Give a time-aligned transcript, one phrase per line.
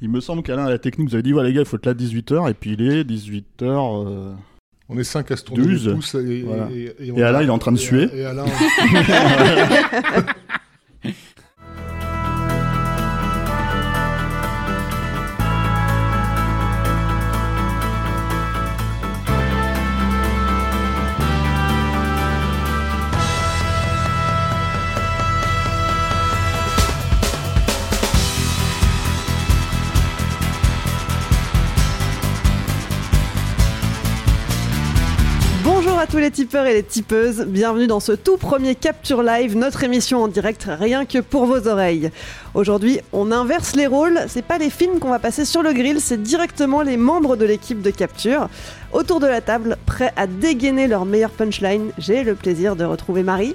[0.00, 1.76] Il me semble qu'Alain a la technique, vous avez dit, voilà les gars, il faut
[1.76, 4.34] être là 18h, et puis il est 18h...
[4.90, 6.68] On est 5 à se tourner les pouces et, Voilà.
[6.72, 8.08] et, et, Et Alain, il est en train de suer.
[8.14, 8.44] Et Alain,
[36.10, 40.22] tous les tipeurs et les tipeuses, bienvenue dans ce tout premier Capture Live, notre émission
[40.22, 42.10] en direct rien que pour vos oreilles.
[42.54, 46.00] Aujourd'hui, on inverse les rôles, c'est pas les films qu'on va passer sur le grill,
[46.00, 48.48] c'est directement les membres de l'équipe de Capture.
[48.92, 53.22] Autour de la table, prêts à dégainer leur meilleure punchline, j'ai le plaisir de retrouver
[53.22, 53.54] Marie,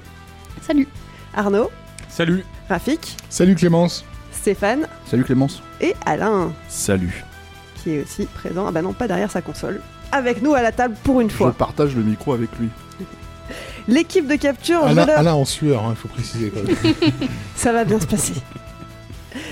[0.61, 0.87] Salut.
[1.33, 1.71] Arnaud,
[2.07, 4.05] Salut Rafik, Salut Clémence.
[4.31, 5.63] Stéphane Salut Clémence.
[5.81, 7.23] et Alain, Salut.
[7.81, 9.81] qui est aussi présent, ah bah non pas derrière sa console,
[10.13, 11.51] avec nous à la table pour une Je fois.
[11.53, 12.69] partage le micro avec lui.
[13.87, 16.49] L'équipe de Capture, je Alain, leur- Alain en sueur, il faut préciser.
[16.53, 16.93] Quand même.
[17.55, 18.33] ça va bien se passer.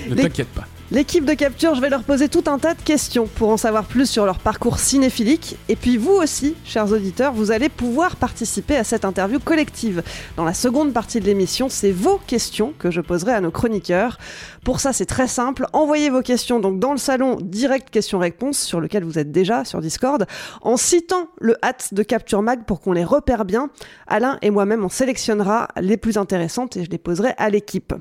[0.08, 0.64] Ne t'inquiète pas.
[0.92, 3.86] L'équipe de capture, je vais leur poser tout un tas de questions pour en savoir
[3.86, 5.56] plus sur leur parcours cinéphilique.
[5.70, 10.02] Et puis vous aussi, chers auditeurs, vous allez pouvoir participer à cette interview collective.
[10.36, 14.18] Dans la seconde partie de l'émission, c'est vos questions que je poserai à nos chroniqueurs.
[14.66, 15.64] Pour ça, c'est très simple.
[15.72, 19.80] Envoyez vos questions donc dans le salon direct questions-réponses sur lequel vous êtes déjà sur
[19.80, 20.26] Discord,
[20.60, 23.70] en citant le hâte de Capture Mag pour qu'on les repère bien.
[24.08, 27.94] Alain et moi-même, on sélectionnera les plus intéressantes et je les poserai à l'équipe.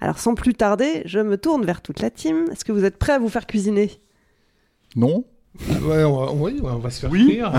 [0.00, 2.44] Alors sans plus tarder, je me tourne vers toute la team.
[2.52, 3.90] Est-ce que vous êtes prêts à vous faire cuisiner?
[4.96, 5.24] Non
[5.82, 7.26] Ouais, on va, oui, on va se faire Oui.
[7.26, 7.52] cuire.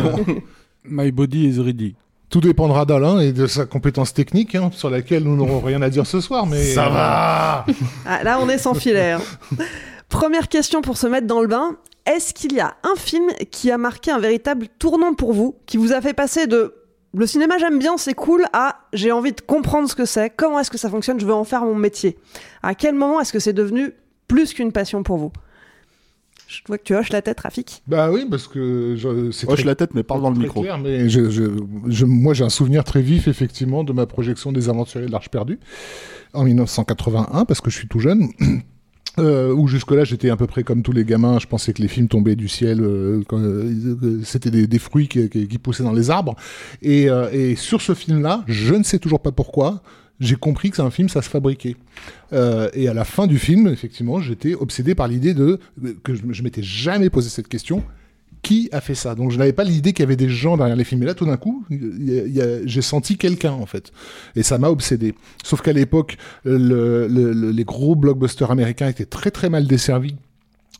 [0.83, 1.95] My body is ready.
[2.29, 5.89] Tout dépendra d'Alain et de sa compétence technique, hein, sur laquelle nous n'aurons rien à
[5.89, 6.45] dire ce soir.
[6.45, 7.65] Mais Ça va
[8.05, 9.11] ah, Là, on est sans filet.
[9.11, 9.21] hein.
[10.09, 11.77] Première question pour se mettre dans le bain.
[12.05, 15.77] Est-ce qu'il y a un film qui a marqué un véritable tournant pour vous, qui
[15.77, 16.73] vous a fait passer de
[17.15, 20.59] le cinéma j'aime bien, c'est cool, à j'ai envie de comprendre ce que c'est, comment
[20.59, 22.17] est-ce que ça fonctionne, je veux en faire mon métier.
[22.63, 23.91] À quel moment est-ce que c'est devenu
[24.27, 25.31] plus qu'une passion pour vous?
[26.47, 27.81] Je vois que tu hoches la tête, Rafik.
[27.87, 30.43] Bah oui, parce que je, c'est Hoche très- la tête, mais parle dans le très
[30.43, 30.61] micro.
[30.61, 31.43] clair, mais je, je,
[31.87, 35.29] je- moi, j'ai un souvenir très vif, effectivement, de ma projection des Aventuriers de l'Arche
[35.29, 35.59] perdue
[36.33, 38.29] en 1981, parce que je suis tout jeune.
[39.17, 41.87] Euh, où jusque-là j'étais à peu près comme tous les gamins, je pensais que les
[41.87, 45.83] films tombaient du ciel, euh, quand, euh, c'était des, des fruits qui, qui- qui poussaient
[45.83, 46.35] dans les arbres.
[46.81, 49.81] Et, euh, et sur ce film-là, je ne sais toujours pas pourquoi,
[50.19, 51.77] j'ai compris que c'est un film, ça se fabriquait.
[52.33, 55.59] Euh, et à la fin du film, effectivement, j'étais obsédé par l'idée de
[56.03, 57.83] que je, je m'étais jamais posé cette question
[58.45, 60.75] qui a fait ça Donc je n'avais pas l'idée qu'il y avait des gens derrière
[60.75, 61.01] les films.
[61.03, 63.91] Et là, tout d'un coup, j'ai senti quelqu'un, en fait.
[64.35, 65.15] Et ça m'a obsédé.
[65.43, 70.15] Sauf qu'à l'époque, le- le- le- les gros blockbusters américains étaient très très mal desservis.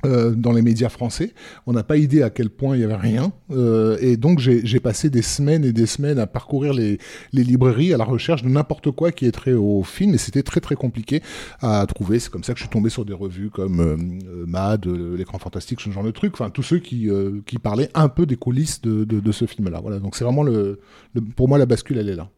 [0.05, 1.33] Euh, dans les médias français,
[1.65, 4.79] on n'a pas idée à quel point il y avait rien, Euh, et donc j'ai
[4.79, 6.97] passé des semaines et des semaines à parcourir les,
[7.33, 10.61] librairies à la recherche de n'importe quoi qui est trait au film, et c'était très
[10.61, 11.21] très compliqué
[11.61, 12.19] à trouver.
[12.19, 15.79] C'est comme ça que je suis tombé sur des revues comme euh, Mad, l'écran fantastique,
[15.81, 17.09] ce genre de trucs, enfin tous ceux qui,
[17.45, 19.79] qui parlaient un peu des coulisses de, ce film-là.
[19.81, 20.79] Voilà, donc c'est vraiment le-
[21.35, 22.29] pour moi la bascule, elle est là.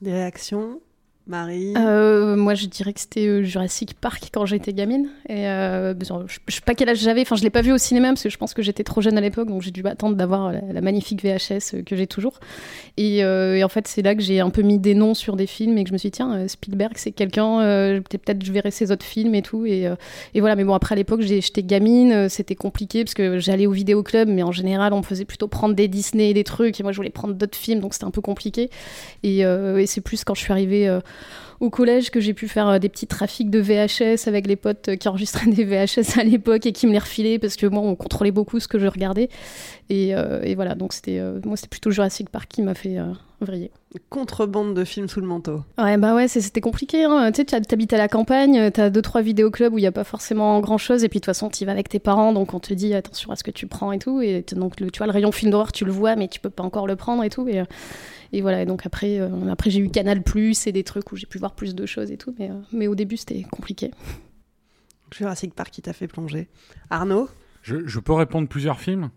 [0.00, 0.80] Des réactions?
[1.26, 5.08] Marie Euh, moi, je dirais que c'était euh, Jurassic Park quand j'étais gamine.
[5.28, 7.20] Et euh, je, je sais pas quel âge j'avais.
[7.20, 9.16] Enfin, je l'ai pas vu au cinéma parce que je pense que j'étais trop jeune
[9.16, 12.40] à l'époque, donc j'ai dû attendre d'avoir la, magnifique VHS que j'ai toujours.
[12.96, 15.78] Et, en fait, c'est là que j'ai un peu mis des noms sur des films
[15.78, 17.58] et que je me suis dit tiens, Spielberg, c'est quelqu'un.
[18.10, 19.64] peut-être je verrai ses autres films et tout.
[19.64, 19.88] Et,
[20.34, 20.56] voilà.
[20.56, 24.42] Mais bon, après à l'époque, j'étais gamine, c'était compliqué parce que j'allais au vidéoclub, mais
[24.42, 26.80] en général, on me faisait plutôt prendre des Disney et des trucs.
[26.80, 28.70] Et moi, je voulais prendre d'autres films, donc c'était un peu compliqué.
[29.22, 29.44] Et,
[29.86, 30.88] c'est plus quand je suis arrivée
[31.60, 34.88] au collège que j'ai pu faire euh, des petits trafics de VHS avec les potes
[34.88, 37.82] euh, qui enregistraient des VHS à l'époque et qui me les refilaient parce que moi,
[37.82, 39.28] on contrôlait beaucoup ce que je regardais.
[39.92, 42.98] Et, euh, et voilà, donc c'était euh, moi, c'était plutôt Jurassic Park qui m'a fait
[42.98, 43.12] euh,
[43.42, 43.70] vriller.
[44.08, 45.60] Contrebande de films sous le manteau.
[45.76, 47.04] Ouais, bah ouais, c'était compliqué.
[47.04, 47.30] Hein.
[47.30, 49.92] Tu sais, tu habites à la campagne, t'as deux, trois vidéoclubs où il n'y a
[49.92, 52.54] pas forcément grand chose, et puis de toute façon, tu vas avec tes parents, donc
[52.54, 54.22] on te dit attention à ce que tu prends et tout.
[54.22, 56.48] Et donc, le, tu vois, le rayon film d'horreur, tu le vois, mais tu peux
[56.48, 57.46] pas encore le prendre et tout.
[57.46, 57.62] Et,
[58.32, 61.16] et voilà, et donc après, euh, après j'ai eu Canal Plus et des trucs où
[61.16, 63.90] j'ai pu voir plus de choses et tout, mais, euh, mais au début, c'était compliqué.
[65.14, 66.48] Jurassic Park qui t'a fait plonger.
[66.90, 67.28] Arnaud?
[67.62, 69.10] Je, je peux répondre plusieurs films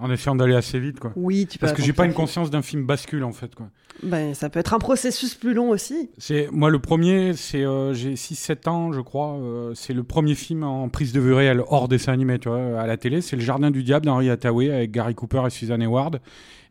[0.00, 1.12] En essayant d'aller assez vite, quoi.
[1.16, 1.66] Oui, tu peux.
[1.66, 3.68] Parce que j'ai pas une conscience d'un film bascule, en fait, quoi.
[4.02, 6.08] Ben, ça peut être un processus plus long aussi.
[6.16, 9.34] C'est moi le premier, c'est euh, j'ai 6-7 ans, je crois.
[9.34, 12.80] euh, c'est le premier film en prise de vue réelle hors dessin animé, tu vois,
[12.80, 13.20] à la télé.
[13.20, 16.20] C'est Le Jardin du Diable d'Henri Hathaway avec Gary Cooper et Suzanne Hayward.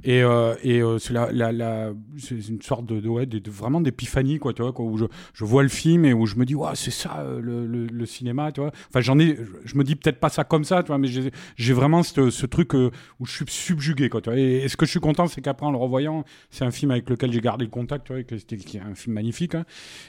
[0.04, 4.40] Et, euh, et euh, c'est la, la, la- c'est une sorte de, ouais, vraiment d'épiphanie,
[4.40, 6.56] quoi, tu vois, quoi, où je, je vois le film et où je me dis,
[6.56, 8.72] ouais, c'est ça euh, le, le, le cinéma, tu vois.
[8.90, 11.32] Enfin, j'en ai, je me dis peut-être pas ça comme ça, tu vois, mais j'ai
[11.58, 14.40] j'ai vraiment ce, ce truc euh, où je suis subjugué, quoi, tu vois.
[14.40, 17.10] Et, ce que je suis content, c'est qu'après, en le revoyant, c'est un film avec
[17.10, 19.56] lequel j'ai gardé le contact, tu vois, qui est un film magnifique.
[19.56, 19.66] hein.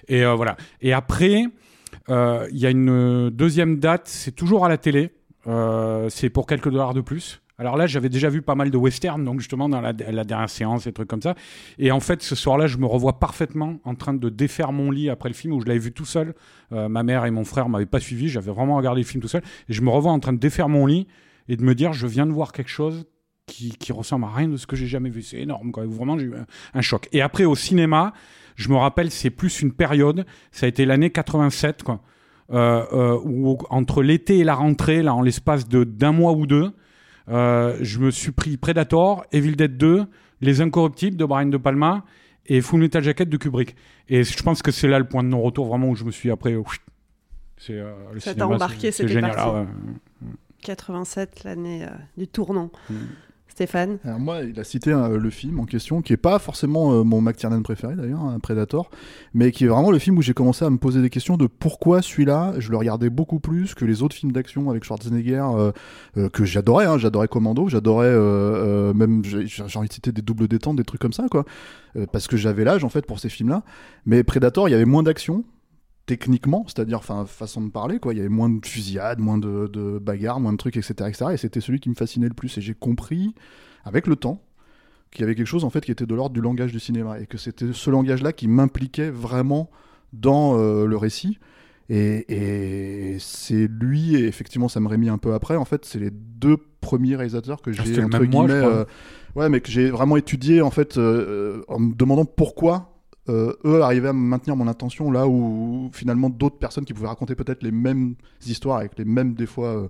[0.09, 0.57] Et euh, voilà.
[0.83, 1.47] Et après,
[2.09, 5.11] il y a une deuxième date, c'est toujours à la télé.
[5.47, 7.41] Euh, c'est pour quelques dollars de plus.
[7.61, 10.85] Alors là, j'avais déjà vu pas mal de westerns, donc justement dans la, dernière séance,
[10.85, 11.35] des trucs comme ça.
[11.79, 15.11] Et en fait, ce soir-là, je me revois parfaitement en train de défaire mon lit
[15.11, 16.35] après le film où je l'avais vu tout seul.
[16.73, 19.29] Euh, ma mère et mon frère m'avaient pas suivi, j'avais vraiment regardé le film tout
[19.29, 19.43] seul.
[19.69, 21.07] Et je me revois en train de défaire mon lit
[21.49, 23.05] et de me dire, je viens de voir quelque chose
[23.47, 25.23] qui, qui ressemble à rien de ce que j'ai jamais vu.
[25.23, 25.71] C'est énorme.
[25.75, 27.09] Vraiment, j'ai eu un, un choc.
[27.13, 28.15] Et après, au cinéma,
[28.57, 30.25] je me rappelle, c'est plus une période.
[30.51, 32.01] Ça a été l'année 87, quoi.
[32.53, 36.47] Euh, euh, où entre l'été et la rentrée, là, en l'espace de d'un mois ou
[36.47, 36.73] deux,
[37.29, 40.05] euh, je me suis pris Predator, Evil Dead 2,
[40.41, 42.05] Les Incorruptibles de Brian De Palma
[42.47, 43.77] et Full Metal Jacket de Kubrick.
[44.09, 46.31] Et je pense que c'est là le point de non-retour vraiment où je me suis
[46.31, 46.55] après.
[46.55, 46.63] euh,
[47.59, 49.35] c'est euh, Ça t'a embarqué, c'était génial.
[49.35, 49.51] parti.
[49.53, 49.67] ah ouais.
[50.65, 52.71] 87, l'année euh, du tournant.
[52.89, 52.95] Mm.
[53.51, 57.03] Stéphane moi, il a cité euh, le film en question, qui est pas forcément euh,
[57.03, 58.91] mon McTiernan préféré d'ailleurs, un Predator,
[59.35, 61.47] mais qui est vraiment le film où j'ai commencé à me poser des questions de
[61.47, 65.45] pourquoi celui-là, je le regardais beaucoup plus que les autres films d'action avec Schwarzenegger,
[66.17, 68.11] euh, que j'adorais, hein, j'adorais Commando, j'adorais
[68.95, 71.45] même, j'ai envie de citer des doubles détentes, des trucs comme ça, quoi,
[72.13, 73.63] parce que j'avais l'âge en fait pour ces films-là.
[74.07, 75.45] Mais Predator, il y avait moins d'action,
[76.11, 79.69] techniquement, c'est-à-dire enfin façon de parler quoi, il y avait moins de fusillades, moins de,
[79.69, 82.59] de bagarres, moins de trucs etc etc et c'était celui qui me fascinait le plus
[82.59, 83.33] et j'ai compris
[83.85, 84.43] avec le temps
[85.13, 87.21] qu'il y avait quelque chose en fait qui était de l'ordre du langage du cinéma
[87.21, 89.71] et que c'était ce langage-là qui m'impliquait vraiment
[90.13, 91.39] dans euh, le récit.
[91.89, 92.25] Et,
[93.15, 96.11] et c'est lui et effectivement ça me rémy un peu après en fait c'est les
[96.11, 98.85] deux premiers réalisateurs que Ah, j'ai entre guillemets euh,
[99.37, 102.90] ouais mais que j'ai vraiment étudié en fait euh, en me demandant pourquoi
[103.31, 107.35] euh, eux arrivaient à maintenir mon attention là où finalement d'autres personnes qui pouvaient raconter
[107.35, 108.15] peut-être les mêmes
[108.47, 109.89] histoires avec les mêmes des fois euh,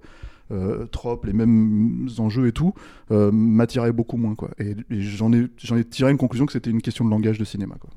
[0.52, 2.74] euh, tropes, les mêmes enjeux et tout,
[3.10, 4.50] m'attiraient beaucoup moins quoi.
[4.58, 7.38] Et, et j'en ai j'en ai tiré une conclusion que c'était une question de langage
[7.38, 7.90] de cinéma quoi.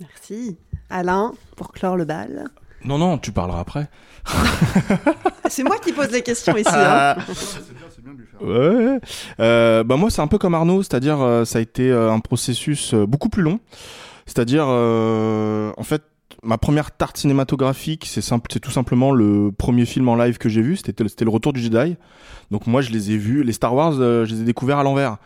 [0.00, 0.56] Merci.
[0.90, 2.48] Alain, pour clore le bal.
[2.84, 3.88] Non, non, tu parleras après.
[5.48, 6.68] C'est moi qui pose les questions ici.
[6.72, 7.16] hein.
[7.16, 7.16] Ah,
[8.42, 9.00] ouais.
[9.40, 12.20] Euh, bah moi, c'est un peu comme Arnaud, c'est-à-dire euh, ça a été euh, un
[12.20, 13.60] processus euh, beaucoup plus long.
[14.26, 16.02] C'est-à-dire, euh, en fait,
[16.42, 20.48] ma première tarte cinématographique, c'est simple, c'est tout simplement le premier film en live que
[20.48, 20.76] j'ai vu.
[20.76, 21.96] C'était c'était le Retour du Jedi.
[22.50, 23.42] Donc moi, je les ai vus.
[23.44, 25.18] Les Star Wars, euh, je les ai découverts à l'envers.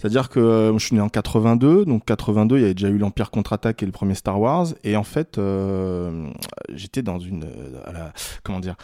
[0.00, 2.96] C'est-à-dire que euh, je suis né en 82, donc 82, il y avait déjà eu
[2.96, 6.26] l'Empire contre-attaque et le premier Star Wars, et en fait, euh,
[6.72, 8.08] j'étais dans une, euh,
[8.42, 8.76] comment dire,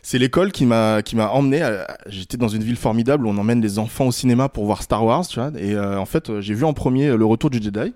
[0.00, 1.60] c'est l'école qui m'a qui m'a emmené.
[2.06, 5.04] J'étais dans une ville formidable où on emmène les enfants au cinéma pour voir Star
[5.04, 5.52] Wars, tu vois.
[5.60, 7.92] Et en fait, j'ai vu en premier le Retour du Jedi.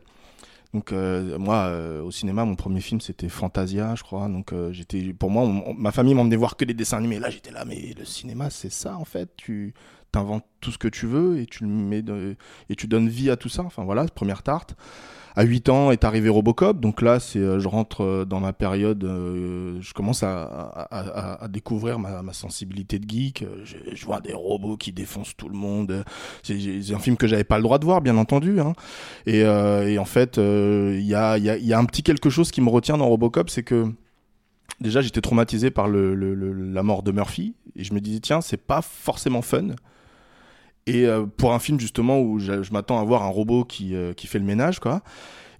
[0.74, 1.72] Donc moi,
[2.04, 4.28] au cinéma, mon premier film c'était Fantasia, je crois.
[4.28, 7.18] Donc j'étais, pour moi, ma famille m'emmenait voir que des dessins animés.
[7.18, 9.28] Là, j'étais là, mais le cinéma, c'est ça en fait.
[9.36, 9.74] Tu
[10.12, 12.02] t'inventes tout ce que tu veux et tu le mets
[12.68, 13.62] et tu donnes vie à tout ça.
[13.62, 14.76] Enfin voilà, première tarte.
[15.38, 18.54] À 8 ans est arrivé Robocop, donc là c'est euh, je rentre euh, dans ma
[18.54, 23.44] période, euh, je commence à, à, découvrir ma, sensibilité de geek.
[23.62, 26.04] Je, vois des robots qui défoncent tout le monde.
[26.42, 28.60] C'est un film que j'avais pas le droit de voir, bien entendu.
[28.60, 28.72] Hein.
[29.26, 32.70] Et, en fait, il y, a, y, y a un petit quelque chose qui me
[32.70, 33.92] retient dans Robocop, c'est que
[34.80, 38.56] déjà j'étais traumatisé par le- la mort de Murphy et je me disais tiens c'est
[38.56, 39.68] pas forcément fun.
[40.86, 43.94] Et euh, pour un film justement où je, je m'attends à voir un robot qui,
[43.94, 45.02] euh, qui fait le ménage quoi.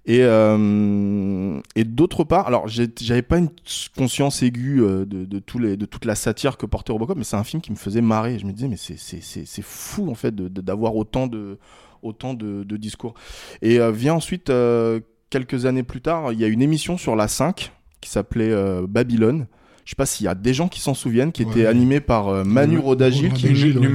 [0.05, 3.49] Et, euh, et d'autre part, alors j'ai- j'avais pas une
[3.97, 7.25] conscience aiguë euh, de, de, tous les, de toute la satire que portait Robocop, mais
[7.25, 8.39] c'est un film qui me faisait marrer.
[8.39, 11.27] Je me disais, mais c'est- c'est c'est- c'est fou en fait de- de- d'avoir autant
[11.27, 11.57] de,
[12.03, 13.15] autant de, de discours.
[13.61, 17.17] Et euh, vient ensuite, euh, quelques années plus tard, il y a une émission sur
[17.17, 19.47] la 5 qui s'appelait euh, Babylone.
[19.83, 22.27] Je sais pas s'il y a des gens qui s'en souviennent, qui était animée par
[22.27, 22.77] euh, Manu.
[22.77, 23.47] Rodagil, qui,
[23.79, 23.87] ouais.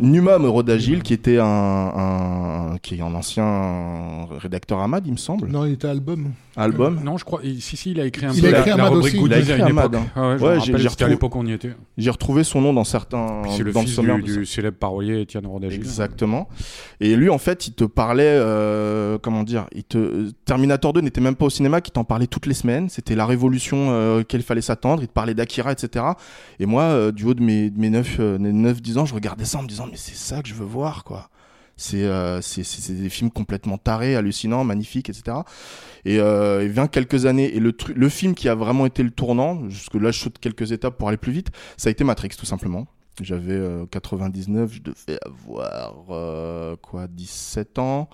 [0.00, 0.38] Numa.
[0.38, 5.48] Numa Rodagil, qui était un, un- qui est un ancien rédacteur Ahmad, il me semble.
[5.48, 6.32] Non, il était album.
[6.62, 7.00] Album.
[7.04, 7.40] non, je crois.
[7.44, 9.14] il- Si, si, il a écrit un Il peu a la, écrit la Ahmad rubrique
[9.14, 9.18] aussi.
[9.22, 9.94] Good Il a News à écrit une époque.
[9.94, 10.06] Hein.
[10.16, 11.72] Ah ouais, j'ai- retrouvé- l'époque on y était.
[11.96, 15.20] J'ai retrouvé son nom dans certains C'est le dans fils sommaire du, du célèbre parolier
[15.22, 15.78] Étienne Rodagil.
[15.78, 16.48] Exactement.
[17.00, 21.20] Et lui, en fait, il te parlait, euh, comment dire, il te Terminator 2 n'était
[21.20, 22.88] même pas au cinéma, qui t'en parlait toutes les semaines.
[22.88, 25.02] C'était la révolution euh, qu'il fallait s'attendre.
[25.02, 26.04] Il te parlait d'Akira, etc.
[26.60, 29.06] Et moi, euh, du haut de mes, de mes 9, euh, mes 9, 10 ans,
[29.06, 31.28] je regardais ça en me disant, mais c'est ça que je veux voir, quoi.
[31.78, 32.40] C'est euh,
[32.88, 35.38] des films complètement tarés, hallucinants, magnifiques, etc.
[36.04, 37.54] Et euh, vient quelques années.
[37.54, 40.72] Et le, le film qui a vraiment été le tournant, jusque là je saute quelques
[40.72, 42.88] étapes pour aller plus vite, ça a été Matrix, tout simplement.
[43.20, 48.08] J'avais euh, 99, je devais avoir euh, quoi, 17 ans.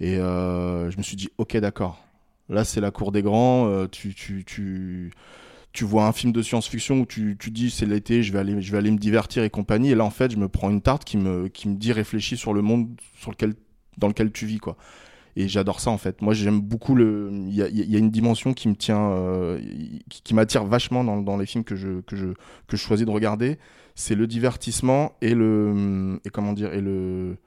[0.00, 2.02] Et euh, je me suis dit, ok, d'accord.
[2.48, 3.68] Là, c'est la cour des grands.
[3.68, 4.44] euh, tu, tu,
[5.72, 8.60] tu vois un film de science-fiction où tu, tu dis, c'est l'été, je vais aller,
[8.60, 9.90] je vais aller me divertir et compagnie.
[9.90, 12.36] Et là, en fait, je me prends une tarte qui me, qui me dit, réfléchis
[12.36, 13.54] sur le monde sur lequel,
[13.98, 14.76] dans lequel tu vis, quoi.
[15.38, 16.22] Et j'adore ça, en fait.
[16.22, 17.30] Moi, j'aime beaucoup le.
[17.32, 19.60] Il y a, y a une dimension qui me tient, euh,
[20.08, 22.28] qui, qui m'attire vachement dans, dans les films que je, que je,
[22.66, 23.58] que je choisis de regarder
[23.96, 27.38] c'est le divertissement et le et comment dire et le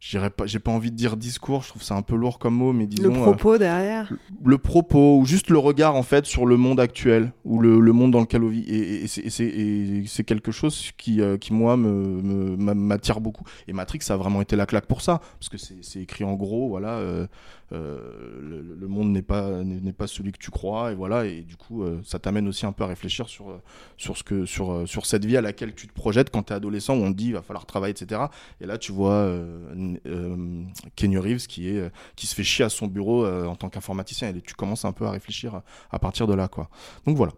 [0.00, 2.54] j'irais pas j'ai pas envie de dire discours je trouve ça un peu lourd comme
[2.54, 4.12] mot mais disons Le euh, propos derrière.
[4.44, 7.92] le propos ou juste le regard en fait sur le monde actuel ou le, le
[7.92, 12.22] monde dans lequel on vit et, et- c'est- quelque chose qui euh, qui moi me
[12.22, 15.56] me- m'attire beaucoup et Matrix ça a vraiment été la claque pour ça parce que
[15.58, 17.26] c'est écrit en gros voilà euh,
[17.70, 21.56] le, le monde n'est pas n'est pas celui que tu crois et voilà et du
[21.56, 23.60] coup euh, ça t'amène aussi un peu à réfléchir sur euh,
[23.96, 26.52] sur ce que sur euh, sur cette vie à laquelle tu te projettes quand tu
[26.52, 28.22] es adolescent où on te dit il va falloir travailler etc
[28.60, 30.62] et là tu vois euh, euh,
[30.96, 33.68] Kenny Reeves qui est euh, qui se fait chier à son bureau euh, en tant
[33.68, 36.68] qu'informaticien et tu commences un peu à réfléchir à, à partir de là quoi.
[37.06, 37.32] Donc voilà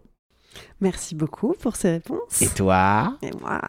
[0.81, 2.41] Merci beaucoup pour ces réponses.
[2.41, 3.61] et toi Et moi,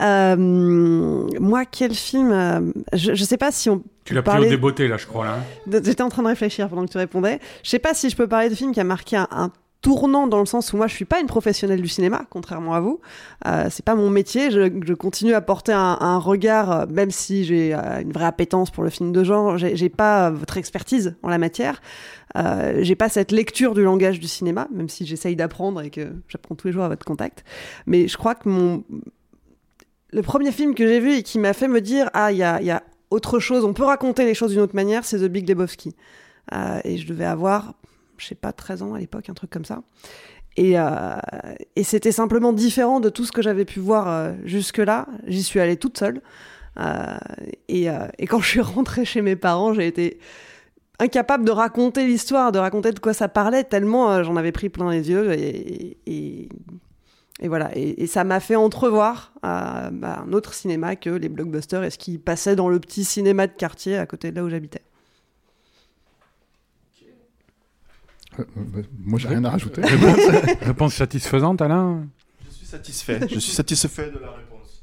[0.00, 2.60] Euh, moi, quel film euh,
[2.92, 3.82] Je ne sais pas si on.
[4.04, 5.26] Tu l'as pris au débeauté, là, je crois.
[5.28, 5.38] Hein.
[5.70, 7.38] J'étais en train de réfléchir pendant que tu répondais.
[7.62, 9.50] Je sais pas si je peux parler de film qui a marqué un, un
[9.84, 12.80] tournant dans le sens où moi je suis pas une professionnelle du cinéma, contrairement à
[12.80, 13.00] vous.
[13.46, 14.50] Euh, c'est pas mon métier.
[14.50, 18.82] Je, continue à porter un, regard, euh, même si j'ai euh, une vraie appétence pour
[18.82, 19.58] le film de genre.
[19.58, 21.82] J'ai pas votre expertise en la matière.
[22.38, 26.14] Euh, j'ai pas cette lecture du langage du cinéma, même si j'essaye d'apprendre et que
[26.28, 27.44] j'apprends tous les jours à votre contact.
[27.86, 28.84] Mais je crois que mon
[30.12, 32.42] le premier film que j'ai vu et qui m'a fait me dire ah il y
[32.42, 35.30] a, y a autre chose, on peut raconter les choses d'une autre manière, c'est The
[35.30, 35.94] Big Lebowski.
[36.54, 37.74] Euh, et je devais avoir,
[38.18, 39.82] je sais pas, 13 ans à l'époque, un truc comme ça.
[40.56, 41.16] Et, euh,
[41.74, 45.06] et c'était simplement différent de tout ce que j'avais pu voir euh, jusque-là.
[45.26, 46.20] J'y suis allée toute seule.
[46.78, 47.16] Euh,
[47.68, 47.88] et,
[48.28, 50.18] quand je suis rentrée chez mes parents, j'ai été
[51.00, 54.90] incapable de raconter l'histoire, de raconter de quoi ça parlait, tellement j'en avais pris plein
[54.90, 55.32] les yeux.
[55.32, 56.48] Et,
[57.42, 57.70] voilà.
[57.76, 62.18] Et, ça m'a fait entrevoir bah, un autre cinéma que les blockbusters et ce qui
[62.18, 64.82] passait dans le petit cinéma de quartier à côté de là où j'habitais.
[67.04, 68.23] Euh, euh,
[68.98, 69.80] moi, j'ai rien à rajouter.
[69.84, 70.18] Réponse,
[70.62, 72.06] réponse satisfaisante, Alain
[72.46, 74.82] je suis satisfait je suis satisfait de la réponse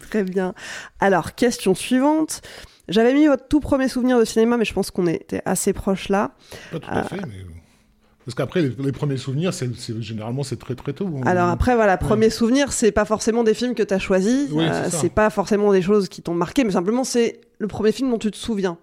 [0.00, 0.54] Très bien.
[1.00, 2.40] Alors, question suivante.
[2.88, 6.08] J'avais mis votre tout premier souvenir de cinéma, mais je pense qu'on était assez proche
[6.08, 6.32] là.
[6.72, 7.22] Pas tout à fait, mais...
[7.40, 7.44] euh,
[8.24, 11.10] Parce qu'après, les, les premiers souvenirs, c'est, généralement, c'est très très tôt.
[11.26, 14.64] Alors après, voilà, premier souvenir, c'est pas forcément des films que tu as choisis, Oui,
[14.66, 18.10] euh, c'est pas forcément des choses qui t'ont marqué, mais simplement c'est le premier film
[18.10, 18.78] dont tu te souviens.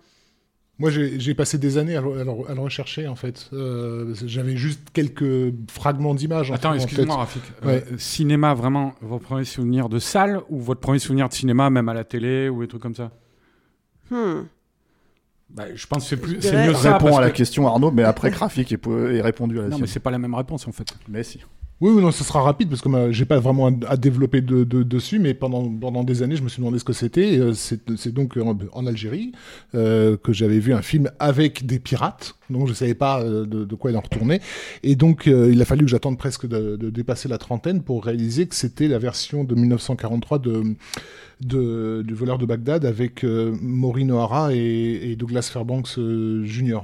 [0.81, 3.49] Moi, j'ai, passé des années à, le- à le- à le rechercher, en fait.
[3.53, 6.49] Euh, j'avais juste quelques fragments d'images.
[6.51, 7.15] en Attends, excuse-moi.
[7.17, 7.43] Rafik.
[7.65, 11.87] Euh, cinéma, vraiment, votre premier souvenir de salle ou votre premier souvenir de cinéma, même
[11.87, 13.11] à la télé ou des trucs comme ça?
[14.09, 14.41] Hmm.
[15.51, 16.93] bah, Je pense que c'est, mieux ça.
[16.93, 19.67] Réponds parce à la que- question Arnaud, mais après graphique est, est répondu à la
[19.69, 20.87] Non, mais c'est pas la même réponse en fait.
[21.07, 21.39] Mais si.
[21.81, 24.83] Oui, non, ce sera rapide parce que moi, j'ai pas vraiment à, développer de, de-
[24.83, 27.39] dessus, mais pendant, pendant des années, je me suis demandé ce que c'était.
[27.39, 29.31] Euh, C'est donc en, en Algérie
[29.73, 33.75] euh, que j'avais vu un film avec des pirates, donc je savais pas euh, de,
[33.75, 34.41] quoi il en retournait.
[34.83, 38.47] Et donc, euh, il a fallu que j'attende presque de, dépasser la trentaine pour réaliser
[38.47, 44.13] que c'était la version de 1943 de, du voleur de Bagdad avec euh, Maureen
[44.51, 46.81] et, Douglas Fairbanks euh, Jr.,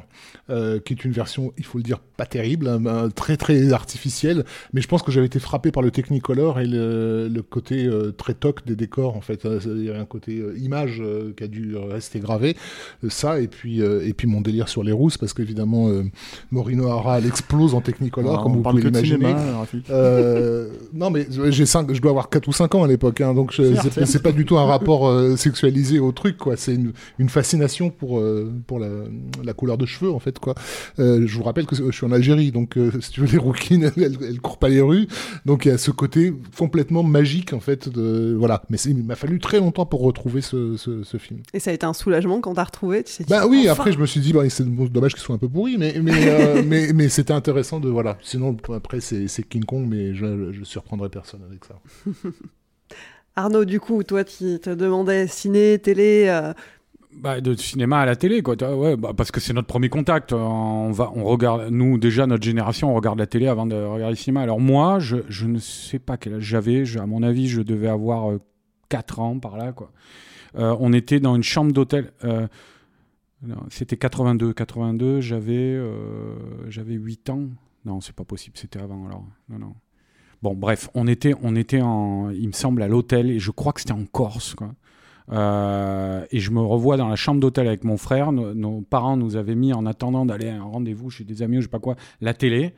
[0.86, 4.46] qui est une version, il faut le dire, pas terrible, hein, ben, très très artificielle,
[4.74, 8.66] mais je pense que j'avais été frappé par le Technicolor et le, côté très toc
[8.66, 9.46] des décors, en fait.
[9.66, 11.04] Il y avait un côté image
[11.36, 12.56] qui a dû rester gravé,
[13.10, 16.04] ça, et puis, et puis mon délire sur les rousses, parce qu'évidemment, euh,
[16.52, 19.34] Maureen O'Hara, elle explose en Technicolor, Ah, comme on vous parle pouvez l'imaginer.
[19.34, 19.90] Rafik.
[19.90, 23.34] Euh, non, mais j'ai cinq, je dois avoir 4 ou 5 ans à l'époque, hein,
[23.34, 23.54] donc
[24.06, 26.56] c'est pas du tout un rapport euh, sexualisé au truc, quoi.
[26.58, 28.88] C'est une, une fascination pour, euh, pour la,
[29.44, 30.56] la couleur de cheveux, en fait, quoi.
[31.00, 33.38] Euh, je vous rappelle que je suis en Algérie, donc euh, si tu veux, les
[33.38, 35.08] rouquines, elles, elles courent pas les rues,
[35.46, 38.64] donc il y a ce côté complètement magique, en fait, de voilà.
[38.70, 41.40] Mais il m'a fallu très longtemps pour retrouver ce, ce, ce film.
[41.54, 43.04] Et ça a été un soulagement quand t'as retrouvé.
[43.04, 45.40] Tu Bah oui, enfin après je me suis dit, bah, c'est dommage qu'ils soient un
[45.40, 48.18] peu peu pourri, mais mais euh, mais, mais c'était intéressant de voilà.
[48.22, 51.76] Sinon après c'est King Kong, mais je, je surprendrai personne avec ça.
[53.36, 56.26] Arnaud, du coup, toi, tu te demandais ciné, télé.
[56.28, 56.54] Euh,
[57.14, 58.56] bah, de cinéma à la télé, quoi.
[58.76, 60.34] Ouais, bah, parce que c'est notre premier contact.
[60.34, 64.14] On va, on regarde, nous déjà notre génération, on regarde la télé avant de regarder
[64.14, 64.42] le cinéma.
[64.42, 66.84] Alors moi, je, je ne sais pas quel âge j'avais.
[66.98, 68.38] À mon avis, je devais avoir
[68.90, 69.92] 4 ans par là, quoi.
[70.56, 72.12] on était dans une chambre d'hôtel.
[73.70, 74.54] C'était 82.
[74.54, 76.36] 82, j'avais euh,
[76.70, 77.44] j'avais 8 ans.
[77.86, 79.26] Non, c'est pas possible, c'était avant alors.
[79.50, 79.76] Non, non.
[80.42, 83.74] Bon, bref, on était, on était en, il me semble, à l'hôtel et je crois
[83.74, 84.56] que c'était en Corse.
[84.56, 84.74] Quoi.
[85.32, 88.32] Euh, et je me revois dans la chambre d'hôtel avec mon frère.
[88.32, 91.62] Nos, parents nous avaient mis en attendant d'aller à un rendez-vous chez des amis ou
[91.62, 92.74] je sais pas quoi, la télé.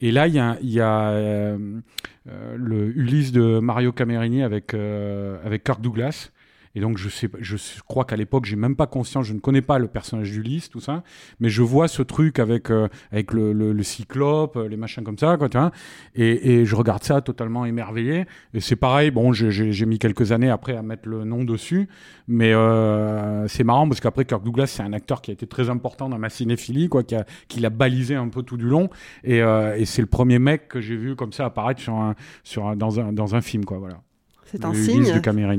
[0.00, 1.80] Et là, il y a, a euh,
[2.26, 6.30] le Ulysse de Mario Camerini avec, avec Kirk Douglas.
[6.76, 7.56] Et donc, je, sais, je
[7.88, 10.80] crois qu'à l'époque, j'ai même pas conscience, je ne connais pas le personnage d'Ulysse, tout
[10.80, 11.04] ça,
[11.40, 15.16] mais je vois ce truc avec, euh, avec le, le, cyclope, euh, les machins comme
[15.16, 15.72] ça, quoi, tu vois,
[16.14, 18.26] et, et, je regarde ça totalement émerveillé.
[18.52, 21.88] Et c'est pareil, bon, j'ai mis quelques années après à mettre le nom dessus,
[22.28, 25.70] mais euh, c'est marrant parce qu'après, Kirk Douglas, c'est un acteur qui a été très
[25.70, 28.90] important dans ma cinéphilie, quoi, qui a, qui l'a balisé un peu tout du long,
[29.24, 32.14] et, et c'est le premier mec que j'ai vu comme ça apparaître sur un,
[32.44, 34.02] sur dans, un, dans un film, quoi, voilà.
[34.44, 35.04] C'est un signe.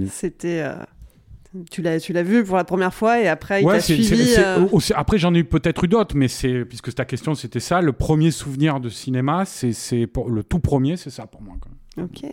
[0.07, 0.63] C'était
[1.71, 4.35] tu l'as, tu l'as vu pour la première fois et après il t'a suivi.
[4.37, 7.81] Euh, après j'en ai eu peut-être eu d'autres, mais c'est puisque ta question c'était ça,
[7.81, 11.55] le premier souvenir de cinéma, c'est, c'est le tout premier, c'est ça pour moi.
[11.97, 12.23] Ok.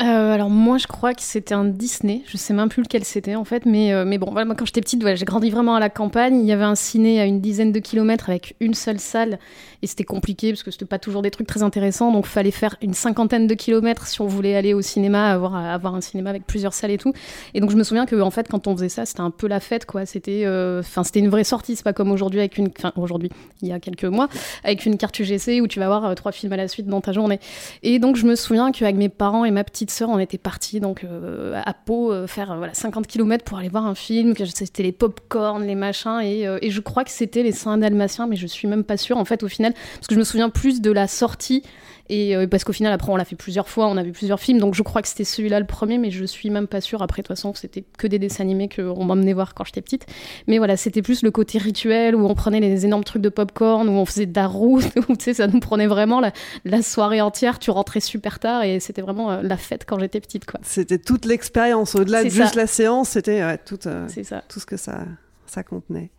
[0.00, 3.34] Euh, Alors moi je crois que c'était un Disney, je sais même plus lequel c'était
[3.34, 5.90] en fait, mais, euh, mais bon, moi, quand j'étais petite, j'ai grandi vraiment à la
[5.90, 9.38] campagne, il y avait un ciné à une dizaine de kilomètres avec une seule salle
[9.82, 12.76] et c'était compliqué parce que c'était pas toujours des trucs très intéressants, donc fallait faire
[12.80, 16.46] une cinquantaine de kilomètres si on voulait aller au cinéma, avoir, avoir un cinéma avec
[16.46, 17.12] plusieurs salles et tout.
[17.52, 19.48] Et donc je me souviens que en fait quand on faisait ça, c'était un peu
[19.48, 22.70] la fête quoi, c'était euh, c'était une vraie sortie, c'est pas comme aujourd'hui avec une
[22.96, 23.28] aujourd'hui,
[23.60, 24.28] il y a quelques mois
[24.64, 27.12] avec une carte UGC où tu vas voir trois films à la suite dans ta
[27.12, 27.38] journée.
[27.82, 30.80] Et donc je me souviens qu'avec mes parents et ma petite sœur, on était partis
[30.80, 34.34] donc euh, à Pau euh, faire voilà 50 km pour aller voir un film.
[34.34, 37.78] Que c'était les pop-corn, les machins, et, euh, et, je crois que c'était les Saints
[37.78, 40.24] dalmatiens, mais je suis même pas sûre en fait au final, parce que je me
[40.24, 41.62] souviens plus de la sortie
[42.08, 44.40] et euh, parce qu'au final, après, on l'a fait plusieurs fois, on a vu plusieurs
[44.40, 47.02] films, donc je crois que c'était celui-là le premier, mais je suis même pas sûre.
[47.02, 50.06] Après, de toute façon, c'était que des dessins animés qu'on m'emmenait voir quand j'étais petite.
[50.46, 53.88] Mais voilà, c'était plus le côté rituel où on prenait les énormes trucs de popcorn,
[53.88, 57.20] où on faisait de la route, où tu sais, ça nous prenait vraiment la, soirée
[57.20, 57.58] entière.
[57.58, 60.60] Tu rentrais super tard et c'était vraiment euh, la fête quand j'étais petite, quoi.
[60.62, 64.06] C'était toute l'expérience, au-delà de juste la séance, c'était tout, euh,
[64.48, 65.04] tout ce que ça,
[65.46, 66.10] ça contenait.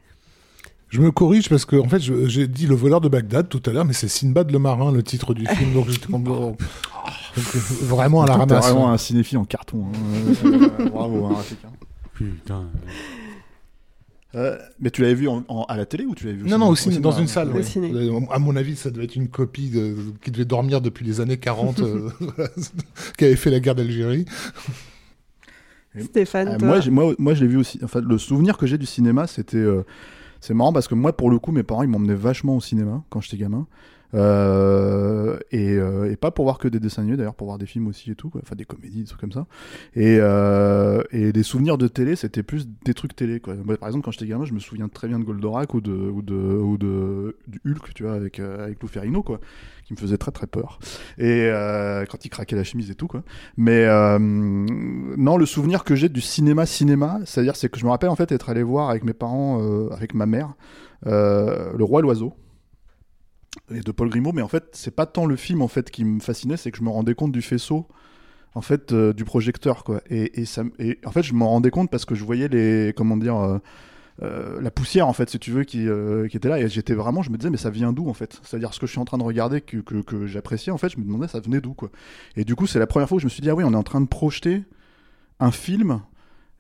[0.93, 3.71] Je me corrige parce que en fait j'ai dit le voleur de Bagdad tout à
[3.71, 5.73] l'heure, mais c'est Sinbad le marin le titre du film.
[5.73, 6.07] Donc j'étais
[7.81, 8.63] vraiment à la ramasse.
[8.63, 9.87] vraiment un cinéphile en carton.
[9.87, 10.87] Hein.
[10.91, 11.37] Bravo, hein,
[12.13, 12.69] Putain.
[14.35, 15.27] Euh, mais tu l'avais vu
[15.67, 17.51] à la télé ou tu l'avais vu Non, non, aussi dans une salle.
[18.29, 19.71] À mon avis, ça devait être une copie
[20.21, 22.09] qui devait dormir depuis les années 40, euh,
[23.17, 24.25] qui avait fait la guerre d'Algérie.
[25.99, 27.79] Stéphane, euh, moi, moi, moi, je l'ai vu aussi.
[27.81, 29.65] Enfin, le souvenir que j'ai du cinéma, c'était
[30.43, 33.01] c'est marrant parce que moi, pour le coup, mes parents, ils m'emmenaient vachement au cinéma
[33.09, 33.65] quand j'étais gamin.
[34.13, 37.87] Euh, euh, et, pas pour voir que des dessins animés d'ailleurs, pour voir des films
[37.87, 39.47] aussi et tout, enfin des comédies, des trucs comme ça.
[39.95, 43.39] Et, euh, et des souvenirs de télé, c'était plus des trucs télé.
[43.39, 47.93] Par exemple, quand j'étais gamin, je me souviens très bien de Goldorak ou de, Hulk,
[47.93, 49.39] tu vois, avec, avec Lou Ferrigno, quoi,
[49.85, 50.79] qui me faisait très très peur.
[51.17, 51.49] Et
[52.09, 53.23] quand il craquait la chemise et tout, quoi.
[53.57, 53.87] Mais
[54.19, 58.15] non, le souvenir que j'ai du cinéma, cinéma, c'est-à-dire c'est que je me rappelle en
[58.15, 60.53] fait être allé voir avec mes parents, avec ma mère,
[61.05, 62.33] Le Roi et l'Oiseau
[63.71, 66.03] et de Paul Grimaud, mais en fait, c'est pas tant le film en fait qui
[66.03, 67.87] me fascinait, c'est que je me rendais compte du faisceau
[68.55, 70.01] en fait euh, du projecteur quoi.
[70.09, 72.93] Et, et, ça, et en fait, je m'en rendais compte parce que je voyais les
[72.95, 73.57] comment dire euh,
[74.21, 75.87] euh, la poussière en fait, si tu veux, qui,
[76.29, 76.59] qui était là.
[76.59, 78.39] Et j'étais vraiment, je me disais, mais ça vient d'où en fait?
[78.43, 80.89] C'est-à-dire ce que je suis en train de regarder que, que, que j'appréciais en fait,
[80.89, 81.89] je me demandais ça venait d'où quoi?
[82.35, 83.73] Et du coup, c'est la première fois où je me suis dit ah oui, on
[83.73, 84.63] est en train de projeter
[85.39, 86.01] un film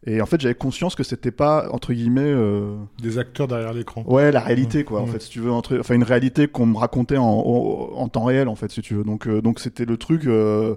[0.05, 4.03] et en fait, j'avais conscience que c'était pas entre guillemets euh, des acteurs derrière l'écran.
[4.05, 5.01] Ouais, la réalité quoi.
[5.01, 5.77] En fait, si tu veux, entre...
[5.79, 9.03] enfin une réalité qu'on me racontait en, en, temps réel en fait, si tu veux.
[9.03, 10.25] Donc euh, donc c'était le truc.
[10.25, 10.75] Euh,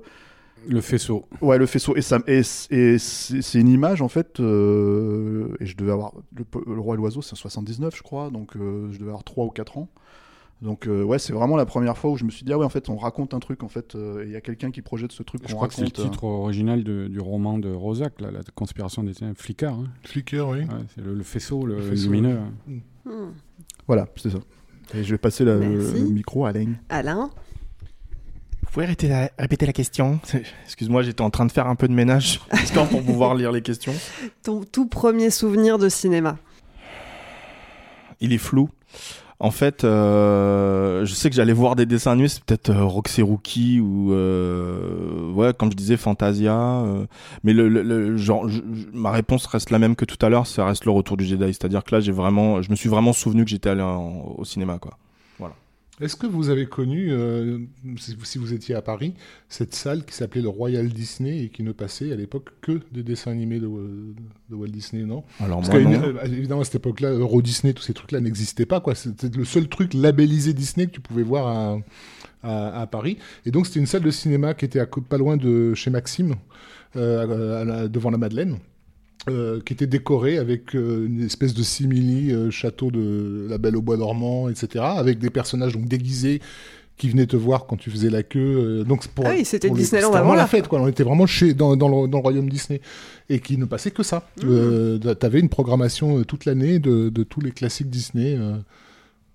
[0.68, 1.26] le faisceau.
[1.42, 1.94] Ouais, le faisceau.
[1.94, 4.40] Et ça et, et c'est une image en fait.
[4.40, 8.30] et je devais avoir le, roi et l'oiseau, c'est en 79 je crois.
[8.30, 9.88] Donc je devais avoir 3 ou 4 ans.
[10.62, 12.64] Donc euh, ouais, c'est vraiment la première fois où je me suis dit ah ouais
[12.64, 15.12] en fait on raconte un truc en fait euh, il y a quelqu'un qui projette
[15.12, 15.42] ce truc.
[15.46, 16.28] Je crois que c'est le titre euh.
[16.28, 19.66] original du roman de Rosac, la conspiration des Flickr.
[19.66, 19.84] Hein.
[20.04, 20.66] Flickr, oui.
[20.94, 22.38] c'est le, faisceau, le, lumineux.
[22.38, 22.80] Hein.
[23.04, 23.32] Hmm.
[23.86, 24.38] Voilà, c'est ça.
[24.94, 25.58] Et je vais passer le
[26.10, 26.72] micro à Alain.
[26.88, 27.30] Alain.
[28.62, 30.20] Vous pouvez répéter la question?
[30.64, 32.40] Excuse-moi, j'étais en train de faire un peu de ménage
[32.90, 33.94] pour pouvoir lire les questions.
[34.42, 36.36] Ton tout premier souvenir de cinéma?
[38.20, 38.68] Il est flou.
[39.38, 43.20] En fait, euh, je sais que j'allais voir des dessins animés, c'est peut-être euh, Roxy
[43.20, 46.54] Rookie ou euh, ouais, comme je disais Fantasia.
[46.58, 47.04] euh,
[47.44, 48.46] mais le, genre,
[48.94, 51.44] ma réponse reste la même que tout à l'heure, ça reste le Retour du Jedi.
[51.52, 54.44] C'est-à-dire que là, j'ai vraiment, je me suis vraiment souvenu que j'étais allé en- au
[54.46, 54.96] cinéma, quoi.
[56.00, 57.58] Est-ce que vous avez connu, euh,
[57.96, 59.14] si vous- étiez à Paris,
[59.48, 63.02] cette salle qui s'appelait le Royal Disney et qui ne passait à l'époque que des
[63.02, 65.24] dessins animés de, de Walt Disney, non?
[65.40, 66.02] Alors Parce moi, non.
[66.02, 68.82] euh, évidemment, à cette époque-là, Euro Disney, tous ces trucs-là n'existaient pas.
[68.94, 71.78] C'était le seul truc labellisé Disney que tu pouvais voir à,
[72.42, 73.16] à- à Paris.
[73.46, 76.34] Et donc, c'était une salle de cinéma qui était à, pas loin de chez Maxime,
[76.96, 78.58] euh, à devant la Madeleine.
[79.28, 83.76] Euh, qui était décorée avec euh, une espèce de simili euh, château de la Belle
[83.76, 86.40] au Bois dormant, etc., avec des personnages donc déguisés
[86.96, 88.84] qui venaient te voir quand tu faisais la queue.
[88.86, 90.80] donc pour, Ah oui, c'était Disneyland avant vraiment la fête, quoi.
[90.80, 92.80] On était vraiment chez, dans, dans le, dans le royaume Disney
[93.28, 94.28] et qui ne passait que ça.
[94.42, 94.46] Mmh.
[94.46, 98.38] Euh, T'avais une programmation toute l'année de, de tous les classiques Disney.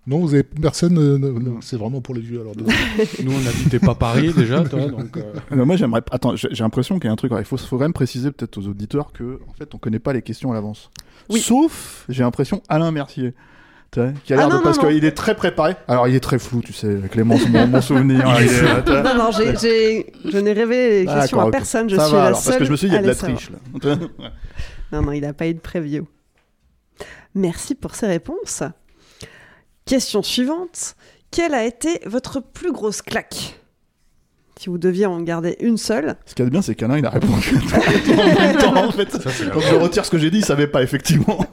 [0.07, 0.97] Non, vous avez personne.
[0.97, 2.53] euh, ne- ne- c'est vraiment pour les vieux alors.
[3.23, 5.15] Nous, on n'habitait pas Paris déjà, toi, donc.
[5.17, 6.01] euh, moi j'aimerais.
[6.11, 7.31] Attends, j'ai l'impression qu'il y a un truc.
[7.31, 9.99] alors, il faut, faut quand même préciser peut-être aux auditeurs que en fait on connaît
[9.99, 10.89] pas les questions à l'avance.
[11.29, 11.39] Oui.
[11.39, 13.33] Sauf, j'ai l'impression Alain Mercier.
[13.93, 15.75] Qui a Ah l'air non, de parce qu'il est très préparé.
[15.89, 18.23] Alors il est très flou, tu sais, Clément, mon, mon souvenir.
[18.39, 19.03] il est, euh.
[19.03, 21.89] Non, non, j'ai- j'ai- je n'ai révélé les questions à personne.
[21.89, 22.99] Je Ça suis va, la alors, seule parce que je me suis dit, il y
[22.99, 23.95] a de la triche là.
[24.93, 26.07] Non, non, il n'a pas eu de preview.
[27.35, 28.63] Merci pour ces réponses.
[29.91, 30.95] Question suivante.
[31.31, 33.59] Quelle a été votre plus grosse claque?
[34.57, 36.15] Si vous deviez en garder une seule.
[36.25, 37.57] Ce qu'il y a de bien, c'est qu'Alain il a répondu
[38.17, 39.11] en même temps en fait.
[39.53, 41.45] Donc je retire ce que j'ai dit, il savait pas effectivement.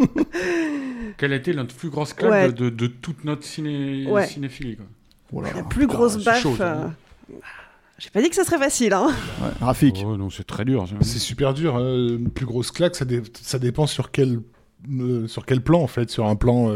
[1.18, 2.52] Quelle a été notre plus grosse claque Ouais.
[2.52, 4.06] de, toute notre ciné...
[4.08, 4.28] Ouais.
[4.28, 4.86] cinéphilie quoi?
[5.32, 6.40] Oh La plus grosse baffe.
[6.40, 6.86] chaud, euh,
[7.98, 9.08] J'ai pas dit que ça serait facile, hein.
[9.42, 10.04] Ouais, Rafik.
[10.06, 10.86] Oh, non, c'est très dur.
[11.00, 11.74] c'est super dur.
[11.74, 12.18] hein.
[12.36, 14.38] Plus grosse claque, ça, dé- ça dépend sur quel,
[14.92, 16.08] euh, sur quel plan en fait.
[16.08, 16.72] Sur un plan.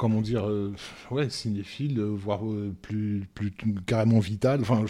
[0.00, 0.72] Comment dire, euh,
[1.10, 3.28] ouais, cinéphile, euh, voire euh, plus,
[3.84, 4.60] carrément vital.
[4.62, 4.82] Enfin,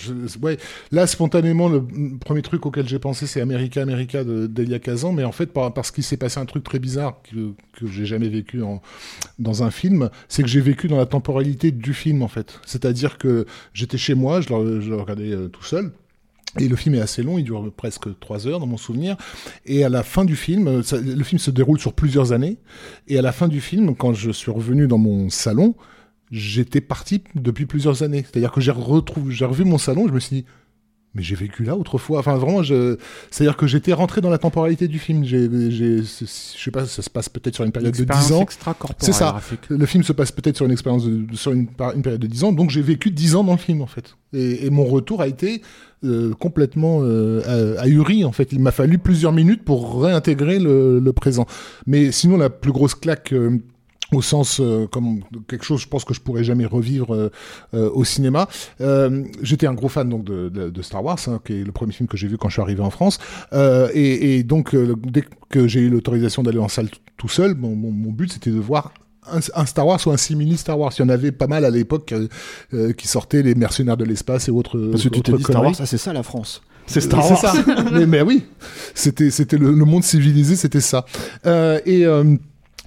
[0.93, 1.83] là, spontanément, le
[2.21, 5.75] premier truc auquel j'ai pensé, c'est America, America de- d'Elia Kazan, mais en fait, par-
[5.75, 8.81] parce qu'il s'est passé un truc très bizarre que, que j'ai jamais vécu en,
[9.41, 12.61] dans un film, c'est que j'ai vécu dans la temporalité du film, en fait.
[12.65, 15.91] C'est-à-dire que j'étais chez moi, je le, je le regardais euh, tout seul.
[16.59, 19.17] Et le film est assez long, il dure presque trois heures dans mon souvenir.
[19.67, 22.57] Et à la fin du film, euh, le film se déroule sur plusieurs années.
[23.07, 25.75] Et à la fin du film, quand je suis revenu dans mon salon,
[26.31, 28.25] j'étais parti depuis plusieurs années.
[28.25, 28.73] C'est-à-dire que j'ai
[29.29, 30.45] j'ai revu mon salon, je me suis dit,
[31.15, 32.21] mais j'ai vécu là autrefois.
[32.21, 32.97] Enfin, vraiment, je...
[33.31, 35.25] c'est-à-dire que j'étais rentré dans la temporalité du film.
[35.25, 38.33] J'ai, j'ai, je sais pas, ça se passe peut-être sur une période de Expérience 10
[38.35, 38.47] ans.
[38.99, 39.41] C'est ça.
[39.69, 42.53] Le film se passe peut-être sur une expérience de, sur une, période de 10 ans,
[42.53, 44.17] donc j'ai vécu 10 ans dans le film en fait.
[44.33, 45.63] Et, et mon retour a été
[46.05, 47.43] euh, complètement euh,
[47.79, 48.53] ah- ahuri en fait.
[48.53, 51.47] Il m'a fallu plusieurs minutes pour réintégrer le, le présent.
[51.87, 53.59] Mais sinon la plus grosse claque euh,
[54.13, 57.31] au sens euh, comme quelque chose, je pense que je pourrais jamais revivre euh,
[57.75, 58.49] euh, au cinéma.
[58.81, 61.73] Euh, J'étais un gros fan donc de, de, de Star Wars, hein, qui est le
[61.73, 63.19] premier film que j'ai vu quand je suis arrivé en France.
[63.53, 67.55] Euh, et, et donc euh, dès que j'ai eu l'autorisation d'aller en salle tout seul,
[67.55, 68.93] mon, mon, mon but c'était de voir
[69.31, 70.93] un, un Star Wars ou un simili Star Wars.
[70.99, 72.13] Il y en avait pas mal à l'époque
[72.97, 74.79] qui sortaient les mercenaires de l'espace et autres.
[74.91, 75.63] Parce que tu t'es dit Star.
[75.63, 76.63] Wars, ça c'est ça la France.
[76.87, 77.39] C'est Star Wars.
[77.39, 77.53] ça.
[77.93, 78.45] mais, mais oui,
[78.95, 81.05] c'était c'était le, le monde civilisé, c'était ça.
[81.47, 82.35] Euh, et euh,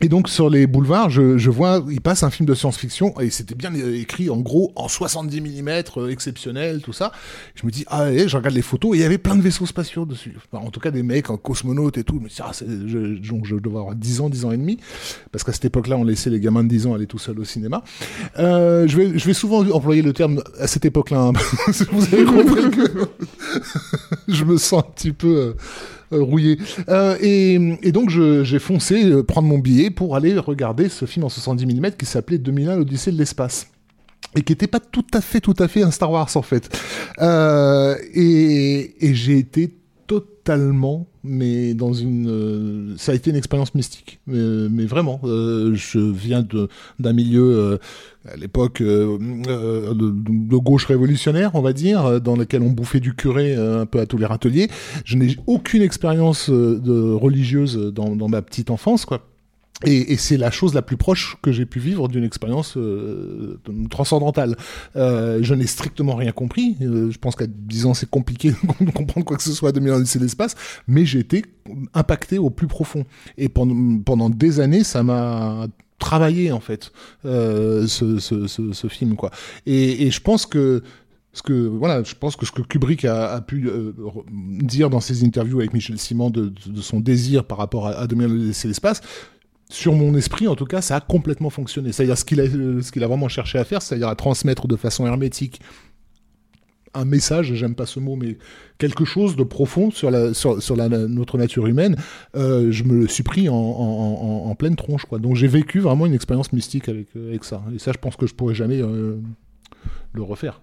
[0.02, 3.30] et donc sur les boulevards, je, je vois, il passe un film de science-fiction et
[3.30, 7.12] c'était bien écrit en gros en 70 mm, euh, exceptionnel, tout ça.
[7.56, 9.42] Je me dis ah et je regarde les photos et il y avait plein de
[9.42, 10.36] vaisseaux spatiaux dessus.
[10.52, 12.16] Enfin, en tout cas des mecs en cosmonautes et tout.
[12.18, 14.78] Je me dis ah je, donc je devais avoir 10 ans, 10 ans et demi
[15.32, 17.46] parce qu'à cette époque-là on laissait les gamins de 10 ans aller tout seuls au
[17.46, 17.84] cinéma.
[18.40, 21.20] Euh, je vais je vais souvent employer le terme à cette époque-là.
[21.20, 21.34] hein.
[21.92, 23.08] Vous avez compris que
[24.28, 25.54] je me sens un petit peu euh,
[26.22, 26.58] rouillé.
[26.90, 31.30] Euh, et, donc j'ai foncé euh, prendre mon billet pour aller regarder ce film en
[31.30, 33.68] 70 mm qui s'appelait 2001 l'Odyssée de l'espace
[34.36, 36.70] et qui n'était pas tout à fait tout à fait un Star Wars en fait.
[37.20, 39.74] Euh, et et j'ai été
[40.08, 44.20] totalement mais dans une euh, ça a été une expérience mystique.
[44.28, 46.46] Mais, vraiment euh, je viens
[47.00, 47.78] d'un milieu euh,
[48.28, 53.86] à l'époque de, gauche révolutionnaire on va dire dans lequel on bouffait du curé un
[53.86, 54.70] peu à tous les râteliers.
[55.06, 59.33] Je n'ai aucune expérience de religieuse dans, dans ma petite enfance quoi
[59.86, 63.60] et, c'est la chose la plus proche que j'ai pu vivre d'une expérience euh,
[63.90, 64.56] transcendantale.
[64.96, 66.78] Euh, je n'ai strictement rien compris.
[66.82, 69.92] Euh, je pense qu'à 10 ans, c'est compliqué de comprendre quoi que ce soit 2000
[69.92, 70.56] ans c'est l'espace.
[70.88, 71.44] Mais j'ai été
[71.94, 73.04] impacté au plus profond.
[73.38, 75.68] Et pendant, pendant des années, ça m'a
[76.00, 76.92] travaillé, en fait,
[77.24, 77.86] ce,
[78.20, 79.16] ce, film.
[79.16, 79.32] quoi.
[79.66, 80.84] Et, et je pense que
[81.34, 84.24] ce que voilà, je pense que ce que Kubrick a, pu re-
[84.62, 88.08] dire dans ses interviews avec Michel Simon de, de son désir par rapport à, à
[88.08, 89.02] 2000 ans c'est l'espace,
[89.74, 91.92] sur mon esprit, en tout cas, ça a complètement fonctionné.
[91.92, 94.76] C'est-à-dire ce qu'il a, ce qu'il a vraiment cherché à faire, c'est-à-dire à transmettre de
[94.76, 95.62] façon hermétique
[96.94, 98.38] un message, j'aime pas ce mot, mais
[98.78, 101.96] quelque chose de profond sur, notre nature humaine,
[102.36, 105.06] euh, je me le suis pris en, pleine tronche.
[105.06, 105.18] Quoi.
[105.18, 107.64] Donc j'ai vécu vraiment une expérience mystique avec, avec ça.
[107.74, 109.18] Et ça, je pense que je pourrais jamais euh,
[110.14, 110.62] le refaire.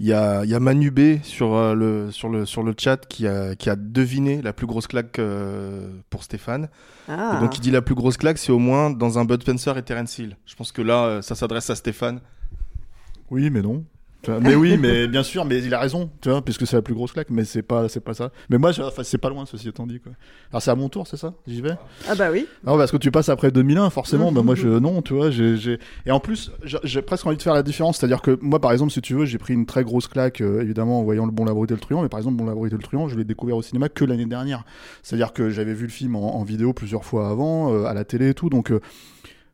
[0.00, 3.04] Il y a, y a Manu B sur, euh, le, sur, le, sur le chat
[3.06, 6.68] qui a, qui a deviné la plus grosse claque euh, pour Stéphane.
[7.08, 7.38] Ah.
[7.40, 9.82] donc il dit la plus grosse claque, c'est au moins dans un Bud Spencer et
[9.82, 10.36] Terence Hill.
[10.46, 12.20] Je pense que là, euh, ça s'adresse à Stéphane.
[13.30, 13.84] Oui, mais non
[14.26, 16.94] mais oui, mais bien sûr, mais il a raison, tu vois, puisque c'est la plus
[16.94, 18.30] grosse claque, mais c'est pas, c'est pas ça.
[18.50, 20.12] Mais moi, c'est pas loin, ceci étant dit, quoi.
[20.50, 21.76] Alors c'est à mon tour, c'est ça J'y vais?
[22.08, 22.46] Ah bah oui.
[22.64, 25.78] Non, parce que tu passes après 2001, forcément, bah moi je, non, tu vois, j'ai,
[26.06, 28.92] et en plus, j'ai presque envie de faire la différence, c'est-à-dire que moi, par exemple,
[28.92, 31.44] si tu veux, j'ai pris une très grosse claque, euh, évidemment, en voyant Le Bon,
[31.44, 33.56] la et le Truand, mais par exemple, Bon, la et le Truand, je l'ai découvert
[33.56, 34.64] au cinéma que l'année dernière.
[35.02, 38.30] C'est-à-dire que j'avais vu le film en, vidéo plusieurs fois avant, euh, à la télé
[38.30, 38.72] et tout, donc.
[38.72, 38.80] Euh,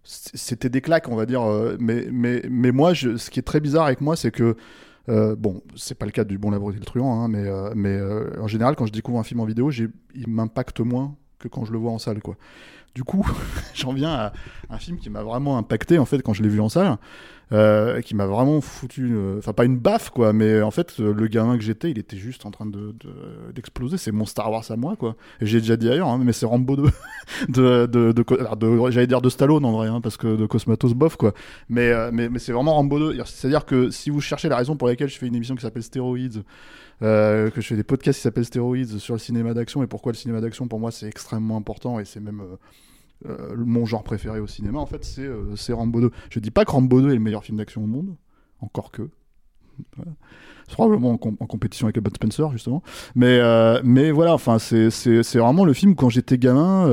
[0.05, 1.43] c'était des claques, on va dire,
[1.81, 4.57] mais, mais, mais moi, je, ce qui est très bizarre avec moi, c'est que
[5.09, 7.71] euh, bon, c'est pas le cas du Bon Labouré et le Truand, hein, mais, euh,
[7.75, 11.49] mais euh, en général, quand je découvre un film en vidéo, il m'impacte moins que
[11.49, 12.37] quand je le vois en salle, quoi.
[12.95, 13.27] Du coup,
[13.75, 14.33] j'en viens à
[14.71, 16.97] un film qui m'a vraiment impacté en fait quand je l'ai vu en salle,
[17.53, 21.13] euh, qui m'a vraiment foutu, euh, enfin pas une baffe quoi, mais en fait euh,
[21.13, 22.95] le gamin que j'étais, il était juste en train de
[23.55, 23.97] d'exploser.
[23.99, 25.17] c'est mon Star Wars à moi quoi.
[25.41, 26.85] Et j'ai déjà dit ailleurs, hein, mais c'est Rambo 2
[27.49, 31.17] de, de, de, j'allais dire de Stallone en vrai, hein, parce que de Cosmatos bof
[31.17, 31.35] quoi.
[31.69, 33.23] Mais mais, mais c'est vraiment Rambo 2.
[33.25, 35.83] C'est-à-dire que si vous cherchez la raison pour laquelle je fais une émission qui s'appelle
[35.83, 36.45] Stéroïdes
[37.03, 40.13] euh, que je fais des podcasts qui s'appellent Stéroïdes sur le cinéma d'action et pourquoi
[40.13, 42.57] le cinéma d'action pour moi c'est extrêmement important et c'est même euh,
[43.27, 45.05] euh, mon genre préféré au cinéma en fait
[45.57, 46.11] c'est Rambo 2.
[46.31, 48.15] Je dis pas que Rambo 2 est le meilleur film d'action au monde,
[48.61, 49.09] encore que.
[50.69, 52.83] C'est probablement en, compétition avec Bud Spencer justement,
[53.15, 53.41] mais
[53.83, 54.89] mais voilà, enfin c'est
[55.35, 56.87] vraiment le film quand j'étais gamin.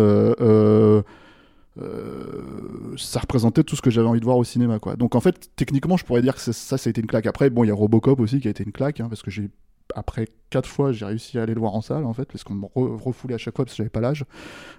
[2.98, 4.96] ça représentait tout ce que j'avais envie de voir au cinéma quoi.
[4.96, 7.28] Donc en fait techniquement je pourrais dire que ça ça a été une claque.
[7.28, 9.30] Après bon il y a Robocop aussi qui a été une claque hein, parce que
[9.30, 9.50] j'ai
[9.96, 12.54] après quatre fois, j'ai réussi à aller le voir en salle, en fait, parce qu'on
[12.54, 14.26] me refoulait à chaque fois parce que j'avais pas l'âge.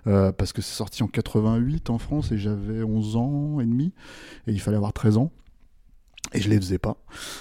[0.07, 3.93] Euh, parce que c'est sorti en 88 en France et j'avais 11 ans et demi.
[4.47, 5.33] Et il fallait avoir 13 ans.
[6.35, 6.97] Et je les faisais pas.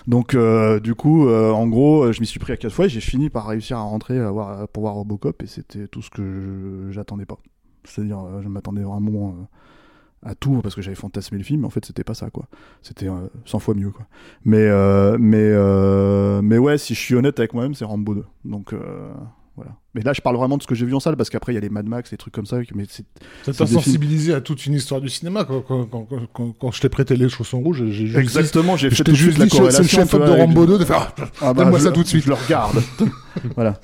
[0.08, 2.90] Donc, euh, du coup, euh, en gros, je m'y suis pris à quatre fois et
[2.90, 4.20] j'ai fini par réussir à rentrer
[4.74, 7.38] pour voir Robocop et c'était tout ce que j'attendais pas.
[7.84, 9.36] C'est-à-dire, je m'attendais vraiment
[10.24, 12.48] à tout parce que j'avais fantasmé le film mais en fait c'était pas ça quoi.
[12.82, 13.08] C'était
[13.46, 14.06] 100 fois mieux quoi.
[14.46, 18.26] Mais euh, mais euh, mais ouais si je suis honnête avec moi-même c'est Rambo 2
[18.46, 19.12] donc euh,
[19.56, 19.72] voilà.
[19.96, 21.56] Mais là je parle vraiment de ce que j'ai vu en salle parce qu'après il
[21.56, 23.06] y a les Mad Max les trucs comme ça mais c'est
[23.44, 26.90] ça t'a sensibilisé à toute une histoire du cinéma quand, quand, quand, quand je t'ai
[26.90, 30.14] prêté les chaussons rouges j'ai juste exactement j'ai fait juste la corrélation c'est le chef
[30.14, 32.24] de Rambo 2 de faire ah, bah, moi ça tout de suite.
[32.24, 32.82] je le regarde.
[33.56, 33.80] Voilà.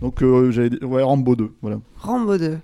[0.00, 1.80] Donc j'avais ouais Rambo 2 voilà.
[1.98, 2.58] Rambo 2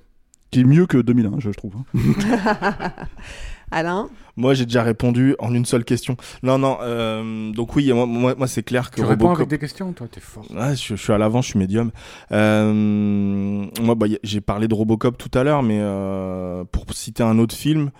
[0.50, 1.74] qui est mieux que 2001, je trouve.
[1.94, 2.90] Hein.
[3.70, 4.08] Alain?
[4.36, 6.16] Moi, j'ai déjà répondu en une seule question.
[6.42, 6.78] Non, non.
[6.82, 10.20] Euh, donc oui, moi, moi, c'est clair que tu réponds avec des questions, toi, t'es
[10.20, 10.44] fort.
[10.50, 11.90] Ouais, je, suis à l'avant, je suis médium.
[12.32, 17.38] Euh, moi, bah, j'ai parlé de Robocop tout à l'heure, mais euh, pour citer un
[17.38, 17.90] autre film,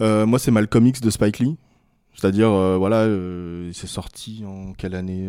[0.00, 1.56] moi, c'est Malcolm X de Spike Lee.
[2.14, 3.06] C'est-à-dire, voilà,
[3.72, 5.28] c'est sorti en quelle année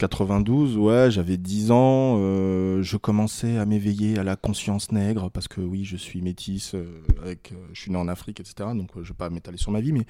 [0.00, 5.46] 92, ouais, j'avais 10 ans, euh, je commençais à m'éveiller à la conscience nègre parce
[5.46, 8.70] que oui, je suis métisse, euh, avec, euh, je suis né en Afrique, etc.
[8.74, 10.06] Donc je vais pas m'étaler sur ma vie, mais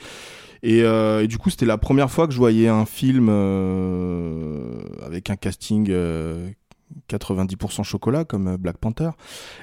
[0.62, 3.28] et, et du coup c'était la première fois que je voyais un film
[5.04, 5.90] avec un casting
[7.08, 9.10] 90% chocolat comme euh, Black Panther.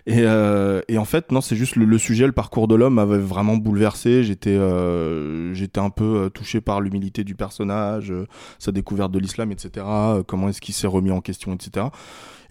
[0.05, 3.17] Et, euh, et en fait, non, c'est juste le, sujet, le parcours de l'homme m'avait
[3.17, 4.23] vraiment bouleversé.
[4.23, 8.13] J'étais euh, j'étais un peu touché par l'humilité du personnage,
[8.59, 9.85] sa découverte de l'islam, etc.
[10.25, 11.87] Comment est-ce qu'il s'est remis en question, etc.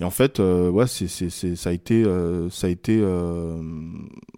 [0.01, 2.05] Et en fait, ouais, c'est, c'est, c'est, ça a été,
[2.51, 3.03] ça a été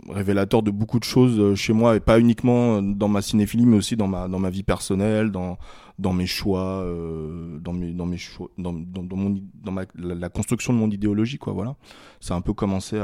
[0.09, 3.97] révélateur de beaucoup de choses chez moi, et pas uniquement dans ma cinéphilie, mais aussi
[3.97, 5.59] dans ma, dans ma vie personnelle, dans,
[5.99, 9.83] dans mes choix, euh, dans mes, dans mes choix, dans, dans, dans mon, dans ma,
[9.97, 11.53] la, construction de mon idéologie, quoi.
[11.53, 11.77] Voilà.
[12.21, 13.01] Ça a un peu commencé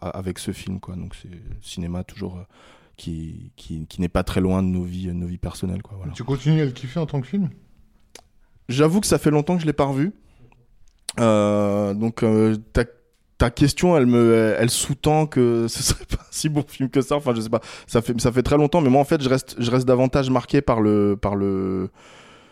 [0.00, 0.96] avec ce film, quoi.
[0.96, 1.28] Donc c'est
[1.60, 2.44] cinéma toujours euh,
[2.96, 5.96] qui, qui, qui n'est pas très loin de nos vies, nos vies personnelles, quoi.
[5.98, 6.12] Voilà.
[6.12, 7.50] Tu continues à le kiffer en tant que film?
[8.68, 10.12] J'avoue que ça fait longtemps que je l'ai pas revu.
[11.20, 12.84] Euh, donc euh, ta,
[13.38, 17.00] ta question, elle me, elle sous-tend que ce serait pas un si bon film que
[17.00, 17.16] ça.
[17.16, 17.60] Enfin, je sais pas.
[17.86, 20.30] Ça fait, ça fait très longtemps, mais moi, en fait, je reste, je reste davantage
[20.30, 21.90] marqué par le, par le,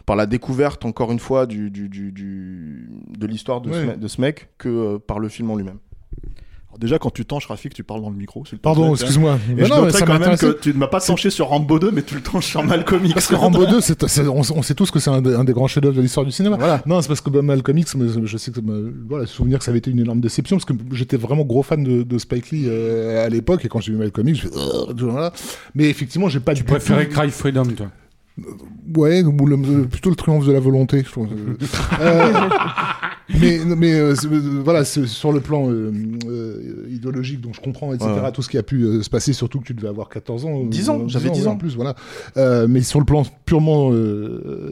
[0.07, 4.20] par la découverte, encore une fois, du, du, du, de l'histoire de, ce, de ce
[4.20, 5.79] mec que euh, par le film en lui-même.
[6.79, 8.45] Déjà, quand tu tanches, Rafik, tu parles dans le micro.
[8.62, 9.39] Pardon, excuse-moi.
[9.57, 12.03] Et je non, quand même que tu ne m'as pas tanché sur Rambo 2, mais
[12.03, 13.15] tu le tanches sur Malcolm X.
[13.15, 15.45] Parce que Rambo 2, c'est, c'est- on, on sait tous que c'est un, des- un
[15.45, 16.57] des grands chefs-d'œuvre de l'histoire du cinéma.
[16.57, 16.83] Voilà.
[16.87, 18.75] Non, c'est parce que bah, Malcolm X, mais je sais que bah,
[19.09, 21.83] voilà, souvenir que ça avait été une énorme déception parce que j'étais vraiment gros fan
[21.83, 24.55] de, de Spike Lee euh, à l'époque et quand j'ai vu Malcolm X, je fais
[24.57, 25.33] euh, voilà.
[25.75, 27.87] Mais effectivement, j'ai pas Tu du tout- préférais Cry Freedom, toi?
[28.95, 31.29] Ouais, ou le- plutôt le triomphe de la volonté, je trouve.
[32.01, 32.33] Euh,
[33.29, 35.93] mais mais euh, euh, voilà, sur le plan euh,
[36.27, 38.11] euh, idéologique, donc je comprends, etc.
[38.23, 38.33] Ouais.
[38.33, 40.65] Tout ce qui a pu se passer, surtout que tu devais avoir 14 ans.
[40.65, 41.53] 10 ans, j'avais 10 ouais, ans.
[41.53, 41.95] En plus, voilà.
[42.67, 43.91] Mais sur le plan purement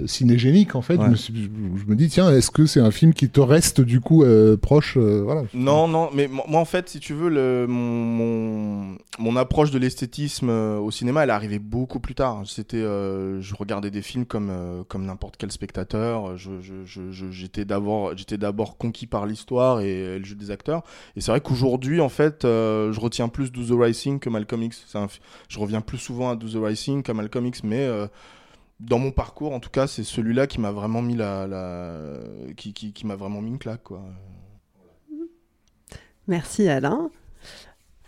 [0.06, 1.06] cinégénique, en fait, Ouais.
[1.06, 3.40] je, me suis- je- je me dis, tiens, est-ce que c'est un film qui te
[3.40, 4.24] reste du coup
[4.60, 5.42] proche voilà.
[5.54, 9.70] Non, non, mais mo- moi en fait, si tu veux, le, mon, mon, mon approche
[9.70, 12.42] de l'esthétisme au cinéma, elle est arrivée beaucoup plus tard.
[12.46, 14.50] C'était, je regardais des films comme
[14.88, 16.36] comme n'importe quel spectateur.
[16.36, 20.82] Je, je, je, j'étais d'abord, j'étais d'abord conquis par l'histoire et, le jeu des acteurs.
[21.16, 24.62] Et c'est vrai qu'aujourd'hui, en fait, euh, je retiens plus Do the Rising que Malcolm
[24.62, 24.86] X.
[25.48, 28.06] Je reviens plus souvent à Do the Rising qu'à Malcolm X, mais euh,
[28.80, 31.48] dans mon parcours, en tout cas, c'est celui-là qui m'a vraiment mis la
[32.56, 34.02] qui, qui, qui m'a vraiment mis une claque, quoi.
[36.26, 37.10] Merci Alain.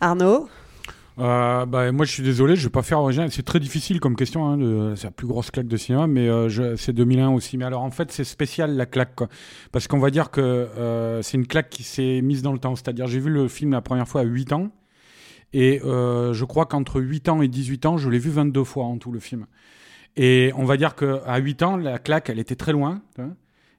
[0.01, 0.49] Arnaud?
[1.19, 3.31] Euh, bah, moi, je suis désolé, je vais pas faire original.
[3.31, 4.47] C'est très difficile comme question.
[4.47, 7.57] Hein, de- c'est la plus grosse claque de cinéma, mais euh, je- c'est 2001 aussi.
[7.57, 9.29] Mais alors, en fait, c'est spécial la claque, quoi.
[9.73, 12.77] parce qu'on va dire que euh, c'est une claque qui s'est mise dans le temps.
[12.77, 14.71] C'est-à-dire, j'ai vu le film la première fois à 8 ans,
[15.55, 18.85] et euh, je crois qu'entre 8 ans et 18 ans, je l'ai vu 22 fois
[18.85, 19.47] en tout le film.
[20.17, 23.01] Et on va dire que à 8 ans, la claque, elle était très loin.
[23.17, 23.31] vois.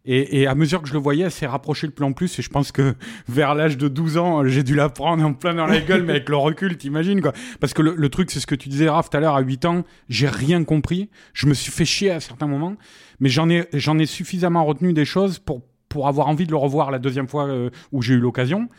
[0.08, 2.40] Et, et à mesure que je le voyais, elle s'est rapprochée de plus en plus.
[2.40, 2.96] Et je pense que
[3.28, 6.14] vers l'âge de 12 ans, j'ai dû la prendre en plein dans la gueule, mais
[6.14, 7.34] avec le recul, t'imagines quoi.
[7.60, 9.42] Parce que le, le truc, c'est ce que tu disais, Raph, tout à l'heure, à
[9.42, 11.10] 8 ans, j'ai rien compris.
[11.34, 12.76] Je me suis fait chier à certains moments,
[13.20, 15.62] mais j'en ai, j'en ai suffisamment retenu des choses pour
[15.98, 18.70] pour avoir envie de le revoir la deuxième fois euh, où j'ai eu l'occasion.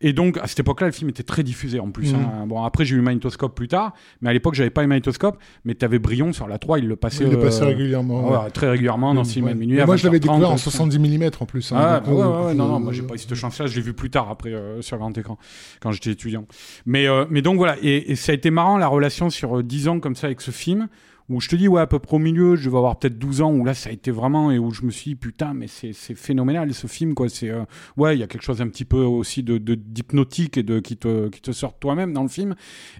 [0.00, 2.12] Et donc, à cette époque-là, le film était très diffusé en plus.
[2.12, 2.18] Mhm.
[2.20, 2.46] hein.
[2.48, 5.76] Bon, après, j'ai eu Magnétoscope plus tard, mais à l'époque, j'avais pas eu Magnétoscope, mais
[5.76, 8.28] t'avais Brion sur la 3, il le passait, Il le passait euh, régulièrement.
[8.42, 9.24] ouais, très régulièrement dans Ouais.
[9.28, 9.54] Cinéma Ouais.
[9.54, 9.78] Minuit.
[9.86, 11.70] Moi, je l'avais 20h30, découvert en euh, 70 mm en plus.
[11.70, 13.92] hein, ah, euh, non, non, euh, moi j'ai pas eu cette chance-là, je l'ai vu
[13.92, 15.38] plus tard après euh, sur grand écran,
[15.80, 16.44] quand j'étais étudiant.
[16.86, 19.62] Mais, euh, mais donc voilà, et, et ça a été marrant la relation sur euh,
[19.62, 20.88] 10 ans comme ça avec ce film,
[21.30, 23.40] où je te dis, ouais, à peu près au milieu, je vais avoir peut-être 12
[23.42, 25.66] ans, où là ça a été vraiment, et où je me suis dit, putain, mais
[25.68, 27.28] c'est phénoménal ce film, quoi.
[27.28, 27.64] C'est, euh,
[27.96, 30.96] ouais, il y a quelque chose un petit peu aussi de d'hypnotique et de, qui,
[30.96, 32.54] te, qui te sort toi-même dans le film,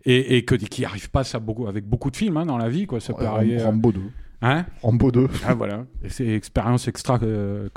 [0.04, 2.68] et, et que, qui arrive pas ça beaucoup, avec beaucoup de films hein, dans la
[2.68, 3.00] vie, quoi.
[3.00, 3.60] Ça peut arriver.
[3.60, 4.00] euh, Rambo 2.
[4.42, 4.66] Hein?
[4.82, 5.28] Rambo 2.
[5.46, 7.68] ah voilà, c'est expérience extra euh.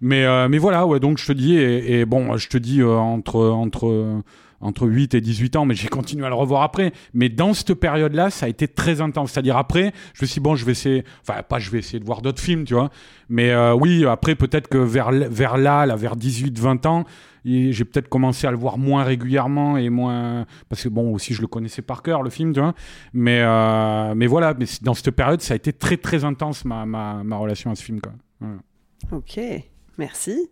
[0.00, 2.80] Mais euh, mais voilà, ouais, donc je te dis et, et bon, je te dis
[2.80, 4.22] euh, entre entre
[4.60, 6.92] entre 8 et 18 ans, mais j'ai continué à le revoir après.
[7.14, 9.32] Mais dans cette période-là, ça a été très intense.
[9.32, 11.98] C'est-à-dire après, je me suis dit, bon, je vais essayer, enfin pas je vais essayer
[11.98, 12.90] de voir d'autres films, tu vois.
[13.28, 17.04] Mais euh, oui, après peut-être que vers vers là, là vers 18 20 ans,
[17.44, 21.40] j'ai peut-être commencé à le voir moins régulièrement et moins parce que bon aussi je
[21.40, 22.74] le connaissais par cœur le film tu vois
[23.14, 26.84] mais euh, mais voilà mais dans cette période ça a été très très intense ma,
[26.84, 28.56] ma, ma relation à ce film quoi Voilà.
[29.12, 29.40] Ok,
[29.96, 30.50] merci.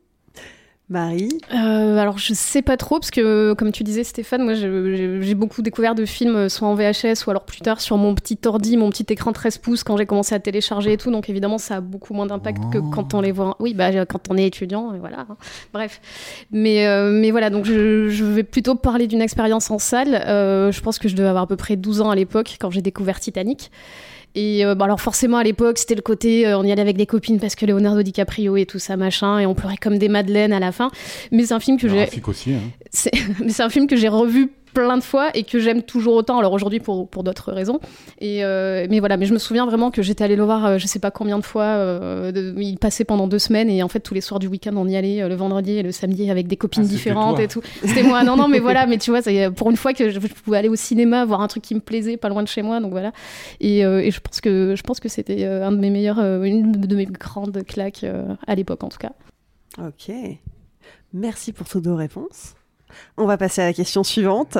[0.90, 5.35] Marie Euh, alors je sais pas trop parce que comme tu disais Stéphane, moi j'ai
[5.35, 8.38] beaucoup découvert de films euh, soit en VHS ou alors plus tard sur mon petit
[8.46, 11.11] ordi, mon petit écran 13 pouces quand j'ai commencé à télécharger et tout.
[11.11, 13.57] Donc évidemment ça a beaucoup moins d'impact que quand on les voit.
[13.61, 15.27] Oui bah euh, quand on est étudiant et voilà.
[15.29, 15.37] hein.
[15.74, 16.01] Bref,
[16.53, 20.14] mais euh, mais voilà donc je, je vais plutôt parler d'une expérience en salle.
[20.27, 22.70] Euh, je pense que je devais avoir à peu près 12 ans à l'époque quand
[22.70, 23.70] j'ai découvert Titanic.
[24.38, 26.96] Et euh, bah, alors forcément à l'époque c'était le côté euh, on y allait avec
[26.96, 30.09] des copines parce que Leonardo DiCaprio et tout ça machin et on pleurait comme des
[30.09, 30.92] madeleines à la fin.
[31.33, 32.61] Mais c'est un film que j'ai hein.
[32.92, 33.11] c'est
[33.44, 34.53] mais c'est un film que j'ai revu
[34.84, 36.38] plein de fois et que j'aime toujours autant.
[36.38, 37.80] Alors aujourd'hui pour, pour d'autres raisons.
[38.20, 40.78] Et euh, mais voilà, mais je me souviens vraiment que j'étais allée le voir, euh,
[40.78, 41.64] je sais pas combien de fois.
[41.64, 44.72] euh, de- il passait pendant deux semaines et en fait tous les soirs du week-end
[44.76, 47.44] on y allait euh, le vendredi et le samedi avec des copines Ah, différentes toi.
[47.44, 47.62] et tout.
[47.84, 48.24] C'était moi.
[48.24, 49.20] Non non mais voilà, mais tu vois,
[49.56, 51.80] pour une fois que je, je pouvais aller au cinéma voir un truc qui me
[51.80, 52.80] plaisait pas loin de chez moi.
[52.80, 53.12] Donc voilà.
[53.60, 56.18] Et, euh, et je pense que je pense que c'était euh, un de mes meilleurs,
[56.18, 59.12] euh, une de mes grandes claques euh, à l'époque en tout cas.
[59.78, 60.12] Ok.
[61.12, 62.54] Merci pour toutes vos réponses.
[63.16, 64.59] On va passer à la question suivante.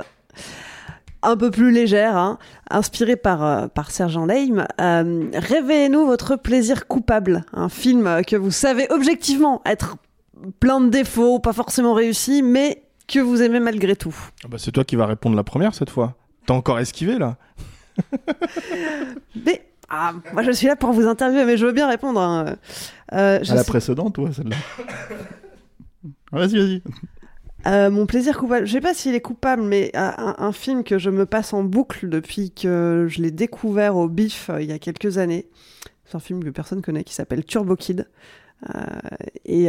[1.23, 2.38] Un peu plus légère, hein,
[2.71, 4.67] inspirée par, euh, par Sergent Lame.
[4.81, 7.45] Euh, Révélez-nous votre plaisir coupable.
[7.53, 9.97] Un film que vous savez objectivement être
[10.61, 14.14] plein de défauts, pas forcément réussi, mais que vous aimez malgré tout.
[14.45, 16.14] Ah bah, c'est toi qui vas répondre la première cette fois.
[16.47, 17.37] T'as encore esquivé là
[19.45, 22.21] Mais ah, moi je suis là pour vous interviewer, mais je veux bien répondre.
[22.21, 22.57] hein.
[23.12, 24.57] Euh, je À la sais- précédente, ouais, celle-là.
[26.33, 26.83] vas-y, vas-y.
[27.68, 31.11] Euh, mon plaisir coupable, je sais pas s'il est coupable, mais un, film que je
[31.11, 34.78] me passe en boucle depuis que je l'ai découvert au BIF euh, il y a
[34.78, 35.48] quelques années.
[36.07, 38.09] C'est un film que personne connaît qui s'appelle Turbo Kid.
[38.74, 38.81] Euh,
[39.44, 39.68] et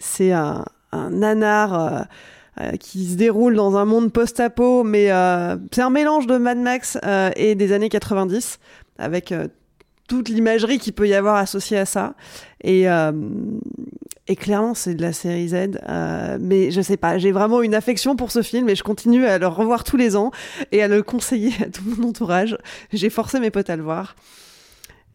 [0.00, 2.06] c'est un, un
[2.78, 5.06] qui se déroule dans un monde post-apo, mais
[5.72, 6.98] c'est un mélange de Mad Max
[7.36, 8.58] et des années 90,
[8.98, 9.32] avec
[10.08, 12.14] toute l'imagerie qu'il peut y avoir associée à ça.
[12.62, 12.86] Et,
[14.28, 15.80] et clairement, c'est de la série Z.
[16.40, 19.38] mais je sais pas, j'ai vraiment une affection pour ce film et je continue à
[19.38, 20.30] le revoir tous les ans
[20.70, 22.56] et à le conseiller à tout mon entourage.
[22.92, 24.14] J'ai forcé mes potes à le voir.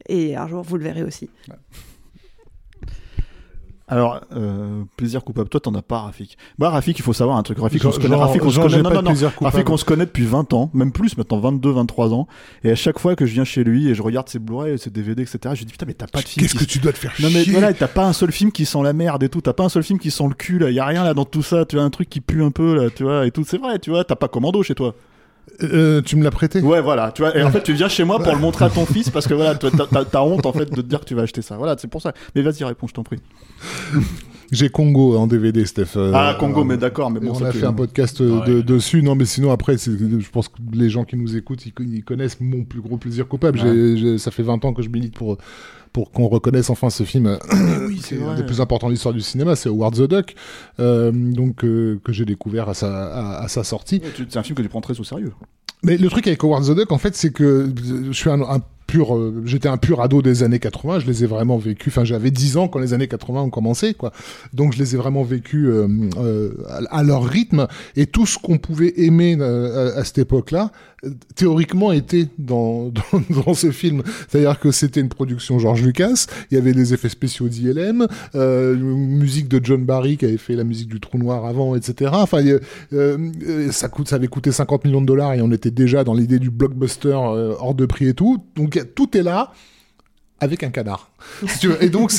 [0.09, 1.29] Et un jour, vous le verrez aussi.
[3.93, 5.49] Alors, euh, plaisir coupable.
[5.49, 6.35] Toi, t'en as pas, Rafik.
[6.57, 7.59] Bah, Rafik, il faut savoir un truc.
[7.59, 8.15] Rafik, on se connaît.
[8.15, 8.81] Rafik, on se connaît.
[8.81, 9.31] Non, non, non.
[9.39, 12.27] Rafik, on se connaît depuis 20 ans, même plus maintenant, 22, 23 ans.
[12.63, 14.89] Et à chaque fois que je viens chez lui et je regarde ses Blu-ray, ses
[14.89, 16.43] DVD, etc., je lui dis putain, mais t'as pas de film.
[16.43, 18.65] Qu'est-ce que tu dois te faire Non, mais voilà, t'as pas un seul film qui
[18.65, 19.41] sent la merde et tout.
[19.41, 20.71] T'as pas un seul film qui sent le cul, là.
[20.71, 21.63] Y a rien, là, dans tout ça.
[21.65, 23.43] Tu as un truc qui pue un peu, là, tu vois, et tout.
[23.47, 24.03] C'est vrai, tu vois.
[24.03, 24.95] T'as pas Commando chez toi.
[25.61, 27.11] Euh, tu me l'as prêté Ouais, voilà.
[27.11, 29.09] Tu vois, et en fait, tu viens chez moi pour le montrer à ton fils
[29.09, 31.57] parce que voilà, t'as honte en fait de te dire que tu vas acheter ça.
[31.57, 32.13] Voilà, c'est pour ça.
[32.35, 33.19] Mais vas-y, réponds, je t'en prie.
[34.51, 35.95] J'ai Congo en DVD, Steph.
[35.95, 37.09] Euh, ah, Congo, mais d'accord.
[37.09, 39.01] Mais bon, on a fait un podcast euh, dessus.
[39.01, 42.63] Non, mais sinon, après, je pense que les gens qui nous écoutent, ils, connaissent mon
[42.63, 43.59] plus gros plaisir coupable.
[44.19, 45.37] ça fait 20 ans que je milite pour
[45.93, 47.37] pour qu'on reconnaisse enfin ce film
[47.87, 50.35] oui, c'est un des plus importants de l'histoire du cinéma, c'est Howard the Duck,
[50.79, 54.01] euh, donc que j'ai découvert à sa, à, sa sortie.
[54.29, 55.33] C'est un film que tu prends très au sérieux.
[55.83, 57.71] Mais le truc avec Howard the Duck, en fait, c'est que
[58.07, 58.59] je suis un, un
[59.01, 61.91] euh, j'étais un pur ado des années 80, je les ai vraiment vécus.
[61.91, 64.11] Enfin, j'avais 10 ans quand les années 80 ont commencé, quoi.
[64.53, 65.87] Donc, je les ai vraiment vécus euh,
[66.17, 66.51] euh,
[66.89, 67.67] à, leur rythme.
[67.95, 70.71] Et tout ce qu'on pouvait aimer à, cette époque-là,
[71.35, 72.91] théoriquement était dans,
[73.53, 74.03] ce film.
[74.27, 78.75] C'est-à-dire que c'était une production George Lucas, il y avait des effets spéciaux d'ILM, euh,
[78.75, 82.11] musique de John Barry qui avait fait la musique du Trou Noir avant, etc.
[82.13, 82.41] Enfin,
[83.71, 87.13] ça avait coûté 50 millions de dollars et on était déjà dans l'idée du blockbuster
[87.13, 88.43] hors de prix et tout.
[88.55, 89.53] Donc tout est là
[90.39, 91.09] avec un canard.
[91.81, 92.11] Et donc,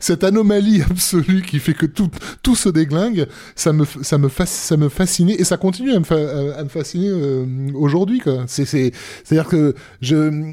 [0.00, 2.10] cette anomalie absolue qui fait que tout,
[2.42, 6.62] tout se déglingue, ça me, ça, me ça me fascinait et ça continue à me,
[6.64, 7.44] me fasciner euh,
[7.74, 8.22] aujourd'hui.
[8.46, 10.52] C'est-à-dire que je,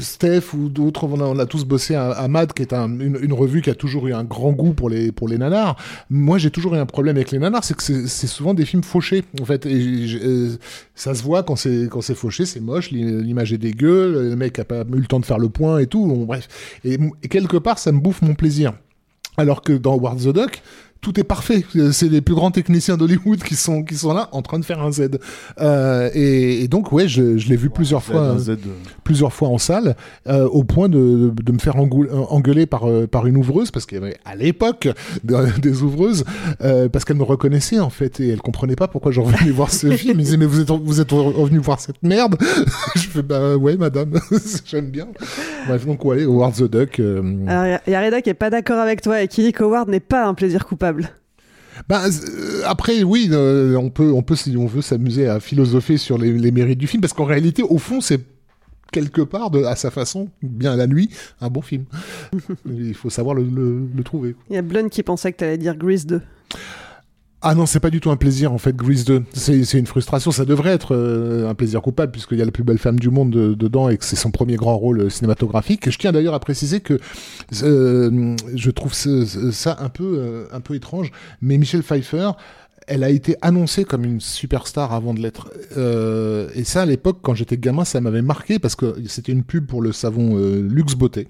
[0.00, 3.74] Steph ou d'autres, on, a tous bossé à, Mad, qui est une, revue qui a
[3.74, 5.76] toujours eu un grand goût pour les, pour les nanars.
[6.10, 8.82] Moi, j'ai toujours eu un problème avec les nanars, c'est que c'est souvent des films
[8.82, 9.66] fauchés, en fait.
[9.66, 10.56] Et euh,
[10.94, 14.82] ça se voit quand c'est fauché, c'est moche, l'image est dégueu, le mec a pas
[14.82, 16.06] eu le temps de faire le point et tout.
[16.26, 16.48] bref.
[16.84, 18.72] Et, et quelque part, ça me bouffe mon plaisir.
[19.36, 20.62] Alors que dans War the Duck,
[21.02, 21.64] tout est parfait.
[21.90, 24.80] C'est les plus grands techniciens d'Hollywood qui sont qui sont là en train de faire
[24.80, 25.18] un Z.
[25.60, 28.36] Euh, et, donc ouais, je, je l'ai vu plusieurs fois,
[29.02, 29.96] plusieurs fois en salle,
[30.28, 33.98] euh, au point de, de me faire engueuler par euh, par une ouvreuse parce qu'il
[33.98, 34.88] y avait à l'époque
[35.60, 36.24] des ouvreuses
[36.62, 39.72] euh, parce qu'elle me reconnaissait en fait et elle comprenait pas pourquoi je revenais voir
[39.72, 40.12] ce film.
[40.12, 42.36] Elle me disait mais vous êtes vous êtes revenu voir cette merde.
[42.94, 44.20] je fais bah ouais madame,
[44.64, 45.08] j'aime bien.
[45.66, 47.00] Bref donc ouais, Howard the Duck.
[47.00, 49.88] Alors il y a Reda qui est pas d'accord avec toi et qui dit qu'Howard
[49.88, 50.91] n'est pas un plaisir coupable.
[51.88, 55.96] Bah, euh, après, oui, euh, on peut, on peut, si on veut, s'amuser à philosopher
[55.96, 58.20] sur les, mérites du film, parce qu'en réalité, au fond, c'est
[58.92, 61.84] quelque part, de, à sa façon, bien la nuit, un bon film.
[62.66, 64.36] Il faut savoir le, le trouver.
[64.50, 66.20] Il y a Blun qui pensait que tu allais dire Grease 2.
[67.44, 69.24] Ah non, c'est pas du tout un plaisir en fait, Grease 2.
[69.32, 70.30] C'est une frustration.
[70.30, 73.10] Ça devrait être euh, un plaisir coupable puisqu'il y a la plus belle femme du
[73.10, 75.90] monde dedans et que c'est son premier grand rôle euh, cinématographique.
[75.90, 77.00] Je tiens d'ailleurs à préciser que
[77.64, 82.30] euh, je trouve ça un peu un peu étrange, mais Michelle Pfeiffer
[82.88, 85.52] elle a été annoncée comme une superstar avant de l'être.
[86.56, 89.66] et ça, à l'époque, quand j'étais gamin, ça m'avait marqué parce que c'était une pub
[89.66, 91.28] pour le savon Luxe Beauté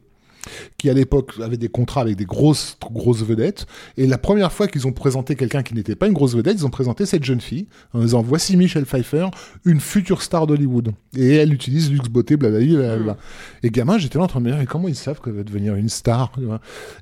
[0.78, 3.66] qui à l'époque avait des contrats avec des grosses grosses vedettes.
[3.96, 6.66] Et la première fois qu'ils ont présenté quelqu'un qui n'était pas une grosse vedette, ils
[6.66, 9.26] ont présenté cette jeune fille en disant voici Michelle Pfeiffer,
[9.64, 10.92] une future star d'Hollywood.
[11.16, 12.96] Et elle utilise luxe beauté, blablabla.
[12.98, 13.16] Bla,
[13.62, 15.44] Et gamin, j'étais là en train de me dire mais comment ils savent qu'elle va
[15.44, 16.32] devenir une star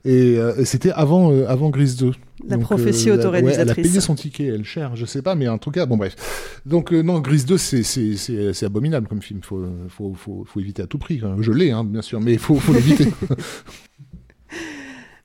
[0.05, 2.13] Et, euh, c'était avant euh, avant Grise 2.
[2.49, 3.59] La prophétie euh, autoréalisatrice.
[3.59, 5.97] elle a payé son ticket, elle cher, je sais pas, mais en tout cas, bon
[5.97, 6.17] bref.
[6.67, 9.41] Donc euh, non, Grise 2, c'est abominable comme film.
[9.43, 11.21] Faut, faut, faut, faut éviter à tout prix.
[11.41, 13.09] Je l'ai, hein, bien sûr, mais il faut, faut l'éviter.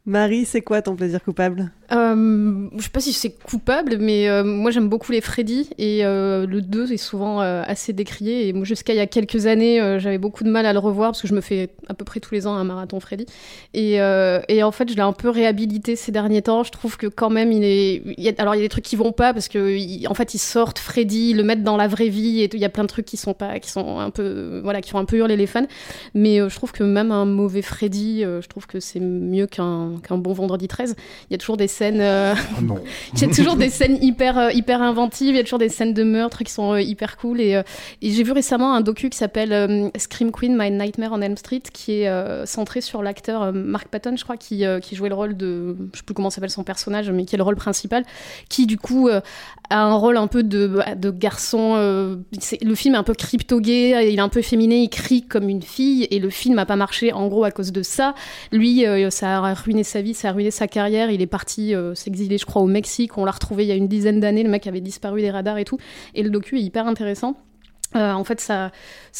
[0.08, 1.72] Marie, c'est quoi ton plaisir coupable?
[1.92, 6.06] Euh, Je sais pas si c'est coupable, mais euh, moi j'aime beaucoup les Freddy et
[6.06, 8.48] euh, le 2 est souvent euh, assez décrié.
[8.48, 11.22] Et jusqu'à il y a quelques années, j'avais beaucoup de mal à le revoir parce
[11.22, 13.26] que je me fais à peu près tous les ans un marathon Freddy.
[13.74, 16.64] Et, en fait, je l'ai un peu réhabilité ces derniers temps.
[16.64, 18.40] Je trouve que quand même, il est.
[18.40, 20.80] Alors, il y a des trucs qui vont pas parce que en fait, ils sortent
[20.80, 23.18] Freddy, le mettent dans la vraie vie et il y a plein de trucs qui
[23.18, 25.66] sont pas, qui sont un peu, voilà, qui font un peu hurler les fans.
[26.14, 30.18] Mais je trouve que même un mauvais Freddy, je trouve que c'est mieux qu'un qu'un
[30.18, 30.96] bon vendredi 13.
[31.30, 32.02] Il y a toujours des scènes.
[32.02, 32.36] Euh,
[32.70, 32.78] oh
[33.14, 35.30] il y a toujours des scènes hyper, euh, hyper inventives.
[35.30, 37.42] Il y a toujours des scènes de meurtre qui sont euh, hyper cool.
[37.42, 37.62] Et,
[38.02, 41.64] et j'ai vu récemment un docu qui s'appelle Scream Queen, My Nightmare on Elm Street,
[41.72, 45.76] qui est centré sur l'acteur Mark Patton, je crois, qui, qui jouait le rôle de.
[45.94, 48.04] Je sais plus comment s'appelle son personnage, mais qui est le rôle principal.
[48.50, 49.10] Qui, du coup,
[49.70, 51.74] a un rôle un peu de, bah, de garçon.
[51.76, 52.18] euh,
[52.62, 55.62] le film est un peu crypto-gay, il est un peu féminin, il crie comme une
[55.62, 58.16] fille, et le film n'a pas marché en gros à cause de ça.
[58.52, 61.10] Lui, euh, ça a ruiné sa vie, ça a ruiné sa carrière.
[61.12, 63.18] Il est parti euh, s'exiler, je crois, au Mexique.
[63.18, 64.44] On l'a retrouvé il y a une dizaine d'années.
[64.44, 65.78] Le mec avait disparu des radars et tout.
[66.14, 67.36] Et le docu est hyper intéressant.
[67.96, 68.72] Euh, en fait, ça,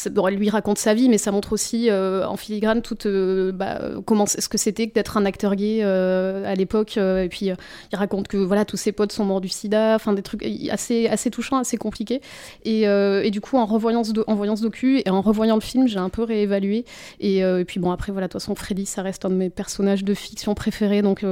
[0.04, 3.80] elle lui raconte sa vie, mais ça montre aussi euh, en filigrane toute euh, bah,
[4.04, 6.96] comment ce que c'était que d'être un acteur gay à l'époque.
[6.98, 10.22] et puis il raconte que voilà tous ses potes sont morts du sida, enfin des
[10.22, 12.20] trucs assez assez touchants, assez compliqués.
[12.64, 15.54] Et, et du coup, en revoyant ce, do- en voyant ce docu et en revoyant
[15.54, 16.84] le film, j'ai un peu réévalué.
[17.20, 19.48] Et, et puis bon, après voilà, de toute façon, Freddy, ça reste un de mes
[19.48, 21.00] personnages de fiction préférés.
[21.02, 21.24] Donc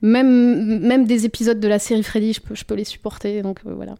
[0.00, 3.42] même même des épisodes de la série Freddy, je peux je peux les supporter.
[3.42, 3.96] Donc voilà.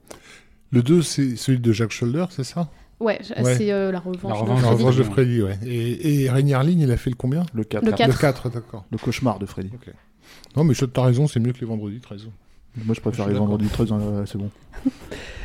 [0.72, 2.68] Le 2, c'est celui de Jack Shoulder, c'est ça?
[2.98, 4.32] Ouais, c'est euh, la revanche.
[4.32, 4.82] La de revanche La Freddy.
[4.82, 5.58] revanche de Freddy, ouais.
[5.66, 7.44] Et, et Rainier Lynn, il a fait le combien?
[7.52, 7.84] Le 4.
[7.84, 8.08] Le Le, 4.
[8.08, 8.84] Le 4, d'accord.
[9.02, 9.70] cauchemar de Freddy.
[10.56, 12.32] Non, mais t'as raison, c'est mieux que les vendredis, t'as raison.
[12.84, 14.50] Moi, je préfère Je les vendredis 13, euh, c'est bon.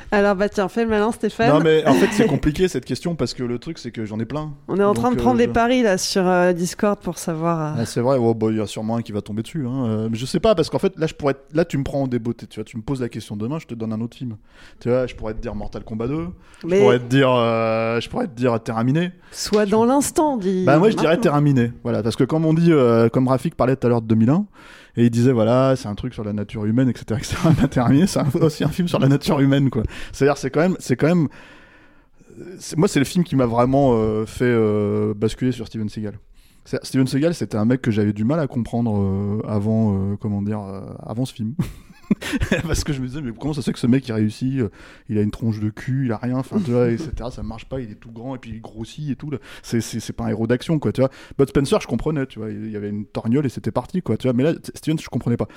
[0.09, 1.49] Alors, bah tiens, fais le malin, Stéphane.
[1.49, 4.17] Non, mais en fait, c'est compliqué cette question parce que le truc, c'est que j'en
[4.21, 4.53] ai plein.
[4.69, 6.97] On est en train Donc, de prendre euh, des je- paris là sur euh, Discord
[7.01, 7.59] pour savoir.
[7.75, 9.65] euh, Ah, c'est vrai, ouais, bah, il y a sûrement un qui va tomber dessus.
[9.67, 9.85] Hein.
[9.85, 11.83] euh, Mais je sais pas, parce qu'en fait, là, je pourrais être- là, tu me
[11.83, 12.47] prends en débeauté.
[12.47, 14.37] Tu vois, tu me poses la question demain, je te donne un autre film.
[14.79, 16.27] Tu vois, je pourrais te dire Mortal Kombat 2.
[16.63, 19.11] Je pourrais te dire, euh, je pourrais te dire Terminé.
[19.33, 20.63] soit dans l'instant, dit.
[20.65, 21.17] Bah moi, je dirais.
[21.17, 21.73] Terminé.
[21.83, 24.45] Voilà, parce que comme on dit, euh, comme Rafik parlait tout à l'heure de 2001,
[24.97, 27.35] et il disait voilà, c'est un truc sur la nature humaine, etc., etc.
[27.61, 29.83] Bah, Terminé, c'est aussi un film sur la nature humaine, quoi.
[30.11, 31.27] C'est-à-dire, c'est quand même, c'est quand même,
[32.75, 36.19] moi, c'est le film qui m'a vraiment euh, fait euh, basculer sur Steven Seagal.
[36.65, 40.59] Steven Seagal, c'était un mec que j'avais du mal à comprendre euh, avant, comment dire,
[40.99, 41.55] avant ce film.
[42.67, 44.59] Parce que je me disais, mais comment ça se fait que ce mec il réussit
[44.59, 44.69] euh,
[45.09, 47.11] Il a une tronche de cul, il a rien, tu vois, etc.
[47.31, 49.31] Ça marche pas, il est tout grand et puis il grossit et tout.
[49.61, 51.09] C'est, pas un héros d'action, quoi, tu vois.
[51.37, 52.49] Bud Spencer, je comprenais, tu vois.
[52.49, 54.33] Il y avait une torgnole et c'était parti, quoi, tu vois.
[54.33, 55.47] Mais là, Steven, je comprenais pas.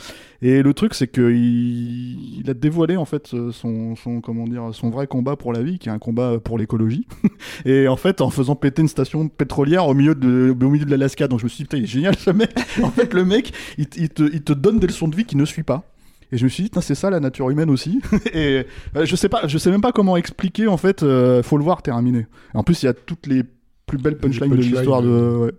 [0.43, 4.71] Et le truc, c'est que il, a dévoilé, en fait, euh, son, son, comment dire,
[4.73, 7.07] son vrai combat pour la vie, qui est un combat pour l'écologie.
[7.65, 10.91] et en fait, en faisant péter une station pétrolière au milieu de, au milieu de
[10.91, 11.29] l'Alaska.
[11.29, 12.51] Donc je me suis dit, putain, il est génial, ce mec.
[12.83, 15.45] en fait, le mec, il, te- il te, donne des leçons de vie qu'il ne
[15.45, 15.85] suit pas.
[16.33, 18.01] Et je me suis dit, c'est ça la nature humaine aussi.
[18.33, 18.65] et
[18.97, 21.03] euh, je sais pas, je sais même pas comment expliquer en fait.
[21.03, 22.27] euh, faut le voir terminé.
[22.55, 23.43] En plus, il y a toutes les
[23.87, 25.37] plus belles punchlines de l'histoire de.
[25.47, 25.53] ouais.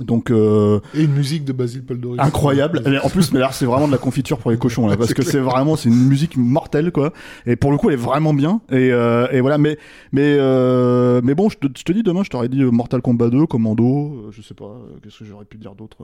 [0.00, 2.18] Donc euh, Et une musique de Basil Poldoris.
[2.20, 2.82] incroyable.
[3.04, 5.22] En plus, mais là, c'est vraiment de la confiture pour les cochons là, parce que
[5.22, 7.12] c'est vraiment, c'est une musique mortelle quoi.
[7.46, 8.60] Et pour le coup, elle est vraiment bien.
[8.72, 9.78] Et, euh, et voilà, mais
[10.10, 13.02] mais euh, mais bon, je te, je te dis demain, je t'aurais dit euh, Mortal
[13.02, 15.98] Kombat 2, Commando, euh, je sais pas, euh, qu'est-ce que j'aurais pu dire d'autre.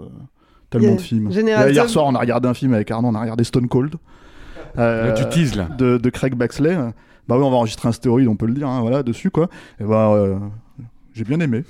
[0.71, 1.31] Tellement de films.
[1.33, 3.69] Général Là, hier soir, on a regardé un film avec Arnaud, on a regardé Stone
[3.69, 3.95] Cold.
[4.79, 5.69] Euh, tu teases, là.
[5.77, 6.77] de, de Craig Baxley.
[7.29, 9.49] Bah oui, on va enregistrer un stéroïde, on peut le dire, hein, voilà, dessus quoi.
[9.81, 10.37] Et bah, euh,
[11.13, 11.65] j'ai bien aimé.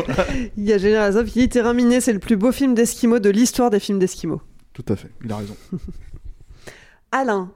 [0.56, 3.30] Il y a Général Zov qui dit Terminé, c'est le plus beau film d'Eskimo de
[3.30, 4.40] l'histoire des films d'Eskimo.
[4.72, 5.56] Tout à fait, il a raison.
[7.12, 7.50] Alain,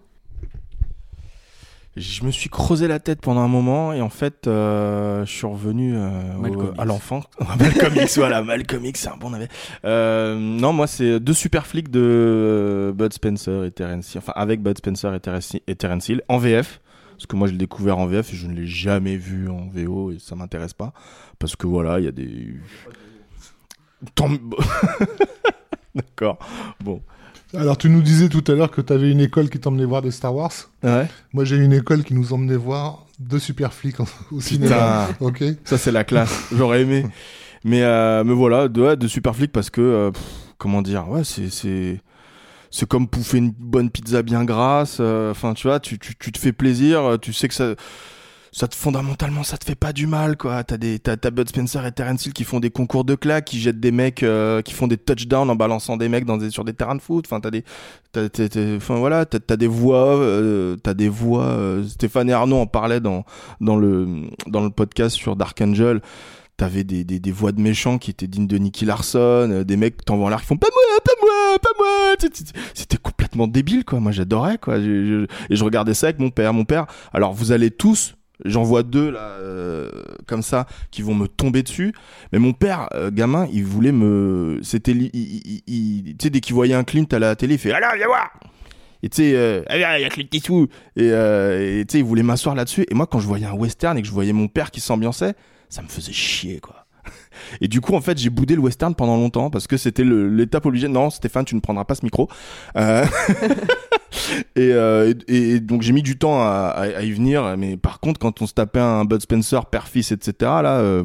[1.95, 5.47] Je me suis creusé la tête pendant un moment et en fait, euh, je suis
[5.47, 7.23] revenu euh, au- à l'enfant.
[7.59, 9.49] Malcolm X, voilà, Malcolm X, c'est un bon navet.
[9.85, 14.63] Euh, non, moi, c'est deux super flics de Bud Spencer et Terence Hill, enfin avec
[14.63, 16.81] Bud Spencer et Terence, et Terence Hill en VF.
[17.11, 19.69] Parce que moi, je l'ai découvert en VF et je ne l'ai jamais vu en
[19.71, 20.95] VO et ça m'intéresse pas.
[21.39, 22.55] Parce que voilà, il y a des.
[24.15, 24.31] Tant-
[25.95, 26.39] D'accord.
[26.83, 27.03] Bon.
[27.55, 30.01] Alors, tu nous disais tout à l'heure que tu avais une école qui t'emmenait voir
[30.03, 30.53] des Star Wars.
[30.83, 31.07] Ouais.
[31.33, 35.09] Moi, j'ai une école qui nous emmenait voir deux super flics au cinéma.
[35.09, 35.25] Putain.
[35.25, 35.45] Ok.
[35.65, 36.33] Ça, c'est la classe.
[36.57, 37.05] J'aurais aimé.
[37.65, 40.23] Mais, euh, mais voilà, de, ouais, de super flics parce que, euh, pff,
[40.59, 42.01] comment dire, ouais, c'est, c'est,
[42.71, 44.97] c'est comme pouffer une bonne pizza bien grasse.
[45.01, 47.75] euh, Enfin, tu vois, tu, tu, tu te fais plaisir, tu sais que ça,
[48.55, 50.63] ça te, fondamentalement, ça te fait pas du mal, quoi.
[50.63, 53.47] T'as des, t'as, t'as Bud Spencer et Terence Hill qui font des concours de claques,
[53.47, 56.51] qui jettent des mecs, euh, qui font des touchdowns en balançant des mecs dans des,
[56.51, 57.25] sur des terrains de foot.
[57.27, 57.65] Enfin, t'as des,
[58.13, 58.29] t'as,
[58.77, 62.67] enfin, voilà, t'as, t'as des voix, euh, t'as des voix, euh, Stéphane et Arnaud en
[62.67, 63.25] parlaient dans,
[63.61, 64.07] dans le,
[64.47, 66.03] dans le podcast sur Dark Angel.
[66.59, 69.79] T'avais des, des, des voix de méchants qui étaient dignes de Nicky Larson, euh, des
[69.79, 72.31] mecs t'envoient en l'air qui font pas moi, pas moi, pas moi.
[72.75, 73.99] C'était- complètement débile, quoi.
[73.99, 74.77] Moi, j'adorais, quoi.
[74.77, 75.27] Et
[75.57, 76.53] je regardais ça avec mon père.
[76.53, 78.15] Mon père, alors vous allez tous,
[78.45, 79.91] j'en vois deux là, euh,
[80.27, 81.93] comme ça, qui vont me tomber dessus.
[82.33, 84.59] Mais mon père, euh, gamin, il voulait me.
[84.63, 84.95] C'était.
[84.95, 88.31] Tu sais, dès qu'il voyait un Clint à la télé, il fait Alors, viens voir
[89.05, 90.69] et tu sais, euh, il y a Clint Eastwood.
[90.95, 92.87] Et tu sais, il voulait m'asseoir là-dessus.
[92.89, 95.35] Et moi, quand je voyais un western et que je voyais mon père qui s'ambiançait,
[95.69, 96.82] ça me faisait chier, quoi.
[97.61, 100.67] Et du coup, en fait, j'ai boudé le western pendant longtemps parce que c'était l'étape
[100.67, 100.89] obligée.
[100.89, 102.29] Non, Stéphane, tu ne prendras pas ce micro.
[102.77, 103.05] Euh,
[104.57, 107.57] et, euh, et, et donc, j'ai mis du temps à, à- à y venir.
[107.57, 111.05] Mais par contre, quand on se tapait un Bud Spencer, père-fils, etc., là, euh,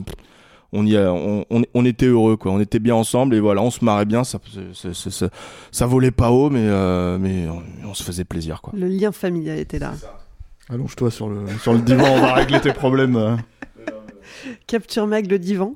[0.73, 3.61] on y a, on, on, on était heureux quoi on était bien ensemble et voilà
[3.61, 4.37] on se marrait bien ça
[4.73, 5.29] ça, ça, ça,
[5.71, 9.13] ça volait pas haut mais euh, mais on, on se faisait plaisir quoi Le lien
[9.13, 9.93] familial était là.
[10.69, 13.37] Allonge-toi sur le, sur le divan, on va régler tes problèmes.
[14.67, 15.73] Capture Mag le divan.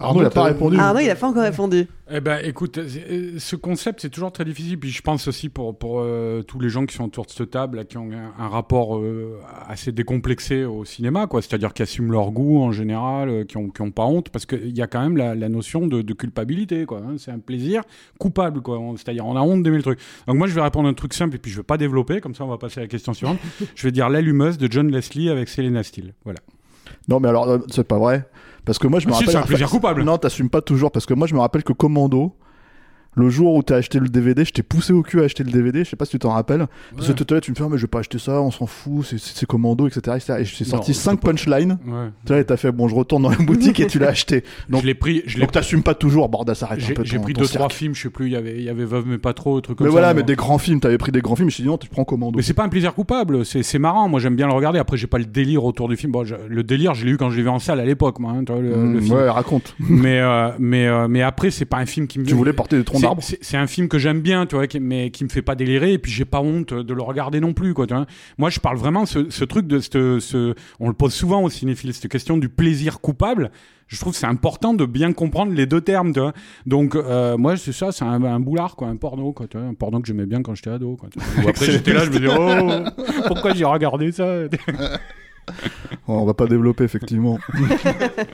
[0.00, 0.78] Arnaud, il a pas répondu.
[0.78, 1.86] Arnaud, il a pas encore répondu.
[2.12, 4.80] Eh ben, écoute, euh, ce concept, c'est toujours très difficile.
[4.80, 7.50] Puis je pense aussi pour, pour euh, tous les gens qui sont autour de cette
[7.50, 9.38] table, là, qui ont un, un rapport euh,
[9.68, 11.42] assez décomplexé au cinéma, quoi.
[11.42, 14.46] C'est-à-dire qui assument leur goût en général, euh, qui ont, qui ont pas honte, parce
[14.46, 16.98] qu'il y a quand même la, la notion de, de culpabilité, quoi.
[16.98, 17.14] hein.
[17.18, 17.82] C'est un plaisir
[18.18, 18.80] coupable, quoi.
[18.96, 19.98] C'est-à-dire, on a honte d'aimer le truc.
[20.26, 22.20] Donc moi, je vais répondre à un truc simple, et puis je vais pas développer,
[22.20, 23.38] comme ça, on va passer à la question suivante.
[23.74, 26.14] je vais dire l'allumeuse de John Leslie avec Selena Steele.
[26.24, 26.40] Voilà.
[27.06, 28.26] Non, mais alors, c'est pas vrai.
[28.64, 29.32] Parce que moi, je me Ah, si, rappelle.
[29.32, 30.02] c'est un plaisir coupable.
[30.04, 30.90] Non, t'assumes pas toujours.
[30.90, 32.34] Parce que moi, je me rappelle que Commando,
[33.16, 35.50] le jour où t'as acheté le DVD, je t'ai poussé au cul à acheter le
[35.50, 35.84] DVD.
[35.84, 36.66] Je sais pas si tu t'en rappelles.
[36.94, 39.04] Parce que tu me fais, Ah, mais je vais pas acheter ça, on s'en fout,
[39.04, 40.16] c'est- Commando, etc.
[40.16, 40.34] etc.
[40.40, 41.78] Et je t'ai sorti Non, 5 c'est pas- punchlines.
[41.84, 44.44] Tu vois, et t'as fait, bon, je retourne dans la boutique et tu l'as acheté.
[44.68, 47.04] Donc- je l'ai pris, je l'ai Donc t'assumes pas toujours, bordel, s'arrête un J'ai peu
[47.04, 47.58] j'ai pris ton deux, cirque.
[47.58, 49.60] trois films, je sais plus, il y avait, il y avait Veuve mais pas trop,
[49.60, 49.98] trucs comme Mais ça.
[49.98, 51.88] voilà, mais des grands films, t'avais pris des grands films, je suis dit, non, tu
[51.88, 52.36] prends Commando.
[52.36, 54.78] Mais c'est pas un plaisir coupable, c'est c'est marrant, moi j'aime bien le regarder.
[54.78, 56.12] Après, j'ai pas le délire autour du film.
[56.12, 58.32] Bon, le délire, je l'ai eu quand je l'ai vu en salle à l'époque, moi,
[58.32, 59.16] hein, le, film.
[59.16, 59.74] ouais, raconte.
[59.80, 62.24] Mais, euh, mais, euh, mais après, c'est pas un film qui me.
[62.24, 65.10] Tu voulais porter des troncs C'est- un film que j'aime bien, tu vois, qui- mais
[65.10, 67.74] qui me fait pas délirer, et puis j'ai pas honte de le regarder non plus,
[67.74, 67.86] quoi.
[67.86, 68.06] Tu vois.
[68.38, 71.50] Moi, je parle vraiment ce, ce truc de ce, ce, on le pose souvent aux
[71.50, 73.50] cinéphiles, cette question du plaisir coupable.
[73.88, 76.32] Je trouve que c'est important de bien comprendre les deux termes, tu vois.
[76.64, 79.66] Donc, euh, moi, c'est ça, c'est un, un boulard, quoi, un porno, quoi, tu vois,
[79.66, 81.08] un porno que j'aimais bien quand j'étais ado, quoi.
[81.12, 81.44] tu vois.
[81.44, 84.24] Ou après, j'étais là, je me disais, oh, pourquoi j'ai regardé ça
[86.08, 87.38] On va pas développer, effectivement.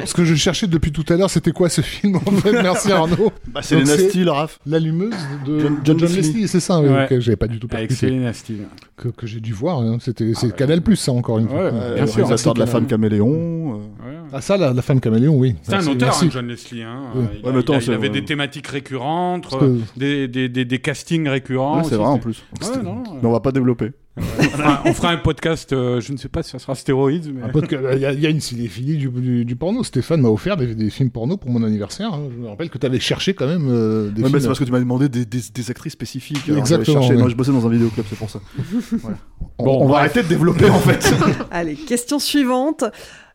[0.05, 2.53] Ce que je cherchais depuis tout à l'heure, c'était quoi ce film en fait?
[2.63, 3.33] Merci Arnaud.
[3.49, 4.59] bah, c'est les Raph.
[4.67, 5.15] L'allumeuse
[5.47, 6.49] de John- John John, Leslie.
[6.49, 7.07] C'est ça, oui, Ouais.
[7.21, 8.09] j'avais pas du tout Avec percuté.
[8.09, 8.67] Selena Steele.
[8.97, 9.99] Que, que j'ai dû voir, hein.
[10.01, 11.65] c'était c'est Canal Plus ça encore une fois.
[11.65, 12.17] Ouais, Euh, bien le sûr.
[12.27, 13.75] réalisateur de la femme caméléon.
[13.75, 13.77] euh.
[13.77, 14.17] Ouais.
[14.33, 15.55] Ah ça, la, la femme caméléon, oui.
[15.63, 16.83] C'est un auteur, hein, John Leslie.
[16.83, 17.03] Hein.
[17.15, 19.79] Euh, Il, Ouais, a- mais attends, il a- il c'est avait des thématiques récurrentes, euh,
[19.97, 21.85] des, des, des, des castings récurrents.
[21.85, 22.43] C'est vrai en plus.
[22.83, 23.93] Mais on va pas développer.
[24.17, 27.33] On, fera, on fera un podcast, euh, je ne sais pas si ça sera stéroïdes,
[27.35, 27.43] mais...
[27.43, 29.85] Un podcast- Il y, a- il y a une cinéphilie du, du, du porno.
[29.85, 32.15] Stéphane m'a offert des, des films porno pour mon anniversaire.
[32.15, 32.29] hein.
[32.33, 34.41] Je me rappelle que tu avais cherché quand même euh, des Ouais, mais films.
[34.41, 36.49] c'est parce que tu m'as demandé des, des, des actrices spécifiques.
[36.49, 37.31] Exactement, cherché- ouais.
[37.31, 38.41] Je bossais dans un vidéoclub, c'est pour ça.
[39.03, 39.19] Voilà.
[39.59, 41.13] On, Bon, on va arrêter de développer en fait.
[41.51, 42.85] Allez, question suivante.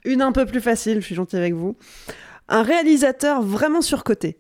[0.04, 1.76] Une un peu plus facile, je suis gentil avec vous.
[2.50, 4.40] Un réalisateur vraiment surcoté.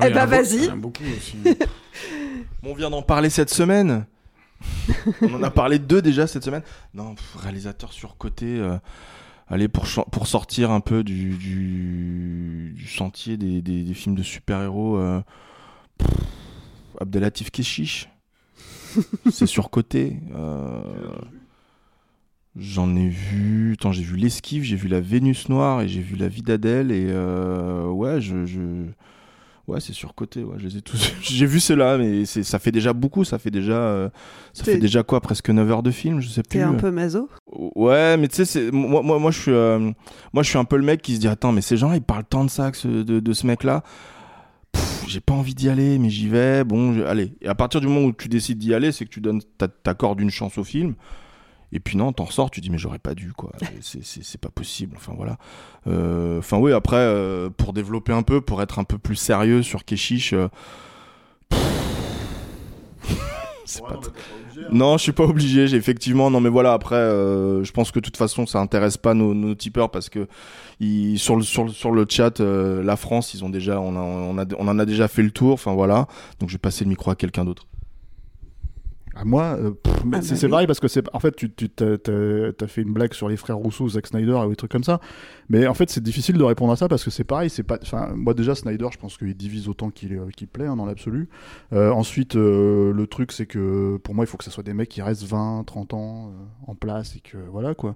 [0.00, 0.68] Ouais, Eh il y en a ben, vas-y.
[2.68, 4.06] On vient d'en parler cette semaine.
[5.22, 6.62] On en a parlé deux déjà cette semaine.
[6.94, 8.58] Non, réalisateur surcoté.
[8.58, 8.76] euh,
[9.46, 9.86] allez, pour,
[10.26, 14.96] sortir un peu du, du, sentier des, films de super-héros.
[14.96, 15.22] euh,
[17.00, 18.08] Abdelatif Keshish.
[19.30, 20.16] C'est surcoté.
[20.34, 20.82] euh,
[22.56, 23.74] J'en ai vu.
[23.74, 26.90] Attends, j'ai vu L'Esquive, j'ai vu La Vénus Noire et j'ai vu La Vie d'Adèle.
[26.90, 28.86] Et euh, ouais, je...
[29.68, 30.44] Ouais, c'est surcoté.
[30.44, 31.12] Ouais, je les ai tous.
[31.22, 33.24] J'ai vu ceux-là, mais c'est, ça fait déjà beaucoup.
[33.24, 34.08] Ça fait déjà, euh,
[34.52, 36.58] ça T'es- fait déjà quoi, presque 9 heures de film, je sais plus.
[36.58, 37.28] T'es un peu maso?
[37.74, 39.78] Ouais, mais tu sais, moi, moi, moi, je suis, euh,
[40.32, 42.02] moi, je suis un peu le mec qui se dit attends, mais ces gens-là, ils
[42.02, 43.82] parlent tant de ça que ce- de, de ce mec-là.
[44.72, 46.62] Pff, J'ai pas envie d'y aller, mais j'y vais.
[46.62, 47.32] Bon, je- allez.
[47.40, 49.68] Et à partir du moment où tu décides d'y aller, c'est que tu donnes, t'a-
[49.68, 50.94] t'accordes une chance au film.
[51.72, 53.50] Et puis non, t'en ressors, tu dis mais j'aurais pas dû quoi.
[53.80, 54.96] C'est- pas possible.
[54.96, 55.36] Enfin voilà.
[55.86, 59.62] Euh, Enfin oui, après euh, pour développer un peu, pour être un peu plus sérieux
[59.62, 60.32] sur Keshish.
[60.32, 60.48] euh,
[63.64, 63.96] c'est pas.
[63.96, 64.08] t-
[64.70, 65.66] Non, je suis pas obligé.
[65.66, 66.72] J'ai effectivement non mais voilà.
[66.72, 70.08] Après, euh, je pense que de toute façon, ça intéresse pas nos, nos tipeurs parce
[70.08, 70.28] que
[70.80, 74.00] ils, sur le sur le sur le chat, la France, ils ont déjà, on a
[74.00, 75.52] on a on en a déjà fait le tour.
[75.54, 76.06] Enfin voilà.
[76.40, 77.66] Donc je vais passer le micro à quelqu'un d'autre.
[79.18, 80.50] À moi, euh, Ah c'est bah c'est oui.
[80.50, 81.96] pareil parce que c'est en fait tu tu t'as,
[82.66, 85.00] fait une blague sur les frères Rousseau, Zack Snyder et des trucs comme ça.
[85.48, 87.78] Mais en fait c'est difficile de répondre à ça parce que c'est pareil, c'est pas.
[87.80, 90.84] Enfin moi déjà Snyder, je pense qu'il divise autant qu'il euh, qu'il plaît hein, dans
[90.84, 91.30] l'absolu.
[91.72, 94.74] Euh, ensuite euh, le truc c'est que pour moi il faut que ce soit des
[94.74, 97.94] mecs qui restent 20, 30 ans euh, en place et que voilà quoi.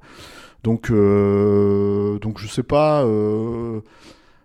[0.64, 3.04] Donc euh, donc je sais pas.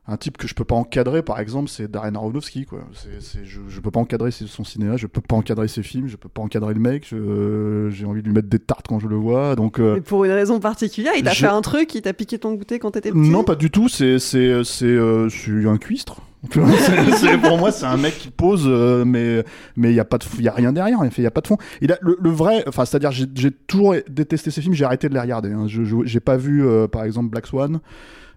[0.07, 2.79] Euh, un type que je peux pas encadrer, par exemple, c'est Darren Aronofsky, quoi.
[2.93, 6.07] C'est, c'est- je, je peux pas encadrer son cinéma, je peux pas encadrer ses films,
[6.07, 8.99] je peux pas encadrer le mec, je- j'ai envie de lui mettre des tartes quand
[8.99, 9.79] je le vois, donc...
[9.79, 12.37] euh, Mais pour une raison particulière, il t'a je- fait un truc, il t'a piqué
[12.39, 15.77] ton goûter quand t'étais petit non, pas du tout, c'est, c'est, c'est, euh, c'est un
[15.77, 16.21] cuistre.
[16.53, 19.43] C'est- c'est- pour moi, c'est un mec qui pose, euh, mais
[19.75, 20.99] mais il y a pas de, il y a rien derrière.
[21.17, 21.57] Il y a pas de fond.
[21.81, 24.75] Il a le, le vrai, enfin, c'est-à-dire, j'ai, j'ai toujours détesté ces films.
[24.75, 25.51] J'ai arrêté de les regarder.
[25.51, 25.65] hein.
[25.67, 27.79] Je, je- j'ai pas vu, euh, par exemple, Black Swan.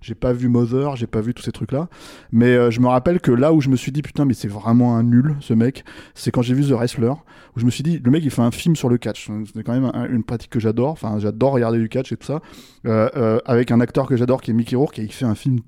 [0.00, 1.88] J'ai pas vu Mother, j'ai pas vu tous ces trucs-là.
[2.32, 4.48] Mais euh, je me rappelle que là où je me suis dit, putain, mais c'est
[4.48, 5.84] vraiment un nul, ce mec,
[6.14, 7.12] c'est quand j'ai vu The Wrestler,
[7.56, 9.30] où je me suis dit, le mec, il fait un film sur le catch.
[9.54, 10.90] C'est quand même une pratique que j'adore.
[10.90, 12.40] Enfin, j'adore regarder du catch et tout ça.
[12.86, 15.34] Euh, euh, avec un acteur que j'adore qui est Mickey Rourke, et il fait un
[15.34, 15.60] film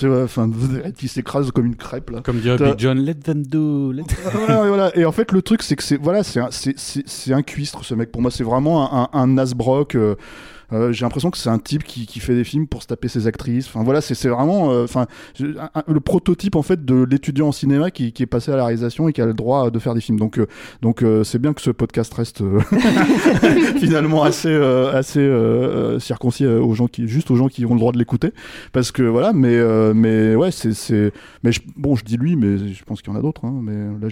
[0.00, 0.50] tu vois, enfin,
[0.96, 2.22] qui s'écrase comme une crêpe là.
[2.22, 3.92] Comme dirait Big John, let them do.
[3.92, 4.96] Let voilà, voilà.
[4.96, 7.94] Et en fait, le truc, c'est que c'est voilà, c'est un, c'est, un cuistre ce
[7.94, 8.10] mec.
[8.10, 9.94] Pour moi, c'est vraiment un, un, un Nasbrock.
[9.94, 10.16] Euh,
[10.72, 13.08] euh, j'ai l'impression que c'est un type qui, qui, fait des films pour se taper
[13.08, 13.66] ses actrices.
[13.68, 15.06] Enfin voilà, c'est vraiment, euh, enfin,
[15.38, 19.08] le prototype en fait de l'étudiant en cinéma qui, qui, est passé à la réalisation
[19.08, 20.18] et qui a le droit de faire des films.
[20.18, 20.46] Donc, euh,
[20.82, 22.42] donc c'est bien que ce podcast reste
[23.78, 25.28] finalement assez, assez
[25.98, 28.32] circoncis aux gens qui, juste aux gens qui ont le droit de l'écouter,
[28.72, 29.32] parce que voilà.
[29.32, 29.58] Mais,
[29.94, 31.12] mais ouais, c'est,
[31.42, 33.44] mais bon, je dis lui, mais je pense qu'il y en a d'autres.
[33.44, 34.08] Hein, mais là,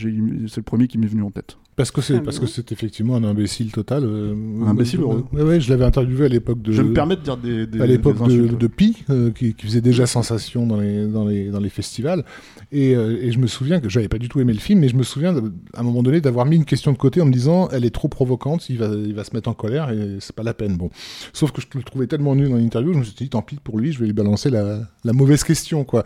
[0.49, 1.57] c'est le premier qui m'est venu en tête.
[1.79, 4.03] Parce que c'est parce que c'est effectivement un imbécile total.
[4.03, 5.25] un imbécile heureux.
[5.33, 6.73] Ouais, ouais, je l'avais interviewé à l'époque de.
[6.73, 7.69] Je me permets de dire des.
[7.69, 11.25] des à l'époque de, de, Pi, euh, qui, qui, faisait déjà sensation dans les, dans
[11.25, 12.25] les, dans les festivals.
[12.73, 14.89] Et, euh, et je me souviens que j'avais pas du tout aimé le film, mais
[14.89, 15.37] je me souviens
[15.75, 17.95] à un moment donné d'avoir mis une question de côté en me disant elle est
[17.95, 20.77] trop provocante, il va, il va se mettre en colère et c'est pas la peine.
[20.77, 20.91] Bon.
[21.33, 23.57] Sauf que je le trouvais tellement nul dans l'interview, je me suis dit tant pis
[23.63, 26.03] pour lui, je vais lui balancer la, la mauvaise question, quoi.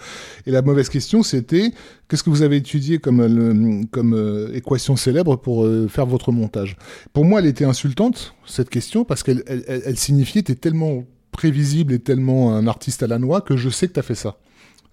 [0.46, 1.72] Et la mauvaise question, c'était
[2.12, 6.76] qu'est-ce que vous avez étudié comme, le, comme euh, équation célèbre pour faire votre montage?
[7.14, 11.94] Pour moi, elle était insultante, cette question, parce qu'elle elle, elle, signifiait t'es tellement prévisible
[11.94, 14.36] et tellement un artiste à la noix que je sais que tu as fait ça.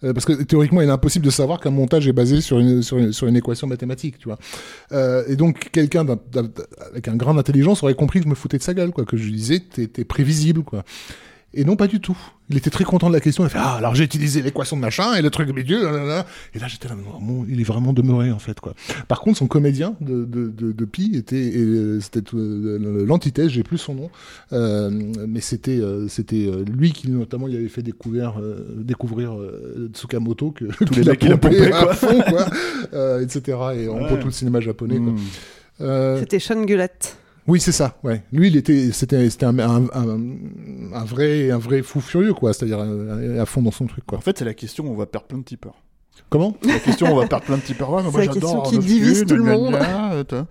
[0.05, 2.81] Euh, parce que théoriquement, il est impossible de savoir qu'un montage est basé sur une,
[2.81, 4.37] sur sur une équation mathématique, tu vois.
[4.93, 6.05] Euh, et donc, quelqu'un
[6.87, 9.17] avec un grain d'intelligence aurait compris que je me foutais de sa gueule, quoi, que
[9.17, 10.85] je disais, t'es prévisible, quoi.
[11.53, 12.17] Et non, pas du tout.
[12.51, 13.43] Il était très content de la question.
[13.43, 15.79] Il a fait Ah, alors j'ai utilisé l'équation de machin et le truc bidule.
[16.53, 16.95] Et là, j'étais là,
[17.47, 18.59] il est vraiment demeuré, en fait.
[18.59, 18.75] quoi.
[19.07, 21.51] Par contre, son comédien de, de, de, de Pi était,
[22.01, 24.09] c'était euh, l'antithèse, j'ai plus son nom.
[24.53, 24.89] Euh,
[25.27, 28.39] mais c'était euh, c'était euh, lui qui, notamment, il avait fait découvrir,
[28.75, 29.35] découvrir
[29.93, 33.21] Tsukamoto, que tous les mecs, il a pompé, à fond, quoi.
[33.21, 33.57] etc.
[33.75, 34.19] Et on ouais.
[34.19, 35.13] tout le cinéma japonais, quoi.
[35.13, 36.19] Mm.
[36.19, 37.17] C'était Sean Gullett.
[37.49, 37.97] Oui, c'est ça.
[38.03, 38.23] Ouais.
[38.31, 42.53] Lui, il était, c'était, c'était un, un, un, vrai, un vrai fou furieux, quoi.
[42.53, 44.19] C'est-à-dire à fond dans son truc, quoi.
[44.19, 44.85] En fait, c'est la question.
[44.89, 45.75] On va perdre plein de tipeurs.
[46.29, 46.55] Comment?
[46.63, 47.91] La question, on va perdre plein de tipeurs.
[47.91, 49.77] Ouais, c'est la question qui divise tout le monde.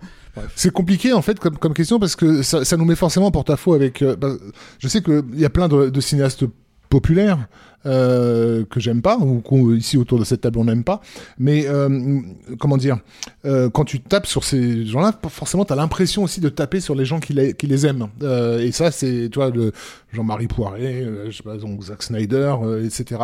[0.55, 3.31] C'est compliqué en fait comme, comme question parce que ça, ça nous met forcément en
[3.31, 4.01] porte-à-faux avec.
[4.01, 4.29] Euh, bah,
[4.77, 6.45] je sais qu'il y a plein de, de cinéastes
[6.89, 7.47] populaires
[7.85, 11.01] euh, que j'aime pas ou ici autour de cette table on n'aime pas.
[11.37, 12.19] Mais euh,
[12.59, 12.97] comment dire
[13.45, 16.95] euh, quand tu tapes sur ces gens-là forcément tu as l'impression aussi de taper sur
[16.95, 18.07] les gens qui les, qui les aiment.
[18.21, 19.51] Euh, et ça c'est tu vois
[20.11, 23.21] Jean-Marie Poiré euh, je sais pas donc Zack Snyder etc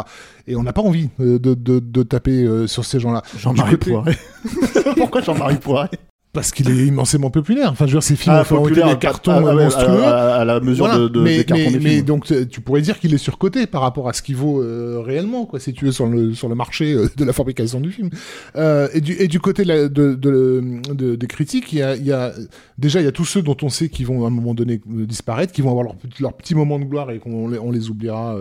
[0.48, 3.24] et on n'a pas envie de, de, de taper sur ces gens-là.
[3.38, 4.16] Jean-Marie Poiré.
[4.98, 5.90] Pourquoi Jean-Marie Poiré?
[6.36, 7.72] Parce qu'il est immensément populaire.
[7.72, 10.04] Enfin, je veux dire, ces films ah, ont été des cartons à, monstrueux.
[10.04, 13.00] À, la mesure de, de, mais, des cartons mais, des mais donc, tu pourrais dire
[13.00, 15.92] qu'il est surcoté par rapport à ce qu'il vaut euh, réellement, quoi, si tu veux,
[15.92, 18.10] sur le, sur le marché euh, de la fabrication du film.
[18.58, 21.96] Euh, et, du, et du côté de, la, de, de, des critiques, il y a,
[21.96, 22.34] y a,
[22.78, 24.82] déjà, il y a tous ceux dont on sait qu'ils vont à un moment donné
[24.86, 28.38] disparaître, qui vont avoir leur, leur petit moment de gloire et qu'on on les oubliera.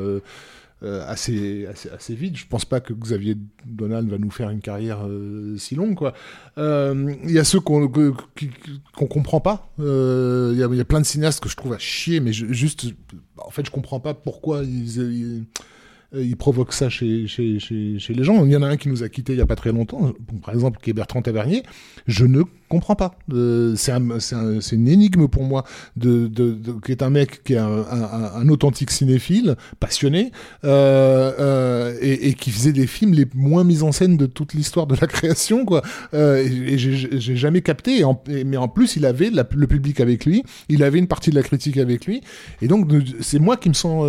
[0.85, 2.37] Euh, euh, assez, assez, vite.
[2.37, 5.95] Je pense pas que Xavier Donald va nous faire une carrière euh, si longue.
[5.95, 6.13] Quoi.
[6.57, 9.73] Il euh, y a ceux qu'on qu'on comprend pas.
[9.79, 12.87] Il y, a plein de cinéastes que je trouve à chier, mais je, juste,
[13.39, 15.47] en fait, je comprends pas pourquoi ils,
[16.13, 16.37] ils
[16.71, 18.45] ça chez, chez, chez, les gens.
[18.45, 20.13] Il y en a un qui nous a quittés il y a pas très longtemps,
[20.45, 21.63] par exemple, qui est Bertrand Tavernier.
[22.07, 22.43] Je ne
[22.75, 23.15] comprends pas.
[23.33, 25.65] Euh, c'est un, un, une énigme pour moi,
[25.97, 26.31] de,
[26.85, 30.33] qui est un mec qui est un, authentique cinéphile, passionné,
[30.65, 34.87] euh, euh, et, qui faisait des films les moins mis en scène de toute l'histoire
[34.87, 35.83] de la création, quoi.
[36.13, 38.03] Euh, et, et j'ai jamais capté.
[38.45, 41.43] Mais en plus, il avait le public avec lui, il avait une partie de la
[41.43, 42.21] critique avec lui,
[42.61, 44.07] et donc c'est moi qui me sens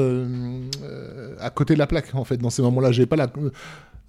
[1.40, 2.92] à côté de la plaque en fait dans ces moments-là.
[2.92, 3.32] J'ai pas la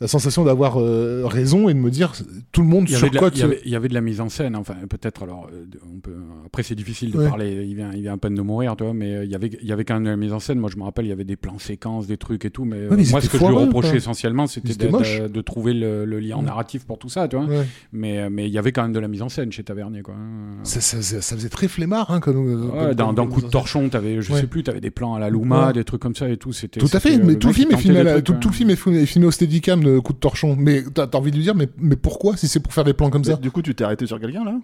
[0.00, 2.12] la sensation d'avoir euh, raison et de me dire
[2.52, 3.38] tout le monde surcote.
[3.38, 5.22] Il, il, y avait de la mise en scène, enfin peut-être.
[5.22, 7.28] Alors, euh, on peut, après c'est difficile de ouais.
[7.28, 7.64] parler.
[7.66, 8.92] Il vient, il vient à peine de mourir, tu vois.
[8.92, 10.58] Mais euh, il y avait, il y avait quand même de la mise en scène.
[10.58, 12.64] Moi, je me rappelle, il y avait des plans séquences, des trucs et tout.
[12.64, 13.96] Mais, ouais, mais moi, ce que je lui reprochais quoi.
[13.96, 17.46] essentiellement, c'était de, trouver le, le lien narratif pour tout ça, tu vois.
[17.92, 20.14] Mais, mais il y avait quand même de la mise en scène chez Tavernier, quoi.
[20.62, 24.32] Ça, ça, ça faisait très flemmard, hein, comme, dans, dans Coup de torchon, avais, je
[24.32, 26.52] sais plus, tu avais des plans à la Luma, des trucs comme ça et tout.
[26.52, 27.18] C'était tout à fait.
[27.18, 30.12] Mais tout le film est filmé, tout le film est filmé au Steadicam de Coup
[30.12, 32.72] de torchon mais t'as as envie de lui dire, mais, mais pourquoi si c'est pour
[32.72, 33.36] faire des plans comme mais ça?
[33.36, 34.58] Du coup, tu t'es arrêté sur quelqu'un là?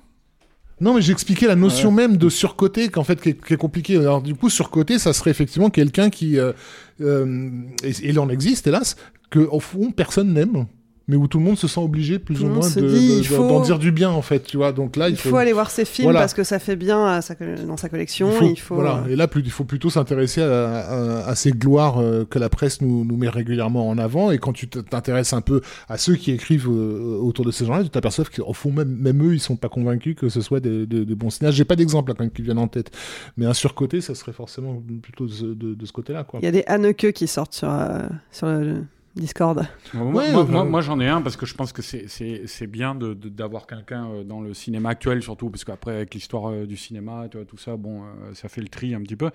[0.80, 1.94] Non, mais j'ai expliqué la notion ouais.
[1.94, 3.96] même de surcoté, qu'en fait, qui est, qui est compliquée.
[3.98, 6.52] Alors, du coup, surcoté, ça serait effectivement quelqu'un qui, euh,
[7.00, 7.50] euh,
[7.84, 8.96] et, et il en existe, hélas,
[9.30, 10.66] que au fond personne n'aime.
[11.08, 13.22] Mais où tout le monde se sent obligé plus Tout ou moins se de- de-
[13.24, 14.72] faut- d'en dire du bien en fait, tu vois.
[14.72, 16.20] Donc là, Il faut aller voir ses films Voilà.
[16.20, 18.30] parce que ça fait bien à sa co- dans sa collection.
[18.42, 19.02] Il faut, voilà.
[19.06, 22.38] euh, Et là, plus, il faut plutôt s'intéresser à, à- à ces gloires euh, que
[22.38, 24.30] la presse nous, nous met régulièrement en avant.
[24.30, 27.82] Et quand tu t'intéresses un peu à ceux qui écrivent euh, autour de ces gens-là,
[27.84, 30.86] tu t'aperçois qu'au fond, même, même eux, ils sont pas convaincus que ce soit des,
[30.86, 31.56] des- des bons cinéastes.
[31.56, 32.90] J'ai pas d'exemple là, quand même qui viennent en tête.
[33.36, 36.24] Mais un surcoté, ça serait forcément plutôt de, ce- de- de ce côté-là.
[36.24, 36.40] quoi.
[36.42, 38.00] Il y a des Haneke qui sortent sur, euh,
[38.30, 38.84] sur le
[39.14, 39.66] Discord.
[39.92, 42.66] Moi, Ouais, moi, euh, moi- moi, j'en ai un parce que je pense que c'est-
[42.66, 46.50] bien de- de- d'avoir quelqu'un euh, dans le cinéma actuel, surtout parce qu'après, avec l'histoire
[46.50, 49.16] euh, du cinéma, tu vois, tout ça, bon, euh, ça fait le tri un petit
[49.16, 49.30] peu.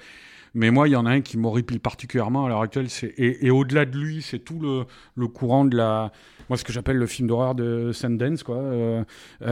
[0.56, 2.88] Mais moi, il y en a un qui m'horripile particulièrement à l'heure actuelle.
[3.18, 6.12] Et, et au-delà de lui, c'est tout le, le courant de la.
[6.50, 8.56] Moi, ce que j'appelle le film d'horreur de Sundance, quoi.
[8.58, 9.04] euh,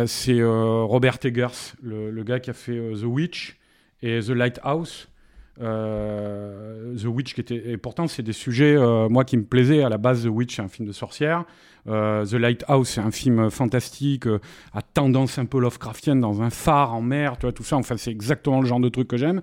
[0.07, 3.57] c'est euh, Robert Eggers, le, le gars qui a fait euh, The Witch
[4.01, 5.07] et The Lighthouse.
[5.61, 9.83] Euh, The Witch qui était et pourtant c'est des sujets euh, moi qui me plaisaient.
[9.83, 11.45] À la base The Witch c'est un film de sorcière.
[11.87, 14.39] Euh, The Lighthouse c'est un film fantastique euh,
[14.73, 17.77] à tendance un peu Lovecraftienne dans un phare en mer tu vois tout ça.
[17.77, 19.41] Enfin c'est exactement le genre de truc que j'aime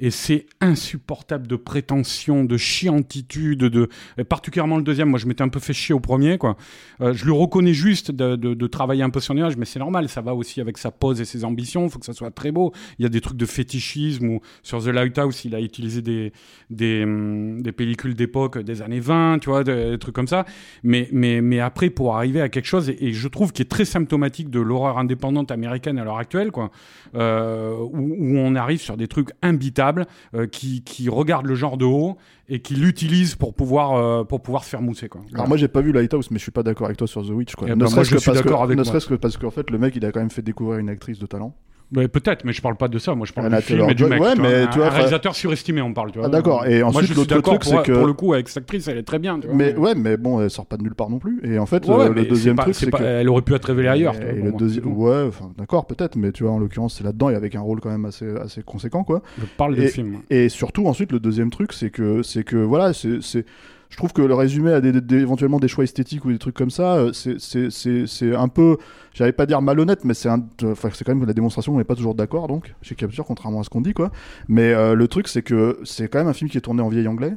[0.00, 3.88] et c'est insupportable de prétention de chiantitude de
[4.28, 5.10] particulièrement le deuxième.
[5.10, 6.56] Moi je m'étais un peu fait chier au premier quoi.
[7.02, 10.08] Euh, je lui reconnais juste de, travailler un peu son image mais c'est normal.
[10.08, 11.84] Ça va aussi avec sa pose et ses ambitions.
[11.84, 12.72] Il faut que ça soit très beau.
[12.98, 16.32] Il y a des trucs de fétichisme ou sur The Lighthouse il a utilisé des
[16.70, 20.46] des, hum, pellicules d'époque des années 20 tu vois des, trucs comme ça.
[20.82, 23.84] Mais mais mais après pour arriver à quelque chose et, je trouve qui est très
[23.84, 26.70] symptomatique de l'horreur indépendante américaine à l'heure actuelle quoi
[27.14, 29.89] euh, où, où on arrive sur des trucs imbitables
[30.34, 32.16] euh, qui qui regardent le genre de haut
[32.48, 35.68] et qui l'utilisent pour pouvoir euh, pour pouvoir se faire mousser quoi Alors moi j'ai
[35.68, 37.68] pas vu Lighthouse mais je suis pas d'accord avec toi sur The Witch quoi.
[37.68, 39.78] Eh ne ben, moi, serait-ce que parce que avec ne que parce qu'en fait le
[39.78, 41.54] mec il a quand même fait découvrir une actrice de talent.
[41.94, 43.94] Ouais, peut-être mais je parle pas de ça moi je parle Anna du film et
[43.94, 44.66] du mec ouais, tu mais vois.
[44.68, 46.64] tu vois, un réalisateur surestimé on parle tu vois Ah, d'accord.
[46.66, 49.18] Et ensuite, l'autre truc, c'est que- pour le coup avec cette actrice elle est très
[49.18, 49.56] bien tu vois.
[49.56, 51.84] Mais ouais mais bon elle sort pas de nulle part non plus et en fait
[51.86, 54.40] Ouais, euh, le deuxième pas- truc c'est que elle aurait pu être révélée ailleurs Et
[54.40, 57.60] le deuxième, ouais, d'accord peut-être, mais tu vois en l'occurrence c'est là-dedans et avec un
[57.60, 59.22] rôle quand même assez assez conséquent quoi.
[59.38, 62.92] je parle du film Et surtout ensuite le deuxième truc c'est que c'est que voilà
[62.92, 63.44] c'est
[63.90, 66.70] je trouve que le résumé à des, éventuellement des choix esthétiques ou des trucs comme
[66.70, 68.78] ça, euh, c'est un peu,
[69.12, 72.14] j'allais pas dire malhonnête, mais c'est c'est quand même la démonstration, on n'est pas toujours
[72.14, 74.10] d'accord donc chez Capture contrairement à ce qu'on dit quoi.
[74.48, 76.88] Mais euh, le truc c'est que c'est quand même un film qui est tourné en
[76.88, 77.36] vieil anglais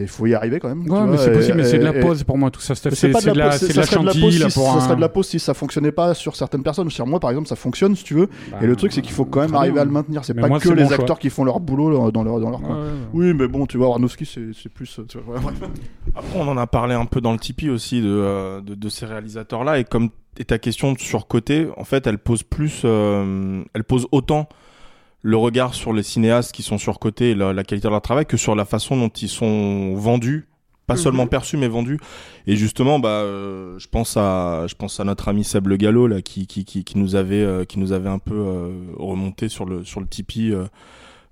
[0.00, 0.88] il faut y arriver quand même.
[0.90, 2.74] Ouais, mais c'est et- possible, mais c'est de la et- pause pour moi, tout ça.
[2.74, 2.90] C'est de
[3.36, 5.26] la, pause, c'est de ça la serait de la chantilly, ça serait de la pause
[5.26, 6.88] si ça fonctionnait pas sur certaines personnes.
[6.90, 8.28] Sur moi, par exemple, ça fonctionne si tu veux.
[8.50, 9.82] Bah, Et le truc, c'est qu'il faut quand même arriver bien.
[9.82, 10.24] à le maintenir.
[10.24, 10.94] C'est Mais pas moi, que c'est les choix.
[10.94, 12.76] acteurs qui font leur boulot dans leur, dans leur Ouais, coin.
[12.76, 12.90] ouais, ouais.
[13.12, 14.98] Oui, mais bon, tu vois, Aronofsky, c'est c'est plus.
[15.08, 15.70] tu vois, ouais, bref.
[16.14, 18.88] Après, on en a parlé un peu dans le Tipeee aussi de, euh, de, de
[18.88, 19.78] ces réalisateurs-là.
[19.78, 24.06] Et comme et ta question sur côté, en fait, elle pose plus, euh, elle pose
[24.12, 24.48] autant
[25.22, 28.26] le regard sur les cinéastes qui sont surcotés et la, la qualité de leur travail
[28.26, 30.48] que sur la façon dont ils sont vendus,
[30.88, 31.00] pas Mhm.
[31.00, 31.98] seulement perçus mais vendus.
[32.48, 36.08] Et justement, bah, euh, je pense à, je pense à notre ami Seb Le Gallo
[36.08, 39.48] là, qui, qui, qui, qui nous avait, euh, qui nous avait un peu euh, remonté
[39.48, 40.52] sur le sur le Tipeee.
[40.52, 40.64] euh,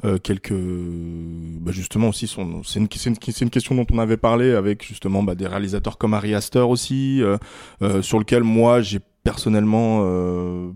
[0.07, 4.53] euh, quelques bah justement aussi son c'est une c'est une, question dont on avait parlé
[4.53, 7.37] avec justement bah, des réalisateurs comme Ari Aster aussi euh,
[7.83, 10.71] euh, sur lequel moi j'ai personnellement euh,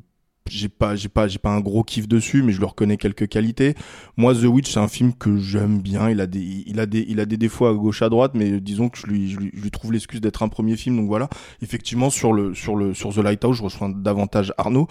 [0.51, 3.29] j'ai pas j'ai pas j'ai pas un gros kiff dessus mais je lui reconnais quelques
[3.29, 3.75] qualités.
[4.19, 6.11] Moi The Witch c'est un film que j'aime bien.
[6.11, 8.61] Il a des il a des il a des défauts à gauche à droite mais
[8.61, 10.97] disons que je lui je lui, je lui trouve l'excuse d'être un premier film.
[10.97, 11.31] Donc voilà.
[11.63, 14.87] Effectivement sur le sur le sur The Lighthouse je rejoins davantage Arnaud.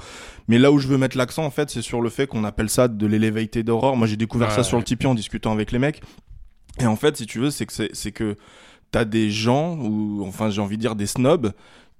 [0.48, 2.70] Mais là où je veux mettre l'accent en fait c'est sur le fait qu'on appelle
[2.70, 5.72] ça de l'elevated horror moi j'ai découvert Ouais, ça sur le Tipeee en discutant avec
[5.72, 6.02] les mecs.
[6.80, 8.38] Et en fait si tu veux c'est que c'est que
[8.90, 11.54] t'as des gens ou enfin j'ai envie de dire des snobs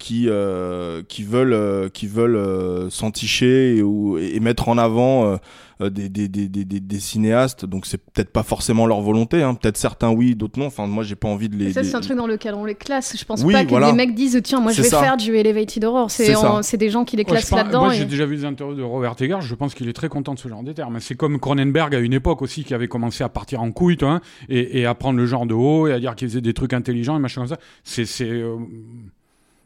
[0.04, 5.26] qui euh, qui veulent euh, qui veulent euh, s'enticher et, ou- et mettre en avant
[5.26, 5.38] euh,
[5.82, 9.42] euh, des, des, des, des, des- des cinéastes donc c'est peut-être pas forcément leur volonté
[9.42, 9.54] hein.
[9.56, 11.88] peut-être certains oui d'autres non enfin moi j'ai pas envie de les, Et ça, les-
[11.88, 13.16] c'est un truc dans lequel on les classe.
[13.18, 13.88] Je pense Oui, pas que voilà.
[13.88, 15.00] les mecs disent tiens, moi je vais ça.
[15.02, 16.12] faire du elevated horror.
[16.12, 16.34] C'est
[16.64, 17.86] C'est des gens qui les classent là-dedans.
[17.86, 19.40] Moi, et- j'ai déjà vu des interviews de Robert Eggers.
[19.42, 21.00] Je pense qu'il est très content de ce genre de termes.
[21.00, 24.10] C'est comme Cronenberg à une époque aussi qui avait commencé à partir en couille, toi,
[24.16, 26.54] hein, et, et à prendre le genre de haut et à dire qu'il faisait des
[26.54, 27.58] trucs intelligents et machin comme ça.
[27.86, 28.06] C'est,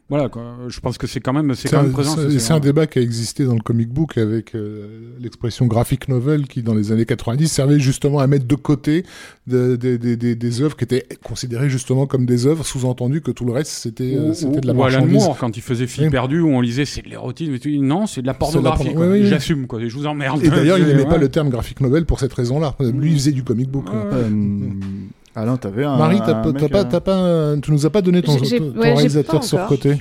[0.08, 0.56] voilà, quoi.
[0.68, 2.16] Je pense que c'est quand même, c'est quand même présent.
[2.16, 6.46] c'est- un débat qui a existé dans le comic book avec euh, l'expression graphic novel
[6.46, 9.04] qui, dans les années 90, servait justement à mettre de côté
[9.46, 13.30] de- de- de- de- des œuvres qui étaient considérées justement comme des œuvres, sous-entendu que
[13.30, 15.12] tout le reste c'était euh, de la ou Alan marchandise.
[15.24, 16.10] Moore quand il faisait Fille Oui.
[16.10, 17.68] perdue où on lisait c'est de l'érotisme et tout.
[17.68, 19.06] non c'est de la C'est de la pornographie porno- quoi.
[19.08, 19.28] oui, oui, oui.
[19.28, 22.18] j'assume quoi je vous emmerde Et d'ailleurs, il n'aimait pas le terme graphic novel pour
[22.20, 22.74] cette raison-là.
[22.80, 23.86] Lui, il faisait du comic book.
[23.92, 24.28] Ouais.
[25.38, 25.96] Euh, Alain, t'avais un.
[25.96, 29.44] Marie, t'as pas, pas, euh, pas, tu nous as pas donné ton, ton ouais, réalisateur
[29.44, 29.98] sur côté.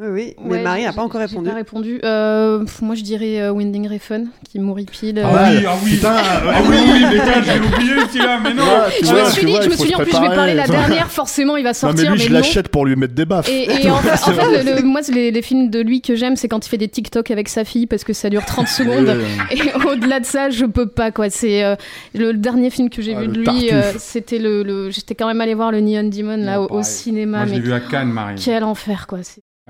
[0.00, 1.48] Oui, mais Ouais, Marie n'a pas encore répondu.
[1.50, 2.00] pas répondu.
[2.02, 5.18] Euh, moi, je dirais euh, Winding Refn, qui mourit pile.
[5.18, 5.22] euh.
[5.26, 5.90] Ah oui, ah oui.
[5.90, 8.62] Putain, Ah oui, oui, mais putain, j'ai oublié celui-là, mais non.
[8.62, 8.68] Ouais,
[8.98, 10.34] tu je vois, me suis dit, vois, je me suis dit en plus, je vais
[10.34, 12.10] parler la dernière, forcément, il va Non, sortir.
[12.10, 12.36] mais lui, je non.
[12.36, 13.50] l'achète pour lui mettre des baffes.
[13.50, 16.00] Et, et en fait, en fait, le- le- moi, c'est les, les films de lui
[16.00, 18.46] que j'aime, c'est quand il fait des TikTok avec sa fille parce que ça dure
[18.46, 19.14] 30 secondes.
[19.50, 21.28] Et au-delà de ça, je peux pas quoi.
[21.28, 21.76] C'est euh,
[22.14, 23.68] le, dernier film que j'ai Ah, vu de lui.
[23.70, 27.38] Euh, C'était le, le- J'étais quand même allé voir le Neon Demon là au, cinéma,
[27.40, 28.36] Moi, je l'ai mais vu à Cannes, Marie.
[28.42, 29.18] quel enfer quoi.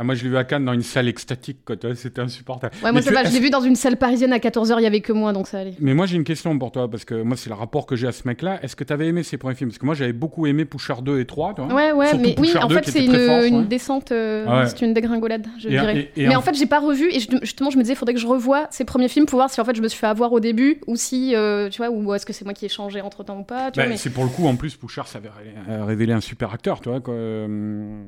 [0.03, 1.59] Ah, moi, je l'ai vu à Cannes dans une salle extatique,
[1.95, 2.75] C'était insupportable.
[2.77, 3.23] Ouais, Mais moi ça tu- va.
[3.25, 4.75] Je l'ai vu dans une salle parisienne à 14h.
[4.81, 5.75] Il y avait que moi, donc ça allait.
[5.79, 8.09] Mais moi j'ai une question pour toi parce que moi c'est le rapport que j'ai
[8.09, 8.59] à ce mec-là.
[8.65, 9.71] Est-ce que tu avais aimé ses premiers films?
[9.71, 11.55] Parce que moi j'avais beaucoup aimé Pusher 2 et 3.
[11.55, 13.59] Tu vois Ouais, ouais, Surtout mais oui, en 2 fait, c'est une, très fort, une
[13.61, 13.65] ouais.
[13.67, 14.67] descente, euh, Ah ouais.
[14.69, 16.11] c'est une dégringolade, je Et- dirais.
[16.17, 17.97] et- et mais en- en fait, j'ai pas revu, et justement, je me disais, il
[17.97, 19.99] faudrait que je revoie ces premiers films pour voir si en fait je me suis
[19.99, 22.65] fait avoir au début, ou si, euh, tu vois, ou est-ce que c'est moi qui
[22.67, 25.03] ai changé entre temps ou pas, Bah, mais- C'est pour le coup en plus Pusher
[25.07, 27.01] ça avait révélé, euh, révélé un super acteur, tu vois.
[27.01, 27.15] Quoi.
[27.15, 28.03] euh,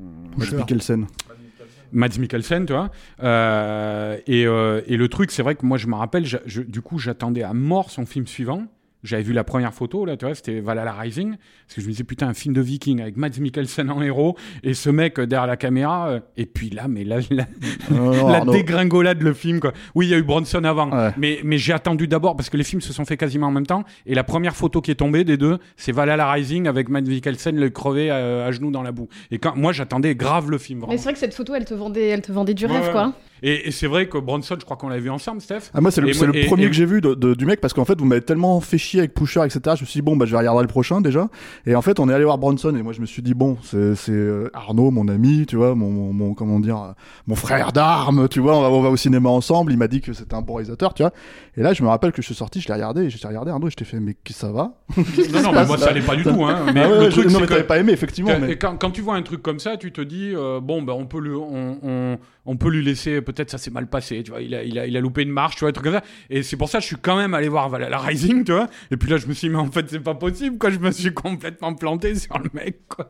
[1.91, 2.65] Mads Mikkelsen.
[2.65, 2.89] Tu vois.
[3.23, 6.61] Euh, et, euh, et le truc, c'est vrai que moi, je me rappelle, je- je-
[6.61, 8.63] du coup, j'attendais à mort son film suivant.
[9.05, 11.35] J'avais vu la première photo, là, tu vois, c'était Valhalla Rising.
[11.37, 14.35] Parce que je me disais, putain, un film de viking avec Mads Mikkelsen en héros
[14.63, 16.09] et ce mec euh, derrière la caméra.
[16.09, 17.45] euh, et puis là, mais là, là,
[17.91, 18.51] Non, non, la Arnaud.
[18.51, 19.71] dégringolade, le film, quoi.
[19.95, 20.89] Oui, il y a eu Bronson avant.
[20.91, 21.11] Ouais.
[21.17, 23.65] Mais, mais j'ai attendu d'abord parce que les films se sont faits quasiment en même
[23.67, 23.83] temps.
[24.05, 27.55] Et la première photo qui est tombée des deux, c'est Valhalla Rising avec Mads Mikkelsen
[27.55, 29.07] le crevé à, à genoux dans la boue.
[29.31, 30.79] Et quand, moi, j'attendais grave le film.
[30.79, 30.97] Mais vraiment.
[30.97, 32.91] c'est vrai que cette photo, elle te vendait, elle te vendait du Ouais, rêve, ouais.
[32.91, 33.13] quoi.
[33.47, 35.69] Et, et c'est vrai que Bronson, je crois qu'on l'a vu ensemble, Steph.
[35.75, 37.45] Ah, moi, c'est le, moi- le et- premier et- que j'ai vu de, de- du
[37.45, 39.59] mec parce qu'en fait, vous m'avez tellement fait chier avec Pusher, etc.
[39.77, 41.27] Je me suis dit, bon, bah, je vais regarder le prochain déjà.
[41.67, 43.57] Et en fait, on est allé voir Bronson et moi, je me suis dit, bon,
[43.61, 43.77] c'est
[44.11, 46.91] euh, Arnaud, mon ami, tu vois, mon, mon, mon- comment dire, euh,
[47.27, 49.71] mon frère d'armes, tu vois, on va, on va au cinéma ensemble.
[49.71, 51.11] Il m'a dit que c'était un bon réalisateur, tu vois.
[51.55, 53.51] Et là, je me rappelle que je suis sorti, je l'ai regardé et j'ai regardé
[53.51, 54.73] Arnaud et je t'ai fait, mais ça va?
[55.33, 56.43] Non, non, mais moi, ça allait pas du tout.
[56.45, 56.65] Hein.
[56.73, 58.31] Mais Ah ouais, le truc, Non, mais t'avais pas aimé, effectivement.
[58.41, 58.57] mais...
[58.57, 61.05] quand, quand tu vois un truc comme ça, tu te dis, euh, bon, ben, on,
[61.05, 64.41] peut lui, on, on, on peut lui laisser, peut-être ça s'est mal passé, tu vois,
[64.41, 66.03] il a, il, a, il a loupé une marche, tu vois, un truc comme ça.
[66.29, 68.67] Et c'est pour ça que je suis quand même allé voir Valhalla Rising, tu vois.
[68.91, 70.69] Et puis là, je me suis dit, mais en fait, c'est pas possible, quoi.
[70.71, 73.09] Je me suis complètement planté sur le mec, quoi.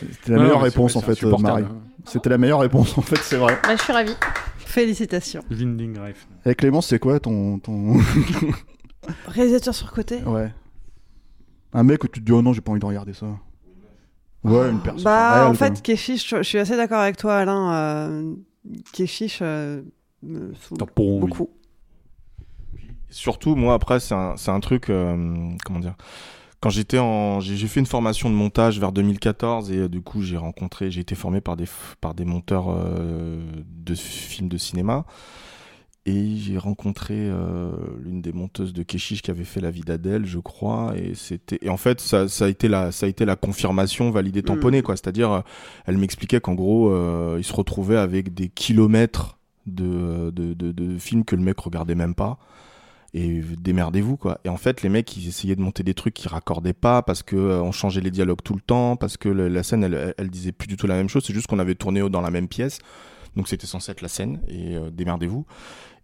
[0.00, 1.64] C'était la Ouais, meilleure réponse, en fait, euh, Marie.
[1.64, 1.76] hein.
[2.04, 3.58] C'était la meilleure réponse, en fait, c'est vrai.
[3.64, 4.14] Bah, je suis ravie.
[4.58, 5.42] Félicitations.
[5.50, 6.48] Winding Refn.
[6.50, 7.58] Et Clémence, c'est quoi ton.
[7.58, 7.94] ton...
[9.28, 10.52] Réalisateur surcoté ouais.
[11.72, 13.26] Un mec où tu te dis, oh non, j'ai pas envie de regarder ça.
[14.44, 15.04] Ouais, une personne.
[15.04, 17.72] Bah, réelle, en fait, Keshish, je, je suis assez d'accord avec toi, Alain.
[17.74, 18.34] Euh,
[18.92, 19.82] Keshish euh,
[20.22, 20.78] me saoule
[21.20, 21.50] beaucoup.
[23.10, 25.94] Surtout, moi, après, c'est un, c'est un truc, euh, comment dire,
[26.60, 30.22] quand j'étais en, j'ai fait une formation de montage vers 2014 et euh, du coup,
[30.22, 34.56] j'ai rencontré, j'ai été formé par des, f- par des monteurs euh, de films de
[34.56, 35.04] cinéma.
[36.08, 40.24] Et j'ai rencontré euh, l'une des monteuses de Keshish qui avait fait La vie d'Adèle,
[40.24, 40.94] je crois.
[40.96, 44.12] Et c'était, et en fait, ça, ça a été la, ça a été la confirmation
[44.12, 44.94] validée, tamponnée, quoi.
[44.96, 45.40] C'est-à-dire, euh,
[45.84, 49.36] elle m'expliquait qu'en gros, euh, il se retrouvait avec des kilomètres
[49.66, 52.38] de, de, de, de films que le mec regardait même pas
[53.14, 54.38] et démerdez-vous quoi.
[54.44, 57.22] Et en fait, les mecs ils essayaient de monter des trucs qui raccordaient pas parce
[57.22, 59.94] que euh, on changeait les dialogues tout le temps, parce que le- la scène elle,
[59.94, 62.20] elle, elle disait plus du tout la même chose, c'est juste qu'on avait tourné dans
[62.20, 62.78] la même pièce.
[63.34, 65.46] Donc c'était censé être la scène et euh, démerdez-vous.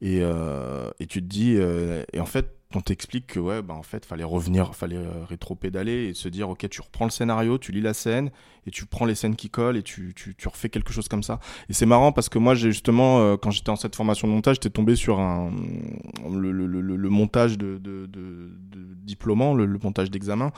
[0.03, 3.75] Et, euh, et tu te dis euh, et en fait on t'explique que ouais bah
[3.75, 7.57] en fait fallait revenir, fallait euh, rétro-pédaler et se dire ok tu reprends le scénario,
[7.57, 8.33] tu lis la scène
[8.67, 11.23] et tu prends les scènes qui collent et tu, tu, tu refais quelque chose comme
[11.23, 11.41] ça.
[11.69, 14.33] Et c'est marrant parce que moi, j'ai justement, euh, quand j'étais en cette formation de
[14.33, 15.51] montage, j'étais tombé sur un,
[16.31, 20.53] le, le, le, le montage de, de, de, de diplômant, le, le montage d'examen.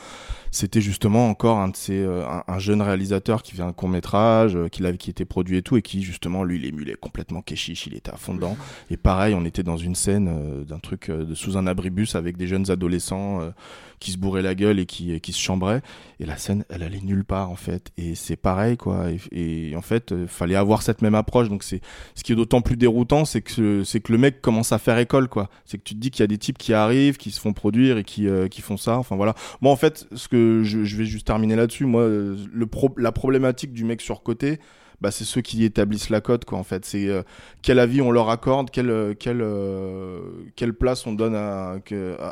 [0.50, 3.88] C'était justement encore un de ces, euh, un, un jeune réalisateur qui fait un court
[3.88, 6.94] métrage, euh, qui, avait, qui était produit et tout, et qui justement, lui, il émulait
[6.94, 8.57] complètement Keshish, il était à fond dedans.
[8.90, 12.14] Et pareil, on était dans une scène euh, d'un truc euh, de sous un abribus
[12.14, 13.50] avec des jeunes adolescents euh,
[13.98, 15.80] qui se bourraient la gueule et qui, qui se chambraient.
[16.20, 17.92] Et la scène, elle allait nulle part en fait.
[17.97, 19.07] Et c'est pareil quoi.
[19.30, 21.49] Et, en fait, euh, fallait avoir cette même approche.
[21.49, 21.80] Donc c'est
[22.14, 24.99] ce qui est d'autant plus déroutant, c'est que c'est que le mec commence à faire
[24.99, 25.49] école quoi.
[25.64, 27.53] C'est que tu te dis qu'il y a des types qui arrivent, qui se font
[27.53, 28.99] produire et qui euh, qui font ça.
[28.99, 29.34] Enfin voilà.
[29.61, 31.84] Moi en fait, ce que je, je vais juste terminer là-dessus.
[31.86, 34.59] Moi, euh, le pro la problématique du mec surcoté.
[35.01, 37.22] Bah, c'est ceux qui établissent la cote quoi en fait c'est euh,
[37.62, 40.20] quel avis on leur accorde quelle euh, quelle euh,
[40.57, 41.76] quelle place on donne à,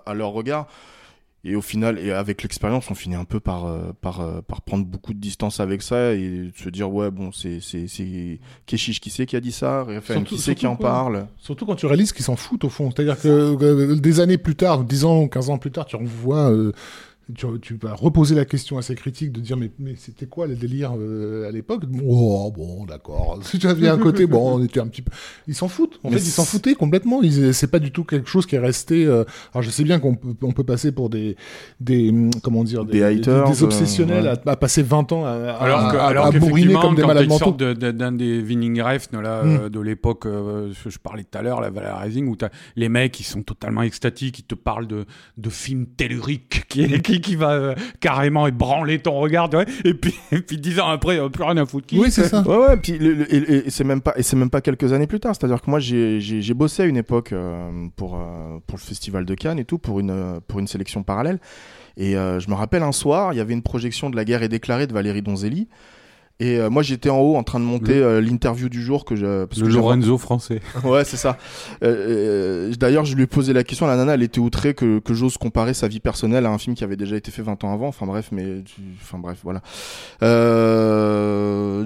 [0.06, 0.68] à leur regard
[1.44, 4.62] et au final, et avec l'expérience, on finit un peu par, euh, par, euh, par
[4.62, 9.00] prendre beaucoup de distance avec ça et se dire, ouais, bon, c'est, c'est, c'est Keshish
[9.00, 11.26] qui c'est qui a dit ça, Surtout- qui c'est qui en parle.
[11.38, 12.90] Surtout quand tu réalises qu'ils s'en foutent au fond.
[12.90, 15.96] C'est-à-dire que euh, des années plus tard, 10 ans ou 15 ans plus tard, tu
[15.96, 16.72] revois euh,
[17.34, 20.46] tu, tu, vas reposer la question à ces critiques de dire mais, mais c'était quoi
[20.46, 21.84] le délire euh, à l'époque?
[22.04, 23.38] Oh bon d'accord.
[23.52, 25.12] Si tu avais un côté bon on était un petit peu
[25.46, 26.00] ils s'en foutent.
[26.02, 27.20] En fait ils s'en foutaient complètement.
[27.52, 29.06] C'est pas du tout quelque chose qui est resté.
[29.06, 29.24] Euh...
[29.52, 31.36] Alors je sais bien qu'on peut, on peut passer pour des
[31.80, 32.12] des
[32.42, 34.40] comment dire des, des haters, des, obsessionnels euh, ouais.
[34.46, 37.28] à, à, passer 20 ans à, alors que, à, alors à bourriner comme des malades
[37.28, 37.52] mentaux.
[37.52, 39.68] d'un de, de, des Winning Refs là, mm.
[39.68, 42.36] de l'époque euh, je parlais tout à l'heure la Valor Rising où
[42.76, 45.04] les mecs ils sont totalement extatiques ils te parlent de
[45.36, 50.14] de films telluriques qui qui, qui va euh, carrément ébranler ton regard, ouais, et puis
[50.32, 51.86] et puis dix ans après, euh, plus rien à foutre.
[51.92, 52.42] Oui, c'est ça.
[52.42, 52.76] Ouais, ouais.
[52.76, 55.20] Puis le, le, et, et c'est même pas et c'est même pas quelques années plus
[55.20, 55.34] tard.
[55.34, 59.24] C'est-à-dire que moi j'ai j'ai bossé à une époque euh, pour euh, pour le festival
[59.24, 61.38] de Cannes et tout pour une pour une sélection parallèle.
[61.96, 64.42] Et euh, je me rappelle un soir, il y avait une projection de La guerre
[64.42, 65.68] est déclarée de Valérie Donzelli.
[66.42, 69.14] Et euh, moi, j'étais en haut en train de monter euh, l'interview du jour que
[69.14, 69.44] je.
[69.44, 70.60] Parce le que Lorenzo français.
[70.84, 71.38] ouais, c'est ça.
[71.84, 73.86] Euh, D'ailleurs, je lui ai posé la question.
[73.86, 76.74] La nana, elle était outrée que, que j'ose comparer sa vie personnelle à un film
[76.74, 77.86] qui avait déjà été fait 20 ans avant.
[77.86, 78.64] Enfin bref, mais
[79.00, 79.62] enfin bref, voilà.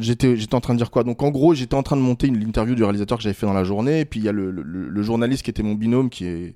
[0.01, 1.05] j'étais j'étais en train de dire quoi?
[1.05, 3.53] Donc en gros, j'étais en train de monter l'interview du réalisateur que j'avais fait dans
[3.53, 4.01] la journée.
[4.01, 6.55] Et puis il y a le, le, le, journaliste qui était mon binôme, qui est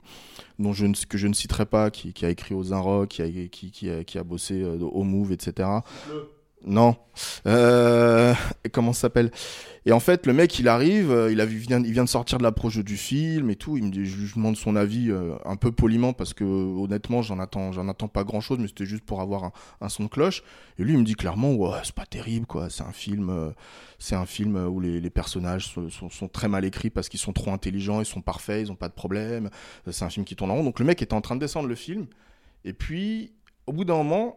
[0.58, 3.20] dont je ne, que je ne citerai pas, qui, qui a écrit aux Inrock, qui
[3.20, 5.68] a, qui, qui, a, qui a bossé au Move, etc.
[6.08, 6.39] Le...
[6.64, 6.96] Non.
[7.46, 8.34] Euh,
[8.72, 9.30] comment ça s'appelle?
[9.86, 12.42] Et en fait, le mec, il arrive, il, a, vient, il vient de sortir de
[12.42, 13.78] l'approche du film et tout.
[13.78, 17.38] Il me dit, je demande son avis euh, un peu poliment parce que honnêtement, j'en
[17.38, 20.42] attends, pas grand chose, mais c'était juste pour avoir un, son de cloche.
[20.78, 22.68] Et lui, il me dit clairement, ouais, c'est pas terrible, quoi.
[22.68, 23.50] C'est un film, euh,
[23.98, 28.00] c'est un film où les, personnages sont, très mal écrits parce qu'ils sont trop intelligents,
[28.00, 29.48] ils sont parfaits, ils ont pas de problème.
[29.90, 30.64] C'est un film qui tourne en rond.
[30.64, 32.06] Donc le mec était en train de descendre le film.
[32.64, 33.32] Et puis,
[33.66, 34.36] au bout d'un moment,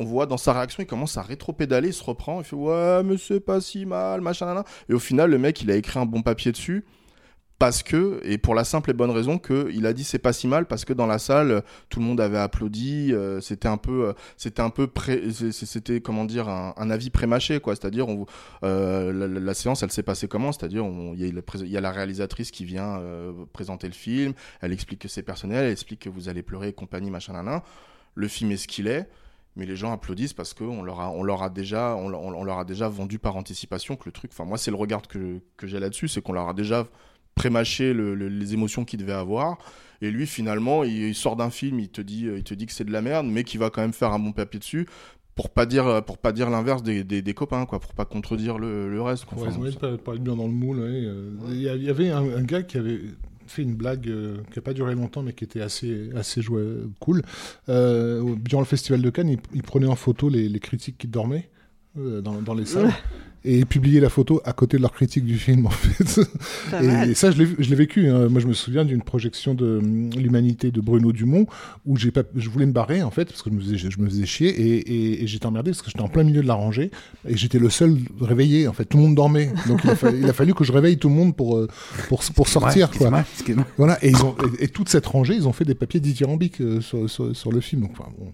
[0.00, 3.02] on voit dans sa réaction, il commence à rétro-pédaler, il se reprend, il fait ouais,
[3.04, 4.64] mais c'est pas si mal, machin, nan.
[4.88, 6.84] Et au final, le mec, il a écrit un bon papier dessus
[7.58, 10.32] parce que, et pour la simple et bonne raison que il a dit c'est pas
[10.32, 13.76] si mal parce que dans la salle, tout le monde avait applaudi, euh, c'était un
[13.76, 18.06] peu, euh, c'était un peu pré, c'était comment dire un, avis prémâché quoi, c'est-à-dire
[18.64, 22.64] euh, la, séance elle s'est passée comment, c'est-à-dire il y, y, a la réalisatrice qui
[22.64, 23.02] vient
[23.52, 24.32] présenter le film,
[24.62, 27.60] elle explique que c'est personnel, elle explique que vous allez pleurer compagnie machin, nan.
[28.14, 29.06] le film est ce qu'il est
[29.60, 32.58] mais les gens applaudissent parce qu'on leur a, on leur a déjà, on, on, leur
[32.58, 34.30] a déjà vendu par anticipation que le truc.
[34.32, 36.88] Enfin, moi, c'est le regard que, que j'ai là-dessus, c'est qu'on leur a déjà
[37.34, 39.58] prémâché le, le, les émotions qu'il devait avoir.
[40.00, 42.72] Et lui, finalement, il, il sort d'un film, il te dit, il te dit que
[42.72, 44.86] c'est de la merde, mais qu'il va quand même faire un bon papier dessus
[45.34, 48.58] pour pas dire pour pas dire l'inverse des, des, des, copains quoi pour pas contredire
[48.58, 49.38] le, le reste quoi.
[49.38, 51.76] Ouais, enfin, ouais, pas, pas bien dans le moule il ouais.
[51.78, 53.00] y, y, avait un, un, gars qui avait
[53.50, 56.40] fait une blague euh, qui n'a pas duré longtemps, mais qui était assez, assez
[57.00, 57.22] cool.
[57.68, 61.08] Euh, durant le festival de Cannes, il, il prenait en photo les, les critiques qui
[61.08, 61.50] dormaient
[61.98, 62.92] euh, dans, dans, les salles.
[63.44, 66.20] Et publier la photo à côté de leur critique du film en fait.
[66.82, 68.08] Et, et, ça je l'ai vécu.
[68.08, 68.28] Hein.
[68.28, 69.80] Moi je me souviens d'une projection de
[70.16, 71.46] l'humanité de Bruno Dumont
[71.86, 73.98] où j'ai pas, je voulais me barrer en fait parce que je me faisais, je
[74.00, 76.48] me faisais chier et, et, et j'étais emmerdé parce que j'étais en plein milieu de
[76.48, 76.90] la rangée
[77.28, 78.84] et j'étais le seul réveillé en fait.
[78.84, 81.08] Tout le monde dormait donc il a, fallu, il a fallu que je réveille tout
[81.08, 81.66] le monde pour
[82.08, 83.10] pour pour sortir quoi.
[83.76, 86.80] Voilà et, ils ont, et, toute cette rangée ils ont fait des papiers dithyrambiques euh,
[86.80, 88.32] sur, sur, sur, le film donc enfin bon.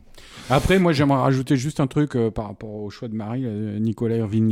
[0.50, 3.78] Après moi j'aimerais rajouter juste un truc euh, par rapport au choix de Marie euh,
[3.78, 4.46] Nicolas Irving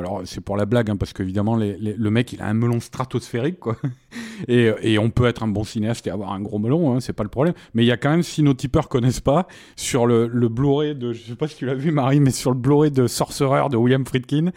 [0.00, 3.60] alors c'est pour la blague, hein, parce qu'évidemment, le mec, il a un melon stratosphérique,
[3.60, 3.76] quoi.
[4.48, 7.22] Et, on peut être un bon cinéaste et avoir un gros melon, hein, c'est pas
[7.22, 7.54] le problème.
[7.74, 9.46] Mais il y a quand même, si nos tipeurs connaissent pas,
[9.76, 12.56] sur le, Blu-ray de, je sais pas si tu l'as vu, Marie, mais sur le
[12.56, 14.50] Blu-ray de Sorcerer de William Friedkin,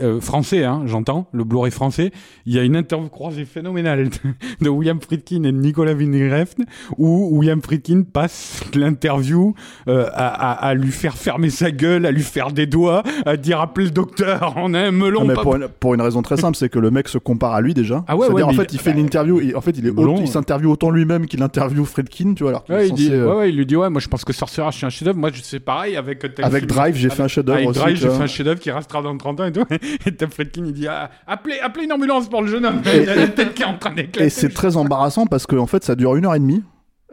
[0.00, 2.10] euh, français, hein, j'entends, le Blu-ray français,
[2.46, 4.10] il y a une interview croisée phénoménale
[4.60, 6.30] de, William Friedkin et de Nicolas Winding
[6.98, 9.54] où William Friedkin passe l'interview
[9.88, 13.86] euh, à, lui faire fermer sa gueule, à lui faire des doigts, à dire appelez
[13.86, 15.20] le docteur, a un melon.
[15.20, 17.54] Non, mais pour, une, pour, une, raison très simple, c'est que le mec se compare
[17.54, 18.04] à lui déjà.
[18.08, 19.92] Ah ouais, ouais en fait, il, il fait une interview, et en fait, il est
[20.20, 22.50] il s'interviewe autant lui-même qu'il interviewe Friedkin, tu vois.
[22.50, 23.34] Alors ouais, il, censé, dit, euh...
[23.34, 25.18] ouais, il lui dit ouais, moi je pense que Sorcerer, je suis un chef-d'œuvre.
[25.18, 26.24] Moi, je sais pareil avec.
[26.42, 29.16] Avec Drive, j'ai fait un chef-d'œuvre Avec Drive, j'ai fait un chef-d'œuvre qui restera dans
[29.16, 29.64] 30 ans et tout.
[30.06, 32.82] Et t'as Friedkin, il dit ah, appelez, appelez une ambulance pour le jeune homme.
[32.94, 34.26] il a la tête qui est en train d'éclater.
[34.26, 36.62] Et c'est très embarrassant parce que en fait, ça dure une heure et demie.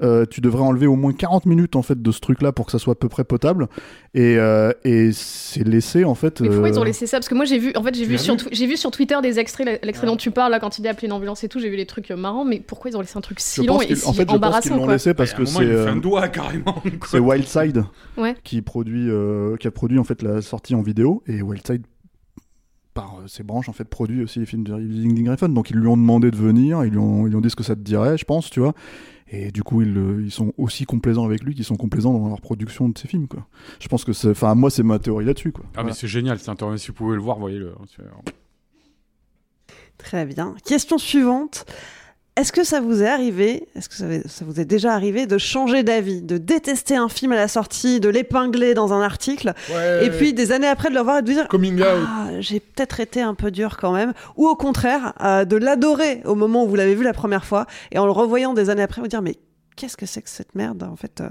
[0.03, 2.67] Euh, tu devrais enlever au moins 40 minutes en fait de ce truc là pour
[2.67, 3.67] que ça soit à peu près potable.
[4.13, 7.17] Et, euh, et c'est laissé en fait mais pourquoi ils ont laissé ça?
[7.17, 9.39] Parce que moi j'ai vu en fait j'ai vu, sur j'ai vu sur Twitter des
[9.39, 10.13] extraits l'extrait ouais.
[10.13, 11.85] dont tu parles là quand il dit appeler une ambulance et tout j'ai vu les
[11.87, 14.29] trucs marrants mais pourquoi ils ont laissé un truc si long et si en fait,
[14.29, 17.83] embarrassant je pense qu'ils l'ont laissé parce que c'est euh, un doigt carrément c'est Wildside
[18.17, 18.35] ouais.
[18.43, 21.23] qui produit euh, qui a produit en fait la sortie en vidéo.
[21.27, 21.83] Et Wildside
[22.93, 25.87] par ses branches en fait produit aussi les films de Living Griffin donc ils lui
[25.87, 27.81] ont demandé de venir ils lui ont, ils lui ont dit ce que ça te
[27.81, 28.73] dirait je pense tu vois
[29.29, 32.41] et du coup ils, ils sont aussi complaisants avec lui qu'ils sont complaisants dans leur
[32.41, 33.47] production de ses films quoi.
[33.79, 35.65] Je pense que c'est enfin moi c'est ma théorie là-dessus quoi.
[35.67, 35.89] Ah voilà.
[35.89, 37.73] mais c'est génial c'est interview si vous pouvez le voir voyez-le.
[39.97, 40.55] Très bien.
[40.63, 41.65] Question suivante
[42.37, 45.81] Est-ce que ça vous est arrivé, est-ce que ça, vous est déjà arrivé de changer
[45.81, 50.11] d'avis, de détester un film à la sortie, de l'épingler dans un article, Ouais, et
[50.11, 51.85] puis des années après de le voir et de vous dire Coming out.
[52.07, 56.21] ah, j'ai peut-être été un peu dur quand même, ou au contraire euh, de l'adorer
[56.25, 58.83] au moment où vous l'avez vu la première fois et en le revoyant des années
[58.83, 59.35] après vous dire mais
[59.75, 61.29] qu'est-ce que c'est que cette merde en fait euh,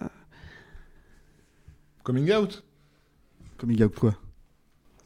[2.03, 2.65] Coming out.
[3.59, 4.15] Coming out quoi?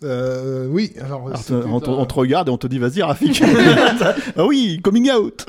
[0.02, 1.24] Euh, oui, alors.
[1.26, 3.42] On, te- un- on te regarde et on te dit vas-y Rafik.
[4.36, 5.44] ah oui, coming out.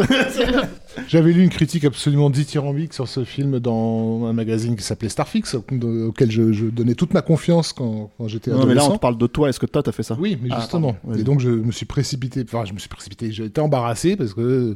[1.07, 5.55] J'avais lu une critique absolument dithyrambique sur ce film dans un magazine qui s'appelait Starfix,
[5.55, 5.63] au-
[6.07, 8.91] auquel je, je donnais toute ma confiance quand, quand j'étais non mais là adolescent.
[8.91, 9.47] on te parle de toi.
[9.49, 10.17] Est-ce que toi t'as fait ça?
[10.19, 10.95] Oui, mais Ah, justement.
[11.17, 12.43] et donc je me suis précipité.
[12.43, 13.31] Enfin, je me suis précipité.
[13.31, 14.75] J'ai été embarrassé parce que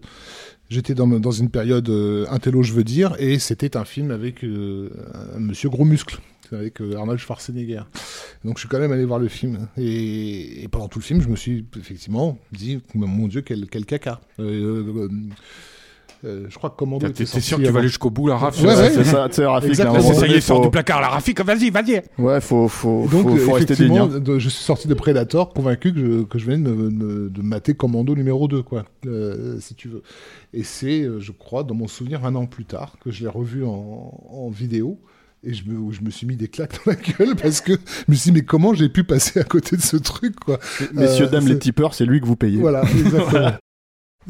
[0.69, 4.43] j'étais dans, dans une période euh, intello, je veux dire, et c'était un film avec
[4.43, 4.89] euh,
[5.35, 6.19] un monsieur gros muscle,
[6.53, 7.81] avec euh, Arnold Schwarzenegger.
[8.43, 9.67] Donc je suis quand même allé voir le film.
[9.77, 13.85] Et, et pendant tout le film, je me suis effectivement dit, mon Dieu, quel, quel
[13.85, 14.21] caca.
[14.39, 15.09] Euh, euh,
[16.23, 17.07] euh, je crois que Commando.
[17.09, 18.89] T'es sûr que tu vas aller jusqu'au bout, la Raf Ouais, ouais.
[18.89, 19.27] c'est ça.
[19.29, 19.75] Tu sais Rafik.
[19.75, 19.83] Ça
[20.27, 22.01] y est, sort faut- du placard, la Rafik, vas-y, vas-y.
[22.17, 25.93] Ouais, faut faut Donc, faut, faut rester effectivement, de- je suis sorti de Predator convaincu
[25.93, 29.75] que je, que je venais de, me- de mater Commando numéro 2, quoi, euh, si
[29.75, 30.01] tu veux.
[30.53, 33.63] Et c'est, je crois, dans mon souvenir, un an plus tard, que je l'ai revu
[33.63, 34.97] en, en vidéo.
[35.45, 37.77] Et je me, je me suis mis des claques dans la gueule parce que je
[38.07, 40.59] me suis dit, mais comment j'ai pu passer à côté de ce truc, quoi.
[40.93, 42.59] Messieurs Euh, dames c'est- les tipeurs, c'est lui que vous payez.
[42.59, 43.51] Voilà, exactement.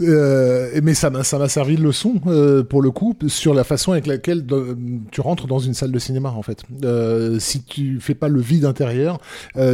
[0.01, 3.63] Euh, mais ça m'a ça m'a servi de leçon euh, pour le coup sur la
[3.63, 4.45] façon avec laquelle
[5.09, 6.63] tu rentres dans une salle de cinéma en fait.
[6.83, 9.19] Euh, si tu fais pas le vide intérieur,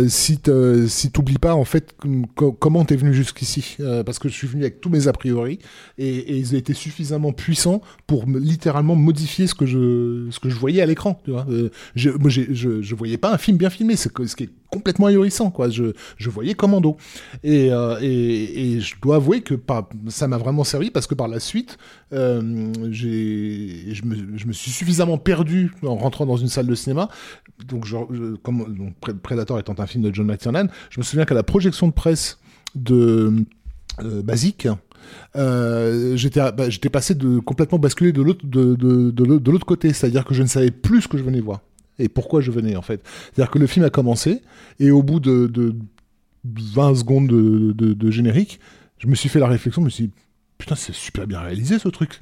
[0.08, 4.30] si te, si t'oublies pas en fait com- co- comment t'es venu jusqu'ici, parce que
[4.30, 5.58] je suis venu avec tous mes a priori
[5.98, 10.50] et, et ils étaient suffisamment puissants pour me- littéralement modifier ce que je ce que
[10.50, 11.20] je voyais à l'écran.
[11.26, 11.48] Tu vois,
[11.96, 12.44] je, moi je
[12.82, 15.70] je voyais pas un film bien filmé, que- ce qui complètement ahurissant quoi.
[15.70, 16.98] Je je voyais Commando.
[17.44, 21.14] Et, euh, et, et je dois avouer que par- ça m'a vraiment servi parce que
[21.16, 21.78] par la suite,
[22.14, 27.10] euh, je, me, je me suis suffisamment perdu en rentrant dans une salle de cinéma.
[27.68, 27.86] Donc,
[28.42, 31.94] comme, Predator étant un film de John McTiernan, je me souviens qu'à la projection de
[31.94, 32.40] presse
[32.74, 33.34] de
[34.04, 34.68] euh, Basique,
[35.36, 39.52] euh, j'étais bah, j'étais passé de complètement basculé de l'autre de, de, de l'autre- de
[39.52, 41.62] l'autre côté, c'est-à-dire que je ne savais plus ce que je venais voir
[42.00, 43.02] et pourquoi je venais en fait.
[43.34, 44.42] C'est-à-dire que le film a commencé
[44.80, 45.76] et au bout de, de
[46.46, 48.60] 20 secondes de, de- de générique,
[48.98, 50.14] je me suis fait la réflexion, je me suis dit,
[50.58, 52.20] putain, c'est super bien réalisé ce truc.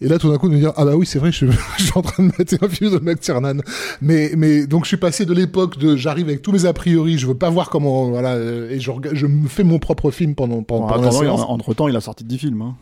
[0.00, 1.46] Et là, tout d'un coup, de me dire, ah bah oui, c'est vrai, je,
[1.78, 3.58] je suis en train de mater un film de McTiernan.
[4.02, 7.16] Mais, mais donc, je suis passé de l'époque de j'arrive avec tous mes a priori,
[7.16, 8.90] je veux pas voir comment, voilà, euh, et je,
[9.26, 11.42] me fais mon propre film pendant, pendant, En pendant la séance.
[11.46, 12.62] entre temps, il a sorti 10 films.
[12.62, 12.76] hein.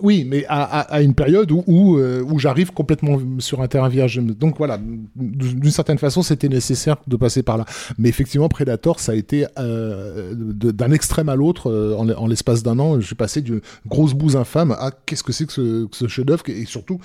[0.00, 3.68] Oui, mais à, à, à une période où, où, euh, où j'arrive complètement sur un
[3.68, 4.18] terrain vierge.
[4.22, 4.78] Donc voilà,
[5.16, 7.64] d'une certaine façon, c'était nécessaire de passer par là.
[7.98, 12.62] Mais effectivement, Predator, ça a été euh, d'un extrême à l'autre euh, en, en l'espace
[12.62, 13.00] d'un an.
[13.00, 16.44] Je suis passé d'une grosse bouse infâme à qu'est-ce que c'est que ce, ce chef-d'œuvre
[16.48, 16.98] et surtout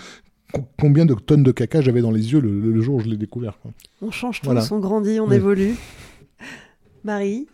[0.54, 3.08] co- combien de tonnes de caca j'avais dans les yeux le, le jour où je
[3.08, 3.58] l'ai découvert.
[3.62, 3.72] quoi.
[4.02, 4.64] on change tous Voilà.
[4.72, 5.36] on grandit on Oui.
[5.36, 5.76] évolue
[7.04, 7.48] Marie?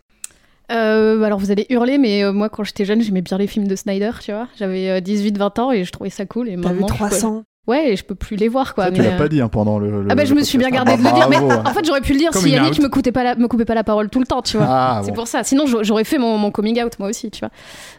[0.72, 3.68] Euh, alors vous allez hurler, mais euh, moi quand j'étais jeune, j'aimais bien les films
[3.68, 4.48] de Snyder, tu vois.
[4.60, 6.50] J'avais 18-20 ans et je trouvais ça cool.
[6.50, 8.86] Et t'as vu maintenant, je peux- 300 Ouais, et je peux plus les voir quoi.
[8.86, 10.42] Ça, tu mais, l'as euh, pas dit hein, pendant le, le- Ah bah je me
[10.42, 11.64] suis bien gardé de le Ah, dire, mais hein.
[11.66, 12.80] en fait j'aurais pu le dire si Coming Yannick out.
[12.84, 14.66] me coupait pas la, me coupait pas la parole tout le temps, tu vois.
[14.70, 15.16] Ah, C'est bon.
[15.16, 15.44] pour ça.
[15.44, 17.50] Sinon, j'aurais- fait mon, mon coming out moi aussi, tu vois.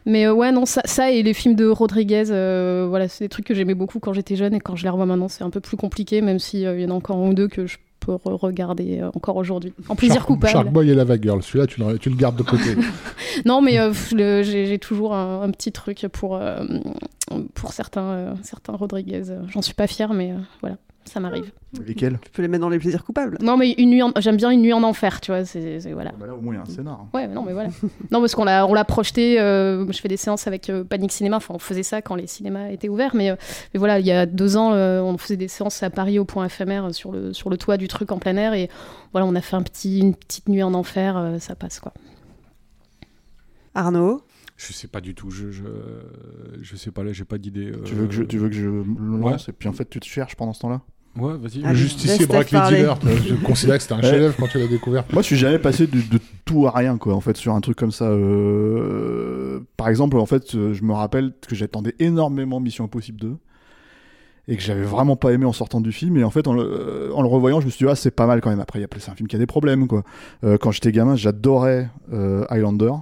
[0.06, 3.28] Mais euh, ouais, non, ça, ça et les films de Rodriguez, euh, voilà, c'est des
[3.28, 5.50] trucs que j'aimais beaucoup quand j'étais jeune et quand je les revois maintenant, c'est un
[5.50, 8.12] peu plus compliqué, même s'il y en a encore un ou deux que je peux
[8.12, 9.72] re- regarder euh, encore aujourd'hui.
[9.88, 10.52] En plaisir Shark, coupable.
[10.52, 12.74] Shark Boy et Lava Girl, celui-là, tu, le- tu le gardes de côté.
[13.44, 13.92] Non, mais euh,
[14.42, 16.64] j'ai toujours un, un petit truc pour, euh,
[17.54, 19.22] pour certains, euh, certains Rodriguez.
[19.48, 20.76] J'en suis pas fière, mais voilà,
[21.08, 21.50] ça m'arrive.
[21.86, 24.36] Lesquels tu peux les mettre dans les plaisirs coupables Non, mais une nuit en- j'aime
[24.36, 25.44] bien une nuit en enfer, tu vois.
[25.44, 26.12] C'est c'est- voilà.
[26.18, 27.06] Bah Là, au moins, il y a un scénar.
[27.12, 27.70] Ouais, non, mais voilà.
[28.10, 29.40] non, parce qu'on l'a, on l'a projeté.
[29.40, 31.36] euh, je fais des séances avec euh, Panic Cinéma.
[31.38, 33.14] Enfin, on faisait ça quand les cinémas étaient ouverts.
[33.14, 33.36] Mais, euh,
[33.74, 36.24] mais voilà, il y a deux ans, euh, on faisait des séances à Paris au
[36.24, 38.54] point éphémère sur le, sur le toit du truc en plein air.
[38.54, 38.68] Et
[39.12, 41.16] voilà, on a fait un petit, une petite nuit en enfer.
[41.16, 41.92] euh, ça passe, quoi.
[43.74, 44.22] Arnaud?
[44.56, 45.30] Je sais pas du tout.
[45.30, 45.62] Je, je,
[46.60, 47.70] je sais pas là, j'ai pas d'idée.
[47.70, 49.88] euh, Tu veux que je, tu veux que je me lance et puis en fait
[49.88, 50.80] tu te cherches pendant ce temps-là?
[51.18, 51.60] Ouais, vas-y.
[51.62, 52.98] Le justicier braque les dealers.
[53.00, 54.02] vois, Je considérais que c'était un Ouais.
[54.10, 55.04] chef-d'œuvre quand tu l'as découvert.
[55.12, 57.14] Moi, je suis jamais passé de, de tout à rien, quoi.
[57.14, 58.06] En fait, sur un truc comme ça.
[58.06, 63.36] euh, Par exemple, en fait, euh, je me rappelle que j'attendais énormément Mission Impossible 2
[64.50, 66.16] et que j'avais vraiment pas aimé en sortant du film.
[66.16, 68.10] Et en fait, en le, euh, en le revoyant, je me suis dit, ah, c'est
[68.10, 68.60] pas mal quand même.
[68.60, 70.04] Après, il y a- c'est un film qui a des problèmes, quoi.
[70.44, 72.92] Euh, quand j'étais gamin, j'adorais euh, Highlander.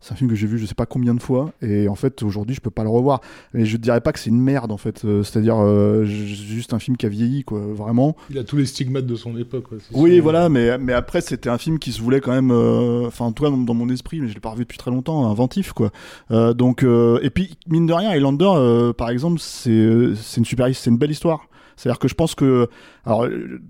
[0.00, 2.22] C'est un film que j'ai vu je sais pas combien de fois et en fait
[2.22, 3.20] aujourd'hui je peux pas le revoir.
[3.54, 5.04] Mais je dirais pas que c'est une merde en fait.
[5.04, 8.16] Euh, C'est-à-dire euh, juste un film qui a vieilli quoi, vraiment.
[8.30, 9.72] Il a tous les stigmates de son époque.
[9.72, 13.06] ouais, Oui voilà, mais mais après c'était un film qui se voulait quand même, euh,
[13.06, 15.28] enfin en tout cas dans, mon esprit, mais je l'ai pas revu depuis très longtemps,
[15.30, 15.90] inventif quoi.
[16.30, 20.38] Euh, donc euh, et puis mine de rien, Highlander euh, par exemple c'est euh, c'est
[20.38, 21.48] une super c'est une belle histoire.
[21.76, 22.68] C'est-à-dire que je pense que
[23.06, 23.60] alors euh,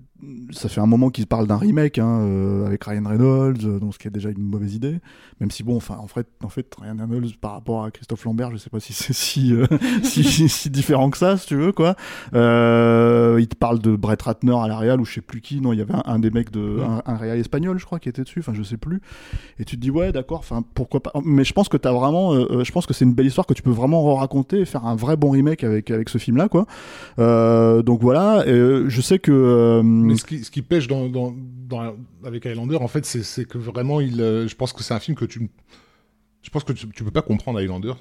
[0.51, 3.93] ça fait un moment qu'ils parlent d'un remake hein, euh, avec Ryan Reynolds, euh, donc
[3.93, 4.99] ce qui est déjà une mauvaise idée.
[5.39, 8.51] Même si bon, enfin en fait, en fait Ryan Reynolds par rapport à Christophe Lambert,
[8.51, 9.67] je sais pas si c'est si, euh,
[10.03, 11.95] si, si, si différent que ça, si tu veux quoi.
[12.33, 15.61] Euh, il te parle de Brett Ratner à la Real ou je sais plus qui.
[15.61, 17.99] Non, il y avait un, un des mecs de un, un Real espagnol, je crois,
[17.99, 18.39] qui était dessus.
[18.39, 19.01] Enfin, je sais plus.
[19.59, 20.39] Et tu te dis ouais, d'accord.
[20.39, 21.11] Enfin, pourquoi pas.
[21.23, 23.53] Mais je pense que t'as vraiment, euh, je pense que c'est une belle histoire que
[23.53, 26.65] tu peux vraiment raconter et faire un vrai bon remake avec avec ce film-là, quoi.
[27.19, 28.43] Euh, donc voilà.
[28.47, 29.26] Je sais que.
[29.31, 30.87] Euh, Mais ce qui, pêche
[32.23, 35.25] avec Highlander, en fait, c'est- que vraiment, euh, je pense que c'est un film que
[35.25, 35.49] tu.
[36.47, 37.91] Je pense que tu, tu peux pas comprendre Highlander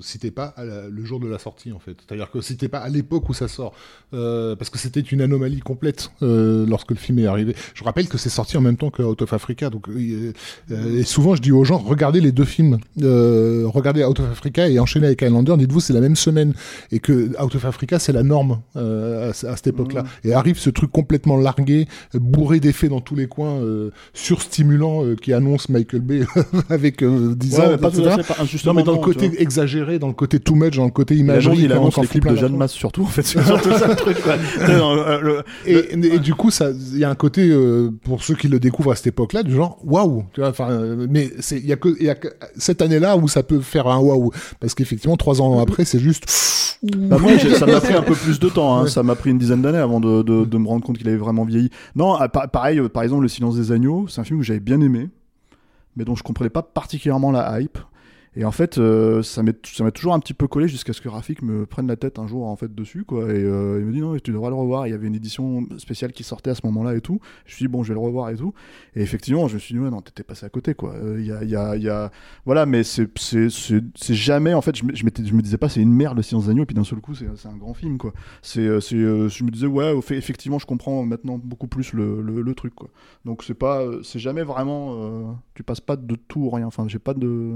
[0.00, 1.96] si t'es pas à la- le jour de la sortie, en fait.
[2.08, 3.74] C'est-à-dire que si t'es pas à l'époque où ça sort.
[4.14, 7.54] Euh, parce que c'était une anomalie complète euh, lorsque le film est arrivé.
[7.74, 9.68] Je rappelle que c'est sorti en même temps que Out of Africa.
[9.68, 10.32] Donc, euh,
[10.70, 12.78] euh, et souvent, je dis aux gens, regardez les deux films.
[13.02, 15.56] Euh, regardez Out of Africa et enchaînez avec Highlander.
[15.58, 16.54] Dites-vous, c'est la même semaine.
[16.92, 20.04] Et que Out of Africa, c'est la norme euh, à, à cette époque-là.
[20.24, 25.16] Et arrive ce truc complètement largué, bourré d'effets dans tous les coins, euh, surstimulant, euh,
[25.16, 26.22] qui annonce Michael Bay
[26.70, 28.22] avec euh, 10 ouais, ans, etc.
[28.38, 31.14] Non, justement, mais dans le côté exagéré, dans le côté too much, dans le côté
[31.16, 32.56] imagerie, il on annonce s'en les clips de Jeanne.
[32.56, 34.16] Masse surtout en fait c'est surtout ça le truc
[34.60, 36.50] euh, le- Et, et du coup,
[36.92, 39.54] il y a un côté euh, pour ceux qui le découvrent à cette époque-là, du
[39.54, 40.50] genre waouh, tu vois.
[40.50, 43.42] Enfin, euh, mais il y a que il y a que cette année-là où ça
[43.42, 44.30] peut faire un waouh,
[44.60, 46.24] parce qu'effectivement trois ans après, c'est juste.
[46.82, 48.78] Bah moi, ça m'a pris un peu plus de temps.
[48.78, 48.86] Hein.
[48.86, 51.18] Ça m'a pris une dizaine d'années avant de, de, de me rendre compte qu'il avait
[51.18, 51.68] vraiment vieilli.
[51.94, 54.60] Non, ah, pa- pareil, par exemple, Le Silence des Agneaux, c'est un film que j'avais
[54.60, 55.10] bien aimé,
[56.00, 57.76] mais dont je comprenais pas particulièrement la hype.
[58.36, 61.42] Et en fait, euh, ça m'a toujours un petit peu collé jusqu'à ce que Rafik
[61.42, 63.24] me prenne la tête un jour en fait dessus, quoi.
[63.32, 64.86] Et euh, il me dit non, tu devrais le revoir.
[64.86, 67.20] Il y avait une édition spéciale qui sortait à ce moment-là et tout.
[67.44, 68.54] Je me suis dit bon, je vais le revoir et tout.
[68.94, 70.94] Et effectivement, je me suis dit ouais, non, t'étais passé à côté, quoi.
[70.94, 72.10] Euh, Il y a,
[72.44, 73.08] voilà, mais c'est
[74.14, 74.76] jamais en fait.
[74.76, 77.00] Je je me disais pas c'est une merde le Silence des et puis d'un seul
[77.00, 78.12] coup c'est un grand film, quoi.
[78.42, 82.74] C'est je me disais ouais, effectivement, je comprends maintenant beaucoup plus le truc.
[83.24, 86.66] Donc c'est pas c'est jamais vraiment euh, tu passes pas de tout ou rien.
[86.66, 87.54] Enfin, j'ai pas de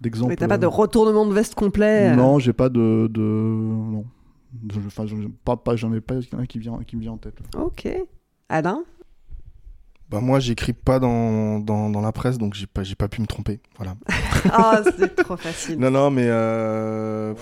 [0.00, 0.30] d'exemple.
[0.30, 2.10] Mais t'as pas de euh, retournement de veste complet.
[2.12, 2.16] euh.
[2.16, 3.20] non, j'ai pas de, de...
[3.20, 4.04] non.
[4.72, 5.04] Je- Enfin,
[5.44, 7.38] pas, pas, j'en ai pas un qui vient, qui me vient en tête.
[7.56, 7.88] Ok.
[8.48, 8.84] Alain?
[10.08, 13.20] Bah moi j'écris pas dans, dans, dans la presse donc j'ai pas j'ai pas pu
[13.20, 13.96] me tromper voilà.
[14.52, 15.80] Ah, c'est trop facile.
[15.80, 17.34] Non non mais euh...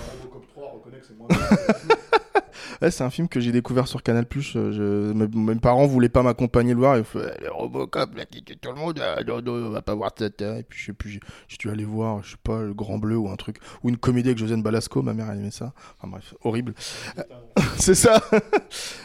[2.90, 5.12] c'est un film que j'ai découvert sur Canal euh, je...
[5.12, 8.70] mes, parents voulaient pas m'accompagner le voir ils font les Robocop là qui tue tout
[8.70, 11.10] le monde euh, non, non, on va pas voir ça et puis je sais plus
[11.10, 13.96] j'ai- dû aller voir je sais pas le Grand Bleu ou un truc ou une
[13.96, 15.72] comédie avec Josiane Balasco ma mère elle aimait ça.
[15.98, 16.74] Enfin bref horrible.
[17.76, 18.22] C'est ça.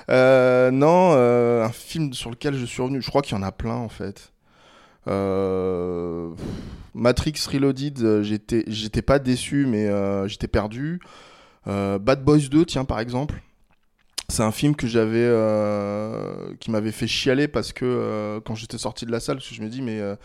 [0.10, 3.52] Euh, non un film sur lequel je suis revenu je crois qu'il y en a
[3.52, 4.34] plein en fait.
[6.96, 9.88] Matrix Reloaded, j'étais, pas déçu, mais
[10.28, 11.00] j'étais perdu.
[11.70, 13.42] Euh, Bad Boys 2, tiens, par exemple.
[14.30, 18.78] C'est un film que j'avais, euh, qui m'avait fait chialer parce que euh, quand j'étais
[18.78, 20.16] sorti de la salle, parce que je me dis, mais euh,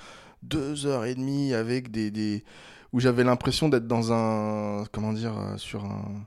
[0.42, 2.44] deux heures et demie avec des, des...
[2.92, 6.26] où j'avais l'impression d'être dans un, comment dire, sur un.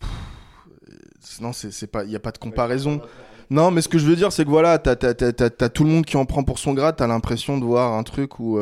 [0.00, 3.00] Pff, Non, c'est, c'est pas, il y a pas de comparaison.
[3.48, 6.04] Non, mais ce que je veux dire, c'est que voilà, t'as, t'as tout le monde
[6.04, 8.58] qui en prend pour son grade, t'as l'impression de voir un truc où,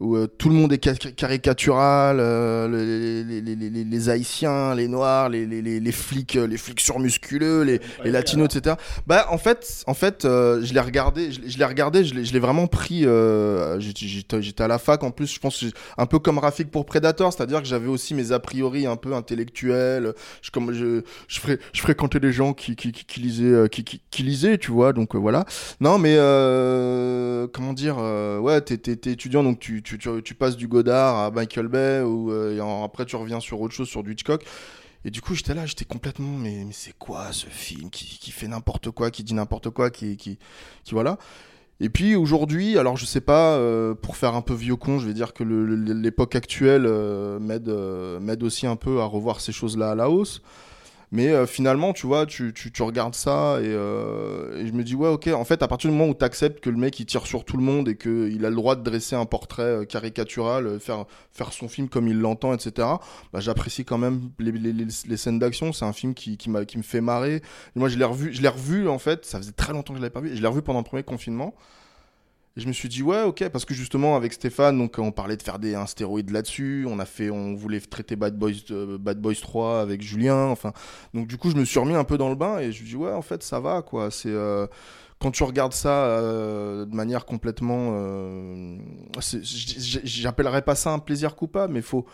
[0.00, 4.08] où euh, tout le monde est ca- caricatural, euh, les, les, les, les, les- les
[4.08, 8.48] Haïtiens, les Noirs, les, les, les, les flics, euh, les flics surmusculeux, les, les Latinos,
[8.54, 8.76] etc.
[9.06, 12.14] Bah, en fait, en fait euh, je l'ai regardé, je l'ai- je l'ai regardé, je
[12.14, 13.04] l'ai, vraiment pris.
[13.04, 15.64] Euh, j'étais, à la fac en plus, je pense,
[15.98, 19.14] un peu comme Rafik pour Predator, c'est-à-dire que j'avais aussi mes a priori un peu
[19.14, 20.14] intellectuels.
[20.42, 23.66] Je, comme je, je, fré- je fréquentais des gens qui, qui, qui, qui lisaient, euh,
[23.68, 25.44] qui, qui, lisaient, tu vois, donc voilà.
[25.80, 30.68] Non, mais euh, comment dire, euh, ouais, t'es, étudiant, donc tu, tu, tu, passes du
[30.68, 34.44] Godard à Michael Bay, ou euh, après tu reviens sur autre chose, sur du Hitchcock.
[35.04, 38.90] Et du coup, j'étais là, j'étais complètement, mais, c'est quoi ce film qui, fait n'importe
[38.90, 40.38] quoi, qui dit n'importe quoi, qui, qui,
[40.92, 41.18] voilà.
[41.82, 45.06] Et puis aujourd'hui, alors je sais pas, euh, pour faire un peu vieux con, je
[45.06, 47.38] vais dire que l'époque actuelle euh,
[47.68, 50.42] euh, m'aide aussi un peu à revoir ces choses-là à la hausse.
[51.12, 54.84] Mais euh, finalement, tu vois, tu, tu, tu regardes ça et, euh, et je me
[54.84, 57.00] dis, ouais, ok, en fait, à partir du moment où tu acceptes que le mec
[57.00, 59.62] il tire sur tout le monde et qu'il a le droit de dresser un portrait
[59.62, 62.86] euh, caricatural, euh, faire, faire son film comme il l'entend, etc.,
[63.32, 65.72] bah, j'apprécie quand même les, les, les, les scènes d'action.
[65.72, 67.42] C'est un film qui, qui, m'a- qui me fait marrer.
[67.74, 70.02] Moi, je l'ai revu, je l'ai revu, en fait, ça faisait très longtemps que je
[70.02, 71.54] l'avais pas vu, et je l'ai revu pendant le premier confinement.
[72.60, 75.42] Je me suis dit ouais ok parce que justement avec Stéphane donc on parlait de
[75.42, 76.98] faire des un stéroïde là-dessus, on
[77.32, 80.72] on voulait traiter Bad Boys euh, Bad Boys 3 avec Julien, enfin.
[81.14, 82.88] Donc du coup je me suis remis un peu dans le bain et je me
[82.88, 84.66] dis ouais en fait ça va quoi, c'est euh,
[85.18, 87.92] quand tu regardes ça euh, de manière complètement
[89.22, 92.04] j'appellerais pas ça un plaisir coupable mais faut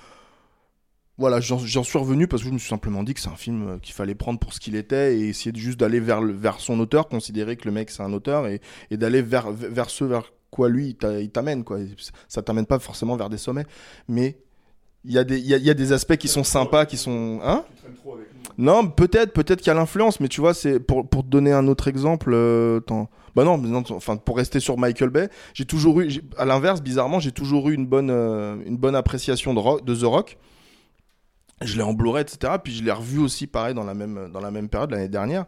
[1.19, 3.81] voilà, j'en suis revenu parce que je me suis simplement dit que c'est un film
[3.81, 6.79] qu'il fallait prendre pour ce qu'il était et essayer de juste d'aller vers, vers son
[6.79, 8.61] auteur, considérer que le mec c'est un auteur et,
[8.91, 11.63] et d'aller vers, vers ce vers quoi lui il t'a- il t'amène.
[11.63, 11.79] quoi.
[12.27, 13.67] Ça t'amène pas forcément vers des sommets,
[14.09, 14.39] mais
[15.05, 16.85] il y, a des- il y, a, il y a des aspects qui sont sympas,
[16.87, 17.39] qui sont.
[17.45, 17.65] Hein?
[18.59, 21.53] Non, peut-être, peut-être qu'il y a l'influence, mais tu vois, c'est pour, pour te donner
[21.53, 22.31] un autre exemple.
[22.33, 22.81] euh.
[23.37, 26.09] Bah non, mais non, enfin pour rester sur Michael Bay, j'ai toujours eu,
[26.39, 29.95] à l'inverse, bizarrement, j'ai toujours eu une bonne, euh, une bonne appréciation de, rock- de
[29.95, 30.39] The Rock.
[31.63, 32.55] Je l'ai en Blu-ray, etc.
[32.63, 35.45] Puis je l'ai revu aussi, pareil, dans la même, dans la même période l'année dernière.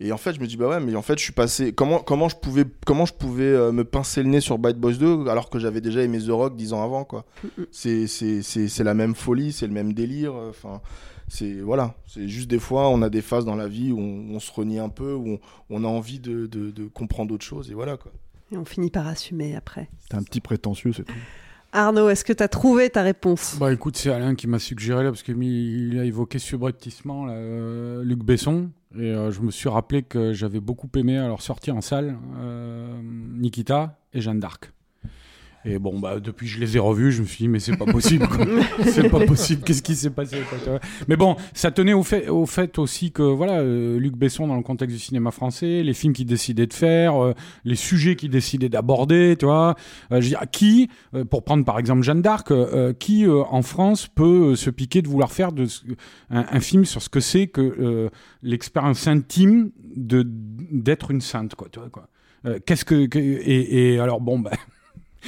[0.00, 1.72] Et en fait, je me dis bah ouais, mais en fait, je suis passé.
[1.72, 4.92] Comment, comment je pouvais, comment je pouvais euh, me pincer le nez sur Bad Boys
[4.94, 7.24] 2 alors que j'avais déjà aimé The Rock dix ans avant, quoi.
[7.72, 10.34] C'est, c'est, c'est, c'est la même folie, c'est le même délire.
[10.36, 10.80] euh, Enfin,
[11.26, 11.94] c'est voilà.
[12.06, 14.52] C'est juste des fois, on a des phases dans la vie où on, on se
[14.52, 15.38] renie un peu, où on,
[15.68, 18.12] on a envie de, de, de comprendre d'autres choses, et voilà quoi.
[18.52, 19.90] Et on finit par assumer après.
[20.08, 21.12] T'es un petit prétentieux, c'est tout.
[21.72, 23.56] Arnaud, est-ce que tu as trouvé ta réponse?
[23.60, 28.02] Bah écoute, c'est Alain qui m'a suggéré là, parce qu'il a évoqué subrepticement là, euh,
[28.04, 28.70] Luc Besson.
[28.94, 33.00] Et euh, je me suis rappelé que j'avais beaucoup aimé alors sortir en salle euh,
[33.02, 34.72] Nikita et Jeanne d'Arc.
[35.70, 37.84] Et bon, bah, depuis je les ai revus, je me suis dit, mais c'est pas
[37.84, 38.26] possible.
[38.84, 39.62] c'est pas possible.
[39.62, 40.38] Qu'est-ce qui s'est passé
[41.08, 44.56] Mais bon, ça tenait au fait, au fait aussi que, voilà, euh, Luc Besson, dans
[44.56, 47.34] le contexte du cinéma français, les films qu'il décidait de faire, euh,
[47.64, 49.76] les sujets qu'il décidait d'aborder, tu vois?
[50.10, 53.42] Euh, je veux dire, qui, euh, pour prendre par exemple Jeanne d'Arc, euh, qui euh,
[53.50, 55.66] en France peut se piquer de vouloir faire de,
[56.30, 58.08] un, un film sur ce que c'est que euh,
[58.42, 62.08] l'expérience intime de d'être une sainte, quoi, tu vois, quoi.
[62.46, 64.52] Euh, Qu'est-ce que, que- et, et alors bon bah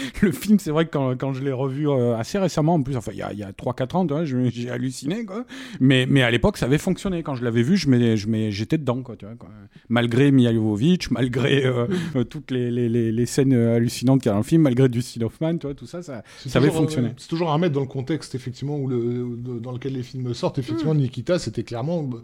[0.23, 2.97] le film c'est vrai que quand, quand je l'ai revu euh, assez récemment en plus
[2.97, 5.45] enfin il y a, y a 3-4 ans j'ai halluciné quoi
[5.81, 8.79] mais, mais à l'époque ça avait fonctionné quand je l'avais vu je m'ai- je j'étais
[8.79, 9.51] dedans quoi, tu vois, quoi.
[9.89, 11.87] malgré Mia Jovovich malgré euh,
[12.17, 14.89] euh, toutes les, les, les, les scènes hallucinantes qu'il y a dans le film malgré
[14.89, 17.81] Dustin Hoffman tu vois, tout ça ça, ça avait fonctionné C'est toujours à remettre dans
[17.81, 20.59] le contexte, effectivement, où le, de- dans lequel les films sortent.
[20.59, 22.19] Effectivement, Nikita, c'était clairement euh,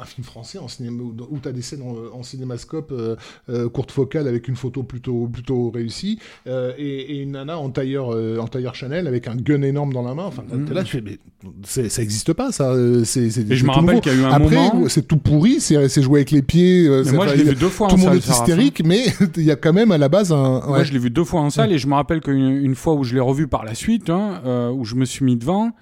[0.00, 3.16] un film français en cinéma, où, tu as des scènes en, en cinémascope euh,
[3.50, 7.68] euh, courte focale avec une photo plutôt, plutôt réussie, euh, et, et une nana en
[7.68, 10.24] tailleur, en tailleur Chanel avec un gun énorme dans la main.
[10.24, 11.18] Enfin, t'es là, tu fais, mais
[11.64, 12.72] ça existe pas, ça.
[13.04, 15.60] C'est, je me tout rappelle qu'il y a eu un Après, moment c'est tout pourri,
[15.60, 16.88] c'est, c'est joué avec les pieds.
[16.88, 19.04] mais moi je l'ai vu deux fois tout en le monde salle est hystérique, mais
[19.36, 20.62] il y a quand même à la base un.
[20.66, 22.94] Moi, je l'ai vu deux fois en salle et je me rappelle qu'une une fois
[22.94, 25.72] où je l'ai revu par la suite, hein, où je me suis mis devant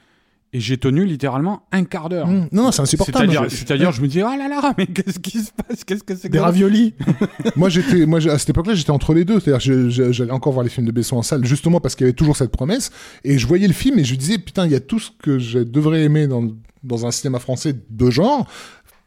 [0.56, 2.26] et j'ai tenu littéralement un quart d'heure.
[2.28, 2.48] Mmh.
[2.52, 3.30] Non, non, c'est insupportable.
[3.30, 5.84] C'est-à-dire, Je- c'est-à-dire, je me dis, oh là là, mais qu'est-ce qui se passe?
[5.84, 6.94] Qu'est-ce que c'est Des raviolis
[7.56, 10.52] moi j'étais moi à cette époque-là j'étais entre les deux c'est-à-dire je- je- j'allais encore
[10.52, 12.90] voir les films de Besson en salle justement parce qu'il y avait toujours cette promesse
[13.24, 15.38] et je voyais le film et je disais putain il y a tout ce que
[15.38, 16.48] je devrais aimer dans
[16.82, 18.46] dans un cinéma français de genre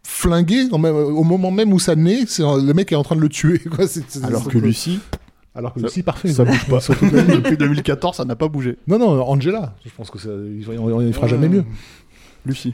[0.04, 3.30] flingué au, moment même où ça naît c'est le mec est en train de le
[3.30, 5.00] tuer quoi c'est- c'est- Alors c'est- que Lucie,
[5.60, 6.80] alors que ça- Lucie parfait ça bouge pas.
[7.02, 8.78] Depuis 2014, ça n'a pas bougé.
[8.88, 11.64] non non Angela je pense que ça il fera jamais mieux
[12.46, 12.74] Lucie.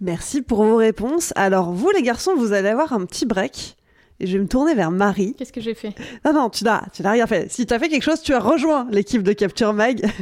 [0.00, 1.34] Merci pour vos réponses.
[1.36, 3.76] Alors, vous, les garçons, vous allez avoir un petit break.
[4.18, 5.34] Et je vais me tourner vers Marie.
[5.36, 5.94] Qu'est-ce que j'ai fait?
[6.24, 7.50] Non, non, tu n'as, tu n'as rien fait.
[7.52, 10.02] Si tu as fait quelque chose, tu as rejoint l'équipe de Capture Mag.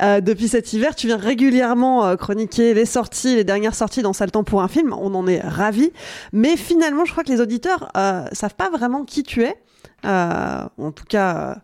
[0.00, 4.12] Euh, depuis cet hiver, tu viens régulièrement euh, chroniquer les sorties, les dernières sorties dans
[4.12, 4.92] Sale Temps pour un film.
[4.92, 5.90] On en est ravis.
[6.32, 9.56] Mais finalement, je crois que les auditeurs euh, savent pas vraiment qui tu es.
[10.04, 11.54] Euh, en tout cas, euh,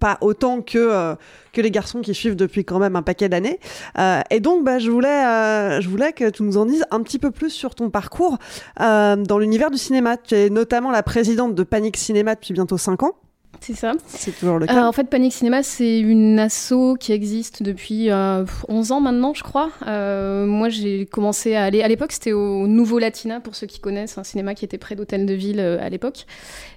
[0.00, 1.14] pas autant que, euh,
[1.52, 3.60] que les garçons qui suivent depuis quand même un paquet d'années.
[3.98, 7.00] Euh, et donc, bah, je, voulais, euh, je voulais que tu nous en dises un
[7.02, 8.38] petit peu plus sur ton parcours
[8.78, 10.16] dans l'univers du cinéma.
[10.16, 13.12] Tu es notamment la présidente de Panic Cinéma depuis bientôt 5 ans.
[13.60, 13.92] C'est ça.
[14.06, 14.86] C'est toujours le Euh, cas.
[14.86, 19.42] en fait, Panic Cinéma, c'est une asso qui existe depuis euh, 11 ans maintenant, je
[19.42, 19.70] crois.
[19.86, 21.80] Euh, moi, j'ai commencé à aller.
[21.82, 24.94] À l'époque, c'était au Nouveau Latina, pour ceux qui connaissent, un cinéma qui était près
[24.94, 26.26] d'Hôtel de Ville à l'époque.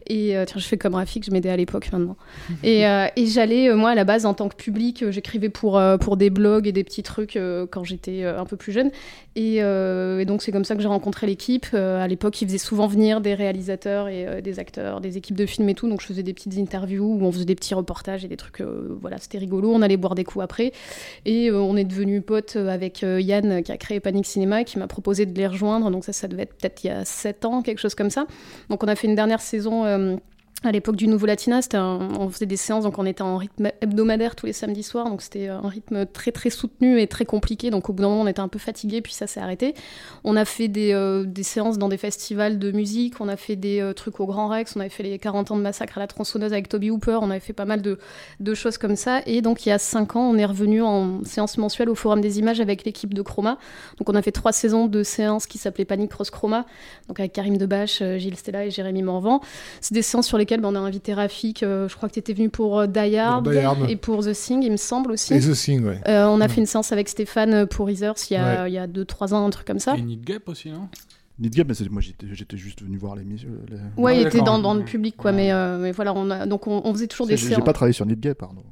[0.10, 2.18] Et euh, tiens, je fais comme Rafik, je m'aidais à l'époque maintenant.
[2.64, 5.80] et euh, et j'allais, euh, moi, à la base, en tant que public, j'écrivais pour,
[6.02, 7.38] pour des blogs et des petits trucs
[7.72, 8.90] quand j'étais un peu plus jeune.
[9.36, 11.68] Et, et donc, c'est comme ça que j'ai rencontré l'équipe.
[11.73, 15.69] À l'époque, ils faisaient souvent venir des réalisateurs et des acteurs, des équipes de films
[15.69, 15.88] et tout.
[15.88, 18.61] Donc, je faisais des petites interviews où on faisait des petits reportages et des trucs.
[19.02, 19.72] voilà, c'était rigolo.
[19.73, 20.72] On allait boire des coups après.
[21.26, 24.88] Et on est devenus potes avec Yann qui a créé Panic Cinéma et qui m'a
[24.88, 25.91] proposé de les rejoindre.
[25.91, 28.26] Donc, ça, ça devait être peut-être il y a 7 ans, quelque chose comme ça.
[28.69, 29.99] Donc, on a fait une dernière saison.
[30.00, 30.18] Euh,
[30.64, 34.36] à l'époque du Nouveau Latina, on faisait des séances, donc on était en rythme hebdomadaire
[34.36, 37.90] tous les samedis soirs, donc c'était un rythme très très soutenu et très compliqué, donc
[37.90, 39.73] au bout d'un moment on était un peu fatigué, puis ça s'est arrêté.
[40.26, 43.56] On a fait des, euh, des, séances dans des festivals de musique, on a fait
[43.56, 46.02] des euh, trucs au Grand Rex, on avait fait les 40 ans de massacre à
[46.02, 47.98] la tronçonneuse avec Toby Hooper, on avait fait pas mal de,
[48.41, 51.23] de choses comme ça, et donc il y a 5 ans on est revenu en
[51.23, 53.57] séance mensuelle au Forum des Images avec l'équipe de Chroma,
[53.98, 56.65] donc on a fait trois saisons de séances qui s'appelaient Panic Cross Chroma,
[57.07, 59.40] donc avec Karim Debache, euh, Gilles Stella et Jérémy Morvan.
[59.80, 62.34] C'est des séances sur ben, on a invité Rafik, euh, je crois que tu étais
[62.34, 63.48] venu pour euh, Die Hard,
[63.88, 65.34] et pour The Thing, il me semble aussi.
[65.34, 66.02] Et The Thing, ouais.
[66.08, 69.46] Euh, on a fait une séance avec Stéphane pour Eathers il y a 2-3 ans,
[69.46, 69.96] un truc comme ça.
[69.96, 70.88] Et Gap aussi, non?
[71.42, 73.48] Nidgap, mais moi j'étais juste venu voir l'émission.
[73.96, 75.32] Ouais, il était dans, dans, le public, quoi.
[75.32, 77.56] Mais, mais voilà, on a, donc on, faisait toujours des séances.
[77.56, 78.64] J'ai pas travaillé sur Nidgap, pardon.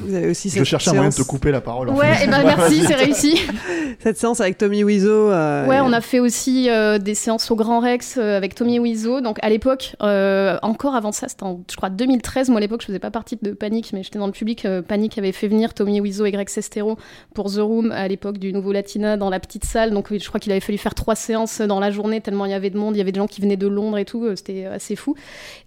[0.00, 1.90] Vous avez aussi Je cherchais un moyen de te couper la parole.
[1.90, 3.40] Ouais, et eh ben merci, c'est réussi.
[3.98, 5.30] cette séance avec Tommy Wiseau.
[5.30, 8.78] Euh, ouais, on a fait aussi euh, des séances au Grand Rex euh, avec Tommy
[8.78, 9.20] Wiseau.
[9.20, 12.48] Donc à l'époque, encore avant ça, c'était en, je crois, 2013.
[12.48, 14.66] Moi à l'époque, je faisais pas partie de Panic, mais j'étais dans le public.
[14.88, 16.96] Panic avait fait venir Tommy Wiseau et Greg Sestero
[17.34, 19.90] pour The Room à l'époque du Nouveau Latina dans la petite salle.
[19.90, 22.54] Donc je crois qu'il avait fallu faire trois séances dans la journée tellement il y
[22.54, 22.96] avait de monde.
[22.96, 24.26] Il y avait des gens qui venaient de Londres et tout.
[24.36, 25.14] C'était assez fou.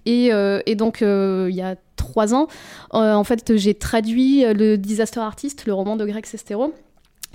[0.06, 0.31] Et,
[0.65, 2.48] et donc il y a trois ans,
[2.96, 6.74] euh, en fait, j'ai traduit euh, le Disaster Artist, le roman de Greg Sestero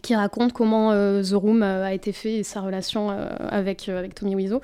[0.03, 4.35] qui raconte comment euh, The Room a été fait et sa relation avec, avec Tommy
[4.35, 4.61] Wiseau.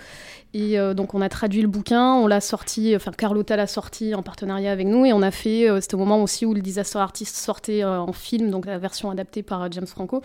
[0.53, 4.23] Et donc on a traduit le bouquin, on l'a sorti, enfin Carlotta l'a sorti en
[4.23, 7.37] partenariat avec nous et on a fait, c'était au moment aussi où le Disaster Artist
[7.37, 10.23] sortait en film, donc la version adaptée par James Franco.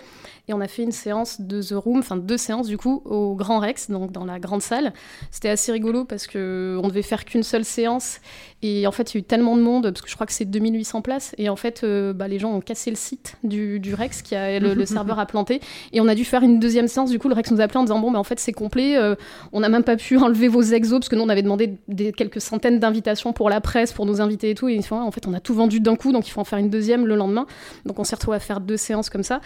[0.48, 3.36] Et on a fait une séance de The Room, enfin deux séances du coup, au
[3.36, 4.94] Grand Rex, donc dans la grande salle.
[5.32, 8.20] C'était assez rigolo parce que on devait faire qu'une seule séance.
[8.62, 10.34] Et en fait, il y a eu tellement de monde, parce que je crois que
[10.34, 11.36] c'est 2800 places.
[11.38, 14.60] Et en fait, euh, bah, les gens ont cassé le site du, Rex, qui a,
[14.60, 15.62] le, serveur a planté.
[15.94, 17.12] Et on a dû faire une deuxième séance.
[17.12, 18.98] Du coup, le Rex nous a appelé en disant Bon, bah, en fait, c'est complet.
[18.98, 19.16] Euh,
[19.52, 22.12] on n'a même pas pu enlever vos exos, parce que nous, on avait demandé des,
[22.12, 24.68] quelques centaines d'invitations pour la presse, pour nos invités et tout.
[24.68, 26.70] Et en fait, on a tout vendu d'un coup, donc il faut en faire une
[26.70, 27.46] deuxième le lendemain.
[27.86, 29.42] Donc on s'est retrouvé à faire deux séances comme ça.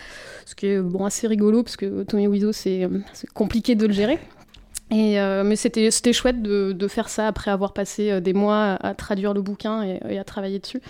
[0.45, 2.87] Ce qui est bon, assez rigolo, parce que Tommy Wiseau, c'est
[3.33, 4.19] compliqué de le gérer.
[4.91, 8.77] Et euh, mais c'était chouette de, de, faire ça après avoir passé euh, des mois
[8.81, 10.81] à, traduire le bouquin et, à travailler dessus.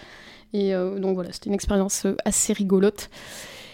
[0.53, 3.09] Et euh, donc voilà, c'était une expérience assez rigolote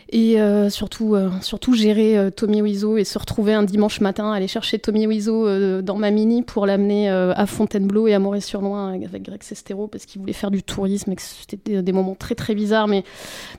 [0.09, 4.31] et euh, surtout, euh, surtout gérer euh, Tommy Wiseau et se retrouver un dimanche matin,
[4.31, 9.23] aller chercher Tommy Wiseau dans ma mini pour l'amener à Fontainebleau et à Maurice-sur-Loing avec,
[9.23, 12.53] Greg Sestero parce qu'il voulait faire du tourisme et que c'était des, moments très très
[12.53, 12.87] bizarres.
[12.87, 13.03] Mais,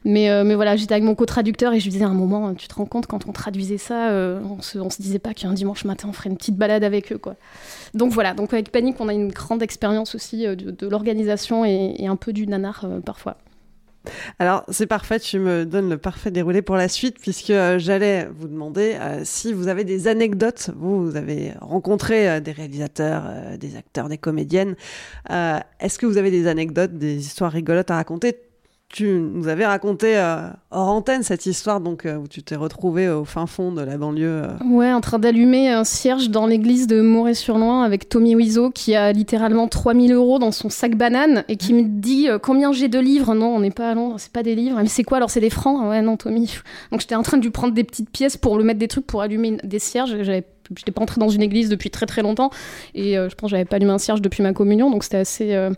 [0.05, 2.69] mais, mais voilà, j'étais avec mon co-traducteur et je lui disais à un moment, tu
[2.69, 6.09] te rends compte quand on traduisait ça, on se, se disait pas qu'un dimanche matin
[6.09, 7.35] on ferait une petite balade avec eux quoi.
[7.95, 12.17] Donc voilà, donc avec Panic on a une grande expérience aussi de, l'organisation et, un
[12.17, 13.37] peu du nanar parfois.
[14.39, 18.29] Alors, c'est parfait, tu me donnes le parfait déroulé pour la suite, puisque euh, j'allais
[18.39, 20.71] vous demander euh, si vous avez des anecdotes.
[20.77, 23.25] Vous, avez rencontré euh, des réalisateurs,
[23.59, 24.77] des acteurs, des comédiennes.
[25.29, 28.37] Est-ce que vous avez des anecdotes, des histoires rigolotes à raconter
[28.89, 33.09] tu nous avais raconté euh, hors antenne cette histoire donc euh, où tu t'es retrouvé
[33.09, 34.45] au fin fond de la banlieue.
[34.45, 34.65] Euh.
[34.65, 39.13] Ouais, en train d'allumer un cierge dans l'église de Moret-sur-Loing avec Tommy Wiseau qui a
[39.13, 43.35] littéralement 3000 euros dans son sac banane et qui me dit combien j'ai de livres?
[43.35, 44.79] Non, on n'est pas à Londres, c'est pas des livres.
[44.81, 45.17] Mais c'est quoi?
[45.17, 45.85] Alors C'est des francs?
[45.89, 46.55] Ouais, non, Tommy.
[46.93, 49.07] Donc j'étais en train de lui prendre des petites pièces pour le mettre des trucs
[49.07, 50.17] pour allumer des cierges.
[50.23, 50.45] J'avais
[50.77, 52.51] j'étais pas entrée dans une église depuis très très longtemps
[52.93, 55.71] et je pense que j'avais pas allumé un cierge depuis ma communion donc c'était assez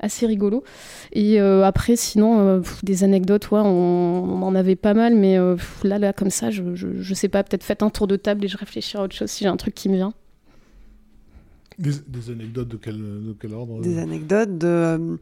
[0.00, 0.64] assez rigolo.
[1.12, 5.56] Et euh, après, sinon, euh, des anecdotes, ouais, on, en avait pas mal, mais euh,
[5.84, 8.48] là, là, comme ça, je, je, sais pas, peut-être faites un tour de table et
[8.48, 10.14] je réfléchirai à autre chose si j'ai un truc qui me vient.
[11.78, 15.18] Des, anecdotes de quel, de quel ordre Des anecdotes de,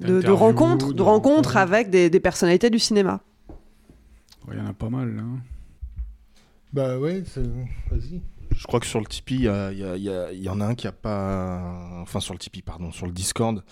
[0.00, 3.22] de, rencontres, de, rencontres avec des, des, personnalités du cinéma.
[4.50, 5.22] Il y en a pas mal, là.
[6.74, 7.22] Bah ouais,
[7.90, 8.20] vas-y.
[8.56, 11.62] Je crois que sur le Tipeee, il y, en a un qui a pas.
[12.00, 13.62] Enfin, sur le Tipeee, pardon, sur le Discord,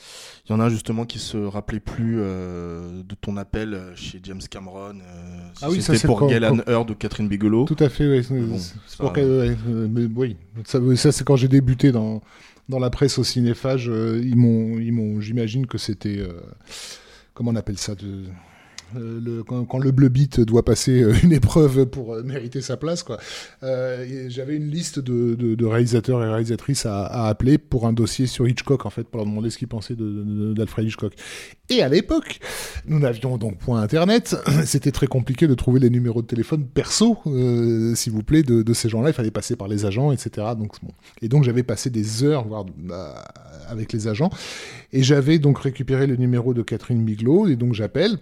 [0.46, 4.20] il y en a un justement qui se rappelait plus euh, de ton appel chez
[4.22, 4.98] James Cameron.
[5.00, 7.64] Euh, ah oui, c'était pour Galen Heard de Catherine Bigelow.
[7.64, 8.22] Tout à fait, oui.
[8.98, 10.36] pour mais, oui.
[10.64, 12.20] Ça, ça c'est quand j'ai débuté dans,
[12.68, 13.88] dans la presse au cinéphage.
[13.90, 16.24] Euh, ils m'ont, j'imagine que c'était.
[17.34, 18.26] comment on appelle ça de euh,
[18.94, 23.02] le, quand, le bleu beat doit passer euh, une épreuve pour euh, mériter sa place.
[23.02, 23.18] quoi.
[23.60, 28.90] J'avais une liste de, réalisateurs et réalisatrices à, appeler pour un dossier sur Hitchcock, en
[28.90, 31.14] fait, pour leur demander ce qu'ils pensaient d'Alfred Hitchcock.
[31.68, 32.40] Et à l'époque,
[32.86, 34.36] nous n'avions donc point Internet.
[34.64, 37.18] C'était très compliqué de trouver les numéros de téléphone perso,
[37.94, 39.10] s'il vous plaît, de, ces gens-là.
[39.10, 40.48] Il fallait passer par les agents, etc.
[40.58, 40.92] Donc, bon.
[41.22, 42.66] Et donc j'avais passé des heures, voire
[43.68, 44.30] avec les agents.
[44.92, 48.18] Et j'avais donc récupéré le numéro de Catherine Miglo, et donc j'appelle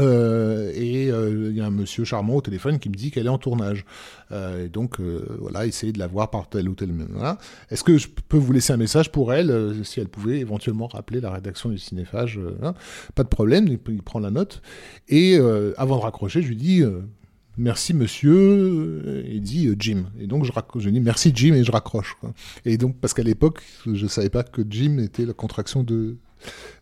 [0.00, 3.26] Euh, et euh, il y a un monsieur charmant au téléphone qui me dit qu'elle
[3.26, 3.84] est en tournage.
[4.32, 5.00] Euh, et donc,
[5.40, 6.92] voilà, essayer de la voir par tel ou tel.
[7.70, 11.20] Est-ce que je peux vous laisser un message pour elle, si elle pouvait éventuellement rappeler
[11.20, 12.74] la rédaction du cinéphage hein?
[13.14, 14.62] Pas de problème, il, prend la note.
[15.08, 15.38] Et
[15.76, 16.82] avant de raccrocher, je lui dis
[17.58, 20.06] merci monsieur, il dit Jim.
[20.20, 22.16] Et donc je, je dis merci Jim et je raccroche.
[22.64, 26.16] Et donc parce qu'à l'époque, je savais pas que Jim était la contraction de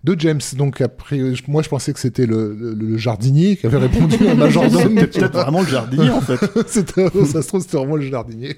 [0.04, 0.40] de James.
[0.56, 1.18] Donc après,
[1.48, 4.88] moi je pensais que c'était le, le, le, jardinier qui avait répondu à ma Jordan.
[4.88, 6.36] C'était peut-être vraiment le jardinier en fait.
[6.66, 8.56] ça se trouve c'était vraiment le jardinier.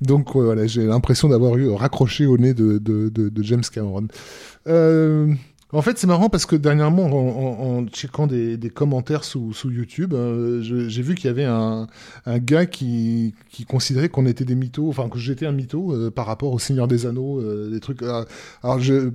[0.00, 4.06] Donc voilà, j'ai l'impression d'avoir eu raccroché au nez de, de, de, de James Cameron.
[4.66, 5.32] Euh,
[5.74, 10.62] en fait, c'est marrant parce que dernièrement, en, en, checkant des, commentaires sous, YouTube, euh,
[10.62, 11.88] j'ai vu qu'il y avait un,
[12.26, 13.34] gars qui,
[13.68, 16.86] considérait qu'on était des mythos, enfin que j'étais un mytho euh, par rapport au Seigneur
[16.86, 18.02] des Anneaux, euh, des trucs.
[18.02, 19.10] alors, je,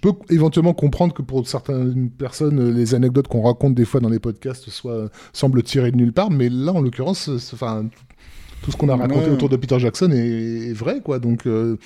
[0.00, 4.20] peux éventuellement comprendre que pour certaines personnes, les anecdotes qu'on raconte des fois dans les
[4.20, 4.68] podcasts
[5.32, 7.86] semblent tirées de nulle part, mais là, en l'occurrence, enfin,
[8.62, 9.32] tout ce qu'on a raconté ouais.
[9.32, 11.18] autour de Peter Jackson est, est vrai, quoi.
[11.18, 11.76] Donc euh,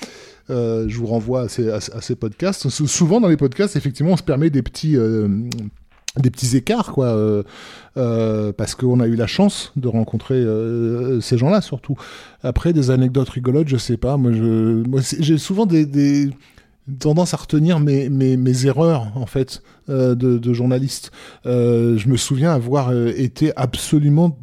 [0.51, 2.69] euh, je vous renvoie à ces, à, à ces, podcasts.
[2.69, 5.28] Souvent dans les podcasts, effectivement, on se permet des petits euh,
[6.19, 7.43] des petits écarts, quoi, euh,
[7.97, 11.97] euh, parce qu'on a eu la chance de rencontrer euh, ces gens-là, surtout.
[12.43, 14.16] Après, des anecdotes rigolotes, je sais pas.
[14.16, 16.31] Moi, je, moi, j'ai souvent des, des
[17.01, 21.11] tendance à retenir mes, mes, mes erreurs en fait euh, de, de, journaliste.
[21.44, 24.39] Euh, je me souviens avoir été absolument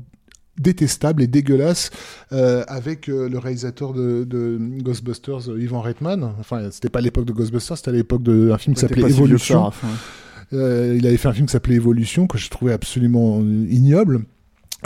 [0.58, 1.90] détestable et dégueulasse
[2.32, 6.34] euh, avec euh, le réalisateur de, de Ghostbusters, euh, Ivan Reitman.
[6.40, 9.72] Enfin, c'était pas l'époque de Ghostbusters, c'était à l'époque d'un film qui s'appelait Évolution.
[9.72, 14.26] Si euh, il avait fait un film qui s'appelait Évolution que je trouvais absolument ignoble.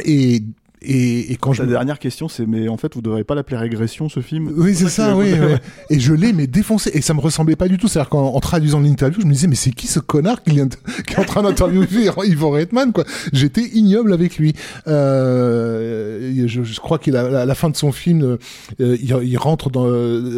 [0.06, 0.44] Et
[0.82, 1.64] et, et, quand je...
[1.64, 4.52] La dernière question, c'est mais en fait, vous ne devriez pas l'appeler régression ce film
[4.56, 5.34] Oui, c'est ça, oui.
[5.34, 5.60] Ouais.
[5.90, 7.88] et je l'ai mais défoncé et ça me ressemblait pas du tout.
[7.88, 10.76] C'est-à-dire qu'en traduisant l'interview, je me disais mais c'est qui ce connard qui, vient de...
[11.08, 13.06] qui est en train d'interviewer Ivan Reitman quoi?
[13.34, 14.54] J'étais ignoble avec lui.
[14.88, 18.38] Euh, je, je, crois qu'il à la fin de son film,
[18.80, 19.88] euh, il, il, rentre dans,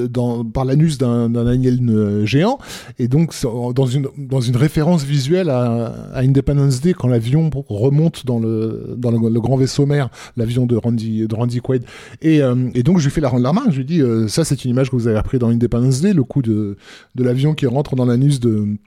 [0.07, 2.60] dans par l'anus d'un alien géant
[2.98, 8.26] et donc dans une dans une référence visuelle à, à Independence Day quand l'avion remonte
[8.26, 11.84] dans le dans le, le grand vaisseau mère l'avion de Randy, de Randy Quaid.
[12.22, 13.72] Et, euh, et donc, je lui fais la rendre la remarque.
[13.72, 16.14] Je lui dis, euh, ça, c'est une image que vous avez appris dans Independence Day,
[16.14, 16.77] le coup de,
[17.15, 18.77] de l'avion qui rentre dans l'anus de,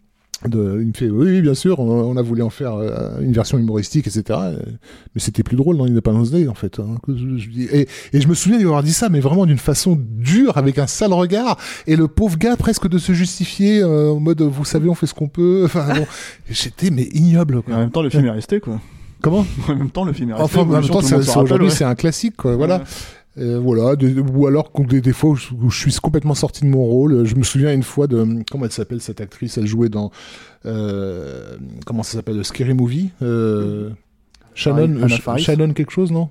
[0.49, 3.33] de, il me fait oui, bien sûr, on, on, a voulu en faire euh, une
[3.33, 4.39] version humoristique, etc.
[5.15, 6.81] Mais c'était plus drôle dans Independence Day, en fait.
[6.81, 7.65] Hein, je, je dis.
[7.65, 10.79] Et, et, je me souviens lui avoir dit ça, mais vraiment d'une façon dure, avec
[10.79, 14.65] un sale regard, et le pauvre gars presque de se justifier euh, en mode, vous
[14.65, 15.63] savez, on fait ce qu'on peut.
[15.65, 16.07] Enfin, bon,
[16.51, 17.63] j'étais mais ignoble.
[17.63, 17.75] Quoi.
[17.75, 18.81] En même temps, le film est resté, quoi.
[19.23, 20.45] Comment En même temps, le film est resté.
[20.45, 22.57] Enfin, en même temps, aujourd'hui, c'est un classique, quoi.
[22.57, 22.79] Voilà.
[22.79, 22.85] Ouais.
[23.39, 26.65] Euh, voilà, de, ou alors des, des fois où je, où je, suis complètement sorti
[26.65, 27.25] de mon rôle.
[27.25, 29.57] Je me souviens une fois de comment elle s'appelle cette actrice?
[29.57, 30.11] Elle jouait dans
[30.67, 33.09] euh, comment ça s'appelle, Scary Movie.
[33.23, 33.89] Euh,
[34.55, 35.09] Shannon,
[35.39, 36.29] Shannon quelque chose, non?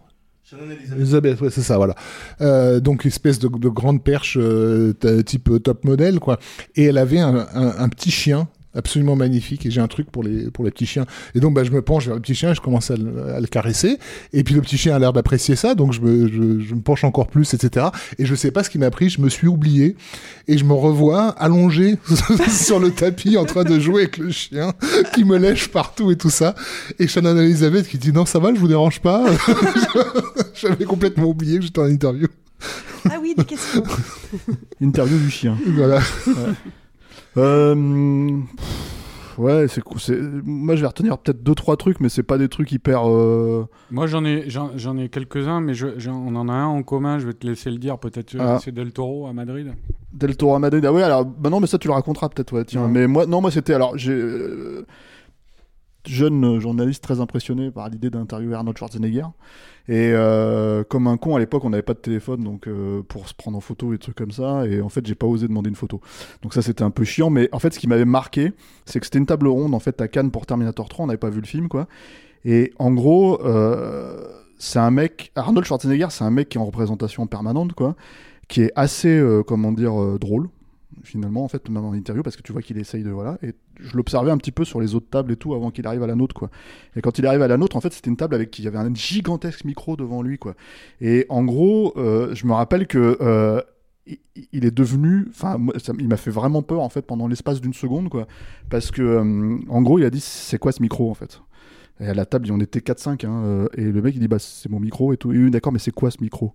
[0.54, 0.98] Elisabeth.
[0.98, 1.96] Elisabeth, ouais, c'est ça, voilà.
[2.42, 4.94] Euh, donc espèce de, de grande perche euh,
[5.26, 6.40] type top modèle, quoi.
[6.76, 10.24] Et elle avait un, un, un petit chien absolument magnifique et j'ai un truc pour
[10.24, 11.06] les pour les petits chiens.
[11.36, 13.34] Et donc bah je me penche vers le petit chien et je commence à le,
[13.34, 13.98] à le caresser.
[14.34, 16.82] Et puis le petit chien a l'air d'apprécier ça donc je me je, je, me
[16.82, 17.88] penche encore plus etc
[18.18, 19.96] et je sais pas ce qui m'a pris je me suis oublié.
[20.48, 21.98] Et je me revois allongé
[22.50, 24.74] sur le tapis en train de jouer avec le chien
[25.14, 26.56] qui me lèche partout et tout ça.
[27.00, 29.26] Et Shannon Elizabeth qui dit non ça va je vous dérange pas.
[30.54, 32.28] J'avais complètement oublié que j'étais en interview.
[33.10, 33.84] Ah oui des questions.
[34.82, 35.58] Interview du chien.
[35.68, 36.00] Voilà.
[36.28, 36.34] Ouais.
[37.38, 38.40] Euh,
[39.38, 39.82] ouais, c'est
[40.44, 43.10] moi je vais retenir peut-être deux trois trucs, mais c'est pas des trucs hyper.
[43.10, 43.66] Euh...
[43.90, 47.20] Moi j'en ai j'en ai quelques uns, mais je, on en a un en commun.
[47.20, 47.98] Je vais te laisser le dire.
[48.00, 48.60] Peut-être ah.
[48.64, 49.74] c'est Del Toro à Madrid.
[50.14, 50.86] Del Toro à Madrid.
[50.86, 52.54] Ah ouais, alors bah non, mais ça tu le raconteras peut-être.
[52.54, 52.84] Ouais, tiens.
[52.84, 52.92] Ouais.
[52.92, 54.86] Mais moi non, moi c'était alors j'ai euh,
[56.06, 59.26] jeune journaliste très impressionné par l'idée d'interviewer Arnold Schwarzenegger.
[59.88, 63.28] Et euh, comme un con à l'époque, on n'avait pas de téléphone donc euh, pour
[63.28, 64.66] se prendre en photo et des trucs comme ça.
[64.68, 66.02] Et en fait, j'ai pas osé demander une photo.
[66.44, 67.30] Donc ça, c'était un peu chiant.
[67.30, 68.54] Mais en fait, ce qui m'avait marqué,
[68.86, 71.04] c'est que c'était une table ronde en fait à Cannes pour Terminator 3.
[71.04, 71.88] On n'avait pas vu le film quoi.
[72.46, 75.32] Et en gros, euh, c'est un mec.
[75.36, 77.96] Arnold Schwarzenegger, c'est un mec qui est en représentation permanente quoi,
[78.48, 80.50] qui est assez comment dire drôle
[81.04, 83.54] finalement en fait même en interview parce que tu vois qu'il essaye de voilà et
[83.80, 86.08] je l'observais un petit peu sur les autres tables et tout avant qu'il arrive à
[86.08, 86.50] la nôtre quoi.
[86.96, 88.66] Et quand il arrive à la nôtre en fait c'était une table avec qui il
[88.66, 90.56] y avait un gigantesque micro devant lui quoi.
[91.00, 93.62] Et en gros euh, je me rappelle que euh,
[94.06, 95.58] il est devenu enfin
[96.00, 98.28] il m'a fait vraiment peur en fait pendant l'espace d'une seconde quoi.
[98.70, 101.42] Parce que euh, en gros il a dit c'est quoi ce micro en fait?
[102.02, 103.26] Et à la table, on était 4-5.
[103.26, 105.32] Hein, et le mec, il dit bah, c'est mon micro et tout.
[105.32, 106.54] Et d'accord, mais c'est quoi ce micro?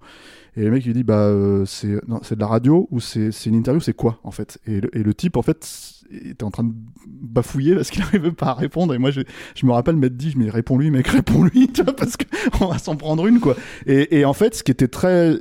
[0.57, 1.33] Et le mec, il dit bah,
[1.67, 4.59] c'est de la radio ou c'est une interview, c'est quoi en fait?
[4.67, 6.73] Et le, et le type, en fait, était en train de
[7.07, 8.95] bafouiller parce qu'il n'arrivait pas à répondre.
[8.95, 9.21] Et moi, je,
[9.55, 12.97] je me rappelle m'être dit, mais réponds-lui, mec, réponds-lui, tu vois, parce qu'on va s'en
[12.97, 13.57] prendre une, quoi.
[13.87, 15.33] Et, et, en fait, ce qui était très,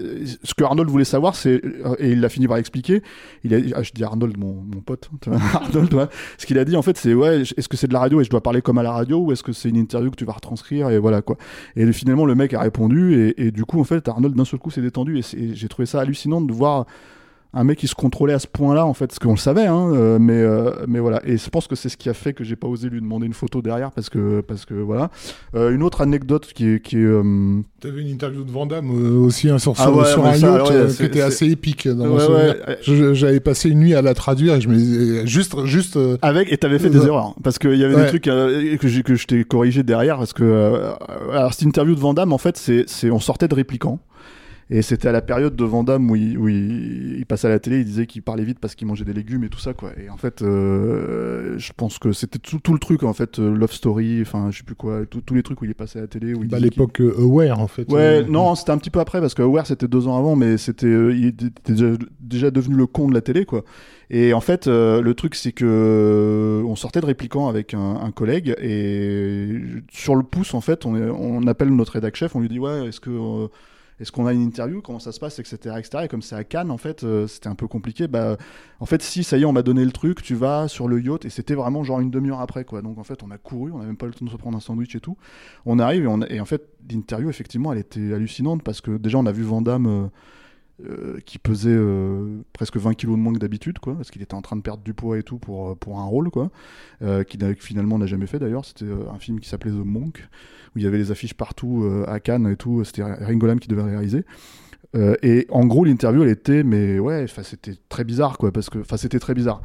[0.44, 1.62] ce que Arnold voulait savoir, c'est,
[2.00, 3.02] et il a fini par expliquer,
[3.44, 6.60] il a, ah, je dis Arnold, mon, mon pote, vois, Arnold, tu vois, ce qu'il
[6.60, 8.42] a dit, en fait, c'est, ouais, est-ce que c'est de la radio et je dois
[8.42, 10.90] parler comme à la radio ou est-ce que c'est une interview que tu vas retranscrire
[10.90, 11.38] et voilà, quoi.
[11.76, 14.60] Et finalement, le mec a répondu et, et du coup, en fait, Arnold, d'un seul
[14.60, 16.86] coup, s'est détendu et j'ai trouvé ça hallucinant de voir
[17.56, 19.90] un mec qui se contrôlait à ce point-là, en fait, parce qu'on le savait, hein,
[19.94, 21.22] euh, mais, euh, mais voilà.
[21.26, 23.26] Et je pense que c'est ce qui a fait que j'ai pas osé lui demander
[23.26, 25.10] une photo derrière, parce que, parce que voilà.
[25.56, 26.80] Euh, une autre anecdote qui est.
[26.82, 27.22] Qui est
[27.80, 28.90] T'avais une interview de Vandame
[29.24, 31.88] aussi hein, sur, ah sur, un yacht qui était assez épique.
[32.82, 35.56] J'avais passé une nuit à la traduire et je me juste.
[35.66, 39.16] juste Avec, et t'avais fait des erreurs, parce qu'il y avait des trucs que, que
[39.16, 40.94] je t'ai corrigé derrière, parce que.
[41.32, 44.00] alors, cette interview de Vandame, en fait, c'est on sortait de répliquant.
[44.72, 47.80] Et c'était à la période de Vandame où il, où il, passait à la télé,
[47.80, 49.92] il disait qu'il parlait vite parce qu'il mangeait des légumes et tout ça, quoi.
[49.96, 53.56] Et en fait, euh, je pense que c'était tout, tout, le truc, en fait, euh,
[53.56, 56.02] Love Story, enfin, je sais plus quoi, tous les trucs où il est passé à
[56.02, 56.34] la télé.
[56.34, 57.92] Où il bah, l'époque euh, Aware, en fait.
[57.92, 60.58] Ouais, non, c'était un petit peu après parce que Aware, c'était deux ans avant, mais
[60.58, 61.74] c'était, il était
[62.20, 63.64] déjà, devenu le con de la télé, quoi.
[64.10, 68.56] Et en fait, le truc, c'est que on sortait de répliquant avec un, un, collègue
[68.60, 69.62] et
[69.92, 72.88] sur le pouce, en fait, on, on appelle notre rédac chef, on lui dit ouais,
[72.88, 73.48] est-ce que
[74.00, 76.04] est-ce qu'on a une interview Comment ça se passe etc., etc.
[76.04, 78.08] Et comme c'est à Cannes, en fait, euh, c'était un peu compliqué.
[78.08, 78.38] Bah,
[78.80, 81.02] en fait, si, ça y est, on m'a donné le truc, tu vas sur le
[81.02, 81.26] yacht.
[81.26, 82.82] Et c'était vraiment genre une demi-heure après, quoi.
[82.82, 84.58] Donc, en fait, on a couru, on n'a même pas le temps de se prendre
[84.58, 85.18] un sandwich et tout.
[85.66, 89.32] On arrive et, en fait, l'interview, effectivement, elle était hallucinante parce que déjà, on a
[89.32, 89.88] vu Vandame.
[89.88, 90.08] Euh,
[90.84, 91.78] euh, qui pesait
[92.54, 94.84] presque 20 kilos de moins que d'habitude, quoi, parce qu'il était en train de perdre
[94.84, 96.52] du poids et tout pour, pour un rôle, quoi,
[97.28, 98.66] qui finalement n'a jamais fait d'ailleurs.
[98.66, 100.28] C'était un film qui s'appelait The Monk,
[100.76, 102.84] où il y avait les affiches partout euh, à Cannes et tout.
[102.84, 104.26] C'était Ringolam qui devait réaliser.
[104.96, 108.80] Euh, et en gros, l'interview, elle était, mais ouais, c'était très bizarre, quoi, parce que,
[108.80, 109.62] enfin, c'était très bizarre.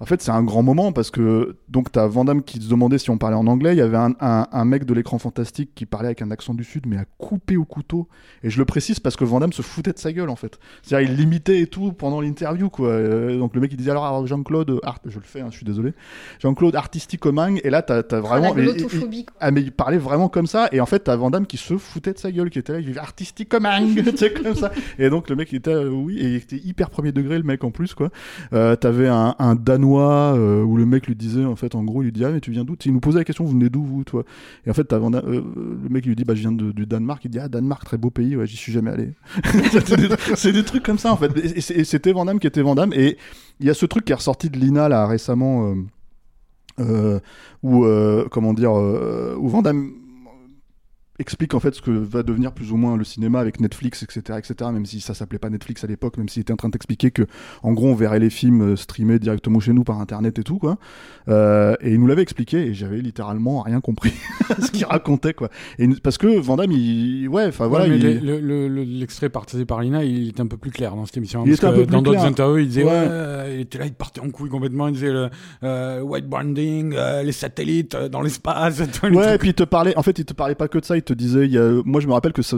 [0.00, 3.10] En fait, c'est un grand moment parce que donc t'as Vandame qui se demandait si
[3.10, 3.72] on parlait en anglais.
[3.72, 6.62] Il y avait un, un, mec de l'écran fantastique qui parlait avec un accent du
[6.62, 8.06] sud, mais à couper au couteau.
[8.44, 10.60] Et je le précise parce que Vandame se foutait de sa gueule en fait.
[10.82, 12.90] C'est-à-dire il limitait et tout pendant l'interview quoi.
[12.90, 15.00] Euh, donc le mec il disait alors, Jean-Claude, Art...
[15.04, 15.94] je le fais, hein, je suis désolé.
[16.38, 17.56] Jean-Claude artistique mang.
[17.64, 18.54] Et là t'as as vraiment.
[18.56, 18.60] Ah,
[19.40, 20.68] ah, mais il parlait vraiment comme ça.
[20.70, 22.86] Et en fait t'as Vandame qui se foutait de sa gueule, qui était là, il
[22.86, 23.52] disait artistique
[24.16, 24.70] sais comme ça.
[24.98, 27.44] Et donc le mec il était euh, oui et il était hyper premier degré le
[27.44, 28.10] mec en plus quoi.
[28.52, 32.02] Euh, T'avais un, un danois euh, où le mec lui disait en fait en gros
[32.02, 32.76] il lui dit ah mais tu viens d'où?
[32.84, 34.24] Il nous posait la question vous venez d'où vous toi?
[34.66, 35.00] Et en fait euh,
[35.82, 37.24] le mec lui dit bah je viens du Danemark.
[37.24, 39.12] Il dit ah Danemark très beau pays ouais j'y suis jamais allé.
[40.36, 41.32] C'est des, trucs comme ça en fait.
[41.36, 43.16] Et, c'était Vandame qui était Vandame et
[43.60, 45.74] il y a ce truc qui est ressorti de Lina là récemment
[46.80, 47.20] euh,
[47.62, 47.86] où
[48.30, 49.92] comment dire où Vandame
[51.18, 54.38] explique en fait ce que va devenir plus ou moins le cinéma avec Netflix, etc.,
[54.38, 54.70] etc.
[54.72, 57.22] Même si ça s'appelait pas Netflix à l'époque, même s'il était en train d'expliquer que,
[57.62, 60.58] en gros, on verrait les films euh, streamés directement chez nous par internet et tout,
[60.58, 60.78] quoi.
[61.28, 64.12] Euh, et il nous l'avait expliqué et j'avais littéralement rien compris
[64.60, 65.50] ce qu'il racontait, quoi.
[65.78, 67.86] Et parce que Vandame, il, ouais, enfin voilà.
[67.88, 71.44] L'extrait partagé par Lina, il était un peu plus clair dans cette émission.
[71.46, 73.54] Il était un peu plus dans d'autres interviews, il disait, ouais.
[73.54, 75.30] il était là, il partait en couille complètement, il disait le
[75.64, 78.82] euh, white branding, les satellites dans l'espace.
[79.08, 80.96] Ouais, et puis il te parlait, en fait, il te parlait pas que de ça,
[81.08, 81.82] te disait, il y a...
[81.84, 82.56] moi je me rappelle que ça,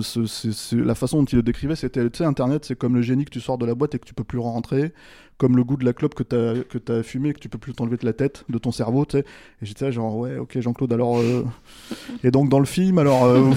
[0.72, 3.30] la façon dont il le décrivait, c'était, tu sais, Internet, c'est comme le génie que
[3.30, 4.92] tu sors de la boîte et que tu peux plus rentrer,
[5.38, 7.48] comme le goût de la clope que tu as, que as fumé et que tu
[7.48, 9.24] peux plus t'enlever de la tête, de ton cerveau, tu sais.
[9.62, 11.18] Et j'étais là, genre, ouais, ok, Jean-Claude, alors.
[11.18, 11.44] Euh,
[12.24, 13.56] et donc, dans le film, alors, euh, vous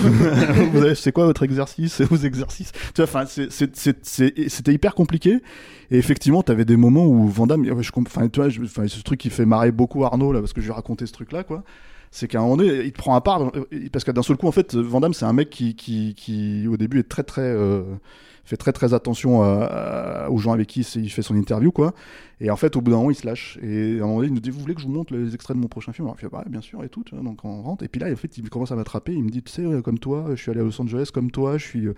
[0.96, 2.72] c'est quoi votre exercice, vos exercices?
[2.94, 5.40] Tu vois, enfin, c'était hyper compliqué.
[5.92, 9.30] Et effectivement, tu avais des moments où Vandame, je, enfin, tu vois, ce truc qui
[9.30, 11.64] fait marrer beaucoup Arnaud, là, parce que je lui ai raconté ce truc-là, quoi
[12.14, 14.38] c'est qu'à un moment donné, il te prend à part, euh, parce que d'un seul
[14.38, 17.42] coup, en fait, Vandame, c'est un mec qui, qui, qui, au début, est très, très,
[17.42, 17.82] euh,
[18.46, 19.40] fait très, très attention
[20.30, 21.94] aux gens avec qui il fait son interview, quoi.
[22.44, 23.58] Et en fait, au bout d'un moment, il se lâche.
[23.62, 25.34] Et à un moment donné, il nous dit Vous voulez que je vous montre les
[25.34, 26.08] extraits de mon prochain film?
[26.08, 27.02] Alors, il fait bah, Bien sûr, et tout.
[27.12, 27.86] donc, on rentre.
[27.86, 29.14] Et puis là, en fait, il commence à m'attraper.
[29.14, 31.32] Il me dit Tu sais, euh, comme toi, je suis allé à Los Angeles comme
[31.32, 31.58] toi.
[31.58, 31.88] Je suis.
[31.88, 31.92] Euh,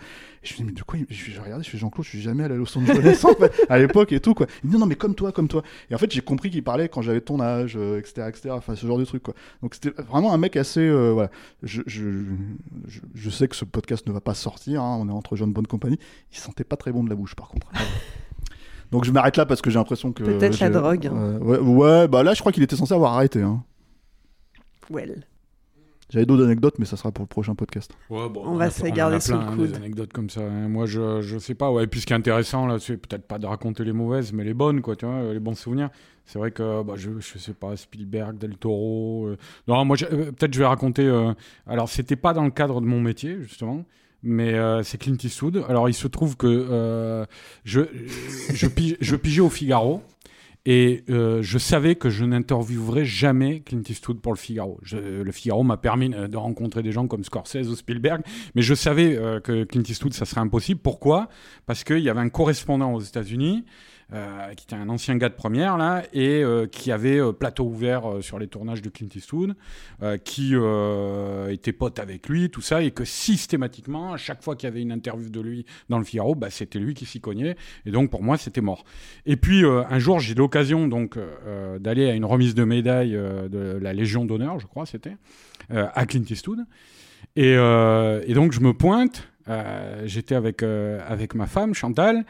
[0.43, 2.21] et je me dis Mais de quoi Je vais regarder, je suis Jean-Claude, je suis
[2.21, 4.45] jamais allé à Los Angeles, en fait, à l'époque et tout, quoi.
[4.63, 5.63] Il me dit Non, mais comme toi, comme toi.
[5.89, 8.49] Et en fait, j'ai compris qu'il parlait quand j'avais ton âge, etc., euh, etc.
[8.51, 9.33] Enfin, ce genre de truc, quoi.
[9.63, 10.87] Donc, c'était vraiment un mec assez.
[10.91, 11.31] voilà.
[11.63, 12.03] Je, je,
[13.15, 14.83] je, sais que ce podcast ne va pas sortir.
[14.83, 15.97] Hein, on est entre jeunes bonne compagnie.
[16.35, 17.67] Il sentait pas très bon de la bouche, par contre.
[18.91, 20.23] Donc je m'arrête là parce que j'ai l'impression que.
[20.23, 21.09] Peut-être la drogue.
[21.41, 23.41] ouais, ouais, bah là je crois qu'il était censé avoir arrêté.
[23.41, 23.63] Hein.
[24.89, 25.25] Well.
[26.11, 27.91] J'avais d'autres anecdotes, mais ça sera pour le prochain podcast.
[28.11, 29.71] Ouais, bon, On va se garder sous le plein, hein, coude.
[29.71, 30.41] des anecdotes comme ça.
[30.41, 30.67] hein.
[30.69, 31.71] Moi, je, je sais pas.
[31.71, 34.43] Ouais, puis ce qui est intéressant, là, c'est peut-être pas de raconter les mauvaises, mais
[34.43, 35.89] les bonnes, quoi, tu vois, euh, les bons souvenirs.
[36.27, 39.25] C'est vrai que, bah, je, je sais pas, Spielberg, Del Toro.
[39.29, 39.37] euh,
[39.67, 41.07] Non, moi, euh, peut-être je vais raconter.
[41.07, 41.33] euh,
[41.65, 43.83] Alors, c'était pas dans le cadre de mon métier, justement.
[44.27, 45.63] Mais euh, c'est Clint Eastwood.
[45.69, 47.25] Alors, il se trouve que euh,
[47.63, 47.81] je,
[48.51, 50.01] je, pige- pigeais au Figaro.
[50.67, 54.79] Et euh, je savais que je n'interviewerais jamais Clint Eastwood pour le Figaro.
[54.91, 58.23] Le Figaro m'a permis de rencontrer des gens comme Scorsese ou Spielberg,
[58.55, 60.79] mais je savais que Clint Eastwood, ça serait impossible.
[60.81, 61.29] Pourquoi?
[61.67, 63.63] Parce qu'il y avait un correspondant aux États-Unis,
[64.13, 67.63] euh, qui était un ancien gars de première, là, et euh, qui avait euh, plateau
[67.63, 69.55] ouvert sur les tournages de Clint Eastwood,
[70.23, 70.53] qui
[71.49, 74.83] était pote avec lui, tout ça, et que systématiquement, à chaque fois qu'il y avait
[74.83, 77.55] une interview de lui dans le Figaro, bah, c'était lui qui s'y cognait,
[77.85, 78.83] et donc pour moi, c'était mort.
[79.25, 81.17] Et puis un jour, j'ai l'occasion donc
[81.79, 85.17] d'aller à une remise de médaille de la Légion d'honneur, je crois, c'était
[85.69, 86.59] à Clint Eastwood.
[87.35, 89.27] Et, et donc je me pointe.
[90.05, 92.25] J'étais avec avec ma femme Chantal.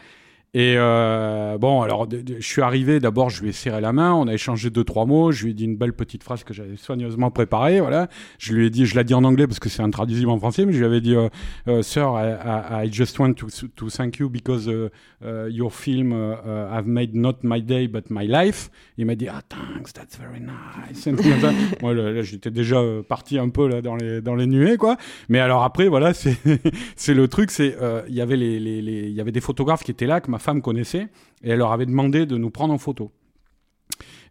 [0.57, 3.01] Et euh, bon, alors de- de- je suis arrivé.
[3.01, 4.13] D'abord, je lui ai serré la main.
[4.13, 5.33] On a échangé deux trois mots.
[5.33, 7.81] Je lui ai dit une belle petite phrase que j'avais soigneusement préparée.
[7.81, 8.07] Voilà.
[8.39, 10.65] Je lui ai dit, je l'ai dit en anglais parce que c'est intraduisible en français,
[10.65, 11.27] mais je lui avais dit, euh,
[11.67, 14.87] euh, Sir, I, just want to, to thank you because uh,
[15.21, 16.35] uh, your film uh,
[16.71, 18.69] have made not my day but my life.
[18.97, 21.05] Il m'a dit ah thanks that's very nice.
[21.81, 24.77] Moi là, là, j'étais déjà euh, parti un peu là dans les dans les nuées
[24.77, 24.95] quoi.
[25.27, 26.37] Mais alors après voilà c'est
[26.95, 29.41] c'est le truc c'est euh, il y avait les les les- il y avait des
[29.41, 31.07] photographes qui étaient là que ma femme connaissait
[31.43, 33.11] et elle leur avait demandé de nous prendre en photo.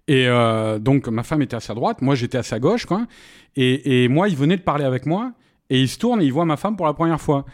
[0.06, 3.06] Et euh, donc ma femme était à sa droite, moi j'étais à sa gauche quoi.
[3.56, 5.32] Et, et moi il venait de parler avec moi
[5.70, 7.44] et il se tourne et il voit ma femme pour la première fois.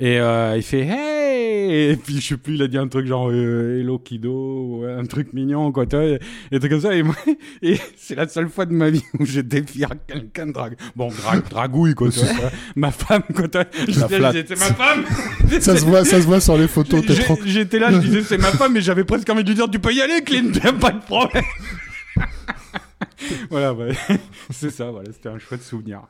[0.00, 3.06] Et euh, il fait hey et puis je sais plus il a dit un truc
[3.06, 6.18] genre euh, hello kiddo ou un truc mignon quoi tu vois et,
[6.52, 7.14] et trucs comme ça et moi
[7.62, 11.08] et c'est la seule fois de ma vie où j'ai défié quelqu'un de drague bon
[11.08, 14.32] drague dragouille quoi tu vois, ma femme quoi tu vois.
[14.32, 15.04] c'était ma femme
[15.60, 17.04] Ça se voit, ça se voit sur les photos.
[17.06, 17.38] T'es J'ai- trop.
[17.44, 19.78] J'étais là, je disais c'est ma femme, mais j'avais presque envie de lui dire tu
[19.78, 21.42] peux y aller, Clint, pas de problème.
[23.50, 23.92] voilà, ouais.
[24.50, 26.02] c'est ça, voilà, c'était un chouette souvenir.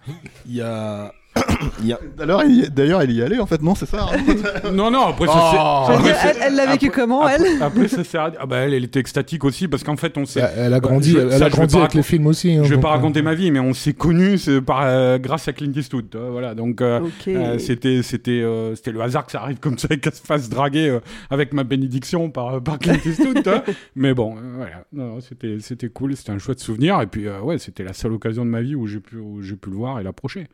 [0.47, 1.13] Il y a.
[2.17, 4.17] D'ailleurs, il, d'ailleurs, il y allait en fait, non C'est ça hein
[4.73, 5.85] Non, non, après ça Oh.
[5.87, 5.93] c'est.
[5.95, 9.01] Après, elle, elle l'a vécu après- comment, elle après, ça Ah bah elle, elle était
[9.01, 10.41] extatique aussi parce qu'en fait on s'est.
[10.41, 12.53] Bah, Elle a grandi, je- elle ça, a grandi pas avec les films aussi.
[12.53, 15.19] hein, Je vais donc, pas euh, raconter ma vie, mais on s'est connus par euh,
[15.19, 16.55] grâce à Clint Eastwood, voilà.
[16.55, 19.99] Donc euh, euh, c'était c'était euh, c'était le hasard que ça arrive comme ça et
[19.99, 23.49] qu'elle se fasse draguer euh, avec ma bénédiction par par Clint Eastwood.
[23.97, 27.27] Mais bon, euh, voilà, Non, non, c'était c'était cool, c'était un chouette souvenir et puis
[27.27, 29.71] euh, ouais, c'était la seule occasion de ma vie où j'ai pu où j'ai pu
[29.71, 30.47] le voir et l'approcher.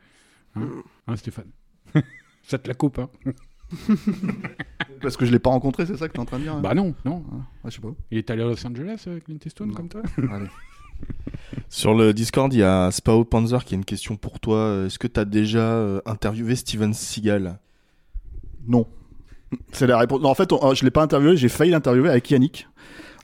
[0.55, 0.67] Hein,
[1.07, 1.49] Hein, Stéphane.
[2.43, 3.09] ça te la coupe, hein
[5.01, 6.61] Parce que je l'ai pas rencontré, c'est ça que t'es en train de dire hein
[6.61, 7.23] Bah non, non.
[7.63, 7.89] Ah, je sais pas.
[8.11, 9.73] Il est allé à Los Angeles, euh, Clint Eastwood, Non.
[9.75, 10.01] comme toi
[10.31, 10.47] Allez.
[11.69, 14.83] Sur le Discord, il y a Spao Panzer qui a une question pour toi.
[14.85, 17.59] Est-ce que tu as déjà euh, interviewé Steven Seagal?
[18.67, 18.87] Non.
[19.71, 20.21] C'est la réponse.
[20.21, 22.67] Non, en fait, on- je l'ai pas interviewé, j'ai failli l'interviewer avec Yannick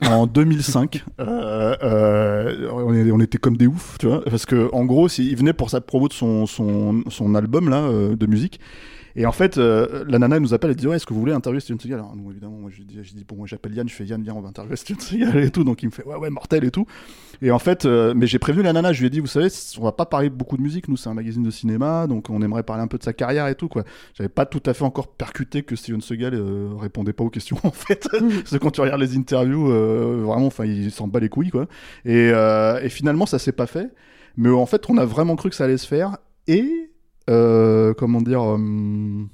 [0.08, 1.04] en 2005.
[1.20, 2.68] Euh, euh,
[3.12, 5.80] on, était comme des oufs, tu vois, parce que en gros, il venait pour sa
[5.80, 8.58] promo de son, son, son album là euh, de musique.
[9.16, 11.20] Et en fait, euh, la nana elle nous appelle, elle dit ouais, est-ce que vous
[11.20, 11.98] voulez interviewer Steven Seagal?
[11.98, 14.22] Alors nous évidemment, moi je dis, je dis bon, moi j'appelle Yann, je fais Yann,
[14.22, 15.64] viens, on va interviewer Steven Seagal et tout.
[15.64, 16.86] Donc il me fait ouais ouais mortel et tout.
[17.40, 19.48] Et en fait, euh, mais j'ai prévenu la nana, je lui ai dit, vous savez,
[19.78, 22.40] on va pas parler beaucoup de musique, nous c'est un magazine de cinéma, donc on
[22.40, 23.84] aimerait parler un peu de sa carrière et tout quoi.
[24.14, 27.58] J'avais pas tout à fait encore percuté que Steven Seagal euh, répondait pas aux questions
[27.64, 28.08] en fait.
[28.10, 31.50] Parce que quand tu regardes les interviews, euh, vraiment, enfin, il s'en bat les couilles
[31.50, 31.66] quoi.
[32.04, 33.90] Et, euh, et finalement, ça s'est pas fait.
[34.36, 36.18] Mais en fait, on a vraiment cru que ça allait se faire.
[36.46, 36.91] Et
[37.30, 38.42] euh, comment dire.
[38.42, 39.24] euh,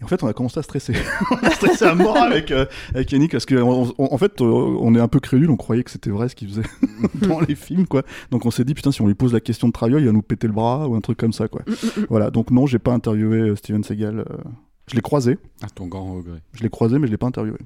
[0.00, 0.94] et en fait, on a commencé à stresser.
[1.30, 4.94] on a stressé à mort avec, euh, avec Yannick parce qu'en en fait, euh, on
[4.96, 6.62] est un peu crédule, on croyait que c'était vrai ce qu'il faisait
[7.28, 8.02] dans les films, quoi.
[8.32, 10.12] Donc on s'est dit, putain, si on lui pose la question de travail, il va
[10.12, 11.62] nous péter le bras ou un truc comme ça, quoi.
[12.08, 14.24] voilà, donc non, j'ai pas interviewé Steven Seagal.
[14.88, 16.40] Je l'ai croisé, À ton grand regret.
[16.54, 17.58] je l'ai croisé, mais je l'ai pas interviewé.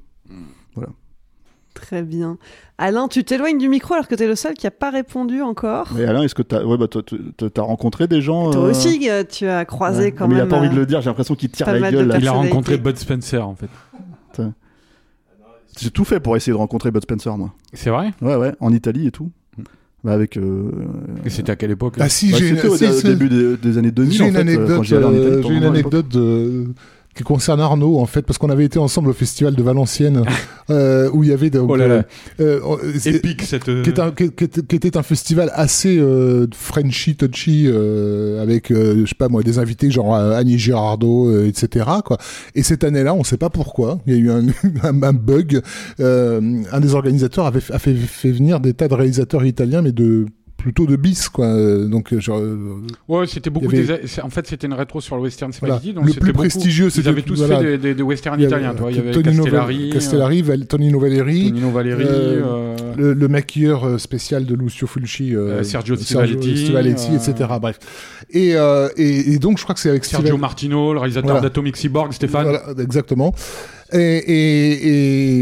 [1.77, 2.39] Très bien.
[2.79, 5.89] Alain, tu t'éloignes du micro alors que t'es le seul qui a pas répondu encore.
[5.95, 9.09] Mais Alain, est-ce que ouais, bah, tu- t'as t'as rencontré des gens Toi euh, aussi,
[9.11, 10.13] euh, tu as croisé ouais.
[10.13, 10.45] quand Mais même.
[10.45, 11.93] il a pas envie de euh, le dire, j'ai l'impression qu'il tire pas la mal
[11.93, 12.09] de gueule.
[12.09, 12.19] là.
[12.19, 13.69] Il a rencontré Bud Spencer, en fait.
[15.79, 17.53] J'ai tout fait pour essayer de rencontrer Bud Spencer, moi.
[17.75, 18.13] C'est vrai?
[18.23, 19.31] Ouais, ouais, en Italie et tout.
[20.03, 20.37] Bah, avec.
[20.39, 20.71] euh,
[21.25, 21.97] Et c'était à quelle époque?
[22.01, 24.13] Ah si, bah, j'ai c'était au, début des, des années 2000.
[24.13, 26.67] J'ai en une fait, euh, anecdote, euh, j'ai une anecdote de-
[27.17, 30.23] qui concerne Arnaud en fait parce qu'on avait été ensemble au festival de Valenciennes
[30.71, 32.03] euh, où il y avait donc, Oh là là.
[32.41, 33.65] euh, euh, Épique cette.
[33.65, 34.45] qui, est un- qui- qui
[34.77, 39.59] était- un festival assez euh, Frenchy, touchy, euh, avec, euh, je sais pas moi, des
[39.59, 41.87] invités genre Annie Girardot, euh, etc.
[42.05, 42.19] Quoi.
[42.55, 44.45] Et cette année-là, on sait pas pourquoi, il y a eu un,
[44.83, 45.61] un, un bug.
[46.01, 49.93] Euh, un des organisateurs avait a fait, fait venir des tas de réalisateurs italiens, mais
[49.93, 50.27] de
[50.57, 51.47] plutôt de bis, quoi.
[51.47, 53.71] Euh, Donc, euh, genre, euh, Ouais, c'était beaucoup.
[53.71, 55.77] Y des- c'est- En fait, c'était une rétro sur le western Voilà.
[55.77, 55.95] spaghetti.
[55.95, 57.59] donc Le c'était plus beaucoup- prestigieux, Ils c'était avaient tous voilà.
[57.61, 58.75] fait des, des, des westerns avait, italiens.
[58.75, 58.91] toi.
[58.91, 63.85] Il y avait Castellari, Castellari, Val- Tonino Valeri, Tonino Valeri, Euh, euh, le, le maquilleur
[63.85, 67.51] euh, spécial de Lucio Fulci, euh, Euh, Sergio Stivaletti, Stivaletti, euh, etc.
[67.61, 67.79] Bref.
[68.31, 71.31] Et, euh, et, et donc, je crois que c'est avec Sergio Stivaletti- Martino, le réalisateur
[71.31, 71.43] Voilà.
[71.43, 72.45] d'Atomic Cyborg, Stéphane.
[72.45, 73.35] Voilà, exactement.
[73.93, 75.41] Et,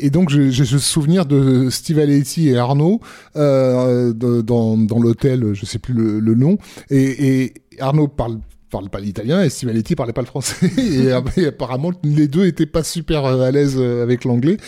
[0.00, 3.00] et, donc j'ai ce souvenir de Steve Aletti et Arnaud
[3.36, 6.58] euh, dans, dans l'hôtel, je sais plus le, le nom,
[6.90, 8.38] et, Arnaud parle
[8.70, 10.70] parle pas l'italien et Steve Aletti parlait pas le français.
[10.78, 14.58] Et, euh, et apparemment les deux étaient pas super euh, à l'aise euh, avec l'anglais.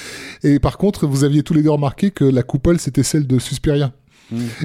[0.43, 3.39] Et par contre vous aviez tous les deux remarqué que la coupole c'était celle de
[3.39, 3.93] Suspiria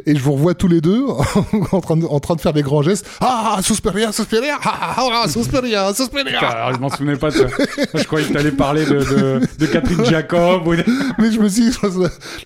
[0.05, 1.05] Et je vous revois tous les deux
[1.71, 5.21] en train de, en train de faire des grands gestes ah Suspiria Suspiria ah, ah,
[5.23, 7.47] ah, Suspiria Suspiria Alors, je m'en souvenais pas de
[7.93, 10.67] je croyais que t'allais parler de, de, de Catherine Jacob.
[10.67, 10.83] ou de-
[11.17, 11.77] Mais je me suis dit,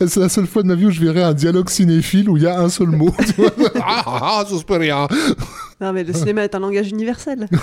[0.08, 2.44] c'est la seule fois de ma vie où je verrai un dialogue cinéphile où il
[2.44, 3.14] y a un seul mot.
[3.26, 3.52] tu vois.
[3.82, 5.08] ah, ah, ah, Suspiria.
[5.82, 7.48] Non, mais le cinéma est un langage universel.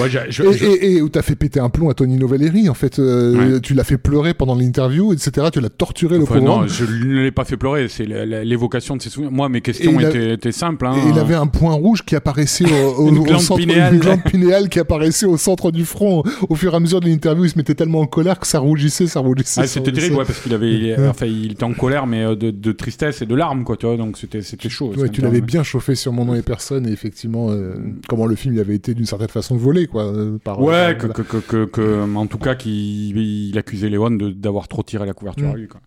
[0.00, 2.68] Ouais, je- Et, je- et, et où t'as fait péter un plomb à Tony Novelleri,
[2.68, 2.98] en fait.
[2.98, 5.46] euh, Tu l'as fait pleurer pendant l'interview, etc.
[5.52, 7.86] Tu l'as torturé le Enfin, pauvre non, je ne l'ai pas fait pleurer.
[7.88, 9.32] C'est l'évocation de ses souvenirs.
[9.32, 10.86] Moi, mes questions a- étaient, simples.
[10.86, 10.94] Hein.
[11.12, 13.94] Il avait un point rouge qui apparaissait au, au- Une au centre, pinéale.
[13.94, 16.22] une glande pinéale qui apparaissait au centre du front.
[16.48, 18.58] Au fur et à mesure de l'interview, il se mettait tellement en colère que ça
[18.58, 19.60] rougissait, ça rougissait.
[19.62, 22.34] Ah, c'était terrible, ouais, parce qu'il avait, il- enfin, il était en colère, mais euh,
[22.34, 23.96] de, de tristesse et de larmes, quoi, tu vois.
[23.96, 24.92] Donc c'était, c'était chaud.
[25.12, 27.74] Tu l'avais bien chauffé sur mon nom et personne, et effectivement, euh,
[28.08, 30.04] comment le film il avait été d'une certaine façon volé, quoi.
[30.04, 31.14] euh, par, Ouais, euh, que, voilà.
[31.14, 35.06] que, que, que, que- en tout cas, qu'il il accusait Léon de- d'avoir trop tiré
[35.06, 35.52] la couverture Mm.
[35.52, 35.68] à lui.
[35.68, 35.80] Quoi.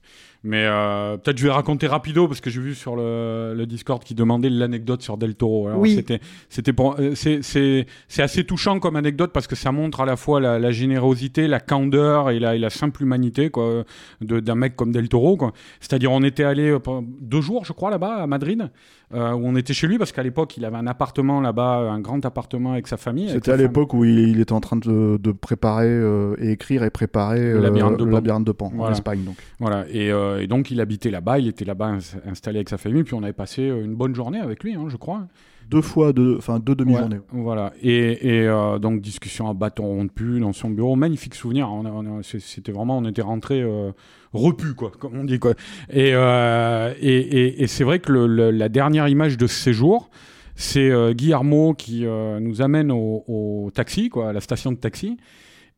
[0.45, 4.03] Mais euh, peut-être je vais raconter rapido parce que j'ai vu sur le, le Discord
[4.03, 5.67] qui demandait l'anecdote sur Del Toro.
[5.69, 5.95] Alors, Oui.
[5.95, 6.19] C'était,
[6.49, 10.05] c'était pour, euh, c'est, c'est, c'est assez touchant comme anecdote parce que ça montre à
[10.05, 13.85] la fois la, la générosité, la candeur et la, et la simple humanité quoi,
[14.19, 15.37] de, d'un mec comme Del Toro.
[15.37, 15.53] Quoi.
[15.79, 16.75] C'est-à-dire, on était allé
[17.21, 18.69] deux jours, je crois, là-bas à Madrid,
[19.13, 21.99] euh, où on était chez lui parce qu'à l'époque, il avait un appartement là-bas, un
[21.99, 23.30] grand appartement avec sa famille.
[23.30, 26.84] C'était à l'époque où il, il était en train de, de préparer euh, et écrire
[26.84, 28.15] et préparer Le euh, labyrinthe de le Pan.
[28.17, 28.91] labyrinthe de Pan en.
[28.91, 29.23] Espagne.
[29.23, 29.35] Donc.
[29.59, 32.77] Voilà, et, euh, et donc il habitait là-bas, il était là-bas ins- installé avec sa
[32.77, 35.27] famille, puis on avait passé une bonne journée avec lui, hein, je crois.
[35.69, 37.17] Deux fois, deux, enfin deux demi-journées.
[37.31, 41.71] Ouais, voilà, et, et, euh, donc discussion à bâton rompu dans son bureau, magnifique souvenir.
[41.71, 43.91] On on C'était vraiment, on était rentré euh,
[44.34, 45.53] repu, quoi, comme on dit, quoi.
[45.89, 50.10] Et, euh, et, et, c'est vrai que la dernière image de ce séjour,
[50.55, 55.18] c'est euh, Guillermo qui euh, nous amène au, taxi, quoi, à la station de taxi.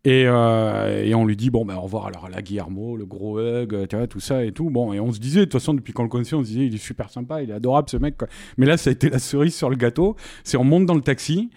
[0.03, 3.39] Et, euh, et on lui dit bon ben au revoir alors là Guillermo le gros
[3.39, 5.73] hug tu vois tout ça et tout bon et on se disait de toute façon
[5.73, 7.97] depuis qu'on le connaissait on se disait il est super sympa il est adorable ce
[7.97, 8.27] mec quoi.
[8.57, 11.01] mais là ça a été la cerise sur le gâteau c'est on monte dans le
[11.01, 11.49] taxi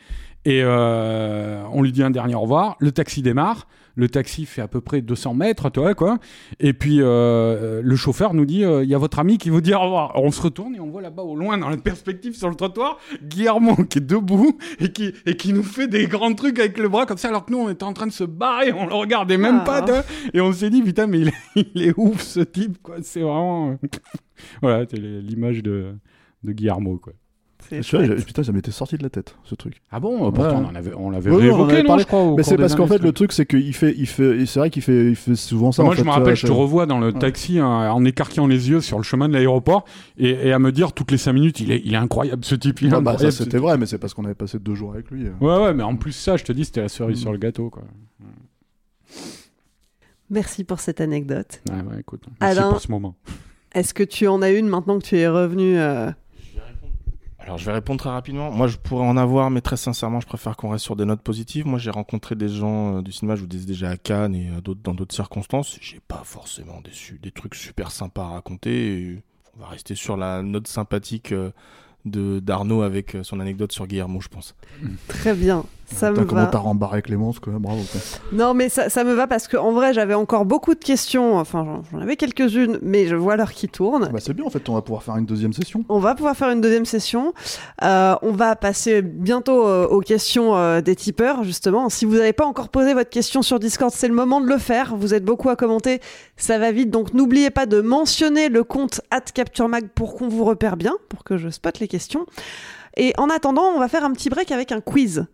[0.47, 3.69] et on lui dit un dernier au revoir le taxi démarre
[3.99, 6.19] le taxi fait à peu près 200 mètres tu vois quoi
[6.61, 9.61] et puis euh, le chauffeur nous dit euh, il y a votre ami qui vous
[9.61, 11.77] dit au revoir Alors, on se retourne et on voit là-bas au loin dans la
[11.77, 16.07] perspective sur le trottoir Guillermo qui est debout et qui, et qui nous fait des
[16.07, 18.13] grands trucs avec le bras comme ça alors que nous on était en train de
[18.13, 19.65] se barrer on le regardait même Ah.
[19.65, 20.05] pas tu vois.
[20.33, 23.21] et on s'est dit putain mais il est, il est ouf ce type quoi c'est
[23.21, 23.89] vraiment euh,
[24.63, 25.95] voilà c'est l'image de,
[26.45, 27.15] de Guillermo quoi
[27.71, 29.81] J'ai- putain, ça m'était sorti de la tête, ce truc.
[29.91, 30.65] ah bon pourtant Ouais.
[30.67, 32.75] on en avait on l'avait on en réévoqué avait non, je crois Mais c'est parce
[32.75, 35.35] qu'en fait, le truc, c'est qu'il fait, il fait, c'est vrai qu'il fait, il fait
[35.35, 35.83] souvent ça.
[35.83, 38.05] Moi, en je fait, me rappelle, euh, je te revois dans le taxi hein, en
[38.05, 39.85] écarquillant les yeux sur le chemin de l'aéroport
[40.17, 42.55] et, et à me dire toutes les 5 minutes, il est, il est incroyable ce
[42.55, 42.79] type.
[42.93, 45.27] Ah, bah, ça, c'était vrai, mais c'est parce qu'on avait passé deux jours avec lui.
[45.27, 45.31] euh.
[45.41, 47.23] Ouais, ouais, mais en plus, ça, je te dis, c'était la cerise Mm.
[47.23, 47.71] sur le gâteau.
[47.71, 47.83] Quoi.
[50.31, 51.61] Merci pour cette anecdote.
[51.71, 52.71] Ouais, ouais, écoute, merci Alain.
[52.71, 53.15] pour ce moment.
[53.75, 56.11] Est-ce que tu en as une maintenant que tu es revenu euh,
[57.49, 58.51] Alors, je vais répondre très rapidement.
[58.51, 61.23] Moi, je pourrais en avoir, mais très sincèrement, je préfère qu'on reste sur des notes
[61.23, 61.67] positives.
[61.67, 64.51] Moi, j'ai rencontré des gens euh, du cinéma, je vous disais déjà à Cannes et
[64.51, 65.79] euh, d'autres, dans d'autres circonstances.
[65.81, 66.91] J'ai pas forcément des,
[67.23, 69.23] des trucs super sympas à raconter.
[69.57, 71.51] On va rester sur la note sympathique euh,
[72.05, 74.55] de d'Arnaud avec son anecdote sur Guillermo, je pense.
[75.09, 76.47] Très bien, ça me Putain, comment va.
[76.49, 77.55] t'as rembarré Clémence, quoi.
[77.59, 77.81] Bravo.
[77.91, 78.01] quoi.
[78.33, 81.37] Non, mais ça, ça me va parce qu'en vrai, j'avais encore beaucoup de questions.
[81.39, 84.09] Enfin, j'en- j'en avais quelques-unes, mais je vois l'heure qui tourne.
[84.13, 85.85] Bah, c'est bien, en fait, on va pouvoir faire une deuxième session.
[85.89, 87.33] On va pouvoir faire une deuxième session.
[87.83, 91.89] Euh, on va passer bientôt euh, aux questions euh, des tipeurs, justement.
[91.89, 94.59] Si vous n'avez pas encore posé votre question sur Discord, c'est le moment de le
[94.59, 94.95] faire.
[94.97, 96.01] Vous êtes beaucoup à commenter,
[96.37, 96.91] ça va vite.
[96.91, 99.01] Donc n'oubliez pas de mentionner le compte
[99.35, 102.27] @capturemag pour qu'on vous repère bien, pour que je spotte les questions.
[102.97, 105.27] Et en attendant, on va faire un petit break avec un quiz.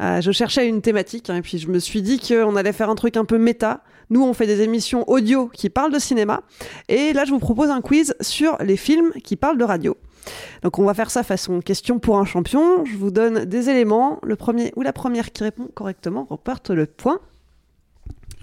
[0.00, 2.90] Euh, je cherchais une thématique hein, et puis je me suis dit qu'on allait faire
[2.90, 3.82] un truc un peu méta.
[4.08, 6.42] Nous, on fait des émissions audio qui parlent de cinéma.
[6.88, 9.96] Et là, je vous propose un quiz sur les films qui parlent de radio.
[10.62, 12.84] Donc on va faire ça façon question pour un champion.
[12.84, 14.18] Je vous donne des éléments.
[14.22, 17.20] Le premier ou la première qui répond correctement reporte le point.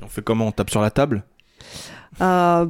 [0.01, 0.47] On fait comment?
[0.47, 1.23] On tape sur la table?
[2.21, 2.65] Euh,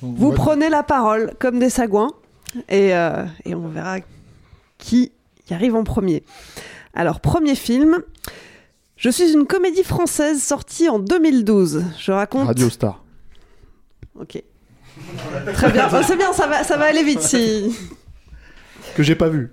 [0.00, 2.10] vous, prenez la parole comme des sagouins
[2.68, 3.98] et, euh, et on verra
[4.78, 5.12] qui
[5.50, 6.22] y arrive en premier.
[6.94, 7.98] Alors, premier film.
[8.96, 11.84] Je suis une comédie française sortie en 2012.
[11.98, 12.46] Je raconte.
[12.46, 13.02] Radio Star.
[14.18, 14.42] Ok.
[15.54, 15.88] Très bien.
[16.02, 17.74] C'est bien, ça va, ça va aller vite si
[18.94, 19.50] Que j'ai pas vu.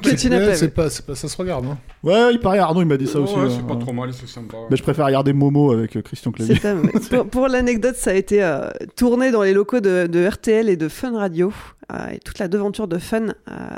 [0.00, 0.72] que tu n'as Ouais, pas c'est vu.
[0.72, 1.66] pas, c'est pas, ça se regarde.
[1.66, 1.76] Hein.
[2.04, 3.34] Ouais, il paraît, Arnaud, il m'a dit ça aussi.
[3.34, 3.50] Ouais, ouais.
[3.50, 3.80] c'est pas Ouais.
[3.80, 4.56] trop mal, c'est sympa.
[4.70, 6.54] Mais je préfère regarder Momo avec euh, Christian Clavier.
[6.60, 6.74] Pas
[7.10, 10.76] pour pour l'anecdote, ça a été euh, tourné dans les locaux de, de RTL et
[10.76, 11.52] de Fun Radio.
[11.92, 13.32] Euh, et toute la devanture de Fun euh,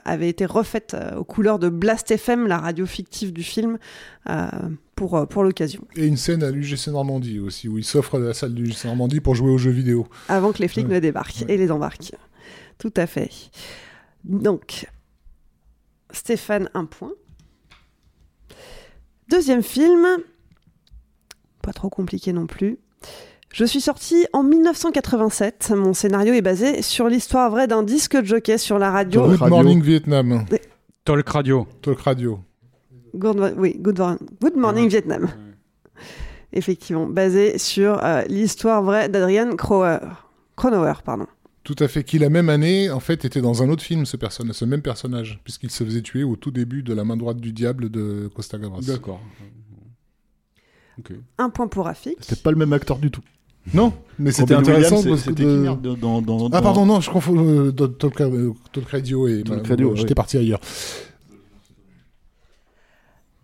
[0.04, 3.78] avait été refaite euh, aux couleurs de Blast FM, la radio fictive du film,
[4.96, 5.86] pour, pour l'occasion.
[5.94, 9.20] Et une scène à l'UGC Normandie aussi, où il s'offre la salle de l'UGC Normandie
[9.20, 10.06] pour jouer aux jeux vidéo.
[10.28, 10.94] Avant que les flics Ouais.
[10.94, 11.54] ne débarquent Ouais.
[11.54, 12.12] et les embarquent.
[12.78, 13.30] Tout à fait.
[14.24, 14.86] Donc,
[16.12, 17.12] Stéphane, un point.
[19.28, 20.06] Deuxième film,
[21.62, 22.78] pas trop compliqué non plus.
[23.56, 25.72] Je suis sorti en 1987.
[25.74, 29.22] Mon scénario est basé sur l'histoire vraie d'un disque jockey sur la radio.
[29.22, 29.56] Talk Good Radio.
[29.56, 30.44] Morning Vietnam.
[31.06, 31.66] Talk Radio.
[31.80, 32.40] Talk Radio.
[33.14, 33.98] Good, oui, Good,
[34.42, 34.90] Good Morning Ouais.
[34.90, 35.28] Vietnam.
[36.52, 40.00] Effectivement, basé sur euh, l'histoire vraie d'Adrian Crower.
[40.54, 41.26] Cronauer, pardon.
[41.64, 42.04] Tout à fait.
[42.04, 44.82] Qui la même année, en fait, était dans un autre film, ce, personnage, ce même
[44.82, 48.28] personnage, puisqu'il se faisait tuer au tout début de La main droite du diable de
[48.34, 48.82] Costa Gavras.
[48.82, 49.22] D'accord.
[50.98, 51.12] Ok.
[51.38, 52.18] Un point pour Rafik.
[52.20, 53.22] C'était pas le même acteur du tout.
[53.74, 55.02] Non, mais c'était intéressant.
[55.16, 59.42] C'était de- dans, dans, Ah pardon, non, je confonds euh, Talk, euh, Talk Radio et
[59.42, 60.60] Talk Radio, j'étais parti ailleurs.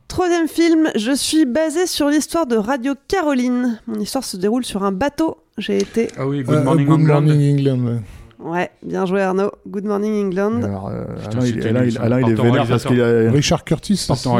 [0.08, 3.80] Troisième film, je suis basé sur l'histoire de Radio Caroline.
[3.86, 5.38] Mon histoire se déroule sur un bateau.
[5.56, 6.08] J'ai été.
[6.18, 7.22] Ah oui, Good Euh, Morning Good England.
[7.22, 8.00] Morning England.
[8.44, 8.70] Ouais.
[8.82, 9.50] Bien joué Arnaud.
[9.68, 10.62] Good Morning England.
[10.62, 12.02] Alors, euh, Putain, Alain, il, c'était Alain, nul, il- ça.
[12.02, 13.30] Alain, il est vénère parce qu'il a...
[13.30, 14.06] Richard Curtis.
[14.08, 14.32] Richard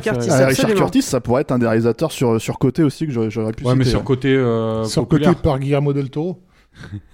[0.00, 0.28] Curtis.
[0.30, 0.74] Ah, Richard.
[0.74, 3.74] Curtis, ça pourrait être un des réalisateurs sur, sur côté aussi que j'aurais, pu Ouais,
[3.74, 6.40] mais sur côté euh, Sur côté par Guillermo del Toro.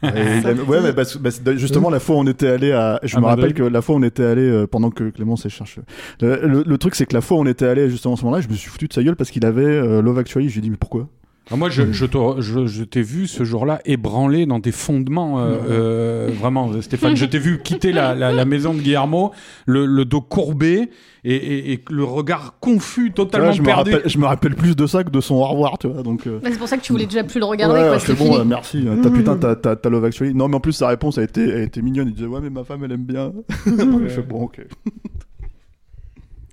[0.02, 0.06] Et
[0.40, 2.98] il a- ouais, mais justement, la fois où on était allé à.
[3.04, 5.36] Je À me rappelle que la fois où on était allé, euh, pendant que Clément
[5.36, 5.82] s'est cherché.
[6.20, 8.24] Le, le- le truc, c'est que la fois où on était allé justement à ce
[8.24, 10.48] moment-là, je me suis foutu de sa gueule parce qu'il avait euh, Love Actually.
[10.48, 11.06] J'ai dit, mais pourquoi?
[11.50, 15.40] Ah, moi, je, je, te- je- je t'ai vu ce jour-là ébranlé dans tes fondements,
[15.40, 17.16] euh, euh, vraiment, Stéphane.
[17.16, 19.32] je t'ai vu quitter la, la- la maison de Guillermo,
[19.66, 20.88] le, le dos courbé
[21.24, 23.92] et, et- et le regard confus, totalement Ouais, je, me perdu.
[23.92, 26.02] rappelle, je me rappelle plus de ça que de son au revoir, tu vois.
[26.02, 28.06] Donc, euh, Bah, c'est pour ça que tu voulais déjà plus le regarder, ouais, c'est
[28.06, 28.36] C'était bon, fini.
[28.38, 28.86] euh, merci.
[29.02, 30.34] T'as putain, t'as, t'as- t'as Love Actually.
[30.34, 32.08] Non, mais en plus, sa réponse a été, a été mignonne.
[32.08, 33.32] Il disait, ouais, mais ma femme, elle aime bien.
[33.50, 33.64] Après,
[34.04, 34.60] je fais, bon, ok.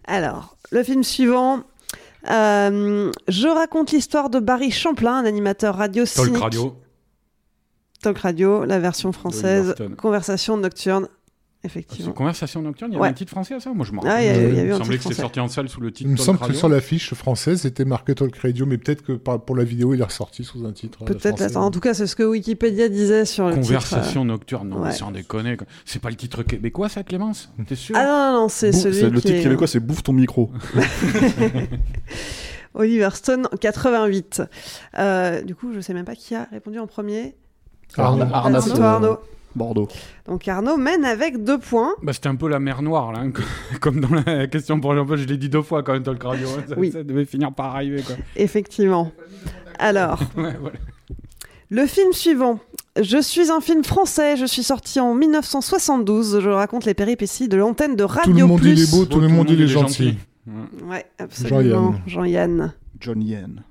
[0.05, 1.59] Alors, le film suivant.
[2.29, 6.41] Euh, je raconte l'histoire de Barry Champlain, un animateur radio Talk cynique.
[6.41, 6.75] Radio.
[8.01, 9.75] Talk Radio, la version française.
[9.97, 11.07] Conversation nocturne.
[11.61, 12.13] C'est Effectivement.
[12.13, 13.09] Conversation nocturne, il y a Ouais.
[13.09, 14.23] un titre français à ça Moi, je me Ah, rappelle.
[14.23, 16.09] il y a- il me un semblait que c'était sorti en salle sous le titre
[16.09, 19.11] Il me Talk semble que sur l'affiche française, c'était marqué Talk Radio, mais peut-être que
[19.11, 20.99] pour la vidéo, il est ressorti sous un titre.
[21.01, 21.57] euh, Peut-être.
[21.57, 23.65] En tout cas, c'est ce que Wikipédia disait sur le titre.
[23.67, 24.87] Conversation nocturne, non, ouais.
[24.89, 25.57] mais sans déconner.
[25.83, 27.49] C'est pas le titre québécois, ça, Clémence?
[27.67, 27.93] T'es sûr?
[27.97, 30.13] Ah non, non, non, c'est celui c'est le qui titre est- québécois, c'est Bouffe ton
[30.13, 30.51] micro.
[32.73, 34.43] Oliver Stone, en 88.
[34.97, 37.35] Euh, du coup, je sais même pas qui a répondu en premier.
[37.97, 38.25] Arnaud.
[38.31, 39.17] Arnaud, C'est toi, Arnaud.
[39.55, 39.87] Bordeaux.
[40.25, 41.93] Donc Arnaud mène avec deux points.
[42.03, 43.31] Bah, c'était un peu la mer Noire, là, hein,
[43.81, 46.47] comme dans la question pour Jean-Paul, je l'ai dit deux fois quand même, Talk Radio.
[46.49, 46.91] hein, Ça, Oui.
[46.91, 48.15] ça devait finir par arriver, quoi.
[48.35, 49.11] Effectivement.
[49.79, 50.77] Alors, Ouais, voilà.
[51.69, 52.59] le film suivant.
[53.01, 54.35] Je suis un film français.
[54.35, 56.39] Je suis sorti en 1972.
[56.41, 58.71] Je raconte les péripéties de l'antenne de Radio Tout le monde Plus.
[58.71, 60.17] il est beau, tout le monde il est gentil.
[60.47, 60.53] Ouais.
[60.89, 61.95] Ouais, absolument.
[62.07, 62.73] Jean-Yann.
[62.99, 63.63] John Yen.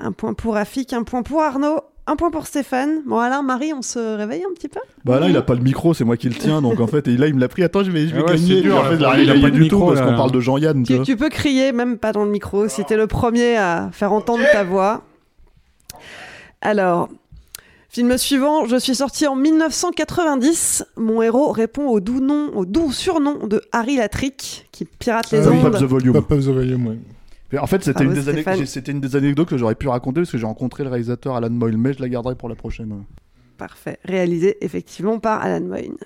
[0.00, 1.80] Un point pour Rafik, un point pour Arnaud,
[2.10, 3.02] un point pour Stéphane.
[3.06, 5.60] Bon, Alain, Marie, on se réveille un petit peu Bah là, il a pas le
[5.60, 7.62] micro, c'est moi qui le tiens, donc en fait, et là, il me l'a pris.
[7.62, 8.54] Attends, je vais, je vais Ah ouais, gagner.
[8.56, 9.12] c'est dur, Et en fait, là.
[9.18, 10.82] il a Il a pas du micro, tout parce qu'on parle de Jean-Yann.
[11.04, 14.42] tu peux crier, même pas dans le micro, si t'es le premier à faire entendre
[14.52, 15.02] ta voix.
[16.60, 17.08] Alors,
[17.88, 20.84] film suivant, je suis sorti en 1990.
[20.96, 25.46] Mon héros répond au doux nom, au doux surnom de Harry Latrick, qui pirate les
[25.46, 25.70] Ah oui, ondes.
[25.72, 26.12] Pop the Volume.
[26.14, 26.98] Pop of the Volume, ouais.
[27.56, 28.52] En fait, c'était Bravo, une, des Stéphane.
[28.54, 31.34] anecdotes- c'était une des anecdotes que j'aurais pu raconter parce que j'ai rencontré le réalisateur
[31.36, 33.04] Alan Moyle, mais je la garderai pour la prochaine.
[33.56, 33.98] Parfait.
[34.04, 35.96] Réalisé effectivement par Alan Moyne.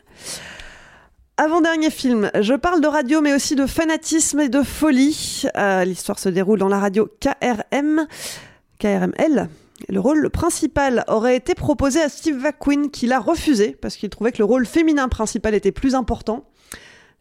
[1.39, 5.43] Avant-dernier film, je parle de radio mais aussi de fanatisme et de folie.
[5.56, 8.06] Euh, L'histoire se déroule dans la radio KRM,
[8.78, 9.48] KRML.
[9.89, 14.31] Le rôle principal aurait été proposé à Steve McQueen qui l'a refusé parce qu'il trouvait
[14.31, 16.44] que le rôle féminin principal était plus important.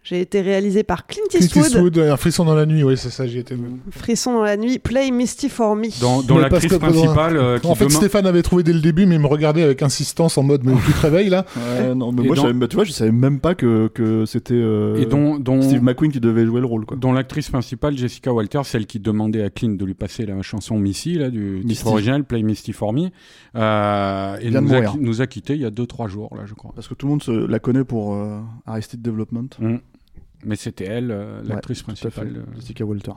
[0.03, 1.65] J'ai été réalisé par Clint Clint Eastwood.
[1.65, 3.56] Eastwood, un frisson dans la nuit, oui, c'est ça, j'y étais.
[3.91, 5.90] Frisson dans la nuit, Play Misty for Me.
[6.02, 7.38] Dans, dans l'actrice principale.
[7.38, 9.84] euh, qui En fait, Stéphane avait trouvé dès le début, mais il me regardait avec
[9.84, 12.68] insistance en mode, mais tu te réveilles là Ouais, non, mais Et moi, dans- bah,
[12.68, 16.11] tu vois, je savais même pas que, que c'était euh, Et dont, dont, Steve McQueen
[16.11, 16.86] qui devait jouer le rôle.
[16.86, 16.98] Quoi.
[16.98, 20.80] dont l'actrice principale, Jessica Walter, celle qui demandait à Clint de lui passer la chanson
[20.80, 23.10] Missy, là, du titre original, Play Misty for Me,
[23.56, 26.72] euh, et nous a, nous a quittés il y a 2-3 jours, là, je crois.
[26.73, 29.49] Parce que tout le monde se, la connaît pour euh, Arrested Development.
[29.60, 29.76] Mm.
[30.43, 32.38] Mais c'était elle, euh, l'actrice principale.
[32.38, 33.11] euh, Jessica Walter.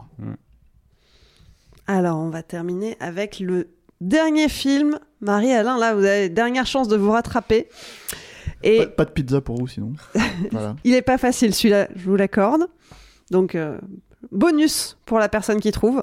[1.87, 3.69] Alors, on va terminer avec le
[4.01, 4.99] dernier film.
[5.21, 7.69] Marie-Alain, là, vous avez dernière chance de vous rattraper.
[8.63, 9.93] Et Pas, pas de pizza pour vous sinon.
[10.51, 10.77] voilà.
[10.85, 12.67] il est pas facile celui-là, je vous l'accorde.
[13.31, 13.79] Donc, euh,
[14.33, 16.03] bonus pour la personne qui trouve.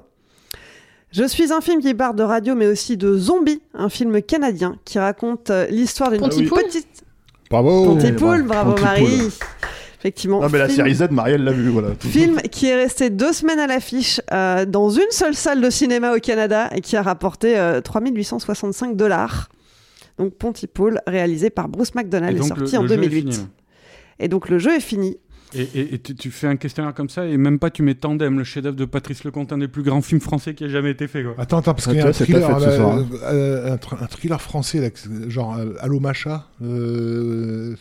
[1.11, 4.77] Je suis un film qui part de radio, mais aussi de Zombie, un film canadien
[4.85, 7.03] qui raconte euh, l'histoire d'une Pontypool petite
[7.49, 8.43] Bravo Pontypool.
[8.43, 8.71] bravo.
[8.71, 9.09] Bravo Pontypool.
[9.11, 9.29] Marie.
[10.01, 10.41] Effectivement.
[10.41, 11.69] Non, mais la film- série Z, Marielle l'a vu.
[11.69, 11.89] Voilà.
[11.99, 16.15] Film qui est resté deux semaines à l'affiche euh, dans une seule salle de cinéma
[16.15, 19.49] au Canada et qui a rapporté euh, 3865 dollars.
[20.17, 23.19] Donc Pontypool, réalisé par Bruce McDonald, et est sorti le- en le jeu est 2008.
[23.21, 23.43] fini, là.
[24.19, 25.17] et donc le jeu est fini.
[25.53, 27.93] Et, et- et tu, tu fais un questionnaire comme ça, et même pas tu mets
[27.95, 30.91] Tandem, le chef-d'œuvre de Patrice Lecomte, un des plus grands films français qui a jamais
[30.91, 31.23] été fait.
[31.23, 31.35] Quoi.
[31.37, 33.05] Attends, attends, parce Ah, qu'il y a un thriller, fait ce là, soir, hein.
[33.25, 34.89] euh, un, thriller français, là,
[35.27, 37.75] genre euh, Allo Macha, euh,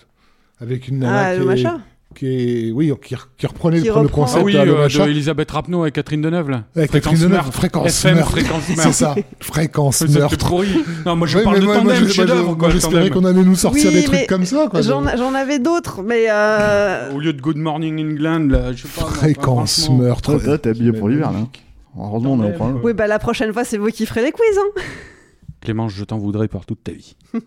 [0.60, 1.80] avec une nana Ah, est, machin
[2.14, 4.22] qui est- oui, qui, re- qui reprenait Qui le, reprend.
[4.22, 5.04] concept Ah oui, euh, Macha.
[5.06, 6.64] de Elisabeth Rapneau et Catherine Deneuve, là.
[6.74, 7.52] Avec Fréquence Catherine Deneuve, meurtre.
[7.54, 8.30] fréquence FM, meurtre.
[8.32, 8.92] fréquence C'est meurtre.
[8.94, 10.48] ça, fréquence meurtre.
[10.48, 10.68] pourri.
[11.06, 13.54] Non, moi je Ouais, parle mais de moi, Tandem, chef-d'œuvre, quoi, j'espérais qu'on allait nous
[13.54, 14.66] sortir Oui, des trucs comme ça.
[14.70, 14.82] quoi.
[14.82, 19.06] J'en avais d'autres, mais euh, Au lieu de Good Morning England, là, je sais pas.
[19.06, 19.98] Fréquence franchement.
[20.04, 20.38] meurtre.
[20.38, 21.40] Toi, t'es habillé pour l'hiver là.
[21.98, 22.80] Heureusement, on est Tandem, point.
[22.84, 24.56] oui, bah la prochaine fois c'est vous qui ferez les quiz.
[24.58, 24.80] Hein
[25.60, 27.16] Clémence, je t'en voudrais par toute ta vie.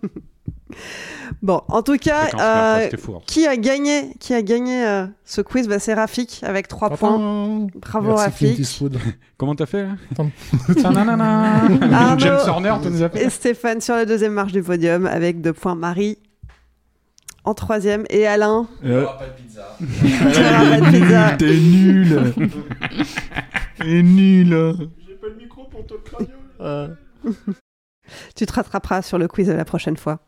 [1.42, 3.20] bon, en tout cas, euh, hein.
[3.26, 5.68] qui a gagné, qui a gagné euh, ce quiz?
[5.68, 7.68] Bah, C'est Rafik avec 3 points.
[7.76, 8.62] Bravo Rafik.
[9.38, 9.88] Comment t'as fait.
[10.84, 15.06] Arnaud James Horner, tu nous as fait Et Stéphane sur la deuxième marche du podium
[15.06, 15.76] avec deux points.
[15.76, 16.18] Marie
[17.46, 18.68] en troisième et Alain.
[18.86, 19.76] Euh, pas de pizza.
[21.38, 22.34] T'es nul.
[23.80, 24.76] T'es nul.
[25.06, 26.96] J'ai pas le micro pour te le
[28.36, 30.20] Tu te rattraperas sur le quiz la prochaine fois.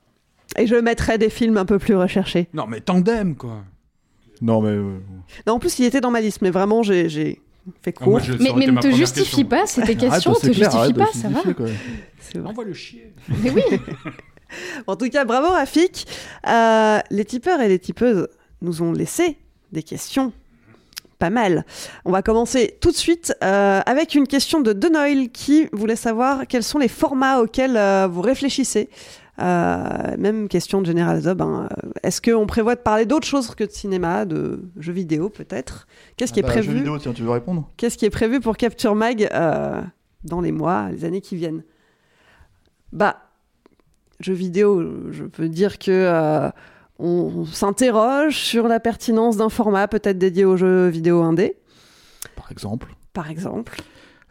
[0.58, 2.48] Et je mettrai des films un peu plus recherchés.
[2.54, 3.64] Non, mais Tandem, quoi.
[4.42, 4.70] Non, mais.
[4.70, 4.98] euh,
[5.48, 7.10] Non, en plus, il était dans ma liste, mais vraiment, j'ai
[7.82, 8.20] fait Ah, moi, court.
[8.20, 9.46] je- Mais, ne te justifie question.
[9.48, 11.42] pas, c'est tes questions, arrête, c'est te clair, justifie pas, ça va.
[11.42, 11.74] vrai.
[12.46, 13.14] Envoie le chier.
[13.44, 13.62] Mais oui,
[14.88, 16.06] En tout cas, bravo Rafik.
[16.48, 18.28] Euh, les tipeurs et les tipeuses
[18.62, 19.38] nous ont laissé
[19.72, 20.32] des questions
[21.18, 21.66] pas mal.
[22.04, 26.46] On va commencer tout de suite euh, avec une question de Denoil qui voulait savoir
[26.48, 28.90] quels sont les formats auxquels euh, vous réfléchissez.
[29.38, 31.42] Euh, même question de General Zob.
[31.42, 31.68] hein.
[32.04, 35.88] Est-ce qu'on prévoit de parler d'autre chose que de cinéma, de jeux vidéo peut-être?
[36.16, 37.70] Qu'est-ce qui Ah est bah, jeux prévu vidéo, tiens, tu veux répondre?
[37.76, 39.82] Qu'est-ce qui est prévu pour Capture Mag euh,
[40.24, 41.64] dans les mois, les années qui viennent?
[42.94, 43.18] Bah,
[44.22, 46.50] jeux vidéo, je peux dire que euh,
[46.98, 51.58] on, on s'interroge sur la pertinence d'un format peut-être dédié aux jeux vidéo indé,
[52.38, 52.96] Par exemple.
[53.12, 53.76] par exemple.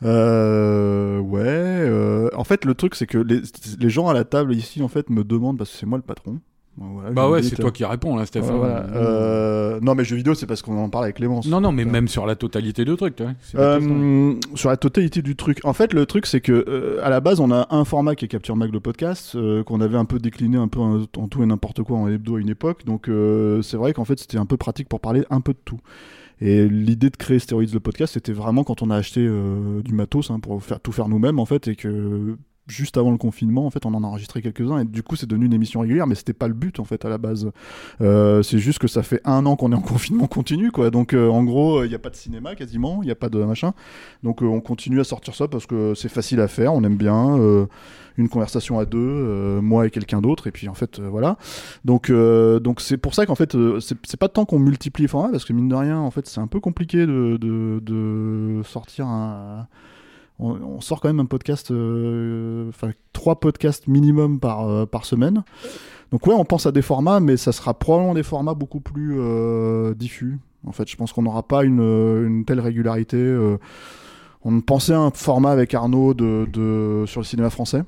[0.04, 1.40] Euh, ouais.
[1.44, 3.40] euh, en fait, le truc, c'est que les,
[3.78, 6.02] les gens à la table ici, en fait, me demandent parce que c'est moi le
[6.04, 6.40] patron.
[6.76, 8.56] Voilà, Bah ouais, c'est toi qui réponds là, Stéphane.
[8.56, 11.46] Voilà, euh, non, mais jeux vidéo, c'est parce qu'on en parle avec Clémence.
[11.46, 13.32] Non, non, mais Euh, même sur la totalité la question.
[13.56, 15.60] Euh, sur la totalité du truc.
[15.62, 18.24] En fait, le truc, c'est que euh, à la base, on a un format qui
[18.24, 21.28] est Capture Mag le podcast, euh, qu'on avait un peu décliné un peu en, en
[21.28, 22.84] tout et n'importe quoi en hebdo à une époque.
[22.84, 25.58] Donc, euh, c'est vrai qu'en fait, c'était un peu pratique pour parler un peu de
[25.64, 25.78] tout.
[26.40, 29.92] Et l'idée de créer Steroids le podcast, c'était vraiment quand on a acheté euh, du
[29.94, 32.36] matos hein, pour tout faire nous-mêmes, en fait, et que
[32.66, 35.26] juste avant le confinement, en fait, on en a enregistré quelques-uns, et du coup, c'est
[35.26, 37.50] devenu une émission régulière, mais c'était pas le but, en fait, à la base.
[38.00, 40.90] Euh, c'est juste que ça fait un an qu'on est en confinement continu, quoi.
[40.90, 43.28] Donc, euh, en gros, il n'y a pas de cinéma quasiment, il n'y a pas
[43.28, 43.74] de machin.
[44.22, 47.38] Donc, on continue à sortir ça parce que c'est facile à faire, on aime bien.
[48.16, 51.36] Une conversation à deux, euh, moi et quelqu'un d'autre, et puis en fait, euh, voilà.
[51.84, 55.30] Donc, euh, donc c'est pour ça qu'en fait, c'est pas tant qu'on multiplie les formats,
[55.30, 59.66] parce que mine de rien, en fait, c'est un peu compliqué de, de, sortir un.
[60.40, 65.44] On, sort quand même un podcast, enfin trois podcasts minimum par, par semaine.
[66.10, 69.16] Donc ouais, on pense à des formats, mais ça sera probablement des formats beaucoup plus
[69.94, 70.40] diffus.
[70.66, 73.16] En fait, je pense qu'on n'aura pas une, une telle régularité.
[74.44, 77.82] On pensait à un format avec Arnaud de, de- sur le cinéma français.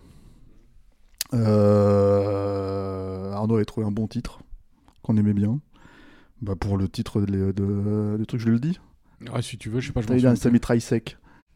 [1.35, 4.41] Euh, Arnaud avait trouvé un bon titre
[5.03, 5.59] qu'on aimait bien.
[6.43, 8.79] Bah pour le titre de, de, de truc, je le dis.
[9.33, 10.45] Ah, si tu veux, je sais pas, je Il a un Traisek.
[10.45, 10.59] plus.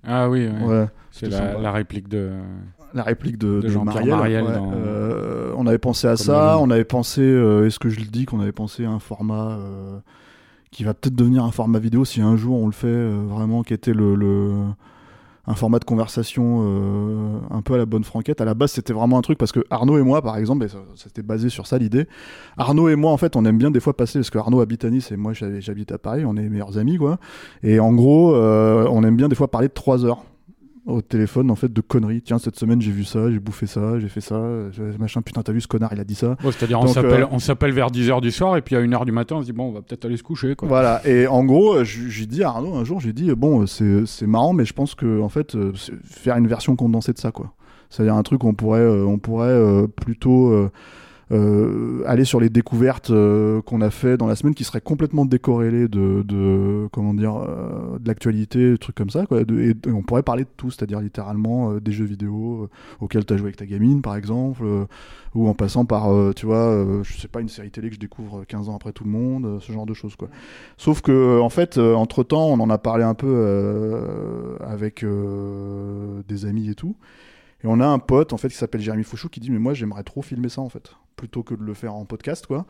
[0.02, 0.64] Ah oui, ouais.
[0.64, 0.86] Ouais.
[1.10, 2.30] c'est la, réplique de.
[2.94, 3.60] La réplique de,
[4.42, 4.54] ouais.
[4.54, 8.00] dans- Euh, on avait pensé à Comme ça, on avait pensé, euh, est-ce que je
[8.00, 9.98] le dis, qu'on avait pensé à un format euh,
[10.70, 13.74] qui va peut-être devenir un format vidéo si un jour on le fait vraiment, qui
[13.74, 14.54] était le, le
[15.50, 18.40] un format de conversation euh, un peu à la bonne franquette.
[18.40, 21.22] À la base, c'était vraiment un truc parce que Arnaud et moi, par exemple, c'était
[21.22, 22.06] basé sur ça l'idée.
[22.56, 24.84] Arnaud et moi, en fait, on aime bien des fois passer parce que Arnaud habite
[24.84, 27.18] à Nice et moi j'habite à Paris, on est meilleurs amis, quoi.
[27.64, 30.24] Et en gros, euh, on aime bien des fois parler de trois heures
[30.86, 32.22] au téléphone en fait de conneries.
[32.22, 34.40] Tiens, cette semaine j'ai vu ça, j'ai bouffé ça, j'ai fait ça,
[34.98, 36.36] machin, putain, t'as vu ce connard, il a dit ça.
[36.42, 39.40] C'est-à-dire, euh, on s'appelle vers 10h du soir et puis à 1h du matin, on
[39.40, 40.54] se dit, bon, on va peut-être aller se coucher.
[40.54, 40.68] Quoi.
[40.68, 44.52] Voilà, et en gros, j'ai dit à Arnaud un jour, j'ai dit, bon, c'est marrant,
[44.52, 45.72] mais je pense que en fait, euh,
[46.04, 47.52] faire une version condensée de ça, quoi.
[47.88, 50.70] C'est-à-dire un truc, on pourrait, euh, on pourrait plutôt
[51.32, 55.24] euh, aller sur les découvertes euh, qu'on a fait dans la semaine qui seraient complètement
[55.24, 59.42] décorrélées de, de comment dire euh, de l'actualité, trucs comme ça quoi.
[59.42, 62.68] et, on pourrait parler de tout, c'est-à-dire littéralement des jeux vidéo
[63.00, 64.64] auxquels tu as joué avec ta gamine par exemple,
[65.34, 68.44] ou en passant par tu vois, je sais pas une série télé que je découvre
[68.44, 70.28] 15 ans après tout le monde, ce genre de choses quoi.
[70.78, 75.04] Sauf que en fait entre temps on en a parlé un peu avec
[76.28, 76.96] des amis et tout.
[77.62, 79.74] Et on a un pote en fait qui s'appelle Jérémy Fouchou qui dit mais moi
[79.74, 82.66] j'aimerais trop filmer ça en fait plutôt que de le faire en podcast quoi.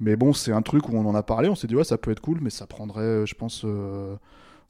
[0.00, 1.98] Mais bon c'est un truc où on en a parlé, on s'est dit ouais ça
[1.98, 4.16] peut être cool mais ça prendrait je pense euh,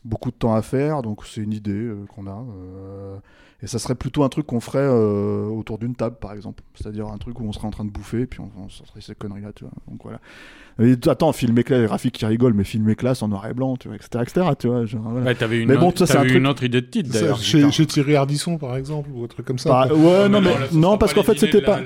[0.05, 2.45] beaucoup de temps à faire donc c'est une idée euh, qu'on a.
[2.57, 3.17] Euh,
[3.63, 7.17] et ça serait plutôt un truc qu'on ferait autour d'une table par exemple, c'est-à-dire un
[7.17, 9.53] truc où on serait en train de bouffer et puis on, sortirait ces conneries là
[9.55, 9.73] tu vois.
[9.89, 10.21] Donc voilà
[11.07, 13.97] attends, filmer classe, Rafik qui rigole, mais filmer classe en noir et blanc, tu vois,
[13.97, 14.87] etc., etc., tu vois.
[14.87, 15.35] Genre, voilà.
[15.35, 16.37] t'avais une, mais bon, autre, ça, un truc...
[16.37, 17.39] une autre idée de titre, d'ailleurs.
[17.39, 19.71] Chez, chez, Thierry Ardisson, par exemple, ou un truc comme ça.
[19.71, 21.81] Bah, ouais, non, mais, non, parce qu'en fait, c'était pas.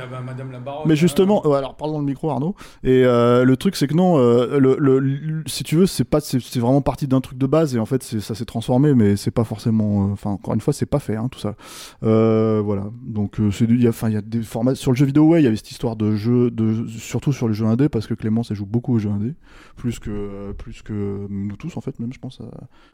[0.87, 2.55] mais justement, ouais, alors, parlons le micro, Arnaud.
[2.83, 6.21] Et euh, le truc, c'est que non, euh, le, le, si tu veux, c'est pas,
[6.21, 9.31] c'est vraiment parti d'un truc de base, et en fait, ça s'est transformé, mais c'est
[9.31, 10.09] pas forcément.
[10.09, 11.55] Euh, enfin, encore une fois, c'est pas fait, hein, tout ça.
[12.05, 12.87] Euh, voilà.
[13.03, 15.41] Donc, il y a, enfin, il y a des formats sur le jeu vidéo, ouais,
[15.41, 18.15] il y avait cette histoire de jeu, de surtout sur le jeu indé, parce que
[18.15, 19.35] Clément, ça joue beaucoup au jeu indé
[19.77, 22.41] plus que plus que nous tous en fait même je pense.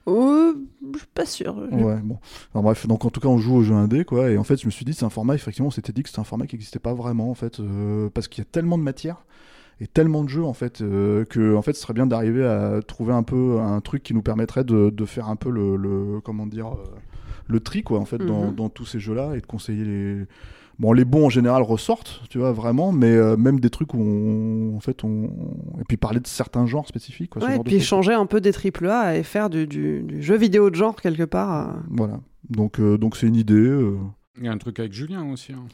[0.06, 0.54] Euh,
[0.92, 1.56] je suis pas sûr.
[1.72, 2.18] Ouais bon.
[2.54, 4.66] bref donc en tout cas on joue au jeu indé quoi et en fait je
[4.66, 6.56] me suis dit c'est un format effectivement on s'était dit que c'était un format qui
[6.56, 9.24] n'existait pas vraiment en fait euh, parce qu'il y a tellement de matière
[9.80, 12.80] et tellement de jeux en fait euh, que en fait ce serait bien d'arriver à
[12.82, 16.20] trouver un peu un truc qui nous permettrait de, de faire un peu le, le
[16.20, 16.76] comment dire
[17.46, 18.54] le tri quoi en fait dans, mhm.
[18.54, 20.26] dans, tous ces jeux là et de conseiller les
[20.78, 23.98] Bon, les bons en général ressortent, tu vois, vraiment, mais euh, même des trucs où
[23.98, 25.24] on, en fait, on.
[25.80, 27.30] Et puis parler de certains genres spécifiques.
[27.30, 30.36] Quoi, ouais, et puis changer un peu des triple A et faire du, du, jeu
[30.36, 31.68] vidéo de genre quelque part.
[31.68, 31.72] Euh.
[31.90, 32.20] Voilà.
[32.50, 33.78] Donc, euh, donc c'est une idée.
[34.38, 35.52] Il y a un truc avec Julien aussi.
[35.52, 35.64] Hein.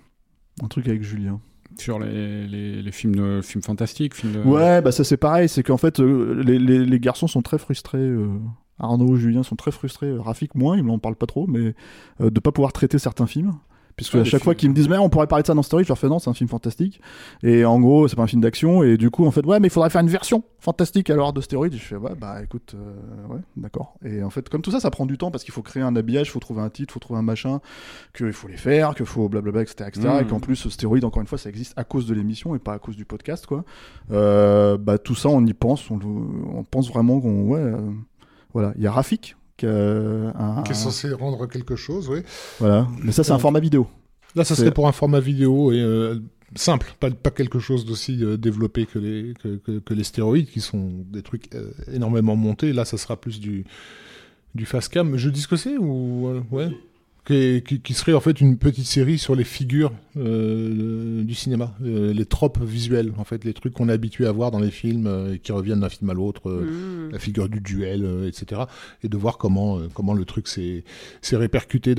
[0.62, 1.40] Un truc avec Julien.
[1.78, 4.14] Sur les, les, les films, de, films fantastiques.
[4.14, 4.40] Films de...
[4.40, 8.12] Ouais, bah ça c'est pareil, c'est qu'en fait, les, les, les, garçons sont très frustrés.
[8.78, 10.12] Arnaud, Julien sont très frustrés.
[10.18, 11.74] Rafik, moins, ils m'en parlent pas trop, mais
[12.18, 13.52] de pas pouvoir traiter certains films.
[14.00, 15.84] Puisque à chaque fois qu'ils me disent, mais on pourrait parler de ça dans Story,
[15.84, 17.02] je leur fais non, c'est un film fantastique.
[17.42, 18.82] Et en gros, c'est pas un film d'action.
[18.82, 21.42] Et du coup, en fait, ouais, mais il faudrait faire une version fantastique alors de
[21.42, 21.74] Stéroïde.
[21.74, 23.98] Je fais, ouais, bah écoute, euh, ouais, d'accord.
[24.02, 25.94] Et en fait, comme tout ça, ça prend du temps parce qu'il faut créer un
[25.96, 27.60] habillage, il faut trouver un titre, il faut trouver un machin,
[28.16, 29.84] qu'il faut les faire, qu'il faut blablabla, etc.
[29.88, 30.08] etc.
[30.20, 30.28] Et mmh.
[30.28, 32.78] qu'en plus, Stéroïde, encore une fois, ça existe à cause de l'émission et pas à
[32.78, 33.66] cause du podcast, quoi.
[34.12, 36.00] Euh, bah tout ça, on y pense, on,
[36.54, 37.76] on pense vraiment qu'on, ouais, euh,
[38.54, 38.72] voilà.
[38.76, 40.30] Il y a Rafik euh,
[40.64, 42.20] qui est censé rendre quelque chose, oui.
[42.58, 43.86] Voilà, mais ça c'est un format vidéo.
[44.36, 46.20] Là, ça serait pour un format vidéo et euh,
[46.54, 50.60] simple, pas, pas quelque chose d'aussi euh, développé que les, que, que, les stéroïdes, qui
[50.60, 51.50] sont des trucs
[51.92, 52.72] énormément montés.
[52.72, 53.64] Là, ça sera plus du,
[54.54, 55.16] du fast cam.
[55.16, 56.70] Je dis ce que c'est ou ouais
[57.30, 62.24] qui, serait en fait une petite série sur les figures euh, du cinéma, euh, les
[62.24, 65.34] tropes visuelles, en fait, les trucs qu'on est habitué à voir dans les films euh,
[65.34, 67.10] et qui reviennent d'un film à l'autre, mmh.
[67.12, 68.62] la figure du duel, etc.
[69.02, 70.84] Et de voir comment, comment le truc s'est
[71.32, 71.94] répercuté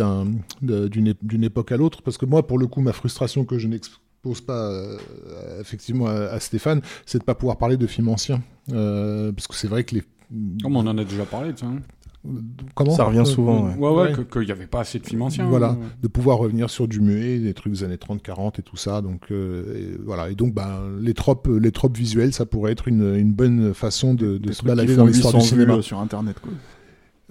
[0.61, 2.01] d'une époque à l'autre.
[2.01, 4.69] Parce que moi, pour le coup, ma frustration que je n'expose pas
[5.59, 8.41] effectivement à, Stéphane, c'est de pas pouvoir parler de films anciens.
[8.67, 10.03] parce que c'est vrai que les...
[10.61, 11.65] Comme on en a déjà parlé, tu
[12.75, 13.69] Comment ça revient souvent.
[13.77, 15.47] Ouais, ouais, qu'il n'y avait pas assez de films anciens.
[15.47, 18.77] Voilà, de pouvoir revenir sur du muet, des trucs des années 30, 40 et tout
[18.77, 19.01] ça.
[19.01, 20.29] Donc, euh, voilà.
[20.29, 24.13] Et donc, ben, les tropes, les tropes visuelles, ça pourrait être une, une bonne façon
[24.13, 25.81] de, de se balader dans l'histoire du cinéma.
[25.81, 26.51] sur Internet, quoi.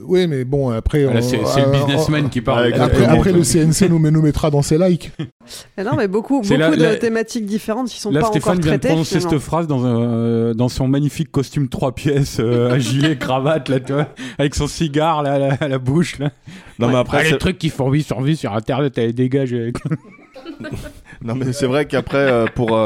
[0.05, 1.07] Oui, mais bon, après.
[1.23, 2.73] c'est le euh, businessman qui parle.
[2.73, 5.13] Après, après le CNC nous, nous mettra dans ses likes.
[5.79, 8.41] non, mais beaucoup, beaucoup de thématiques différentes qui sont pas encore traitées.
[8.41, 12.79] Stéphane vient de prononcer cette phrase dans, euh, dans son magnifique costume trois pièces, euh,
[12.79, 14.09] gilet, cravate, là, tu vois,
[14.39, 16.19] avec son cigare là, à la, bouche.
[16.19, 16.31] Là.
[16.79, 17.31] Non, mais après.
[17.31, 19.55] les trucs qui font vie sur vie sur Internet, elle dégage.
[21.23, 22.81] non mais c'est vrai qu'après pour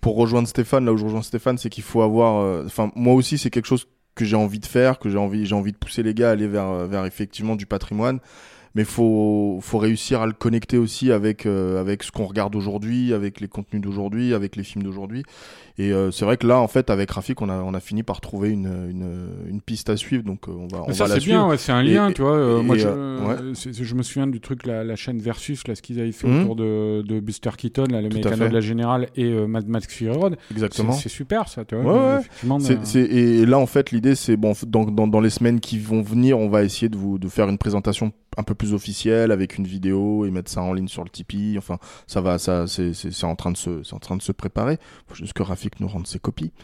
[0.00, 3.36] pour rejoindre Stéphane là où je rejoins Stéphane c'est qu'il faut avoir enfin moi aussi
[3.38, 3.86] c'est quelque chose
[4.18, 6.32] que j'ai envie de faire, que j'ai envie, j'ai envie de pousser les gars à
[6.32, 8.18] aller vers, vers effectivement du patrimoine.
[8.74, 13.40] mais faut faut réussir à le connecter aussi avec avec ce qu'on regarde aujourd'hui, avec
[13.40, 15.22] les contenus d'aujourd'hui, avec les films d'aujourd'hui.
[15.78, 18.02] Et euh, c'est vrai que là, en fait, avec Rafik, on a, on a fini
[18.02, 20.24] par trouver une, une, une piste à suivre.
[20.24, 21.48] Donc, euh, on va, on ça, va la c'est bien, suivre.
[21.50, 22.32] ouais, c'est un lien, Et- tu vois.
[22.36, 25.82] euh, moi, je, euh, je me souviens du truc, la, la chaîne Versus, là, ce
[25.82, 26.40] qu'ils avaient fait Mhm.
[26.42, 30.10] autour de, de Buster Keaton, là, le mécano de la Générale et Mad Max Fury
[30.16, 30.36] Road.
[30.50, 30.92] Exactement.
[30.92, 32.16] c'est super, ça, tu vois.
[32.16, 32.22] Ouais,
[32.96, 36.38] et là, en fait, l'idée, c'est bon, dans, dans, dans les semaines qui vont venir,
[36.38, 39.66] on va essayer de vous de faire une présentation un peu plus officielle avec une
[39.66, 41.56] vidéo et mettre ça en ligne sur le Tipeee.
[41.58, 44.78] Enfin, ça va, ça, c'est en train de se, c'est en train de se préparer.
[45.08, 46.52] Faut juste que Rafik nous rende ses copies.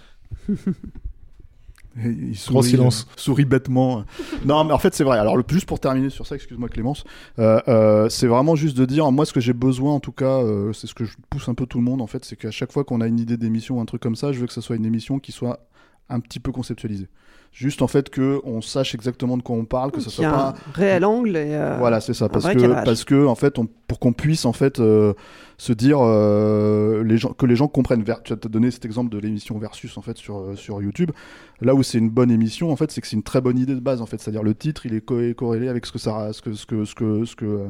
[1.97, 3.07] Et il Grand sourit, silence.
[3.09, 4.05] euh, sourit bêtement.
[4.45, 5.17] non, mais en fait, c'est vrai.
[5.19, 7.05] Alors, le, juste pour terminer sur ça, excuse-moi Clémence,
[7.39, 10.41] euh, euh, c'est vraiment juste de dire, moi, ce que j'ai besoin, en tout cas,
[10.43, 12.51] euh, c'est ce que je pousse un peu tout le monde, en fait, c'est qu'à
[12.51, 14.53] chaque fois qu'on a une idée d'émission ou un truc comme ça, je veux que
[14.53, 15.69] ce soit une émission qui soit
[16.09, 17.09] un petit peu conceptualisée.
[17.53, 20.29] Juste, en fait, que on sache exactement de quoi on parle, que ce Qu'il soit
[20.29, 22.25] pas un réel angle et euh, voilà, c'est ça.
[22.25, 25.15] un Parce que, parce que, en fait, on- pour qu'on puisse, en fait, euh,
[25.57, 28.03] se dire euh, les gens, que les gens comprennent.
[28.25, 31.13] Tu as donné cet exemple de l'émission Versus, en fait, sur, sur YouTube.
[31.61, 33.75] Là où c'est une bonne émission, en fait, c'est que c'est une très bonne idée
[33.77, 34.21] de base, en fait.
[34.21, 36.85] C'est-à-dire le titre, il est co- corrélé avec ce que ça, ce que, ce que,
[36.85, 37.69] ce que, ce que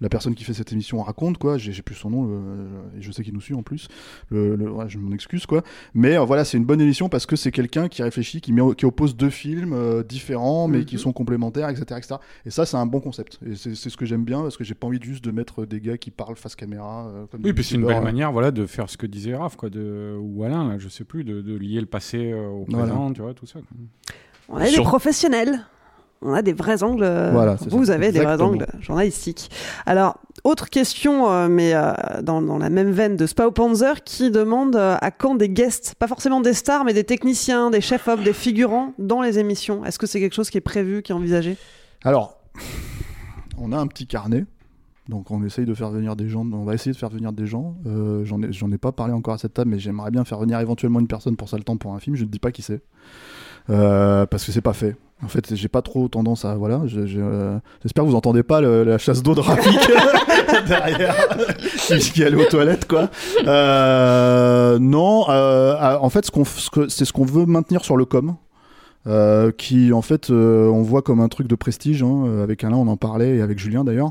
[0.00, 1.58] la personne qui fait cette émission raconte, quoi.
[1.58, 2.28] J'ai plus son nom,
[2.96, 3.88] et je sais qu'il nous suit en plus.
[4.30, 5.62] Le, le- ouais, je m'en excuse, quoi.
[5.94, 8.62] Mais euh, voilà, c'est une bonne émission parce que c'est quelqu'un qui réfléchit, qui, met,
[8.76, 11.00] qui oppose deux films euh, différents, mais qui Mhm.
[11.02, 12.14] sont complémentaires, etc., etc.
[12.46, 13.38] Et ça, c'est un bon concept.
[13.46, 15.80] Et c'est ce que j'aime bien parce que j'ai pas envie juste de mettre des
[15.80, 17.06] gars qui parlent face caméra.
[17.08, 19.34] euh, comme Oui, des puis c'est une belle manière voilà, de faire ce que disait
[19.34, 22.48] Raph, quoi, de, ou Alain, là, je sais plus, de, de lier le passé euh,
[22.48, 22.86] au Voilà.
[22.86, 23.58] présent, tu vois, tout ça.
[23.60, 23.76] quoi.
[24.50, 25.66] On des Sur- professionnels.
[26.20, 27.04] On a des vrais angles.
[27.04, 27.94] euh, Voilà, vous ça.
[27.94, 29.50] avez des vrais angles journalistiques.
[29.86, 31.92] Alors, autre question, euh, mais euh,
[32.22, 35.94] dans, dans la même veine de Spao Panzer, qui demande euh, à quand des guests,
[35.96, 39.84] pas forcément des stars, mais des techniciens, des chefs-op, des figurants dans les émissions?
[39.84, 41.56] Est-ce que c'est quelque chose qui est prévu, qui est envisagé?
[42.04, 42.40] Alors,
[43.56, 44.44] on a un petit carnet.
[45.08, 47.46] Donc on essaye de faire venir des gens, on va essayer de faire venir des
[47.46, 47.76] gens.
[48.24, 50.60] J'en ai, j'en ai pas parlé encore à cette table, mais j'aimerais bien faire venir
[50.60, 52.14] éventuellement une personne pour ça le temps pour un film.
[52.14, 52.82] Je ne dis pas qui c'est,
[53.66, 54.96] parce que c'est pas fait.
[55.22, 56.82] En fait, j'ai pas trop tendance à voilà.
[56.96, 59.76] euh, J'espère que vous entendez pas la chasse d'eau de Rafik
[60.68, 61.14] derrière,
[62.12, 63.10] qui, allait aux toilettes quoi.
[63.44, 66.30] Euh, non, euh, en fait,
[66.88, 68.36] c'est ce qu'on veut maintenir sur le com.
[69.06, 72.76] Euh, qui en fait euh, on voit comme un truc de prestige hein, avec Alain
[72.76, 74.10] on en parlait et avec Julien d'ailleurs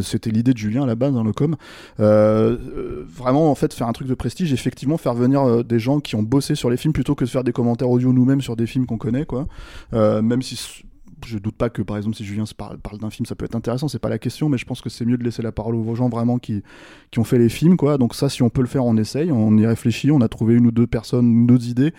[0.00, 1.56] c'était l'idée de Julien à la base dans le com.
[1.98, 5.78] Euh, euh, vraiment en fait faire un truc de prestige effectivement faire venir euh, des
[5.78, 8.40] gens qui ont bossé sur les films plutôt que de faire des commentaires audio nous-mêmes
[8.40, 9.46] sur des films qu'on connaît quoi.
[9.92, 10.84] Même si
[11.26, 13.54] je doute pas que par exemple si Julien parle, parle d'un film ça peut être
[13.54, 15.74] intéressant c'est pas la question mais je pense que c'est mieux de laisser la parole
[15.74, 16.62] aux gens vraiment qui,
[17.10, 17.98] qui ont fait les films quoi.
[17.98, 20.54] Donc ça si on peut le faire on essaye on y réfléchit on a trouvé
[20.54, 21.92] une ou deux personnes d'autres idées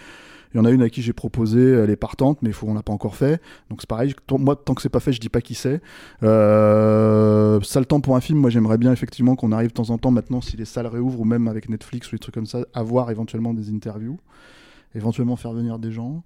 [0.53, 2.73] il y en a une à qui j'ai proposé, elle est partante, mais faut, on
[2.73, 3.41] l'a pas encore fait.
[3.69, 5.81] Donc c'est pareil, moi tant que c'est pas fait, je dis pas qui c'est.
[6.23, 10.11] Euh, temps pour un film, moi j'aimerais bien effectivement qu'on arrive de temps en temps
[10.11, 13.11] maintenant, si les salles réouvrent ou même avec Netflix ou des trucs comme ça, avoir
[13.11, 14.19] éventuellement des interviews,
[14.95, 16.23] éventuellement faire venir des gens,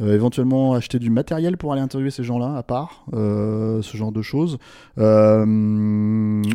[0.00, 4.12] euh, éventuellement acheter du matériel pour aller interviewer ces gens-là à part, euh, ce genre
[4.12, 4.58] de choses.
[4.98, 5.44] Euh,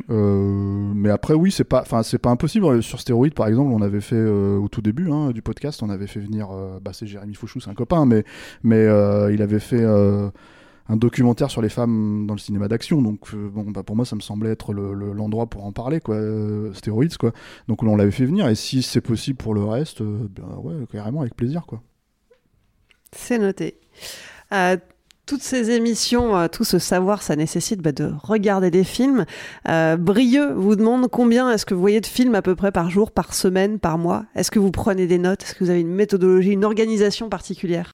[0.10, 2.84] euh, mais après oui, c'est pas, enfin c'est pas impossible.
[2.84, 5.90] Sur Stéroïde par exemple, on avait fait euh, au tout début hein, du podcast, on
[5.90, 8.24] avait fait venir, euh, bah c'est Jérémy Fauchou, c'est un copain, mais
[8.64, 8.84] mais
[9.34, 9.84] il avait fait
[10.90, 13.02] un documentaire sur les femmes dans le cinéma d'action.
[13.02, 15.72] Donc euh, bon, bah pour moi ça me semblait être le- le- l'endroit pour en
[15.72, 17.32] parler quoi, euh, Stéroïdes quoi.
[17.68, 21.22] Donc on l'avait fait venir et si c'est possible pour le reste, euh, ben carrément
[21.22, 21.82] avec plaisir quoi.
[23.12, 23.80] C'est noté.
[25.26, 29.26] Toutes ces émissions, tout ce savoir, ça nécessite bah, de regarder des films.
[29.66, 33.12] Brieux vous demande combien est-ce que vous voyez de films à peu près par jour,
[33.12, 34.26] par semaine, par mois?
[34.36, 35.44] Est-ce que vous prenez des notes?
[35.44, 37.94] Est-ce que vous avez une méthodologie, une organisation particulière?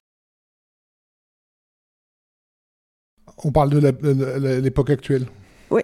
[3.44, 5.26] On parle de l'époque actuelle.
[5.70, 5.82] Oui.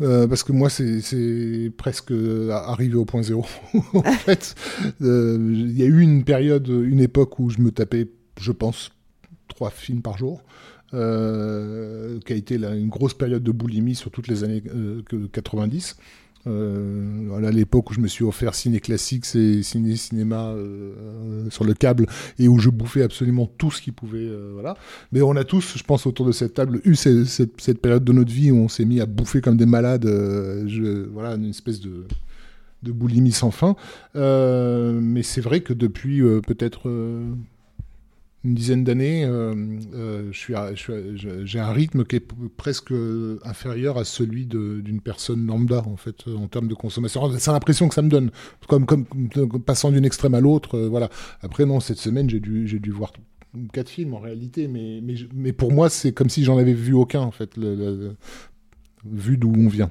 [0.00, 2.12] Euh, parce que moi, c'est presque
[2.50, 3.44] arrivé au point zéro.
[3.94, 4.54] en fait,
[5.02, 8.08] Euh, il y a eu une période, une époque où je me tapais,
[8.40, 8.90] je pense,
[9.48, 10.42] trois films par jour.
[10.92, 15.02] euh, qui a été là, une grosse période de boulimie sur toutes les années euh,
[15.08, 15.96] que- 90.
[16.46, 21.64] Euh, voilà l'époque où je me suis offert ciné classique et ciné cinéma euh, sur
[21.64, 22.06] le câble
[22.38, 24.76] et où je bouffais absolument tout ce qui pouvait euh, voilà.
[25.12, 28.32] Mais on a tous je pense autour de cette table eu cette, période de notre
[28.32, 32.04] vie où on s'est mis à bouffer comme des malades euh, voilà une espèce de
[32.92, 33.76] boulimie sans fin.
[34.16, 37.24] Euh, mais c'est vrai que depuis euh, peut-être euh,
[38.44, 39.54] une dizaine d'années, euh,
[39.94, 42.26] euh, j'ai un rythme qui est
[42.56, 42.92] presque
[43.42, 47.30] inférieur à celui d'une personne lambda en fait euh, en termes de consommation.
[47.38, 48.30] C'est l'impression que ça me donne,
[48.68, 49.06] comme, comme,
[49.64, 50.78] passant d'une extrême à l'autre.
[50.78, 51.08] voilà.
[51.40, 53.12] Après non, cette semaine j'ai dû dû voir
[53.72, 56.92] quatre films en réalité, mais mais, mais pour moi c'est comme si j'en avais vu
[56.92, 57.58] aucun en fait.
[59.06, 59.90] Vu d'où on vient.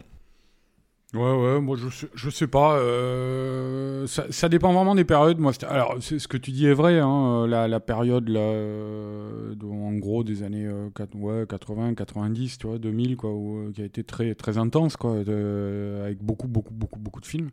[1.13, 2.75] Ouais, ouais, moi je sais, je sais pas.
[2.77, 5.37] Euh, ça, ça, dépend vraiment des périodes.
[5.37, 6.97] Moi, alors, ce que tu dis est vrai.
[6.99, 12.65] Hein, la, la, période, là, euh, en gros, des années euh, ouais, 80, 90, tu
[12.65, 16.99] vois, 2000, quoi, où, qui a été très, très intense, quoi, avec beaucoup, beaucoup, beaucoup,
[16.99, 17.51] beaucoup de films.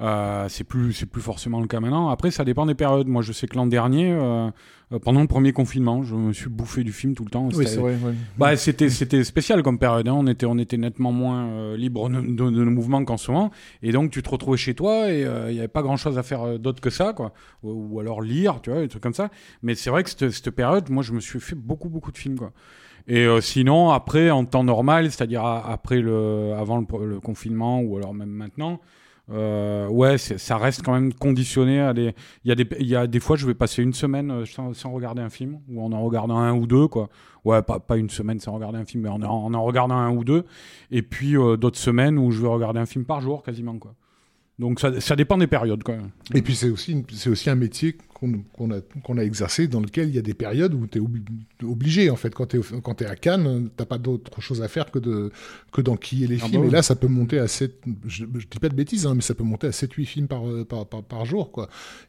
[0.00, 2.10] Euh, c'est plus c'est plus forcément le cas maintenant.
[2.10, 3.06] Après, ça dépend des périodes.
[3.06, 4.50] Moi, je sais que l'an dernier, euh,
[4.92, 7.48] euh, pendant le premier confinement, je me suis bouffé du film tout le temps.
[7.54, 7.96] Oui, c'est vrai.
[8.36, 10.06] Bah, c'était c'était spécial comme période.
[10.06, 10.14] Hein.
[10.14, 13.50] On était on était nettement moins libre de, de, nos mouvements qu'en ce moment.
[13.82, 16.22] Et donc, tu te retrouvais chez toi et il n'y avait pas grand chose à
[16.22, 17.32] faire d'autre que ça, quoi.
[17.62, 19.30] Ou, alors lire, tu vois, des trucs comme ça.
[19.62, 22.18] Mais c'est vrai que cette, cette période, moi, je me suis fait beaucoup beaucoup de
[22.18, 22.52] films, quoi.
[23.08, 28.12] Et sinon, après, en temps normal, c'est-à-dire après le, avant le, le, confinement ou alors
[28.12, 28.80] même maintenant,
[29.28, 32.14] euh, ouais, ça reste quand même conditionné à des.
[32.44, 34.44] Il y, a des, il y a des fois, je vais passer une semaine euh,
[34.46, 37.08] sans, regarder un film, ou en en regardant un ou deux, quoi.
[37.44, 40.10] Ouais, pas, pas une semaine sans regarder un film, mais en en, en regardant un
[40.10, 40.44] ou deux.
[40.92, 43.94] Et puis euh, d'autres semaines où je vais regarder un film par jour, quasiment, quoi.
[44.58, 46.10] Donc ça, ça dépend des périodes, quand même.
[46.32, 50.22] Et puis c'est aussi, aussi un métier qu'on a, exercé dans lequel il y a
[50.22, 52.34] des périodes où tu es obligé, en fait.
[52.34, 55.30] Quand tu es, es, à Cannes, t'as pas d'autre chose à faire que, de,
[55.72, 56.62] que d'enquiller les ah films.
[56.62, 59.14] Bah et là, ça peut monter à 7, je, je dis pas de bêtises, hein,
[59.14, 61.50] mais ça peut monter à 7-8 films par, par, par, par, jour.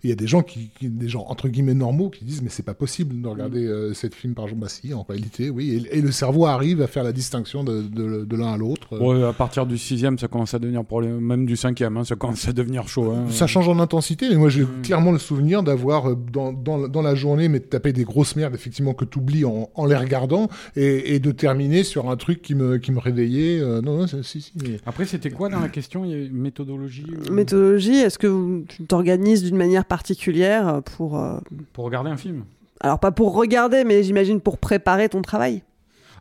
[0.04, 2.64] Il y a des gens qui, des gens, entre guillemets, normaux, qui disent, mais c'est
[2.64, 3.70] pas possible de regarder 7 mm.
[3.70, 4.58] euh, films par jour.
[4.58, 5.88] Bah si, en réalité, oui.
[5.92, 8.98] Et, le cerveau arrive à faire la distinction de, de, de l'un à l'autre.
[9.00, 12.16] Ouais, à partir du sixième, ça commence à devenir, pour même du cinquième, hein, ça
[12.16, 13.12] commence à devenir chaud.
[13.12, 13.26] Hein.
[13.30, 14.82] Ça change en intensité, mais moi, j'ai mm.
[14.84, 18.36] clairement le souvenir d'avoir, euh, dans, dans dans, la journée, mais de taper des grosses
[18.36, 22.56] merdes, effectivement, que tu oublies en, les regardant, et, de terminer sur un truc qui
[22.56, 23.60] me, qui me réveillait.
[23.60, 24.54] Euh, non, non, si, si,
[24.86, 26.06] Après, c'était quoi dans la question?
[26.06, 31.18] Il y a une méthodologie Méthodologie, est-ce que tu t'organises d'une manière particulière pour...
[31.18, 31.40] Euh,
[31.74, 32.44] pour regarder un film?
[32.80, 35.64] Alors, pas pour regarder, mais j'imagine pour préparer ton travail?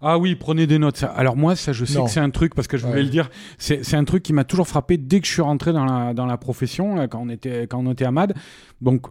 [0.02, 1.04] Ah oui, prenez des notes.
[1.14, 3.30] Alors moi, ça, je sais que c'est un truc parce que je voulais le dire.
[3.58, 6.26] C'est un truc qui m'a toujours frappé dès que je suis rentré dans la, dans
[6.26, 8.34] la profession, quand on était quand on était à MAD.
[8.80, 9.06] Donc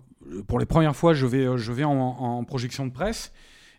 [0.48, 3.32] pour les premières fois, je vais, je vais en, projection de presse.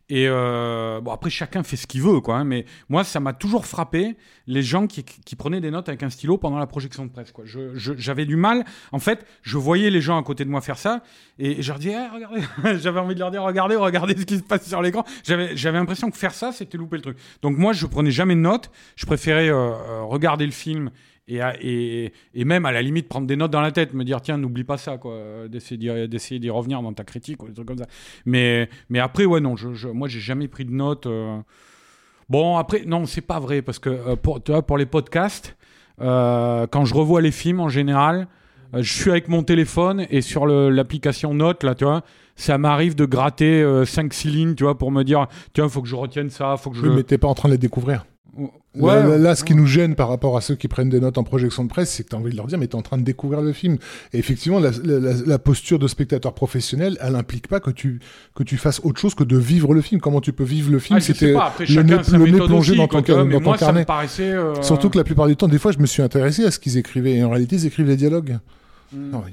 [0.09, 2.37] Et euh, bon, après, chacun fait ce qu'il veut, quoi.
[2.37, 4.17] Hein, mais moi, ça m'a toujours frappé
[4.47, 7.33] les gens qui, qui, prenaient des notes avec un stylo pendant la projection de presse,
[7.33, 7.45] quoi.
[7.45, 8.65] J'avais du mal.
[8.93, 11.03] En fait, je voyais les gens à côté de moi faire ça,
[11.41, 12.41] et je leur disais, eh, regardez.
[12.81, 15.05] j'avais envie de leur dire, regardez, regardez ce qui se passe sur l'écran.
[15.25, 17.19] J'avais, l'impression que faire ça, c'était louper le truc.
[17.43, 18.71] Donc moi, je prenais jamais de notes.
[18.95, 20.93] Je préférais euh, euh, regarder le film
[21.29, 24.21] et, et, et, même à la limite prendre des notes dans la tête, me dire
[24.21, 27.79] tiens n'oublie pas ça quoi, d'essayer d'y revenir dans ta critique ou des trucs comme
[27.79, 27.87] ça.
[28.25, 31.07] Mais mais après ouais non, je, je moi j'ai jamais pris de notes.
[31.07, 31.39] Euh.
[32.29, 35.57] Bon après non c'est pas vrai parce que euh, pour tu vois, pour les podcasts
[36.01, 38.29] euh, quand je revois les films en général
[38.75, 42.03] je suis avec mon téléphone et sur l'application Notes là tu vois
[42.35, 45.95] ça m'arrive de gratter 5-6 lignes tu vois pour me dire tiens faut que je
[45.95, 48.05] retienne ça faut que je oui, mais pas en train de les découvrir
[48.75, 51.25] Ouais, là, ce qui nous gêne par rapport à ceux qui prennent des notes en
[51.25, 52.83] projection de presse, c'est que tu as envie de leur dire, mais tu es en
[52.83, 53.79] train de découvrir le film.
[54.13, 58.01] Et effectivement, la, la, la posture de spectateur professionnel, elle implique pas que tu,
[58.35, 60.01] que tu fasses autre chose que de vivre le film.
[60.01, 63.01] Comment tu peux vivre le film ah, C'était le nez, le nez plongé dans ton,
[63.01, 63.87] dans ton carnet.
[64.21, 66.59] Euh, Surtout que la plupart du temps, des fois, je me suis intéressé à ce
[66.59, 67.15] qu'ils écrivaient.
[67.15, 68.39] Et en réalité, ils écrivent des dialogues.
[68.93, 69.11] Hmm.
[69.11, 69.25] Non,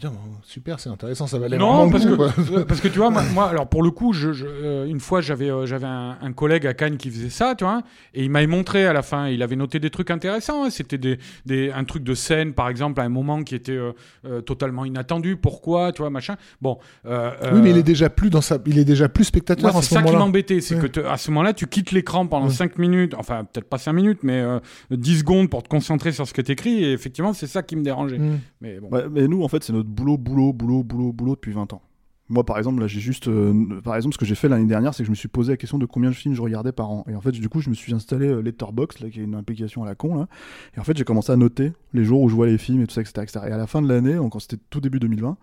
[0.44, 3.68] super, c'est intéressant, ça va aller Non, parce, que, parce que tu vois, moi, alors
[3.68, 7.12] pour le coup, je, euh, une fois, j'avais euh, j'avais un, collègue à Cannes qui
[7.12, 7.84] faisait ça, tu vois,
[8.16, 10.66] et il m'avait montré à la fin, il avait noté des trucs intéressants.
[10.66, 10.70] Hein.
[10.72, 14.42] C'était des, des, un truc de scène, par exemple, à un moment qui était euh,
[14.42, 15.38] totalement inattendu.
[15.38, 16.36] Pourquoi, tu vois, machin.
[16.62, 16.80] Bon.
[17.06, 19.72] oui, mais il est déjà plus dans sa, il est déjà plus spectateur.
[19.84, 23.14] C'est ça qui m'embêtait, c'est que à ce moment-là, tu quittes l'écran pendant 5 minutes,
[23.18, 24.44] enfin peut-être pas 5 minutes, mais
[24.90, 26.84] 10 secondes pour te concentrer sur ce que tu écris.
[26.84, 28.18] Et effectivement, c'est ça qui me dérangeait.
[28.18, 28.40] Mm.
[28.62, 28.90] Mais, bon.
[29.12, 31.82] mais nous, en fait, c'est notre boulot, boulot, boulot, boulot, boulot depuis 20 ans.
[32.30, 33.28] Moi, par exemple, là, j'ai juste.
[33.28, 35.52] Euh, par exemple, ce que j'ai fait l'année dernière, c'est que je me suis posé
[35.54, 37.06] la question de combien de films je regardais par an.
[37.10, 39.36] Et en fait, du coup, je me suis installé euh, Letterboxd, là, qui est une
[39.36, 40.28] application à la con, là.
[40.76, 42.88] Et en fait, j'ai commencé à noter les jours où je vois les films et
[42.88, 43.22] tout ça, etc.
[43.24, 43.40] etc.
[43.50, 45.38] Et à la fin de l'année, quand c'était tout début 2020,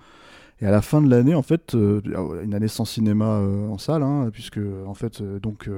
[0.60, 2.00] et à la fin de l'année, en fait, euh,
[2.42, 5.68] une année sans cinéma en salle, hein, puisque, en fait, donc.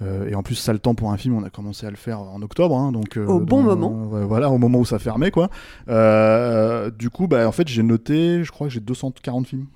[0.00, 2.20] et en plus, ça le temps pour un film, on a commencé à le faire
[2.20, 3.90] en octobre, hein, donc au bon moment.
[4.26, 5.48] voilà, au moment où ça fermait, quoi.
[5.86, 9.66] du coup, bah, en fait, j'ai noté, je crois que j'ai 240 films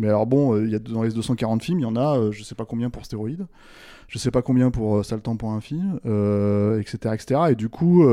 [0.00, 2.16] mais alors bon, euh, il y a dans les 240 films, il y en a,
[2.16, 3.46] euh, je sais pas combien pour Stéroïde,
[4.08, 5.96] je sais pas combien pour euh, Sale temps pour un film,
[6.80, 7.40] etc., etc.
[7.50, 8.04] Et du coup,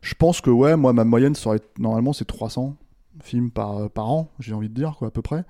[0.00, 2.76] je pense que ouais, moi ma moyenne serait normalement c'est 300
[3.22, 5.44] films par, par an, j'ai envie de dire quoi, à peu près.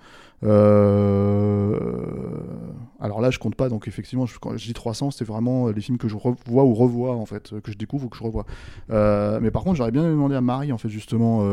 [3.01, 5.81] Alors là, je compte pas, donc effectivement, je, quand je dis 300, c'est vraiment les
[5.81, 8.47] films que je revois ou revois en fait, que je découvre ou que je revois.
[8.89, 11.45] mais par contre, j'aurais bien demandé à Marie en fait justement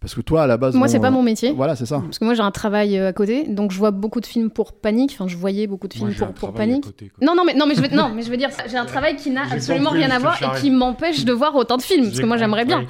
[0.00, 0.74] Parce que toi, à la base.
[0.74, 1.52] Moi, bon, c'est pas euh, mon métier.
[1.52, 2.00] Voilà, c'est ça.
[2.00, 4.48] Parce que moi, j'ai un travail euh, à côté, donc je vois beaucoup de films
[4.50, 5.10] pour Panique.
[5.12, 6.84] Enfin, je voyais beaucoup de films Moi, pour, un pour travail à Panique.
[6.84, 7.12] côté.
[7.20, 9.16] Non, non, mais, non, mais je veux, non, mais je veux dire, j'ai un travail
[9.16, 12.06] qui n'a absolument rien à voir et qui m'empêche de voir autant de films.
[12.06, 12.86] Parce que moi, j'aimerais bien.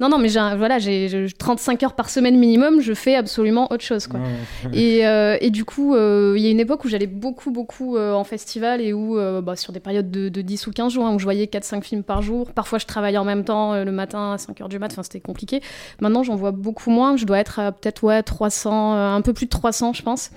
[0.00, 3.70] Non, non, mais j'ai, voilà, j'ai j'ai 35 heures par semaine minimum, je fais absolument
[3.72, 4.18] autre chose, quoi.
[4.18, 4.76] Ouais.
[4.76, 7.96] Et, euh, et du coup, euh, il y a une époque où j'allais beaucoup, beaucoup
[7.96, 10.92] euh, en festival et où, euh, bah, sur des périodes de, de 10 ou 15
[10.92, 12.50] jours, hein, où je voyais 4-5 films par jour.
[12.52, 15.04] Parfois, je travaillais en même temps euh, le matin à 5 heures du mat, enfin,
[15.04, 15.60] c'était compliqué.
[16.00, 17.16] Maintenant, j'en vois beaucoup moins.
[17.16, 20.30] Je dois être à peut-être ouais, 300, euh, un peu plus de 300, je pense.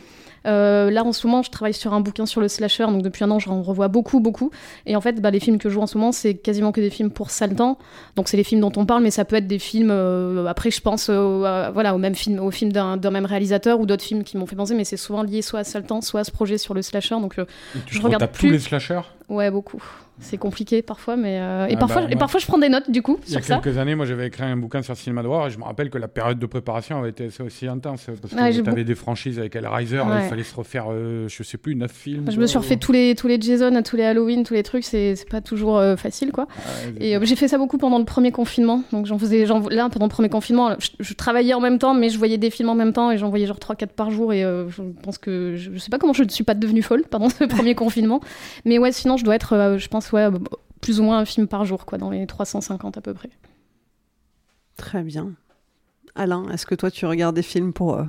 [0.46, 3.24] Euh, là, en ce moment, je travaille sur un bouquin sur le slasher, donc depuis
[3.26, 4.50] un an, j'en revois beaucoup, beaucoup.
[4.86, 6.80] Et en fait, bah, les films que je joue en ce moment, c'est quasiment que
[6.80, 7.78] des films pour Saltan.
[8.16, 9.90] Donc, c'est les films dont on parle, mais ça peut être des films.
[9.92, 13.86] euh, après, je pense euh, voilà, au même film, au film d'un même réalisateur ou
[13.86, 16.24] d'autres films qui m'ont fait penser, mais c'est souvent lié soit à Saltan, soit à
[16.24, 17.16] ce projet sur le slasher.
[17.20, 17.36] Donc,
[17.86, 18.48] Tu Je regarde plus.
[18.48, 19.02] tous les slashers?
[19.30, 19.82] Ouais, beaucoup.
[20.20, 21.38] C'est compliqué parfois, mais.
[21.40, 23.38] euh, et, Ah parfois, bah, et parfois, je prends des notes, du coup, Il y
[23.38, 23.60] a ça.
[23.60, 25.92] quelques années, moi j'avais écrit un bouquin sur le cinéma d'horreur et je me rappelle
[25.92, 29.38] que la période de préparation avait été aussi intense parce que tu avais des franchises
[29.38, 30.24] avec Hellraiser, Ouais.
[30.24, 32.32] il fallait se refaire, euh, je sais plus, 9 films.
[32.32, 34.56] Je me suis quoi, refait ou- tous les, tous les Jason, tous les Halloween, tous
[34.56, 36.48] les trucs, c'est pas toujours euh, facile, quoi.
[37.00, 38.82] Et euh, j'ai fait ça beaucoup pendant le premier confinement.
[38.92, 41.94] Donc j'en faisais, j'en- là pendant le premier confinement, je, je travaillais en même temps,
[41.94, 44.34] mais je voyais des films en même temps et j'en voyais genre 3-4 par jour.
[44.34, 46.82] Et euh, je pense que je, je sais pas comment je ne suis pas devenue
[46.82, 48.20] folle pendant ce premier confinement.
[48.66, 50.40] Mais ouais, sinon je dois être, euh, je pense, ouais, euh,
[50.82, 53.30] plus ou moins un film par jour, quoi, dans les 350 à peu près.
[54.76, 55.34] Très bien.
[56.16, 58.06] Alain, est-ce que toi tu regardes des films pour euh,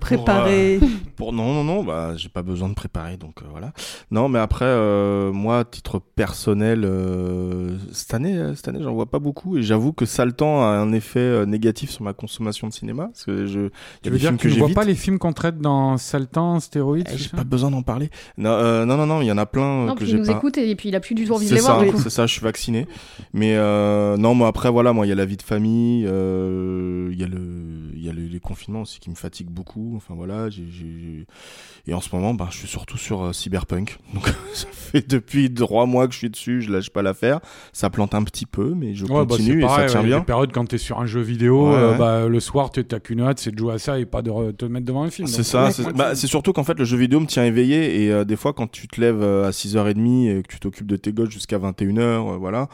[0.00, 0.80] préparer
[1.16, 3.72] Pour non non non bah j'ai pas besoin de préparer donc euh, voilà.
[4.10, 8.92] Non mais après euh, moi à titre personnel euh, cette année euh, cette année j'en
[8.94, 12.02] vois pas beaucoup et j'avoue que ça le temps a un effet euh, négatif sur
[12.02, 13.70] ma consommation de cinéma parce que je
[14.02, 16.60] Tu veux dire que que tu ne vois pas les films qu'on traite dans Saltan,
[16.60, 18.10] Stéroïdes Eh, j'ai pas besoin d'en parler.
[18.36, 20.32] Non, euh, non, non, non, il y en a plein non, que j'ai nous pas.
[20.32, 21.82] écoute et, puis il a plus du tout envie de les voir.
[21.98, 22.86] c'est ça, je suis vacciné.
[23.32, 27.08] Mais euh, non, moi après voilà, moi il y a la vie de famille, euh,
[27.12, 27.38] il y a le,
[27.94, 29.94] il y a le- les confinements aussi qui me fatiguent beaucoup.
[29.96, 31.26] Enfin voilà, j'ai-
[31.86, 33.98] et en ce moment, ben je suis surtout sur euh, Cyberpunk.
[34.14, 37.40] Donc ça fait depuis trois mois que je suis dessus, je lâche pas l'affaire.
[37.72, 40.18] Ça plante un petit peu, mais je Ouais, bah, continue et ça tient ouais, bien.
[40.18, 42.84] Les périodes quand tu es sur un jeu vidéo, Ouais, euh, bah, le soir, tu
[42.84, 45.10] t'as qu'une hâte, c'est de jouer à ça et pas de te mettre devant un
[45.10, 45.28] film.
[45.28, 48.12] C'est ça, c'est bah, c'est surtout qu'en fait le jeu vidéo me tient éveillé et
[48.12, 51.12] euh, des fois quand tu te lèves à 6h30 et que tu t'occupes de tes
[51.12, 52.68] gosses jusqu'à 21h, euh, voilà,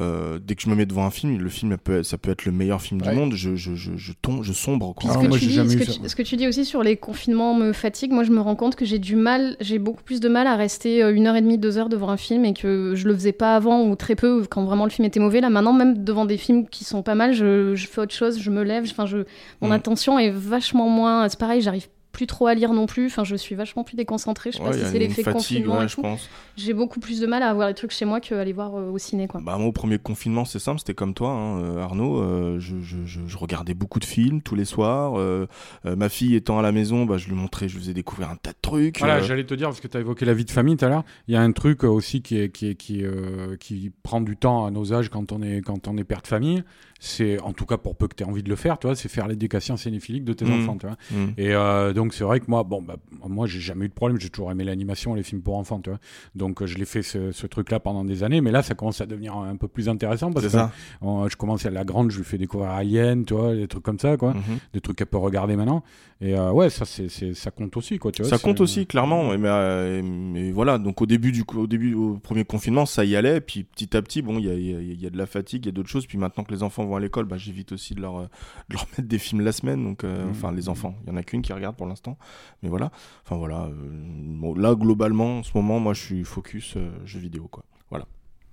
[0.00, 2.44] euh, dès que je me mets devant un film, le film peut, ça peut être
[2.46, 3.10] le meilleur film Ouais.
[3.10, 5.10] du monde, je, je, je, je tombe, je sombre quoi.
[5.14, 6.08] Ah, moi, dis, jamais ce, que tu, moi.
[6.08, 8.10] ce que tu dis aussi sur les confinements me fatigue.
[8.12, 10.56] Moi, je me rends compte que j'ai du mal, j'ai beaucoup plus de mal à
[10.56, 13.14] rester euh, une heure et demie, deux heures devant un film et que je le
[13.14, 15.40] faisais pas avant ou très peu quand vraiment le film était mauvais.
[15.40, 18.38] Là, maintenant, même devant des films qui sont pas mal, je, je fais autre chose,
[18.40, 18.84] je me lève.
[18.90, 19.18] Enfin, je,
[19.60, 19.72] mon Mm.
[19.72, 21.28] attention est vachement moins.
[21.28, 23.06] C'est pareil, j'arrive plus trop à lire non plus.
[23.06, 24.50] Enfin, je suis vachement plus déconcentrée.
[24.52, 26.02] Je sais Ouais, pas si c'est l'effet confinement ouais, et je tout.
[26.02, 26.28] pense.
[26.56, 28.90] J'ai beaucoup plus de mal à voir les trucs chez moi qu'à les voir euh,
[28.90, 29.40] au ciné, quoi.
[29.42, 32.20] Bah, moi, au premier confinement, c'est simple, c'était comme toi, hein, euh, Arnaud.
[32.20, 35.18] euh, je, je, je, je regardais beaucoup de films tous les soirs.
[35.18, 35.46] euh,
[35.86, 38.30] euh, ma fille étant à la maison, bah, je lui montrais, je lui faisais découvrir
[38.30, 38.98] un tas de trucs.
[38.98, 40.84] Voilà, euh, j'allais te dire, parce que tu as évoqué la vie de famille tout
[40.84, 43.92] à l'heure, il y a un truc aussi qui, est, qui, est, qui, euh, qui
[44.02, 46.62] prend du temps à nos âges quand on est, quand on est père de famille.
[47.02, 48.94] C'est, en tout cas pour peu que tu aies envie de le faire, tu vois,
[48.94, 50.52] c'est faire l'éducation cinéphilique de tes Mhm.
[50.60, 50.76] enfants.
[50.76, 50.96] Tu vois.
[51.10, 51.30] hmm.
[51.38, 52.96] Et euh, donc c'est vrai que moi, bon, bah,
[53.26, 55.88] moi j'ai jamais eu de problème, j'ai toujours aimé l'animation, les films pour enfants, tu
[55.90, 55.98] vois.
[56.34, 59.00] Donc euh, je l'ai fait ce, ce truc-là pendant des années, mais là ça commence
[59.00, 60.58] à devenir un peu plus intéressant parce que
[61.00, 63.82] on- je commence à la grande, je lui fais découvrir Alien, tu vois, des trucs
[63.82, 64.58] comme ça, quoi, Mhm.
[64.74, 65.82] des trucs qu'elle peut regarder maintenant.
[66.20, 68.30] Et euh, ouais, ça c'est, ça compte aussi, quoi, tu vois.
[68.30, 70.76] Ça compte aussi clairement, mais, euh, mais voilà.
[70.76, 74.02] Donc au début du au début au premier confinement, ça y allait, puis petit à
[74.02, 75.72] petit, bon, il y a, y a- y a de la fatigue, il y a
[75.72, 76.06] d'autres choses.
[76.06, 78.28] Puis maintenant que les enfants vont à l'école, bah, j'évite aussi de leur euh,
[78.68, 79.82] de leur mettre des films la semaine.
[79.82, 80.30] Donc euh, Mhm.
[80.32, 82.18] enfin les enfants, il y en a qu'une qui regarde pour l'instant,
[82.62, 82.90] mais voilà.
[83.24, 83.62] Enfin voilà.
[83.64, 87.64] euh, bon, là globalement, en ce moment, moi, je suis focus euh, jeux vidéo quoi.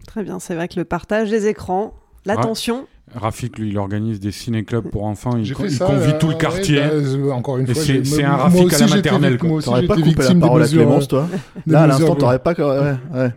[0.05, 1.93] Très bien, c'est vrai que le partage des écrans,
[2.23, 6.27] l'attention, Rafik, lui, il organise des ciné-clubs pour enfants, il, co- il convie euh, tout
[6.27, 6.79] le ouais, quartier.
[6.79, 10.61] bah, encore une fois, c'est- un Rafik à la maternelle, T'aurais pas coupé la parole
[10.63, 11.27] à Clémence, toi
[11.65, 12.53] Là, à l'instant, t'aurais pas.
[12.53, 13.33] Ouais, ouais.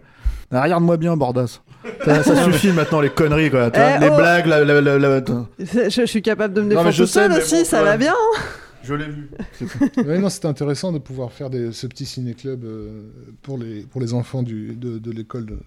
[0.53, 1.61] Regarde-moi bien, Bordas.
[2.05, 3.71] Ça, ça suffit maintenant, les conneries, quoi.
[3.75, 4.17] Eh, les oh.
[4.17, 5.23] blagues, la, la- la- la-
[5.59, 7.85] je, je suis capable de me défendre tout seul aussi, bon, ça ouais.
[7.85, 8.15] va bien.
[8.83, 9.31] Je l'ai vu.
[10.07, 13.03] Ouais, non, c'était intéressant de pouvoir faire des, ce petit ciné-club euh,
[13.43, 15.59] pour, les, pour les enfants du, de, de l'école de-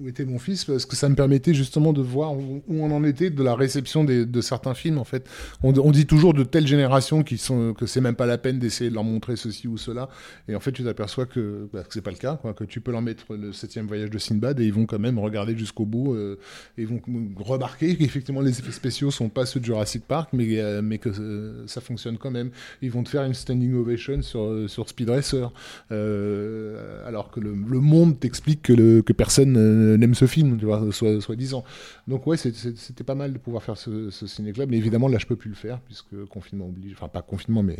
[0.00, 3.04] où était mon fils, parce que ça me permettait justement de voir où, on en
[3.04, 4.98] était de la réception des- de certains films.
[4.98, 5.28] En fait,
[5.62, 8.90] on, dit toujours de telles générations qui sont, que c'est même pas la peine d'essayer
[8.90, 10.08] de leur montrer ceci ou cela.
[10.48, 12.92] Et en fait, tu t'aperçois que, bah, que c'est pas le cas, que tu peux
[12.92, 16.14] leur mettre le septième voyage de Sinbad et ils vont quand même regarder jusqu'au bout.
[16.14, 16.38] euh,
[16.78, 17.00] et ils vont
[17.38, 21.08] remarquer qu'effectivement les effets spéciaux sont pas ceux de Jurassic Park, mais, euh, mais que
[21.08, 22.50] euh, ça fonctionne quand même.
[22.82, 25.52] Ils vont te faire une standing ovation sur, sur Speed Racer.
[25.90, 29.56] Alors que le, le monde t'explique que, le, que personne
[29.96, 31.62] n'aime ce film, tu vois, soit, soit disant.
[32.08, 35.26] Donc ouais, c'était pas mal de pouvoir faire ce, ce ciné-club, mais évidemment là je
[35.26, 37.76] peux plus le faire puisque confinement oblige, enfin pas confinement, mais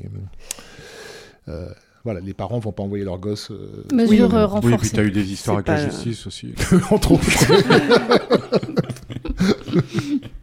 [1.48, 1.68] euh,
[2.04, 3.50] voilà, les parents vont pas envoyer leurs gosses.
[3.50, 4.68] Euh, Mesure oui, renforcée.
[4.68, 6.54] Oui, puis tu as eu des histoires avec la justice aussi.
[6.90, 7.24] Entre autres.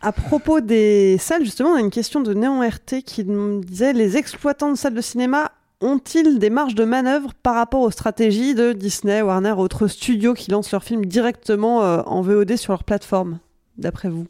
[0.00, 3.92] À propos des salles, justement, on a une question de Néon RT qui nous disait
[3.92, 5.50] les exploitants de salles de cinéma
[5.80, 10.50] ont-ils des marges de manœuvre par rapport aux stratégies de Disney, Warner, autres studios qui
[10.50, 13.38] lancent leurs films directement euh, en VOD sur leur plateforme,
[13.76, 14.26] d'après vous?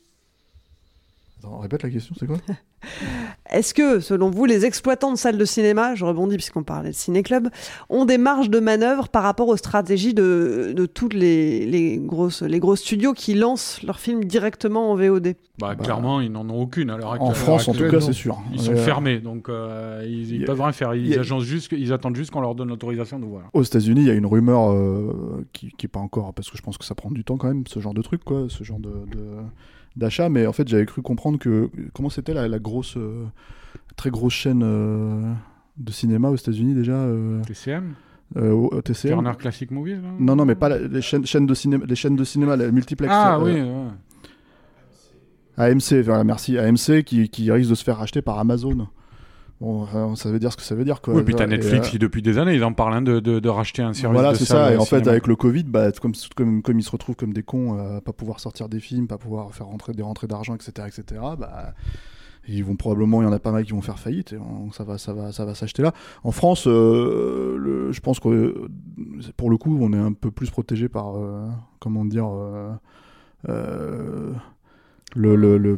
[1.39, 2.39] Attends, répète la question, c'est quoi?
[3.50, 6.94] Est-ce que, selon vous, les exploitants de salles de cinéma, je rebondis puisqu'on parlait de
[6.94, 7.48] ciné-club,
[7.88, 12.42] ont des marges de manœuvre par rapport aux stratégies de, de tous les, les, grosses,
[12.42, 16.60] les gros studios qui lancent leurs films directement en VOD bah, Clairement, ils n'en ont
[16.60, 16.90] aucune.
[16.90, 18.38] À en France, en tout cas, c'est sûr.
[18.52, 20.94] Ils sont fermés, donc euh, ils, ne peuvent rien faire.
[20.94, 23.44] Ils, juste, ils attendent juste qu'on leur donne l'autorisation de voir.
[23.55, 26.62] Aux États-Unis, il y a une rumeur euh, qui n'est pas encore, parce que je
[26.62, 28.80] pense que ça prend du temps quand même, ce genre de truc, quoi, ce genre
[28.80, 28.90] de...
[29.10, 29.20] de
[29.99, 33.27] d'achat, mais en fait j'avais cru comprendre que comment c'était la, grosse, euh,
[33.97, 35.33] très grosse chaîne euh,
[35.77, 36.95] de cinéma aux États-Unis déjà.
[36.95, 37.95] Euh, TCM.
[38.85, 39.12] TCM.
[39.12, 39.99] Turner Classic Movies.
[40.19, 40.37] non?
[40.37, 43.12] Non mais pas les chaînes, chaînes, de cinéma, les chaînes de cinéma, les multiplex.
[43.15, 43.61] Ah oui.
[45.57, 46.57] AMC, voilà, merci.
[46.57, 48.86] AMC qui, qui risque de se faire racheter par Amazon.
[49.61, 51.01] Bon, ça veut dire ce que ça veut dire.
[51.01, 51.15] Quoi.
[51.15, 53.49] Oui, puis t'as Netflix qui, depuis des années, ils en parlent hein, de, de, de,
[53.49, 54.20] racheter un service.
[54.20, 54.73] Voilà, c'est ça.
[54.73, 57.43] Et en fait, avec le Covid, bah, comme, comme, comme ils se retrouvent comme des
[57.43, 60.87] cons à pas pouvoir sortir des films, pas pouvoir faire rentrer des rentrées d'argent, etc.,
[60.87, 61.75] etc., bah,
[62.49, 64.33] ils vont probablement, il y en a pas mal qui vont faire faillite.
[64.33, 64.39] Et
[64.73, 65.93] ça va, ça va, ça va s'acheter là.
[66.25, 68.69] En France, euh, le, je pense que
[69.37, 71.47] pour le coup, on est un peu plus protégé par, euh,
[71.78, 72.28] comment dire,
[73.49, 74.33] euh,
[75.15, 75.77] le, le, le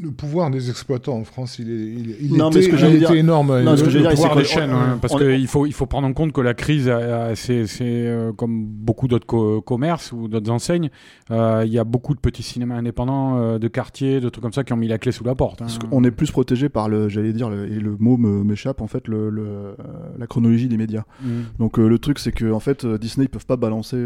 [0.00, 3.62] le pouvoir des exploitants en France, il, est, il, il non, était, il était énorme.
[3.62, 5.86] Non, ce que je veux dire, pouvoir des chaînes, hein, parce qu'il faut, il faut
[5.86, 6.90] prendre en compte que la crise,
[7.34, 10.90] c'est euh, comme beaucoup d'autres commerces ou d'autres enseignes,
[11.30, 14.52] euh, il y a beaucoup de petits cinémas indépendants, euh, de quartiers, de trucs comme
[14.52, 15.62] ça qui ont mis la clé sous la porte.
[15.62, 15.66] Hein.
[15.90, 19.08] On est plus protégé par le, j'allais dire, le, et le mot m'échappe en fait,
[19.08, 19.76] le, le,
[20.18, 21.04] la chronologie des médias.
[21.22, 21.28] Mm.
[21.58, 23.96] Donc le truc, c'est que en fait, Disney ils peuvent pas balancer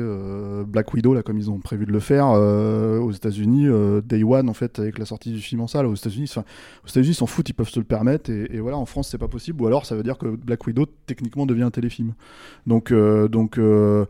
[0.67, 3.67] Black Widow là comme ils ont prévu de le faire aux États-Unis,
[4.05, 7.13] Day One en fait avec la sortie du film en salle aux États-Unis, aux États-Unis,
[7.13, 8.31] ils s'en foutent, ils peuvent se le permettre.
[8.31, 9.63] Et, voilà, en France, c'est pas possible.
[9.63, 12.15] Ou alors, ça veut dire que Black Widow techniquement devient un téléfilm.
[12.67, 13.59] Donc, euh, donc.
[13.59, 14.07] Euh,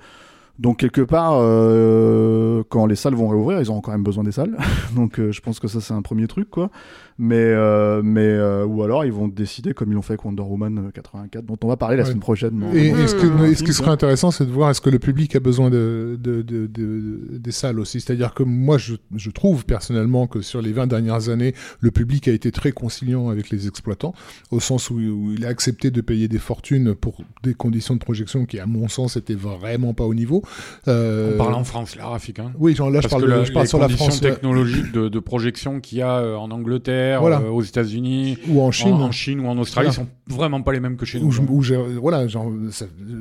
[0.59, 4.33] donc quelque part, euh, quand les salles vont réouvrir, ils auront quand même besoin des
[4.33, 4.57] salles.
[4.94, 6.70] donc je pense que ça c'est un premier truc quoi
[7.18, 10.42] mais, euh, mais euh, ou alors ils vont décider comme ils l'ont fait avec Wonder
[10.42, 12.62] Woman 84 euh, dont on va parler la semaine prochaine.
[12.74, 16.18] et, ce, qui serait intéressant c'est de voir est-ce que le public a besoin de,
[16.20, 18.00] de, de, de des salles aussi?
[18.00, 22.28] C'est-à-dire que moi je, je, trouve personnellement que sur les 20 dernières années le public
[22.28, 24.15] a été très conciliant avec les exploitants
[24.50, 28.47] au sens où, il a accepté de payer des fortunes pour des conditions de projection
[28.47, 30.42] qui à mon sens étaient vraiment pas au niveau.
[30.86, 32.52] On parle en France là Rafik hein.
[32.58, 35.99] Oui genre là je parle, je parle sur la France technologiques de, de projection qu'il
[35.99, 38.39] y a en Angleterre euh, aux États-Unis.
[38.49, 41.20] Ou en Chine, en, Chine ou en Australie, sont vraiment pas les mêmes que chez
[41.20, 41.32] nous.
[41.49, 42.50] Où je, voilà, genre,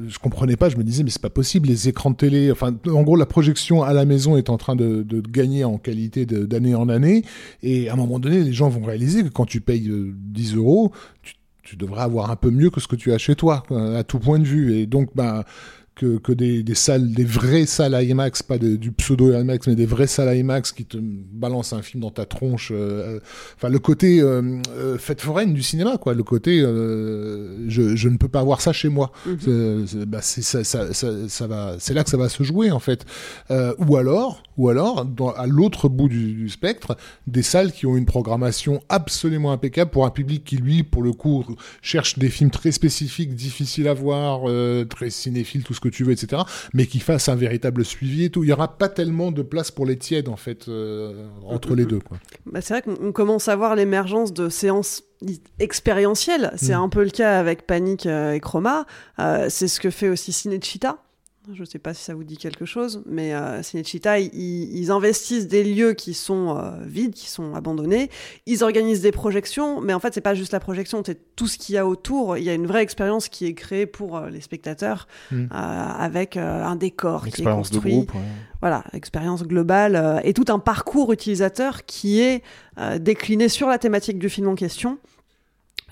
[0.07, 2.75] je comprenais pas, je me disais mais c'est pas possible, les écrans de télé, enfin
[2.87, 6.25] en gros la projection à la maison est en train de, de gagner en qualité
[6.25, 7.23] d'année en année,
[7.63, 10.57] et à un moment donné les gens vont réaliser que quand tu payes 10 euh,
[10.57, 10.91] euros,
[11.23, 13.63] tu, tu devrais avoir un peu mieux que ce que tu as chez toi,
[13.95, 15.45] à tout point de vue, et donc bah
[15.95, 19.85] que, que des, des, salles, des vraies salles IMAX, pas du pseudo IMAX, mais des
[19.85, 22.71] vraies salles IMAX qui te balancent un film dans ta tronche.
[22.73, 23.19] Euh,
[23.57, 24.41] enfin, le côté euh,
[24.75, 26.13] euh, fête foraine du cinéma, quoi.
[26.13, 29.11] Le côté, je, je, ne peux pas voir ça chez moi.
[29.25, 30.05] Mhm.
[30.07, 32.79] Bah, c'est ça, ça, ça, ça, va, c'est là que ça va se jouer en
[32.79, 33.05] fait.
[33.49, 36.97] ou alors, ou alors, dans, à l'autre bout du, du, spectre,
[37.27, 41.11] des salles qui ont une programmation absolument impeccable pour un public qui lui, pour le
[41.11, 41.45] coup,
[41.81, 44.41] cherche des films très spécifiques, difficiles à voir,
[44.87, 46.41] très cinéphiles, tout ce que tu veux, etc.
[46.73, 48.43] Mais qui fasse un véritable suivi et tout.
[48.43, 51.85] Il n'y aura pas tellement de place pour les tièdes, en fait, euh, entre les
[51.85, 51.99] deux.
[51.99, 52.17] Quoi.
[52.45, 55.03] Bah, c'est vrai qu'on commence à voir l'émergence de séances
[55.59, 56.51] expérientielles.
[56.55, 56.81] C'est mm.
[56.81, 58.85] un peu le cas avec Panic euh, et Chroma.
[59.19, 60.97] Euh, c'est ce que fait aussi Cinechita.
[61.51, 65.47] Je ne sais pas si ça vous dit quelque chose, mais euh, Cinecittà, ils, investissent
[65.47, 68.11] des lieux qui sont euh, vides, qui sont abandonnés.
[68.45, 71.57] Ils organisent des projections, mais en fait, c'est pas juste la projection, c'est tout ce
[71.57, 72.37] qu'il y a autour.
[72.37, 75.47] Il y a une vraie expérience qui est créée pour euh, les spectateurs, hmm.
[75.51, 77.91] avec un décor qui est construit.
[77.91, 78.11] De groupe,
[78.61, 82.43] Voilà, expérience globale et tout un parcours utilisateur qui est
[82.99, 84.99] décliné sur la thématique du film en question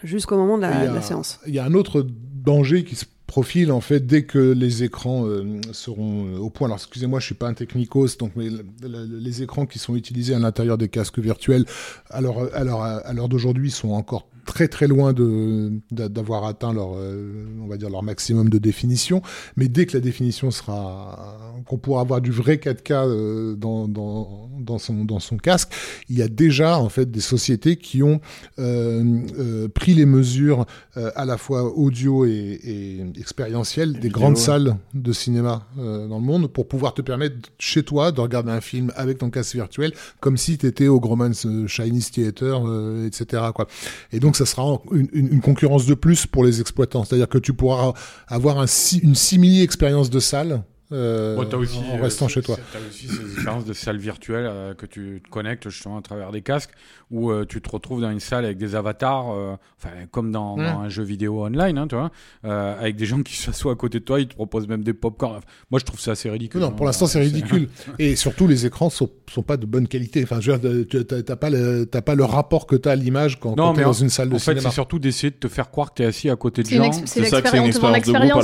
[0.03, 1.40] jusqu'au moment de la, de la séance.
[1.48, 5.25] Il y a un autre danger qui se profil en fait dès que les écrans
[5.25, 6.67] euh, seront euh, au point.
[6.67, 10.77] Alors excusez-moi, je suis pas un technicos, donc les écrans qui sont utilisés à l'intérieur
[10.77, 11.66] des casques virtuels,
[12.09, 17.78] à l'heure d'aujourd'hui sont encore très très loin de d'avoir atteint leur euh, on va
[17.78, 19.22] dire leur maximum de définition.
[19.58, 24.50] Mais dès que la définition sera qu'on pourra avoir du vrai 4K euh, dans, dans,
[24.60, 25.72] dans son dans son casque
[26.10, 28.19] il y a déjà en fait des sociétés qui ont
[28.58, 30.66] euh, euh pris les mesures
[30.98, 36.26] euh, à la fois audio et, et expérientielles des grandes salles de cinéma dans le
[36.26, 39.94] monde pour pouvoir te permettre chez toi de regarder un film avec ton casque virtuel
[40.19, 42.61] comme si tu étais au Gromans Chinese Theater
[43.06, 43.68] etc quoi.
[44.11, 47.03] Et donc ça sera une, concurrence de plus pour les exploitants.
[47.03, 47.93] C'est-à-dire que tu pourras
[48.27, 48.66] avoir un,
[49.01, 52.58] une simili expérience de salle euh, aussi, en euh, restant chez toi.
[52.72, 56.01] Tu as aussi ces expériences de salle virtuelle euh, que tu te connectes justement à
[56.01, 56.72] travers des casques
[57.11, 60.80] où euh, tu te retrouves dans une salle avec des avatars, enfin comme dans, dans,
[60.82, 62.11] un jeu vidéo online, hein, tu vois,
[62.43, 65.42] avec des gens qui s'assoient à côté de toi, ils te proposent même des pop-corn.
[65.69, 66.61] Moi, je trouve ça assez ridicule.
[66.61, 67.69] Non, pour l'instant, c'est ridicule.
[68.00, 70.24] Et surtout, les écrans sont, sont pas de bonne qualité.
[70.24, 73.80] Enfin, tu n'as pas, le, pas le rapport que tu as à l'image quand, tu
[73.80, 74.59] es dans une salle de cinéma.
[74.59, 76.64] En fait, c'est surtout d'essayer de te faire croire que tu es assis à côté
[76.64, 76.92] de gens.
[77.06, 77.80] C'est l'expérience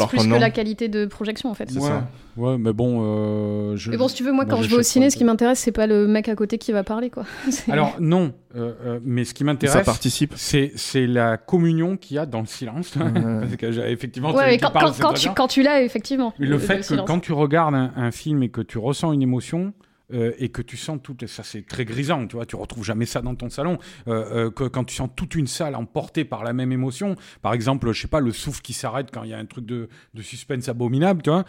[0.08, 1.70] plus que la qualité de projection, en fait.
[1.72, 2.08] C'est ça.
[2.38, 3.02] Ouais, mais bon.
[3.02, 5.60] Euh, mais bon, si tu veux, moi, quand je vais au ciné, ce qui m'intéresse,
[5.60, 7.24] c'est pas le mec à côté qui va parler, quoi.
[7.70, 8.34] Alors, non.
[8.56, 9.76] Euh, euh, mais ce qui m'intéresse.
[9.76, 10.34] Ça participe.
[10.36, 12.90] C'est, c'est la communion qu'il y a dans le silence.
[12.98, 16.34] Parce que, effectivement, ouais, quand, quand, tu, quand, tu, l'as, effectivement.
[16.40, 19.74] Mais le, fait que quand tu regardes un, film et que tu ressens une émotion,
[20.14, 23.06] euh, et que tu sens tout, ça c'est très grisant, tu vois, tu retrouves jamais
[23.06, 23.78] ça dans ton salon.
[24.08, 27.54] Euh, euh, que, quand tu sens toute une salle emportée par la même émotion, par
[27.54, 29.90] exemple, je sais pas, le souffle qui s'arrête quand il y a un truc de,
[30.14, 31.46] de suspense abominable, tu vois,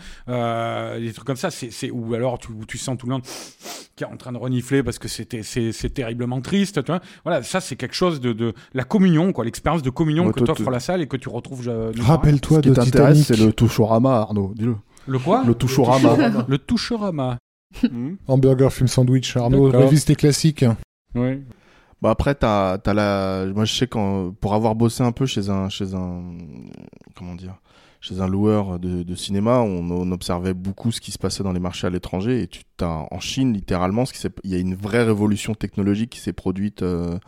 [0.99, 3.23] des trucs comme ça, c'est, ou alors tu, tu sens tout le monde
[3.95, 7.01] qui est en train de renifler parce que c'était, c'est, terriblement triste, tu vois.
[7.25, 10.71] Voilà, ça c'est quelque chose de, de la communion, quoi, l'expérience de communion que t'offre
[10.71, 11.71] la salle et que tu retrouves.
[11.99, 14.77] Rappelle-toi de t'intéresse, c'est le touchorama, Arnaud, dis-le.
[15.07, 15.45] Le quoi?
[15.47, 16.45] Le touchorama.
[16.49, 17.39] le touchorama.
[17.83, 18.15] Hmm.
[18.27, 19.37] Hamburger, film, sandwich.
[19.37, 20.65] Arnaud, révise tes classiques.
[21.15, 21.43] Oui.
[22.03, 23.47] Bah après, t'as, as la.
[23.47, 26.23] Moi, je sais quand pour avoir bossé un peu chez un, chez un,
[27.15, 27.57] comment dire,
[28.01, 31.53] chez un loueur de, de cinéma, on, on, observait beaucoup ce qui se passait dans
[31.53, 32.43] les marchés à l'étranger.
[32.43, 36.11] Et tu t'as en Chine, littéralement, ce qui il y a une vraie révolution technologique
[36.11, 36.83] qui s'est produite.
[36.83, 37.19] Euh,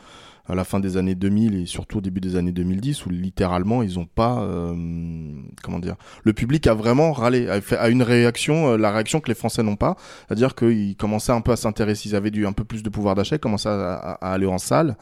[0.49, 3.83] à la fin des années 2000 et surtout au début des années 2010 où littéralement
[3.83, 4.75] ils ont pas euh,
[5.63, 9.21] comment dire le public a vraiment râlé a fait à une réaction euh, la réaction
[9.21, 9.97] que les Français n'ont pas.
[10.27, 13.15] C'est-à-dire qu'ils commençaient un peu à s'intéresser ils avaient du un peu plus de pouvoir
[13.15, 14.97] d'achat ils commençaient à, à, aller en salle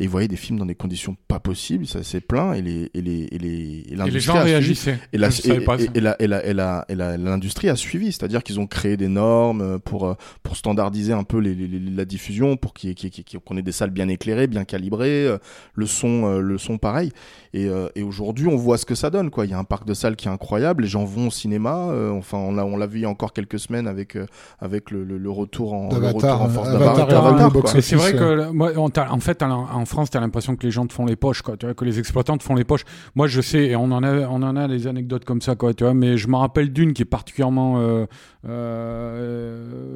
[0.00, 2.90] et ils voyaient des films dans des conditions pas possibles ça c'est plein et les
[2.94, 4.98] et les et les et, les gens réagissaient.
[5.12, 8.96] Et la et, la et la et la l'industrie a suivi c'est-à-dire qu'ils ont créé
[8.96, 13.90] des normes pour pour standardiser un peu les, la diffusion pour qu'on ait des salles
[13.90, 15.38] bien éclairées bien calibrées euh,
[15.74, 17.12] le son, euh, le son pareil.
[17.52, 19.30] Et, euh, et aujourd'hui, on voit ce que ça donne.
[19.30, 19.46] Quoi.
[19.46, 20.84] Il y a un parc de salles qui est incroyable.
[20.84, 21.92] Les gens vont au cinéma.
[22.12, 24.16] enfin, on l'a, on l'a vu il y a encore quelques semaines avec,
[24.60, 27.82] avec le, le, retour en, le retour en force d'Avatar.
[27.82, 30.92] c'est vrai que moi, en fait, en France, tu as l'impression que les gens te
[30.92, 31.56] font les poches, quoi.
[31.56, 32.84] Tu vois, que les exploitants te font les poches.
[33.14, 35.74] Moi, je sais, et on en a, on en a des anecdotes comme ça, quoi.
[35.74, 38.06] Tu vois, mais je me rappelle d'une qui est particulièrement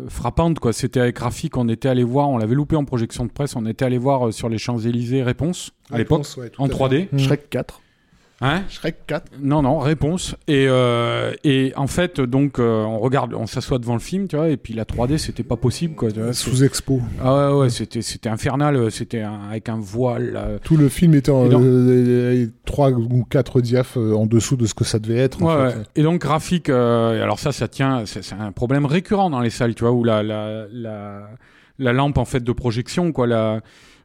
[0.08, 0.73] frappante, quoi.
[0.73, 3.66] C'était avec Rafik, on était allé voir, on l'avait loupé en projection de presse, on
[3.66, 6.26] était allé voir sur les Champs Élysées Réponse à l'époque
[6.58, 7.08] en 3D.
[7.18, 7.81] Shrek 4.
[8.40, 10.34] Hein Shrek 4 Non, non, réponse.
[10.48, 14.36] Et, euh, et en fait, donc, euh, on regarde, on s'assoit devant le film, tu
[14.36, 16.10] vois, et puis la 3D, c'était pas possible, quoi.
[16.32, 17.00] Sous expo.
[17.23, 20.58] Ah ouais, ouais, c'était, c'était infernal, c'était avec un voile.
[20.64, 21.48] Tout le film était en
[22.64, 25.40] 3 ou 4 diaph euh, en dessous de ce que ça devait être.
[25.40, 29.74] Ouais, Et donc, graphique, alors ça, ça tient, c'est, un problème récurrent dans les salles,
[29.74, 31.28] tu vois, où la, la, la,
[31.78, 33.60] la lampe, en fait, de projection, quoi, la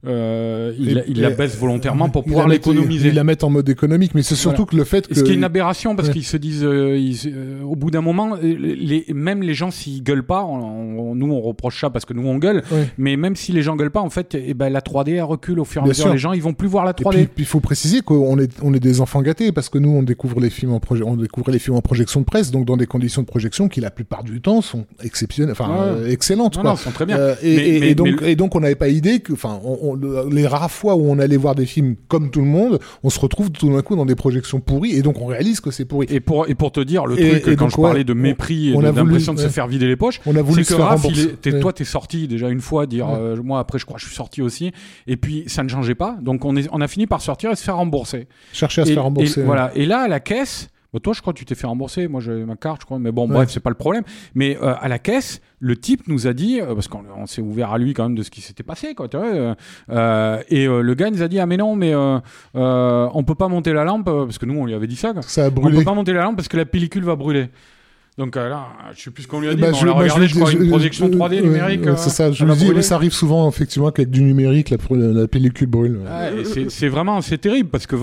[0.08, 3.10] euh, il, il, la baisse volontairement pour pouvoir l'économiser.
[3.10, 5.14] Il la met en mode économique, mais c'est surtout que le fait que.
[5.14, 8.38] Ce qui est une aberration parce qu'ils se disent, euh, euh, au bout d'un moment,
[8.42, 12.38] les, même les gens s'ils gueulent pas, nous on reproche ça parce que nous on
[12.38, 12.64] gueule,
[12.98, 15.60] mais même si les gens gueulent pas, en fait, eh ben, la 3D elle recule
[15.60, 16.10] au fur et à mesure.
[16.10, 17.18] Les gens ils vont plus voir la 3D.
[17.18, 19.90] Et puis il faut préciser qu'on est, on est des enfants gâtés parce que nous
[19.90, 22.78] on découvre les films en on découvre les films en projection de presse, donc dans
[22.78, 26.58] des conditions de projection qui la plupart du temps sont exceptionnelles, enfin excellentes.
[26.58, 26.78] quoi.
[26.78, 27.18] sont très bien.
[27.44, 31.10] et, donc, et donc on n'avait pas idée que, enfin, on les rares fois où
[31.10, 33.96] on allait voir des films comme tout le monde, on se retrouve tout d'un coup
[33.96, 36.08] dans des projections pourries et donc on réalise que c'est pourri.
[36.10, 38.92] Et pour, et pour te dire, le truc, quand je parlais de mépris on, et
[38.92, 41.06] d'impression de se faire vider les poches, on a voulu que Raph,
[41.46, 44.16] es, toi, t'es sorti déjà une fois, dire, euh, moi après, je crois, je suis
[44.16, 44.72] sorti aussi,
[45.08, 47.56] et puis ça ne changeait pas, donc on, est, on a fini par sortir et
[47.56, 48.28] se faire rembourser.
[48.54, 49.42] Chercher à se faire rembourser.
[49.42, 49.72] Et, Voilà.
[49.76, 52.08] Et là, à la caisse, toi, je crois que tu t'es fait rembourser.
[52.08, 52.98] Moi, j'ai ma carte, je crois.
[52.98, 54.04] Mais bon, bref, c'est pas le problème.
[54.34, 57.72] Mais euh, à la caisse, le type nous a dit, euh, parce qu'on s'est ouvert
[57.72, 59.08] à lui quand même de ce qui s'était passé, quoi.
[59.08, 59.56] Tu vois,
[59.92, 63.72] euh, et le gars nous a dit, ah mais non, mais on peut pas monter
[63.72, 65.14] la lampe parce que nous, on lui avait dit ça.
[65.22, 65.76] Ça a brûlé.
[65.76, 67.50] On peut pas monter la lampe parce que la pellicule va brûler.
[68.20, 69.94] Donc euh, là, je sais plus ce qu'on lui a dit, bah, mais on l'a
[69.94, 71.86] regardé, je, crois, une projection 3D numérique.
[71.96, 75.28] c'est ça, je me dis, mais ça arrive souvent, effectivement, qu'avec du numérique, la, la
[75.30, 76.02] pellicule brûle.
[76.68, 77.96] c'est vraiment, c'est terrible, parce que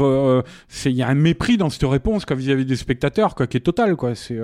[0.87, 3.95] il y a un mépris dans cette réponse vis-à-vis des spectateurs, quoi, qui est total,
[3.95, 4.15] quoi.
[4.15, 4.39] C'est,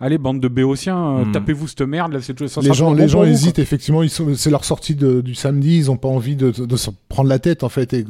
[0.00, 1.32] allez, bande de béotiens, mm.
[1.32, 4.02] tapez-vous cette merde, là, c'est ça Les gens, les gens hésitent, effectivement,
[4.34, 7.68] c'est leur sortie du samedi, ils ont pas envie de, se prendre la tête, en
[7.68, 8.04] fait, et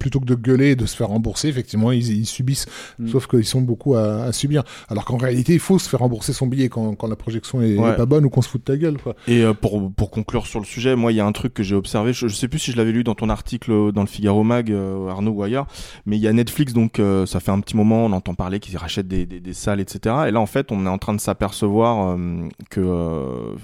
[0.00, 2.64] plutôt que de gueuler et de se faire rembourser, effectivement, ils, subissent.
[2.98, 3.08] Mm.
[3.08, 4.62] Sauf qu'ils sont beaucoup à, à subir.
[4.88, 7.76] Alors qu'en réalité, il faut se faire rembourser son billet quand, quand la projection est,
[7.76, 8.98] pas bonne ou qu'on se fout de ta gueule.
[8.98, 9.14] Quoi.
[9.26, 11.62] Et euh, pour, pour conclure sur le sujet, moi, il y a un truc que
[11.62, 12.12] j'ai observé.
[12.12, 15.08] Je, sais plus si je l'avais lu dans ton article dans le Figaro Mag, euh,
[15.08, 15.66] Arnaud ou ailleurs,
[16.04, 18.60] mais il y a Netflix, donc euh, ça fait un petit moment, on entend parler
[18.60, 20.14] qu'ils rachètent des, des, des, salles, etc.
[20.28, 22.16] Et là, en fait, on est en train de s'apercevoir
[22.70, 23.56] que.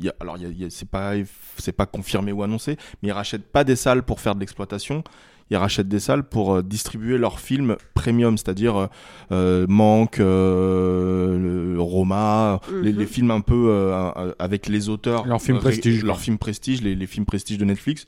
[0.00, 0.38] Y a, alors,
[0.70, 1.12] c'est pas
[1.58, 5.04] c'est pas confirmé ou annoncé, mais ils rachètent pas des salles pour faire de l'exploitation
[5.50, 8.86] ils rachètent des salles pour euh, distribuer leurs films premium, c'est-à-dire euh,
[9.32, 13.06] euh Manque, euh, Roma, les, les, mhm.
[13.06, 13.92] films un peu
[14.38, 15.26] avec les auteurs.
[15.26, 16.04] Leurs films prestige.
[16.04, 18.06] Leurs films prestige, les, les, films prestige de Netflix.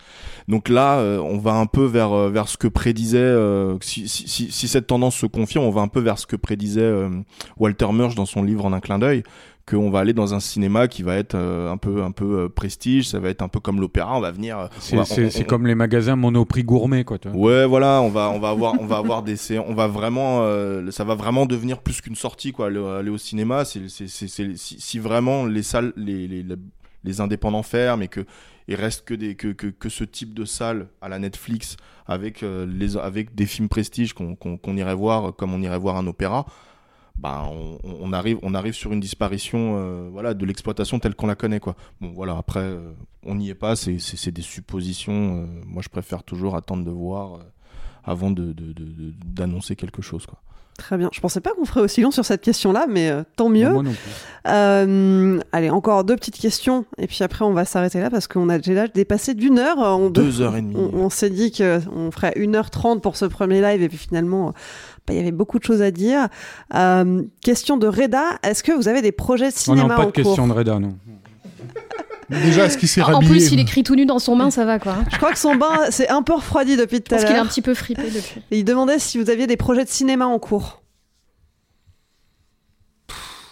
[0.48, 3.34] Donc là, on va un peu vers, vers ce que prédisait,
[3.80, 6.36] si, si, si, si, cette tendance se confirme, on va un peu vers ce que
[6.36, 6.92] prédisait
[7.56, 9.22] Walter Murch dans son livre En un clin d'œil
[9.66, 12.48] qu'on va aller dans un cinéma qui va être euh, un peu un peu euh,
[12.48, 14.58] prestige, ça va être un peu comme l'opéra, on va venir.
[14.58, 14.66] Euh,
[15.04, 17.18] c'est comme les magasins Monoprix gourmet quoi.
[17.32, 20.42] Ouais, voilà, on va on va avoir on va avoir des on va vraiment
[20.90, 25.46] ça va vraiment devenir plus qu'une sortie quoi, aller, au cinéma, c'est si, si vraiment
[25.46, 26.44] les salles les, les,
[27.04, 28.24] les indépendants ferment et que
[28.68, 31.76] il reste que des que, que, que, ce type de salle à la Netflix
[32.06, 36.06] avec les avec des films prestige qu'on qu'on irait voir comme on irait voir un
[36.06, 36.46] opéra
[37.18, 37.48] bah,
[37.84, 41.60] on, arrive, on arrive sur une disparition euh, voilà, de l'exploitation telle qu'on la connaît.
[41.60, 41.76] Quoi.
[42.00, 42.92] Bon, voilà, après, euh,
[43.24, 45.42] on n'y est pas, c'est des suppositions.
[45.42, 47.40] Euh, moi, je préfère toujours attendre de voir
[48.04, 50.26] avant d'annoncer de, de, quelque chose.
[50.26, 50.38] Quoi.
[50.78, 51.10] Très bien.
[51.12, 53.70] Je pensais pas qu'on ferait aussi long sur cette question-là, mais tant mieux.
[53.70, 55.40] Moi non plus.
[55.52, 58.58] allez, encore deux petites questions, et puis après on va s'arrêter là parce qu'on a
[58.58, 60.10] déjà dépassé d'une heure.
[60.10, 60.74] Deux heures et demie.
[60.74, 64.54] On, s'est dit qu'on ferait une heure trente pour ce premier live, et puis finalement
[65.08, 66.28] il y avait beaucoup de choses à dire.
[66.74, 70.06] Euh, question de Reda, est-ce que vous avez des projets de cinéma On n'a pas
[70.06, 70.96] de question de Reda, non.
[72.30, 74.64] Déjà, est-ce qu'il s'est rhabillé En plus, il écrit tout nu dans son bain, ça
[74.64, 74.96] va quoi.
[75.10, 77.24] Je crois que son bain s'est un peu refroidi depuis tout à l'heure.
[77.24, 78.42] Parce qu'il est un petit peu fripé depuis.
[78.50, 80.82] il demandait si vous aviez des projets de cinéma en cours.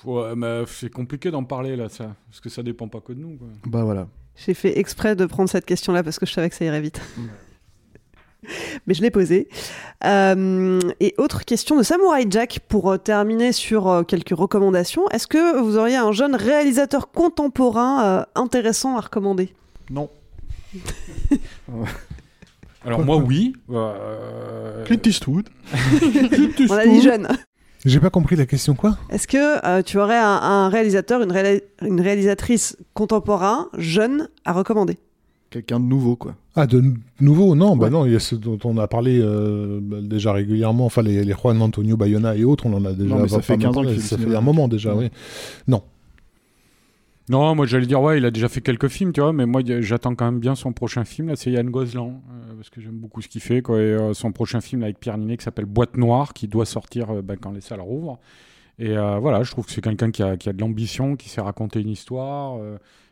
[0.05, 3.21] Ouais, mais c'est compliqué d'en parler là, ça, parce que ça dépend pas que de
[3.21, 3.37] nous.
[3.37, 3.49] Quoi.
[3.67, 4.07] Bah voilà.
[4.47, 7.01] J'ai fait exprès de prendre cette question-là parce que je savais que ça irait vite.
[8.87, 9.49] mais je l'ai posé.
[10.05, 15.09] Euh, et autre question de Samurai Jack pour euh, terminer sur euh, quelques recommandations.
[15.11, 19.53] Est-ce que vous auriez un jeune réalisateur contemporain intéressant à recommander?
[19.91, 20.09] Non.
[22.85, 23.53] Alors moi oui.
[24.87, 25.49] Clint Eastwood.
[26.71, 27.29] On a dit jeune.
[27.85, 32.77] J'ai pas compris la question quoi Est-ce que tu aurais un, réalisateur, une, une réalisatrice
[32.95, 34.99] contemporain jeune à recommander?
[35.51, 36.35] Quelqu'un de nouveau, quoi.
[36.55, 36.83] Ah, de
[37.21, 40.33] nouveau Non, bah non, il y a ce dont on a parlé euh, bah, déjà
[40.33, 43.15] régulièrement, enfin les, les Juan Antonio Bayona et autres, on en a déjà.
[43.15, 45.11] Non, ça fait 15 ans Ça fait un moment déjà, oui.
[45.69, 45.83] Non.
[47.29, 49.63] Non, moi j'allais dire, ouais, il a déjà fait quelques films, tu vois, mais moi
[49.81, 52.97] j'attends quand même bien son prochain film, là, c'est Yann Gozlan, euh, parce que j'aime
[52.97, 55.67] beaucoup ce qu'il fait, quoi, et euh, son prochain film avec Pierre Ninet qui s'appelle
[55.67, 58.19] Boîte Noire, qui doit sortir bah, quand les salles rouvrent.
[58.79, 61.43] Et voilà, je trouve que c'est quelqu'un qui a, qui a, de l'ambition, qui sait
[61.43, 62.59] raconter une histoire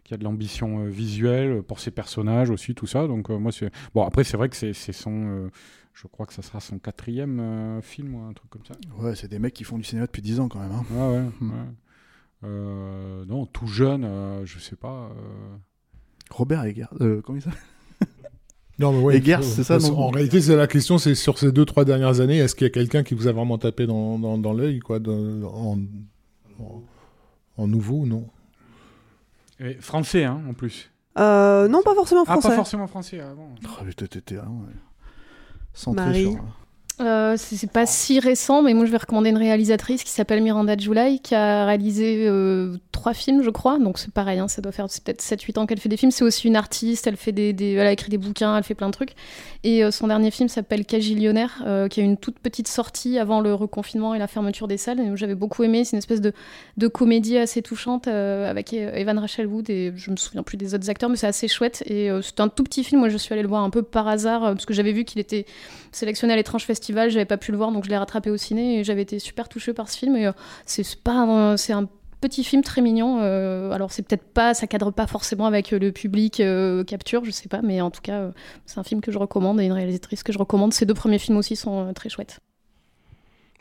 [0.08, 3.06] qui a de l'ambition euh, visuelle pour ses personnages aussi, tout ça.
[3.06, 4.02] Donc euh, moi, c'est bon.
[4.04, 5.50] Après, c'est vrai que c'est son euh,
[5.92, 8.74] je crois que ça sera son quatrième film ou un truc comme ça.
[8.98, 10.70] Ouais, c'est des mecs qui font du cinéma depuis 10 ans quand même.
[10.70, 10.84] Hein.
[10.92, 13.24] ouais, hmm.
[13.26, 14.08] non, tout jeune,
[14.44, 15.10] je sais pas.
[16.30, 16.86] Robert Egger,
[17.24, 17.60] comment il s'appelle?
[18.78, 19.78] Non, mais ouais, c'est ça.
[19.78, 19.98] Non?
[19.98, 22.70] en réalité, c'est la question, c'est sur ces deux trois dernières années, est-ce qu'il y
[22.70, 25.80] a quelqu'un qui vous a vraiment tapé dans, dans, dans l'œil, quoi, en,
[26.60, 26.82] en,
[27.56, 28.28] en, nouveau, non?
[29.80, 30.90] Français, hein, en plus.
[31.18, 32.48] Euh, non, pas forcément français.
[32.48, 33.20] Ah, pas forcément français.
[33.20, 33.54] Ah, bon.
[35.86, 36.36] Oh, Marie.
[37.00, 40.76] Euh, c'est pas si récent, mais moi je vais recommander une réalisatrice qui s'appelle Miranda
[40.76, 43.78] July, qui a réalisé euh, trois films, je crois.
[43.78, 46.10] Donc c'est pareil, hein, ça doit faire peut-être 7-8 ans qu'elle fait des films.
[46.10, 48.88] C'est aussi une artiste, elle, fait des, elle a écrit des bouquins, elle fait plein
[48.88, 49.12] de trucs.
[49.62, 53.54] Et euh, son dernier film s'appelle Cagillionnaire, qui a une toute petite sortie avant le
[53.54, 55.12] reconfinement et la fermeture des salles.
[55.14, 55.84] J'avais beaucoup aimé.
[55.84, 56.32] C'est une espèce de,
[56.76, 60.90] de comédie assez touchante avec Evan Rachel Wood et je me souviens plus des autres
[60.90, 61.82] acteurs, mais c'est assez chouette.
[61.86, 63.00] Et c'est un tout petit film.
[63.00, 65.20] Moi je suis allée le voir un peu par hasard parce que j'avais vu qu'il
[65.20, 65.46] était
[65.92, 68.78] sélectionné à l'étrange festival j'avais pas pu le voir, donc je l'ai rattrapé au ciné
[68.78, 70.16] et j'avais été super touchée par ce film.
[70.16, 70.32] Euh,
[70.66, 71.88] c'est pas, c'est un
[72.20, 73.20] petit film très mignon.
[73.20, 77.30] Euh, alors c'est peut-être pas, ça cadre pas forcément avec le public euh, capture, je
[77.30, 78.30] sais pas, mais en tout cas
[78.66, 80.72] c'est un film que je recommande et une réalisatrice que je recommande.
[80.72, 82.40] Ces deux premiers films aussi sont très chouettes.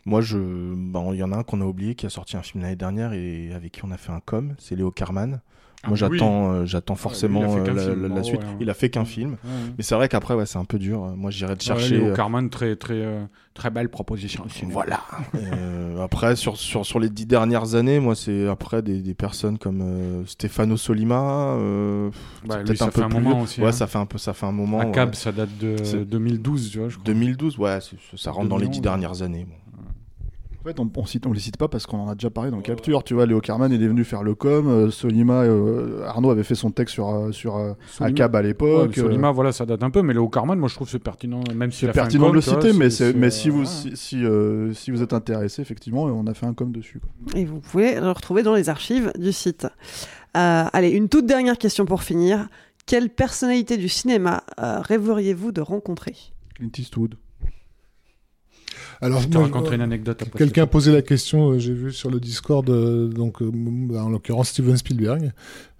[0.05, 2.41] Moi, je, bon, il y en a un qu'on a oublié qui a sorti un
[2.41, 5.41] film l'année dernière et avec qui on a fait un com, c'est Léo Carman.
[5.83, 6.17] Ah Moi, oui.
[6.17, 8.01] j'attends, euh, j'attends lui, il a forcément euh, la, film.
[8.01, 8.41] la- la Oh, suite.
[8.41, 8.55] ouais, ouais.
[8.61, 9.73] Il a fait qu'un film, Ouais, ouais.
[9.77, 11.01] mais c'est vrai qu'après, ouais, c'est un peu dur.
[11.15, 11.97] Moi, j'irais de Ouais, chercher.
[11.99, 13.23] Léo euh, Carman, très, très, euh,
[13.53, 14.43] très belle proposition.
[14.45, 14.65] aussi.
[14.69, 15.01] Voilà.
[15.35, 19.57] Euh, après, sur, sur, sur les dix dernières années, moi, c'est après des, des personnes
[19.59, 21.53] comme euh, Stefano Solima.
[21.57, 22.09] euh,
[22.45, 23.71] Bah, lui, peut-être ça un fait peu un plus moment aussi, Ouais, hein.
[23.71, 24.79] ça fait un peu, ça fait un moment.
[24.79, 24.91] Ouais.
[24.91, 27.05] Cab, ça date de C'est- 2012, tu vois, je crois.
[27.05, 27.79] 2012, ouais,
[28.15, 29.45] ça rentre dans les 2011, dix dernières années.
[29.47, 29.53] bon.
[30.67, 32.51] En fait, on, on, cite, on les cite pas parce qu'on en a déjà parlé
[32.51, 33.01] dans Capture.
[33.05, 34.67] Tu vois, Léo Carman, il est venu faire le com.
[34.67, 38.09] euh, Solima, euh, Arnaud avait fait son texte sur, euh, sur euh, Solima.
[38.13, 38.97] Acab à Ouais, l'époque.
[38.97, 40.99] euh, Solima, voilà, ça date un peu, mais Léo Carman, moi je trouve que c'est
[40.99, 43.65] pertinent, même si c'est pertinent de le citer, mais, c'est- mais si, vous, ouais.
[43.65, 46.99] si, si, euh, si vous êtes intéressé, effectivement, on a fait un com dessus.
[46.99, 47.39] quoi.
[47.39, 49.67] Et vous pouvez le retrouver dans les archives du site.
[50.35, 52.49] Euh, allez, une toute dernière question pour finir.
[52.85, 56.13] Quelle personnalité du cinéma euh, rêveriez-vous de rencontrer?
[56.55, 57.15] Clint Eastwood.
[59.01, 60.37] Alors, Je te raconterai une anecdote après.
[60.37, 63.51] Quelqu'un a posé la question, euh, j'ai vu sur le Discord, euh, donc euh,
[63.97, 65.31] en l'occurrence Steven Spielberg.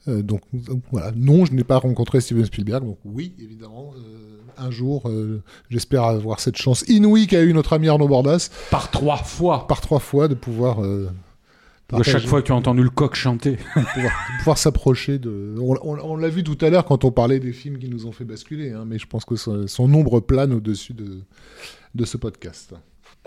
[0.07, 0.39] Donc
[0.93, 2.81] voilà, non, je n'ai pas rencontré Steven Spielberg.
[2.85, 3.93] Donc oui, évidemment,
[4.57, 8.89] un jour, euh, j'espère avoir cette chance inouïe qu'a eu notre ami Arnaud Bordas Par
[8.89, 9.67] trois fois.
[9.67, 10.81] par trois fois de pouvoir.
[10.81, 11.09] euh,
[11.91, 13.51] À chaque fois que tu as entendu le coq chanter.
[13.75, 15.55] de pouvoir, de pouvoir s'approcher de.
[15.59, 18.05] On, on- on l'a vu tout à l'heure quand on parlait des films qui nous
[18.05, 21.19] ont fait basculer, hein, mais je pense que son, son nombre plane au-dessus de,
[21.97, 22.75] de ce podcast.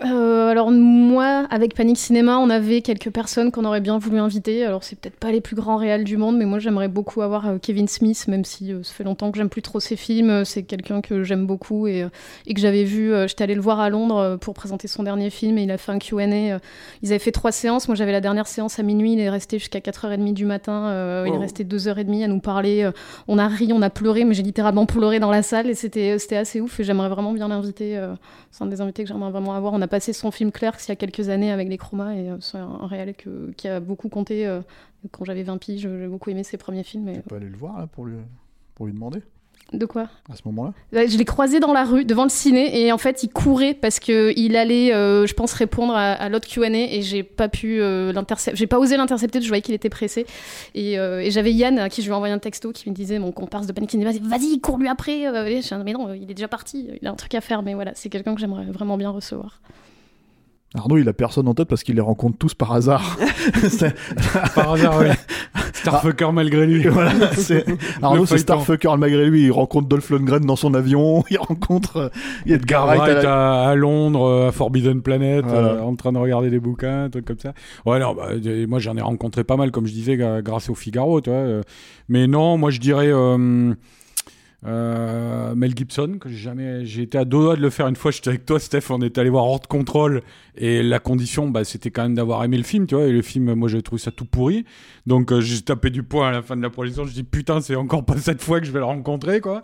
[0.03, 4.65] Euh, alors moi, avec Panic Cinéma, on avait quelques personnes qu'on aurait bien voulu inviter.
[4.65, 7.47] Alors c'est peut-être pas les plus grands réals du monde, mais moi j'aimerais beaucoup avoir
[7.47, 10.43] euh, Kevin Smith, même si euh, ça fait longtemps que j'aime plus trop ses films.
[10.43, 12.07] C'est quelqu'un que j'aime beaucoup et,
[12.47, 13.13] et que j'avais vu.
[13.27, 15.91] J'étais allée le voir à Londres pour présenter son dernier film et il a fait
[15.91, 16.59] un Q&A.
[17.01, 17.87] Ils avaient fait trois séances.
[17.87, 19.13] Moi j'avais la dernière séance à minuit.
[19.13, 21.23] Il est resté jusqu'à 4h30 du matin.
[21.27, 22.89] Il est resté 2h30 à nous parler.
[23.27, 26.17] On a ri, on a pleuré, mais j'ai littéralement pleuré dans la salle et c'était
[26.35, 26.79] assez ouf.
[26.79, 27.99] Et j'aimerais vraiment bien l'inviter.
[28.51, 29.73] c'est un des invités que j'aimerais vraiment avoir.
[29.73, 32.29] On a passé son film Clerks il y a quelques années avec les chromas et
[32.31, 34.47] euh, c'est un, réal que- qui a beaucoup compté.
[34.47, 34.61] euh,
[35.11, 37.09] quand j'avais 20 piges, j'ai beaucoup aimé ses premiers films.
[37.09, 38.17] et- Tu peux aller le voir là pour lui,
[38.75, 39.19] pour lui demander?
[39.73, 40.73] De quoi à ce moment-là.
[40.91, 43.99] Je l'ai croisé dans la rue, devant le ciné, et en fait, il courait parce
[43.99, 47.81] que il allait, euh, je pense, répondre à, à l'autre Q&A, et j'ai pas pu
[47.81, 48.57] euh, l'intercepter.
[48.57, 50.25] J'ai pas osé l'intercepter, je voyais qu'il était pressé.
[50.75, 52.95] Et, euh, et j'avais Yann à qui je lui ai envoyé un texto qui me
[52.95, 55.21] disait, mon comparse de Panic Cinéma, vas-y, cours lui après.
[55.21, 57.63] Et je mais non, il est déjà parti, il a un truc à faire.
[57.63, 59.61] Mais voilà, c'est quelqu'un que j'aimerais vraiment bien recevoir.
[60.73, 63.17] Arnaud, il a personne en tête parce qu'il les rencontre tous par hasard.
[64.55, 65.07] Par hasard, oui.
[65.73, 66.83] Starfucker malgré lui.
[66.87, 67.11] voilà,
[68.01, 68.37] Arnaud, c'est.
[68.37, 69.43] Starfucker malgré lui.
[69.45, 71.23] Il rencontre Dolph Lundgren dans son avion.
[71.29, 72.09] Il rencontre euh,
[72.45, 73.01] Edgar Wright.
[73.01, 75.67] à Wright à, à Londres, euh, à Forbidden Planet, Voilà.
[75.69, 77.53] euh, en train de regarder des bouquins, un truc comme ça.
[77.85, 78.27] Ouais, non, bah,
[78.67, 81.61] moi j'en ai rencontré pas mal, comme je disais, grâce au Figaro, tu vois.
[82.09, 83.73] Mais non, moi je dirais euh,
[84.65, 86.85] euh, Mel Gibson, que j'ai jamais.
[86.85, 88.11] J'ai été à deux doigts de le faire une fois.
[88.11, 88.83] J'étais avec toi, Steph.
[88.91, 90.21] On est allé voir Hors de contrôle,
[90.55, 93.05] et la condition, bah, c'était quand même d'avoir aimé le film, tu vois.
[93.05, 94.65] Et le film, moi, j'ai trouvé ça tout pourri.
[95.07, 97.05] Donc, euh, j'ai tapé du poing à la fin de la projection.
[97.05, 99.63] Je dis putain, c'est encore pas cette fois que je vais le rencontrer, quoi.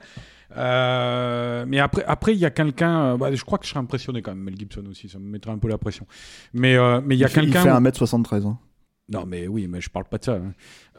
[0.56, 3.18] Euh, mais après, après, il y a quelqu'un.
[3.18, 5.10] bah, je crois que je serais impressionné quand même, Mel Gibson aussi.
[5.10, 6.06] Ça me mettrait un peu la pression.
[6.54, 7.64] Mais, mais il y a fait- il quelqu'un.
[7.64, 8.46] fait où- 1m73.
[8.46, 8.58] hein.
[9.10, 10.34] Non, mais oui, mais je parle pas de ça.
[10.34, 10.52] hein.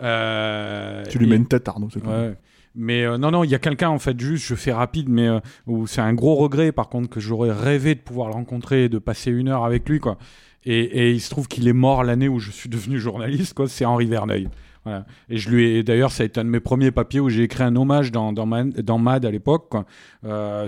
[0.02, 1.88] Euh, Tu lui et- mets une tête, Arnaud.
[1.92, 2.02] c'est.
[2.06, 2.36] Ouais.
[2.78, 5.26] Mais euh, non, non, il y a quelqu'un en fait, juste, je fais rapide, mais
[5.26, 8.84] euh, où c'est un gros regret par contre que j'aurais rêvé de pouvoir le rencontrer
[8.84, 10.16] et de passer une heure avec lui, quoi.
[10.64, 13.68] Et, et il se trouve qu'il est mort l'année où je suis devenu journaliste, quoi.
[13.68, 14.48] C'est Henri Verneuil.
[14.84, 15.06] Voilà.
[15.28, 17.42] Et je lui ai, d'ailleurs, ça a été un de mes premiers papiers où j'ai
[17.42, 19.74] écrit un hommage dans, dans, dans Mad à l'époque,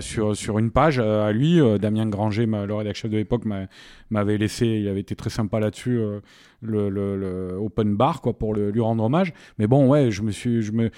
[0.01, 1.59] sur, sur une page euh, à lui.
[1.59, 3.67] Euh, Damien Granger, ma- le rédacteur de l'époque, m'a-
[4.09, 6.19] m'avait laissé, il avait été très sympa là-dessus, euh,
[6.61, 9.33] le, le, le open bar, quoi, pour le, lui rendre hommage.
[9.57, 10.89] Mais bon, ouais, je me suis, je me,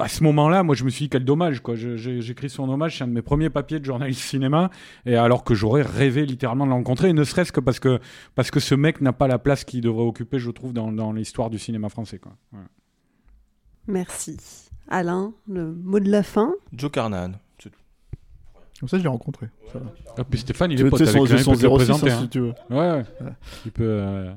[0.00, 1.74] à ce moment-là, moi, je me suis dit quel dommage, quoi.
[1.76, 4.70] J'écris son hommage, c'est un de mes premiers papiers de journaliste cinéma,
[5.06, 8.00] et alors que j'aurais rêvé littéralement de le rencontrer, et ne serait-ce que parce que
[8.34, 11.12] parce que ce mec n'a pas la place qu'il devrait occuper, je trouve, dans, dans
[11.12, 12.32] l'histoire du cinéma français, quoi.
[13.86, 14.36] Merci.
[14.88, 16.52] Alain, le mot de la fin?
[16.72, 17.32] Joe Carnahan.
[18.82, 19.46] Comme ça, je l'ai rencontré.
[19.72, 19.84] Ça va.
[20.18, 21.52] Ah, puis Stéphane, il Tu est sais, pote c'est son, avec lui, c'est il son
[21.52, 22.10] peut te le 06 présenter.
[22.10, 22.20] hein, hein.
[22.22, 22.52] si tu veux.
[22.70, 23.04] Ouais, ouais.
[23.64, 23.84] Il peut.
[23.86, 24.32] euh,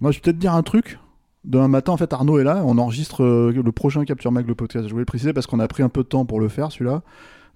[0.00, 0.98] Moi, je vais peut-être dire un truc.
[1.44, 2.62] Demain matin, en fait, Arnaud est là.
[2.64, 4.86] On enregistre euh, le prochain Capture Mag, le podcast.
[4.86, 6.72] Je voulais le préciser parce qu'on a pris un peu de temps pour le faire,
[6.72, 7.02] celui-là.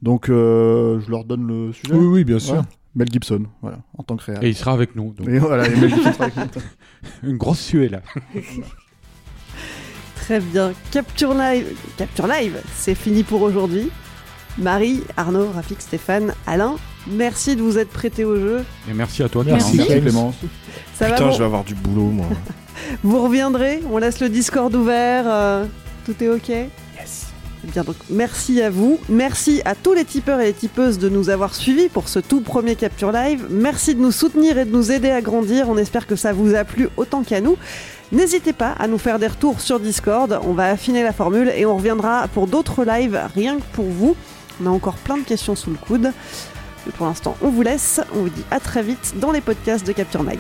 [0.03, 1.95] Donc, euh, je leur donne le sujet.
[1.95, 2.57] Oui, oui, bien sûr.
[2.57, 2.61] Ouais.
[2.95, 4.45] Mel Gibson, voilà, en tant que réel.
[4.45, 5.13] Et il sera avec nous.
[5.15, 5.27] donc.
[5.29, 6.63] Et voilà, et Mel Gibson sera avec nous.
[7.31, 8.01] Une grosse suée là.
[10.17, 10.73] Très bien.
[10.91, 11.67] Capture Live,
[11.97, 13.91] Capture Live, c'est fini pour aujourd'hui.
[14.59, 16.77] Marie, Arnaud, Rafik, Stéphane, Alain,
[17.07, 18.65] merci de vous être prêtés au jeu.
[18.91, 19.45] Et merci à toi.
[19.45, 19.73] Merci.
[19.73, 19.87] Clément.
[19.89, 20.35] Merci Clémence.
[20.95, 22.27] Ça Putain, va, je vous, vais avoir du boulot, moi.
[23.03, 25.25] vous reviendrez On laisse le Discord ouvert.
[25.27, 25.65] euh,
[26.07, 27.27] tout est ok yes.
[27.67, 31.09] Eh bien donc merci à vous, merci à tous les tipeurs et les tipeuses de
[31.09, 33.47] nous avoir suivis pour ce tout premier Capture Live.
[33.51, 35.69] Merci de nous soutenir et de nous aider à grandir.
[35.69, 37.57] On espère que ça vous a plu autant qu'à nous.
[38.13, 40.39] N'hésitez pas à nous faire des retours sur Discord.
[40.45, 44.15] On va affiner la formule et on reviendra pour d'autres lives rien que pour vous.
[44.63, 46.13] On a encore plein de questions sous le coude.
[46.87, 48.01] Mais pour l'instant, on vous laisse.
[48.15, 50.39] On vous dit à très vite dans les podcasts de Capture Mag.